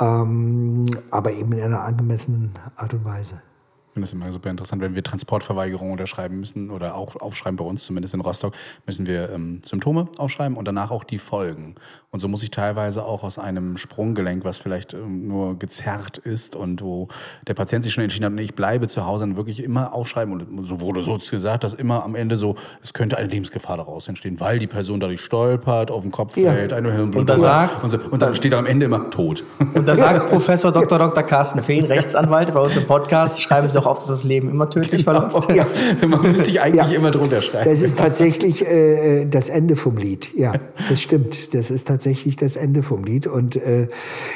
ähm, 0.00 0.86
aber 1.10 1.32
eben 1.32 1.52
in 1.52 1.62
einer 1.62 1.84
angemessenen 1.84 2.52
Art 2.76 2.92
und 2.94 3.04
Weise. 3.04 3.42
Ich 3.90 3.94
finde 3.94 4.06
das 4.06 4.12
immer 4.12 4.30
super 4.30 4.50
interessant, 4.50 4.80
wenn 4.82 4.94
wir 4.94 5.02
Transportverweigerung 5.02 5.90
unterschreiben 5.90 6.38
müssen 6.38 6.70
oder 6.70 6.94
auch 6.94 7.16
aufschreiben 7.16 7.56
bei 7.56 7.64
uns, 7.64 7.82
zumindest 7.84 8.14
in 8.14 8.20
Rostock, 8.20 8.54
müssen 8.86 9.08
wir 9.08 9.30
ähm, 9.30 9.62
Symptome 9.66 10.06
aufschreiben 10.16 10.56
und 10.56 10.64
danach 10.68 10.92
auch 10.92 11.02
die 11.02 11.18
Folgen. 11.18 11.74
Und 12.12 12.20
so 12.20 12.28
muss 12.28 12.42
ich 12.44 12.50
teilweise 12.52 13.04
auch 13.04 13.24
aus 13.24 13.38
einem 13.38 13.76
Sprunggelenk, 13.76 14.44
was 14.44 14.58
vielleicht 14.58 14.94
ähm, 14.94 15.26
nur 15.26 15.58
gezerrt 15.58 16.18
ist 16.18 16.54
und 16.54 16.82
wo 16.82 17.08
der 17.48 17.54
Patient 17.54 17.82
sich 17.82 17.92
schon 17.92 18.04
entschieden 18.04 18.26
hat, 18.26 18.32
nee, 18.32 18.42
ich 18.42 18.54
bleibe 18.54 18.86
zu 18.86 19.06
Hause, 19.06 19.26
dann 19.26 19.36
wirklich 19.36 19.60
immer 19.62 19.92
aufschreiben. 19.92 20.34
Und 20.40 20.64
so 20.64 20.80
wurde 20.80 21.02
so 21.02 21.18
gesagt, 21.18 21.64
dass 21.64 21.74
immer 21.74 22.04
am 22.04 22.14
Ende 22.14 22.36
so, 22.36 22.54
es 22.84 22.94
könnte 22.94 23.18
eine 23.18 23.26
Lebensgefahr 23.26 23.76
daraus 23.76 24.06
entstehen, 24.06 24.38
weil 24.38 24.60
die 24.60 24.66
Person 24.68 25.00
dadurch 25.00 25.20
stolpert, 25.20 25.90
auf 25.90 26.02
den 26.02 26.12
Kopf 26.12 26.36
Ja. 26.36 26.52
fällt, 26.52 26.72
eine 26.72 26.92
Hirnblutung 26.92 27.20
Und 27.22 27.26
da 27.28 27.34
hat 27.34 27.70
sagt- 27.70 27.82
und, 27.84 27.90
so, 27.90 27.98
und 28.10 28.22
dann 28.22 28.36
steht 28.36 28.54
am 28.54 28.66
Ende 28.66 28.86
immer 28.86 29.10
tot. 29.10 29.42
Und 29.74 29.86
da 29.86 29.96
sagt 29.96 30.30
Professor 30.30 30.70
Dr. 30.70 30.96
Dr. 30.96 31.24
Carsten 31.24 31.60
Fehn, 31.62 31.84
Rechtsanwalt 31.86 32.54
bei 32.54 32.60
uns 32.60 32.76
im 32.76 32.86
Podcast, 32.86 33.40
schreiben 33.42 33.70
Sie 33.70 33.79
auch 33.80 33.86
auf, 33.86 33.98
dass 33.98 34.06
das 34.06 34.24
Leben 34.24 34.48
immer 34.50 34.68
tödlich 34.70 35.04
verläuft. 35.04 35.52
Ja. 35.54 35.66
Man 36.06 36.22
müsste 36.22 36.48
ich 36.50 36.60
eigentlich 36.60 36.90
Ja. 36.90 36.96
immer 36.96 37.10
drunter 37.10 37.40
schreiben. 37.42 37.68
Das 37.68 37.82
ist 37.82 37.98
tatsächlich 37.98 38.66
äh, 38.66 39.24
das 39.26 39.48
Ende 39.48 39.76
vom 39.76 39.96
Lied. 39.96 40.30
Ja, 40.36 40.52
das 40.88 41.00
stimmt. 41.00 41.54
Das 41.54 41.70
ist 41.70 41.88
tatsächlich 41.88 42.36
das 42.36 42.56
Ende 42.56 42.82
vom 42.82 43.04
Lied. 43.04 43.26
Und 43.26 43.56
äh, 43.56 43.88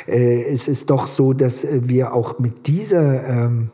äh, 0.07 0.45
es 0.45 0.69
ist 0.69 0.91
doch 0.91 1.07
so, 1.07 1.33
dass 1.33 1.65
äh, 1.65 1.81
wir 1.85 2.15
auch 2.15 2.39
mit 2.39 2.67
dieser, 2.67 3.27
ähm, 3.29 3.71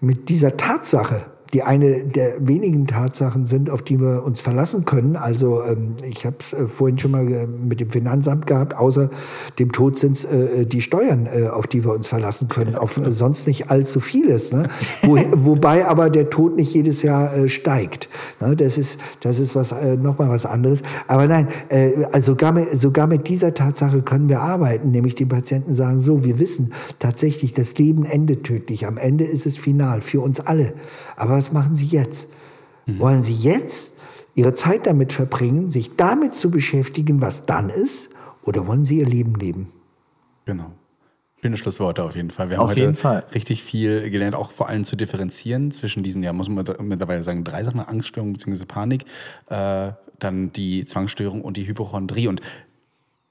mit 0.00 0.28
dieser 0.28 0.56
Tatsache, 0.56 1.22
die 1.52 1.62
eine 1.62 2.04
der 2.04 2.46
wenigen 2.46 2.86
Tatsachen 2.86 3.46
sind, 3.46 3.70
auf 3.70 3.82
die 3.82 4.00
wir 4.00 4.24
uns 4.24 4.40
verlassen 4.40 4.84
können. 4.84 5.16
Also 5.16 5.62
ähm, 5.64 5.96
ich 6.08 6.24
habe 6.24 6.36
es 6.38 6.52
äh, 6.52 6.68
vorhin 6.68 6.98
schon 6.98 7.10
mal 7.10 7.30
äh, 7.30 7.46
mit 7.46 7.80
dem 7.80 7.90
Finanzamt 7.90 8.46
gehabt, 8.46 8.74
außer 8.76 9.10
dem 9.58 9.72
Tod 9.72 9.98
sind 9.98 10.12
es 10.12 10.24
äh, 10.24 10.64
die 10.66 10.80
Steuern, 10.80 11.26
äh, 11.26 11.48
auf 11.48 11.66
die 11.66 11.84
wir 11.84 11.92
uns 11.92 12.08
verlassen 12.08 12.48
können. 12.48 12.76
Auf 12.76 12.96
äh, 12.96 13.10
sonst 13.10 13.46
nicht 13.46 13.70
allzu 13.70 14.00
vieles. 14.00 14.52
Ne? 14.52 14.68
Wo, 15.02 15.18
wobei 15.32 15.86
aber 15.86 16.08
der 16.08 16.30
Tod 16.30 16.56
nicht 16.56 16.72
jedes 16.72 17.02
Jahr 17.02 17.34
äh, 17.34 17.48
steigt. 17.48 18.08
Ne? 18.40 18.54
Das 18.54 18.78
ist 18.78 18.98
das 19.20 19.40
ist 19.40 19.56
was 19.56 19.72
äh, 19.72 19.96
noch 19.96 20.18
mal 20.18 20.28
was 20.28 20.46
anderes. 20.46 20.82
Aber 21.08 21.26
nein, 21.26 21.48
äh, 21.68 22.04
also 22.12 22.32
sogar 22.32 22.52
mit, 22.52 22.76
sogar 22.76 23.06
mit 23.08 23.26
dieser 23.26 23.54
Tatsache 23.54 24.02
können 24.02 24.28
wir 24.28 24.40
arbeiten, 24.40 24.92
nämlich 24.92 25.16
den 25.16 25.28
Patienten 25.28 25.74
sagen: 25.74 26.00
So, 26.00 26.24
wir 26.24 26.38
wissen 26.38 26.72
tatsächlich, 27.00 27.54
das 27.54 27.76
Leben 27.76 28.04
endet 28.04 28.44
tödlich. 28.44 28.86
Am 28.86 28.96
Ende 28.96 29.24
ist 29.24 29.46
es 29.46 29.58
final 29.58 30.00
für 30.00 30.20
uns 30.20 30.38
alle. 30.38 30.74
Aber 31.16 31.39
was 31.40 31.52
machen 31.52 31.74
Sie 31.74 31.86
jetzt? 31.86 32.28
Wollen 32.86 33.22
Sie 33.22 33.34
jetzt 33.34 33.94
Ihre 34.34 34.52
Zeit 34.52 34.86
damit 34.86 35.14
verbringen, 35.14 35.70
sich 35.70 35.96
damit 35.96 36.34
zu 36.34 36.50
beschäftigen, 36.50 37.22
was 37.22 37.46
dann 37.46 37.70
ist, 37.70 38.10
oder 38.42 38.66
wollen 38.66 38.84
Sie 38.84 38.98
Ihr 38.98 39.06
Leben 39.06 39.34
leben? 39.36 39.72
Genau. 40.44 40.72
Schöne 41.40 41.56
Schlussworte 41.56 42.04
auf 42.04 42.14
jeden 42.14 42.30
Fall. 42.30 42.50
Wir 42.50 42.58
haben 42.58 42.64
Auf 42.64 42.72
heute 42.72 42.80
jeden 42.80 42.96
Fall. 42.96 43.24
richtig 43.34 43.62
viel 43.62 44.10
gelernt, 44.10 44.34
auch 44.34 44.50
vor 44.50 44.68
allem 44.68 44.84
zu 44.84 44.96
differenzieren 44.96 45.70
zwischen 45.70 46.02
diesen, 46.02 46.22
ja, 46.22 46.34
muss 46.34 46.50
man 46.50 46.62
mittlerweile 46.80 47.22
sagen, 47.22 47.42
drei 47.42 47.64
Sachen, 47.64 47.80
Angststörung 47.80 48.34
bzw. 48.34 48.66
Panik, 48.66 49.06
äh, 49.48 49.92
dann 50.18 50.52
die 50.52 50.84
Zwangsstörung 50.84 51.40
und 51.40 51.56
die 51.56 51.66
Hypochondrie. 51.66 52.28
Und 52.28 52.42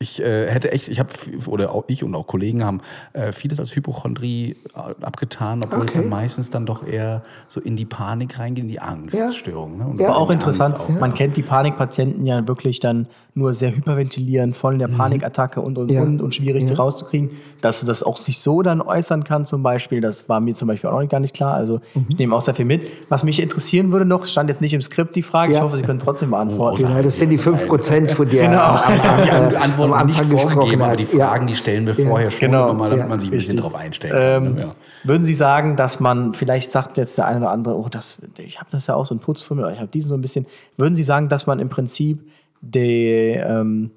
ich 0.02 0.22
äh, 0.22 0.48
hätte 0.50 0.72
echt, 0.72 0.88
ich 0.88 0.98
habe, 0.98 1.10
oder 1.48 1.74
auch 1.76 1.84
ich 1.88 2.06
und 2.06 2.16
auch 2.16 2.26
Kollegen 2.26 2.64
haben 2.64 2.80
äh, 3.12 3.34
vieles 3.34 3.60
als 3.60 3.76
Hypochondrie 3.76 4.56
äh, 4.74 5.04
abgetan, 5.04 5.62
obwohl 5.62 5.84
es 5.84 5.92
Okay. 5.92 6.00
dann 6.04 6.10
meistens 6.10 6.50
dann 6.50 6.66
doch 6.66 6.88
eher 6.88 7.22
so 7.50 7.60
in 7.60 7.76
die 7.76 7.84
Panik 7.84 8.40
reingeht, 8.40 8.64
in 8.64 8.70
die 8.70 8.80
Angststörung. 8.80 9.78
Ne? 9.78 9.86
Und 9.86 10.00
Ja. 10.00 10.08
Aber 10.08 10.18
auch 10.20 10.30
interessant, 10.30 10.80
auch. 10.80 10.88
man 10.88 11.14
kennt 11.16 11.36
die 11.36 11.42
Panikpatienten 11.42 12.26
ja 12.26 12.48
wirklich 12.48 12.80
dann 12.80 13.08
nur 13.36 13.54
sehr 13.54 13.74
hyperventilieren, 13.76 14.54
voll 14.54 14.74
in 14.74 14.80
der 14.80 14.88
Panikattacke 14.88 15.62
und 15.62 15.78
und 15.80 15.92
Ja. 15.92 16.02
und 16.02 16.22
und 16.22 16.34
schwierig 16.36 16.66
die 16.66 16.72
Ja. 16.72 16.78
rauszukriegen. 16.78 17.32
Dass 17.62 17.86
das 17.86 18.02
auch 18.04 18.18
sich 18.18 18.40
so 18.40 18.62
dann 18.62 18.82
äußern 18.82 19.24
kann 19.26 19.46
zum 19.46 19.64
Beispiel, 19.64 20.00
das 20.02 20.28
war 20.30 20.40
mir 20.40 20.56
zum 20.56 20.68
Beispiel 20.70 20.90
auch 20.90 21.02
noch 21.02 21.08
gar 21.10 21.20
nicht 21.20 21.36
klar. 21.36 21.54
Also 21.56 21.80
ich 22.10 22.18
nehme 22.18 22.36
auch 22.36 22.42
sehr 22.42 22.56
viel 22.56 22.66
mit. 22.66 22.84
Was 23.10 23.24
mich 23.24 23.42
interessieren 23.42 23.92
würde 23.92 24.06
noch, 24.06 24.26
stand 24.26 24.50
jetzt 24.50 24.62
nicht 24.62 24.74
im 24.74 24.82
Skript 24.82 25.16
die 25.16 25.24
Frage, 25.24 25.52
ich 25.52 25.58
Ja. 25.58 25.64
hoffe, 25.64 25.76
Sie 25.78 25.84
können 25.84 26.00
trotzdem 26.00 26.32
beantworten. 26.32 26.78
Genau, 26.84 27.02
das 27.02 27.18
sind 27.18 27.30
die 27.30 27.38
5%, 27.38 28.12
von 28.12 28.28
der 28.30 28.48
Genau. 28.48 28.60
am, 28.62 28.78
am, 28.78 29.00
am, 29.02 29.20
äh, 29.54 29.56
Antworten 29.58 29.89
am 29.94 30.02
Anfang 30.08 30.30
gesprochen 30.30 30.54
vorgegeben, 30.54 30.82
aber 30.82 30.92
hat. 30.94 31.00
die 31.00 31.06
Fragen, 31.06 31.48
die 31.48 31.56
stellen 31.56 31.86
wir 31.88 31.94
vorher 31.96 32.30
schon, 32.32 32.52
Genau. 32.52 32.74
mal, 32.74 32.90
damit 32.90 33.04
Ja. 33.06 33.10
man 33.10 33.20
sich 33.20 33.30
ein 33.30 33.38
bisschen 33.38 33.76
einstellen 33.76 34.14
kann. 34.14 34.48
Ähm, 34.48 34.58
ja. 34.58 34.72
Würden 35.04 35.26
Sie 35.26 35.34
sagen, 35.34 35.76
dass 35.76 36.00
man, 36.00 36.34
vielleicht 36.34 36.72
sagt 36.72 36.98
jetzt 36.98 37.18
der 37.18 37.28
eine 37.28 37.40
oder 37.40 37.52
andere, 37.52 37.76
oh, 37.78 37.88
das, 37.90 38.18
ich 38.38 38.60
habe 38.60 38.70
das 38.72 38.88
ja 38.88 38.96
auch 38.96 39.06
so 39.06 39.16
ein 39.16 39.20
Putzfummel, 39.20 39.72
ich 39.74 39.80
habe 39.80 39.90
diesen 39.90 40.10
so 40.10 40.16
ein 40.16 40.22
bisschen. 40.22 40.46
Würden 40.78 40.96
Sie 40.96 41.04
sagen, 41.04 41.30
dass 41.30 41.48
man 41.48 41.60
im 41.60 41.70
Prinzip 41.70 42.20
die, 42.62 43.38
ähm, 43.42 43.92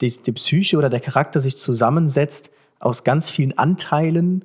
die, 0.00 0.08
die 0.08 0.32
Psyche 0.32 0.76
oder 0.78 0.88
der 0.90 1.00
Charakter 1.00 1.40
sich 1.40 1.56
zusammensetzt 1.56 2.50
aus 2.80 3.04
ganz 3.04 3.30
vielen 3.30 3.58
Anteilen, 3.58 4.44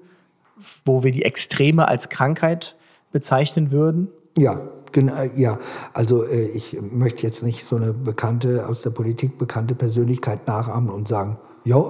wo 0.86 1.04
wir 1.04 1.12
die 1.12 1.24
Extreme 1.24 1.88
als 1.88 2.10
Krankheit 2.10 2.76
bezeichnen 3.12 3.72
würden? 3.72 4.08
Ja, 4.38 4.60
genau, 4.94 5.14
ja. 5.36 5.58
Also 5.94 6.24
äh, 6.24 6.48
ich 6.50 6.80
möchte 6.82 7.24
jetzt 7.24 7.44
nicht 7.44 7.66
so 7.66 7.76
eine 7.76 7.94
bekannte, 7.94 8.68
aus 8.68 8.82
der 8.82 8.92
Politik 8.92 9.38
bekannte 9.38 9.76
Persönlichkeit 9.76 10.48
nachahmen 10.48 10.90
und 10.90 11.08
sagen, 11.08 11.38
ja. 11.66 11.84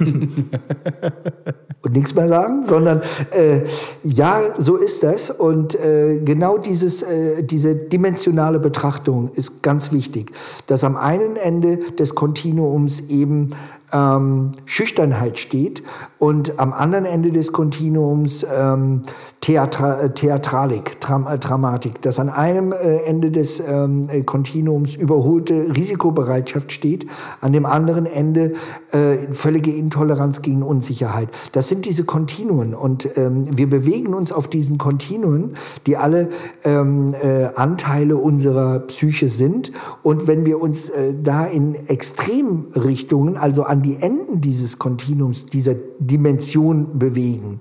und 1.82 1.92
nichts 1.92 2.14
mehr 2.14 2.28
sagen, 2.28 2.64
sondern 2.64 3.02
äh, 3.32 3.60
ja, 4.02 4.40
so 4.58 4.76
ist 4.76 5.02
das. 5.02 5.30
Und 5.30 5.74
äh, 5.74 6.20
genau 6.24 6.58
dieses, 6.58 7.02
äh, 7.02 7.42
diese 7.42 7.74
dimensionale 7.74 8.60
Betrachtung 8.60 9.30
ist 9.34 9.62
ganz 9.62 9.92
wichtig, 9.92 10.32
dass 10.66 10.84
am 10.84 10.96
einen 10.96 11.36
Ende 11.36 11.78
des 11.98 12.14
Kontinuums 12.14 13.00
eben 13.08 13.48
ähm, 13.92 14.50
Schüchternheit 14.64 15.38
steht 15.38 15.82
und 16.18 16.58
am 16.58 16.72
anderen 16.72 17.04
Ende 17.04 17.30
des 17.30 17.52
Kontinuums 17.52 18.46
ähm, 18.54 19.02
Theatra 19.40 20.02
äh, 20.02 20.10
Theatralik, 20.10 21.00
Dram 21.00 21.26
äh, 21.26 21.38
Dramatik, 21.38 22.02
dass 22.02 22.18
an 22.18 22.28
einem 22.28 22.72
äh, 22.72 22.98
Ende 23.04 23.30
des 23.30 23.60
ähm, 23.60 24.06
äh, 24.10 24.22
Kontinuums 24.22 24.94
überholte 24.94 25.74
Risikobereitschaft 25.74 26.72
steht, 26.72 27.06
an 27.40 27.54
dem 27.54 27.64
anderen 27.64 28.04
Ende 28.04 28.52
äh, 28.92 29.32
völlige 29.32 29.72
Intoleranz 29.72 30.42
gegen 30.42 30.62
Unsicherheit. 30.62 31.30
Das 31.52 31.68
sind 31.68 31.86
diese 31.86 32.04
Kontinuen 32.04 32.74
und 32.74 33.08
ähm, 33.16 33.44
wir 33.56 33.70
bewegen 33.70 34.12
uns 34.12 34.30
auf 34.30 34.46
diesen 34.46 34.76
Kontinuen, 34.76 35.54
die 35.86 35.96
alle 35.96 36.28
ähm, 36.64 37.14
äh, 37.14 37.46
Anteile 37.56 38.18
unserer 38.18 38.80
Psyche 38.80 39.30
sind 39.30 39.72
und 40.02 40.26
wenn 40.26 40.44
wir 40.44 40.60
uns 40.60 40.90
äh, 40.90 41.14
da 41.20 41.46
in 41.46 41.74
Extremrichtungen, 41.88 43.38
also 43.38 43.62
an 43.62 43.79
die 43.82 43.96
Enden 43.96 44.40
dieses 44.40 44.78
Kontinuums, 44.78 45.46
dieser 45.46 45.74
Dimension 45.98 46.98
bewegen, 46.98 47.60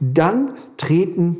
dann 0.00 0.52
treten 0.76 1.38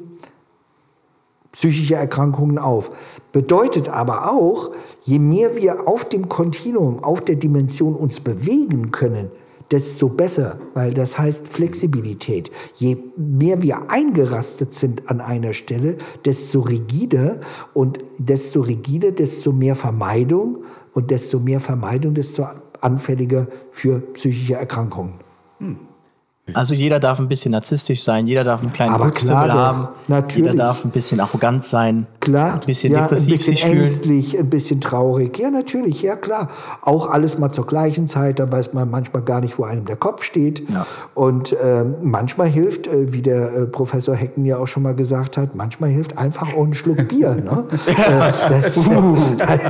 psychische 1.53 1.94
Erkrankungen 1.94 2.59
auf. 2.59 3.20
Bedeutet 3.32 3.89
aber 3.89 4.31
auch, 4.31 4.73
je 5.03 5.19
mehr 5.19 5.57
wir 5.57 5.89
auf 5.89 6.07
dem 6.09 6.28
Kontinuum, 6.28 7.03
auf 7.03 7.23
der 7.23 7.36
Dimension 7.36 7.94
uns 7.94 8.20
bewegen 8.20 8.90
können, 8.90 9.31
desto 9.70 10.09
besser, 10.09 10.59
weil 10.74 10.94
das 10.94 11.19
heißt 11.19 11.48
Flexibilität. 11.48 12.51
Je 12.74 12.97
mehr 13.16 13.62
wir 13.62 13.90
eingerastet 13.90 14.74
sind 14.74 15.11
an 15.11 15.20
einer 15.20 15.55
Stelle, 15.55 15.97
desto 16.24 16.61
rigider 16.61 17.40
und 17.74 17.98
desto 18.19 18.61
rigider, 18.61 19.11
desto 19.11 19.53
mehr 19.53 19.74
Vermeidung 19.74 20.59
und 20.93 21.11
desto 21.11 21.40
mehr 21.40 21.61
Vermeidung, 21.61 22.15
desto 22.15 22.47
anfälliger 22.81 23.47
für 23.70 24.01
psychische 24.15 24.55
Erkrankungen. 24.55 25.15
Hm. 25.59 25.86
Also 26.55 26.74
jeder 26.74 27.01
darf 27.01 27.18
ein 27.18 27.27
bisschen 27.27 27.51
narzisstisch 27.51 28.05
sein, 28.05 28.28
jeder 28.28 28.44
darf 28.44 28.62
einen 28.62 28.73
kleinen 28.73 28.94
Aber 28.94 29.10
klar 29.10 29.48
doch, 29.48 29.55
haben, 29.55 29.89
natürlich. 30.06 30.52
jeder 30.52 30.64
darf 30.64 30.85
ein 30.85 30.90
bisschen 30.90 31.18
arrogant 31.18 31.64
sein, 31.64 32.06
klar, 32.20 32.55
ein 32.55 32.60
bisschen 32.60 32.93
ja, 32.93 33.02
depressiv 33.02 33.27
ein 33.27 33.31
bisschen 33.31 33.56
sich 33.56 33.64
ängstlich, 33.64 34.31
fühlen. 34.31 34.44
ein 34.44 34.51
bisschen 34.51 34.81
traurig. 34.81 35.39
Ja, 35.39 35.51
natürlich, 35.51 36.02
ja 36.02 36.14
klar. 36.14 36.48
Auch 36.82 37.10
alles 37.10 37.39
mal 37.39 37.51
zur 37.51 37.66
gleichen 37.66 38.06
Zeit, 38.06 38.39
da 38.39 38.51
weiß 38.51 38.74
man 38.74 38.89
manchmal 38.89 39.23
gar 39.23 39.40
nicht, 39.40 39.59
wo 39.59 39.64
einem 39.64 39.86
der 39.86 39.97
Kopf 39.97 40.23
steht. 40.23 40.68
Ja. 40.70 40.86
Und 41.14 41.52
äh, 41.52 41.85
manchmal 42.02 42.47
hilft, 42.47 42.86
äh, 42.86 43.12
wie 43.12 43.23
der 43.23 43.52
äh, 43.52 43.66
Professor 43.66 44.14
Hecken 44.14 44.44
ja 44.44 44.59
auch 44.59 44.68
schon 44.68 44.85
mal 44.85 44.94
gesagt 44.94 45.36
hat, 45.39 45.56
manchmal 45.56 45.90
hilft 45.90 46.16
einfach 46.16 46.55
auch 46.55 46.64
ein 46.64 46.74
Schluck 46.74 47.09
Bier. 47.09 47.35
Ne? 47.35 47.64
Äh, 47.97 48.32
das, 48.48 48.77
uh. 48.77 49.16
das, 49.39 49.62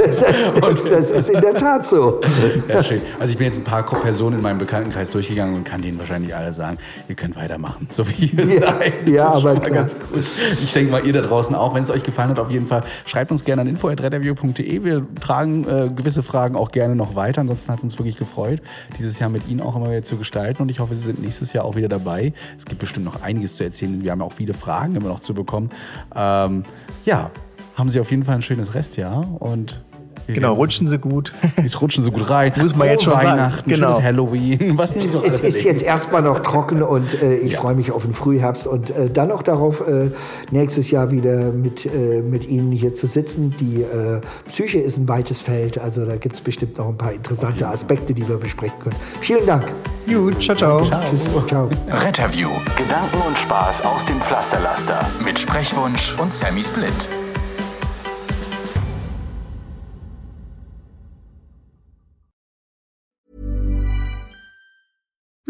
das, 0.60 0.84
das, 0.84 1.10
ist 1.10 1.28
in 1.30 1.40
der 1.40 1.54
Tat 1.54 1.86
so. 1.86 2.20
Ja, 2.68 2.82
schön. 2.82 3.00
Also 3.20 3.32
ich 3.32 3.38
bin 3.38 3.46
jetzt 3.46 3.56
ein 3.56 3.64
paar 3.64 3.82
Personen 3.84 4.36
in 4.36 4.42
meinem 4.42 4.58
Bekanntenkreis 4.58 5.10
durchgegangen 5.10 5.54
und 5.54 5.64
kann 5.64 5.80
denen 5.80 5.98
wahrscheinlich 5.98 6.34
alle 6.34 6.52
sagen, 6.52 6.65
sagen, 6.66 6.78
ihr 7.09 7.14
könnt 7.14 7.36
weitermachen, 7.36 7.88
so 7.90 8.09
wie 8.09 8.26
ihr 8.26 8.44
ja, 8.44 8.72
seid. 8.72 9.09
Ja, 9.09 9.32
aber 9.32 9.55
ganz 9.56 9.97
gut. 9.98 10.24
Ich 10.62 10.72
denke 10.72 10.90
mal, 10.90 11.06
ihr 11.06 11.12
da 11.12 11.22
draußen 11.22 11.55
auch, 11.55 11.74
wenn 11.74 11.82
es 11.82 11.90
euch 11.90 12.02
gefallen 12.02 12.30
hat, 12.30 12.38
auf 12.38 12.51
jeden 12.51 12.66
Fall 12.66 12.82
schreibt 13.05 13.30
uns 13.30 13.44
gerne 13.44 13.62
an 13.62 13.68
info.redderview.de. 13.68 14.84
Wir 14.84 15.06
tragen 15.20 15.64
äh, 15.64 15.88
gewisse 15.94 16.22
Fragen 16.22 16.56
auch 16.56 16.70
gerne 16.70 16.97
noch 16.97 17.14
weiter. 17.14 17.40
Ansonsten 17.40 17.70
hat 17.70 17.78
es 17.78 17.84
uns 17.84 17.98
wirklich 17.98 18.16
gefreut, 18.16 18.60
dieses 18.98 19.18
Jahr 19.18 19.30
mit 19.30 19.48
Ihnen 19.48 19.60
auch 19.60 19.76
immer 19.76 19.90
wieder 19.90 20.02
zu 20.02 20.16
gestalten. 20.16 20.62
Und 20.62 20.70
ich 20.70 20.80
hoffe, 20.80 20.94
Sie 20.94 21.02
sind 21.02 21.22
nächstes 21.22 21.52
Jahr 21.52 21.64
auch 21.64 21.76
wieder 21.76 21.88
dabei. 21.88 22.32
Es 22.56 22.64
gibt 22.64 22.80
bestimmt 22.80 23.06
noch 23.06 23.22
einiges 23.22 23.56
zu 23.56 23.64
erzählen. 23.64 24.02
Wir 24.02 24.10
haben 24.10 24.22
auch 24.22 24.32
viele 24.32 24.55
Fragen 24.55 24.97
immer 24.97 25.09
noch 25.09 25.20
zu 25.20 25.34
bekommen. 25.34 25.70
Ähm, 26.14 26.64
ja, 27.05 27.30
haben 27.74 27.90
Sie 27.90 28.01
auf 28.01 28.10
jeden 28.10 28.24
Fall 28.24 28.36
ein 28.36 28.43
schönes 28.43 28.74
Restjahr 28.74 29.40
und 29.40 29.82
Genau, 30.26 30.54
rutschen 30.54 30.88
sie 30.88 30.98
gut. 30.98 31.32
Jetzt 31.56 31.80
rutschen 31.80 32.02
sie 32.02 32.10
gut 32.10 32.28
rein. 32.28 32.52
Muss 32.56 32.76
man 32.76 32.88
jetzt 32.88 33.04
schon 33.04 33.12
Weihnachten. 33.12 33.70
Genau. 33.70 34.02
Halloween. 34.02 34.76
Was 34.76 34.94
nicht 34.94 35.08
es 35.24 35.42
ist 35.42 35.62
jetzt 35.64 35.82
erstmal 35.82 36.22
noch 36.22 36.40
trocken 36.40 36.82
und 36.82 37.20
äh, 37.22 37.36
ich 37.36 37.52
ja. 37.52 37.60
freue 37.60 37.74
mich 37.74 37.92
auf 37.92 38.02
den 38.02 38.12
Frühherbst 38.12 38.66
und 38.66 38.90
äh, 38.90 39.10
dann 39.10 39.30
auch 39.30 39.42
darauf, 39.42 39.86
äh, 39.86 40.10
nächstes 40.50 40.90
Jahr 40.90 41.10
wieder 41.10 41.52
mit, 41.52 41.86
äh, 41.86 42.22
mit 42.22 42.48
Ihnen 42.48 42.72
hier 42.72 42.94
zu 42.94 43.06
sitzen. 43.06 43.54
Die 43.60 43.82
äh, 43.82 44.20
Psyche 44.48 44.78
ist 44.78 44.98
ein 44.98 45.08
weites 45.08 45.40
Feld, 45.40 45.78
also 45.78 46.04
da 46.04 46.16
gibt 46.16 46.36
es 46.36 46.40
bestimmt 46.40 46.78
noch 46.78 46.88
ein 46.88 46.96
paar 46.96 47.12
interessante 47.12 47.68
Aspekte, 47.68 48.14
die 48.14 48.28
wir 48.28 48.36
besprechen 48.36 48.78
können. 48.82 48.96
Vielen 49.20 49.46
Dank. 49.46 49.72
Gut, 50.06 50.42
ciao, 50.42 50.56
ciao. 50.56 50.84
ciao. 50.84 51.02
Tschüss, 51.10 51.28
ciao. 51.46 51.68
Retterview. 51.88 52.48
Gedanken 52.76 53.22
und 53.26 53.36
Spaß 53.38 53.82
aus 53.82 54.04
dem 54.04 54.20
Pflasterlaster. 54.20 55.08
Mit 55.24 55.38
Sprechwunsch 55.38 56.14
und 56.18 56.32
Sammy 56.32 56.62
Split. 56.62 57.08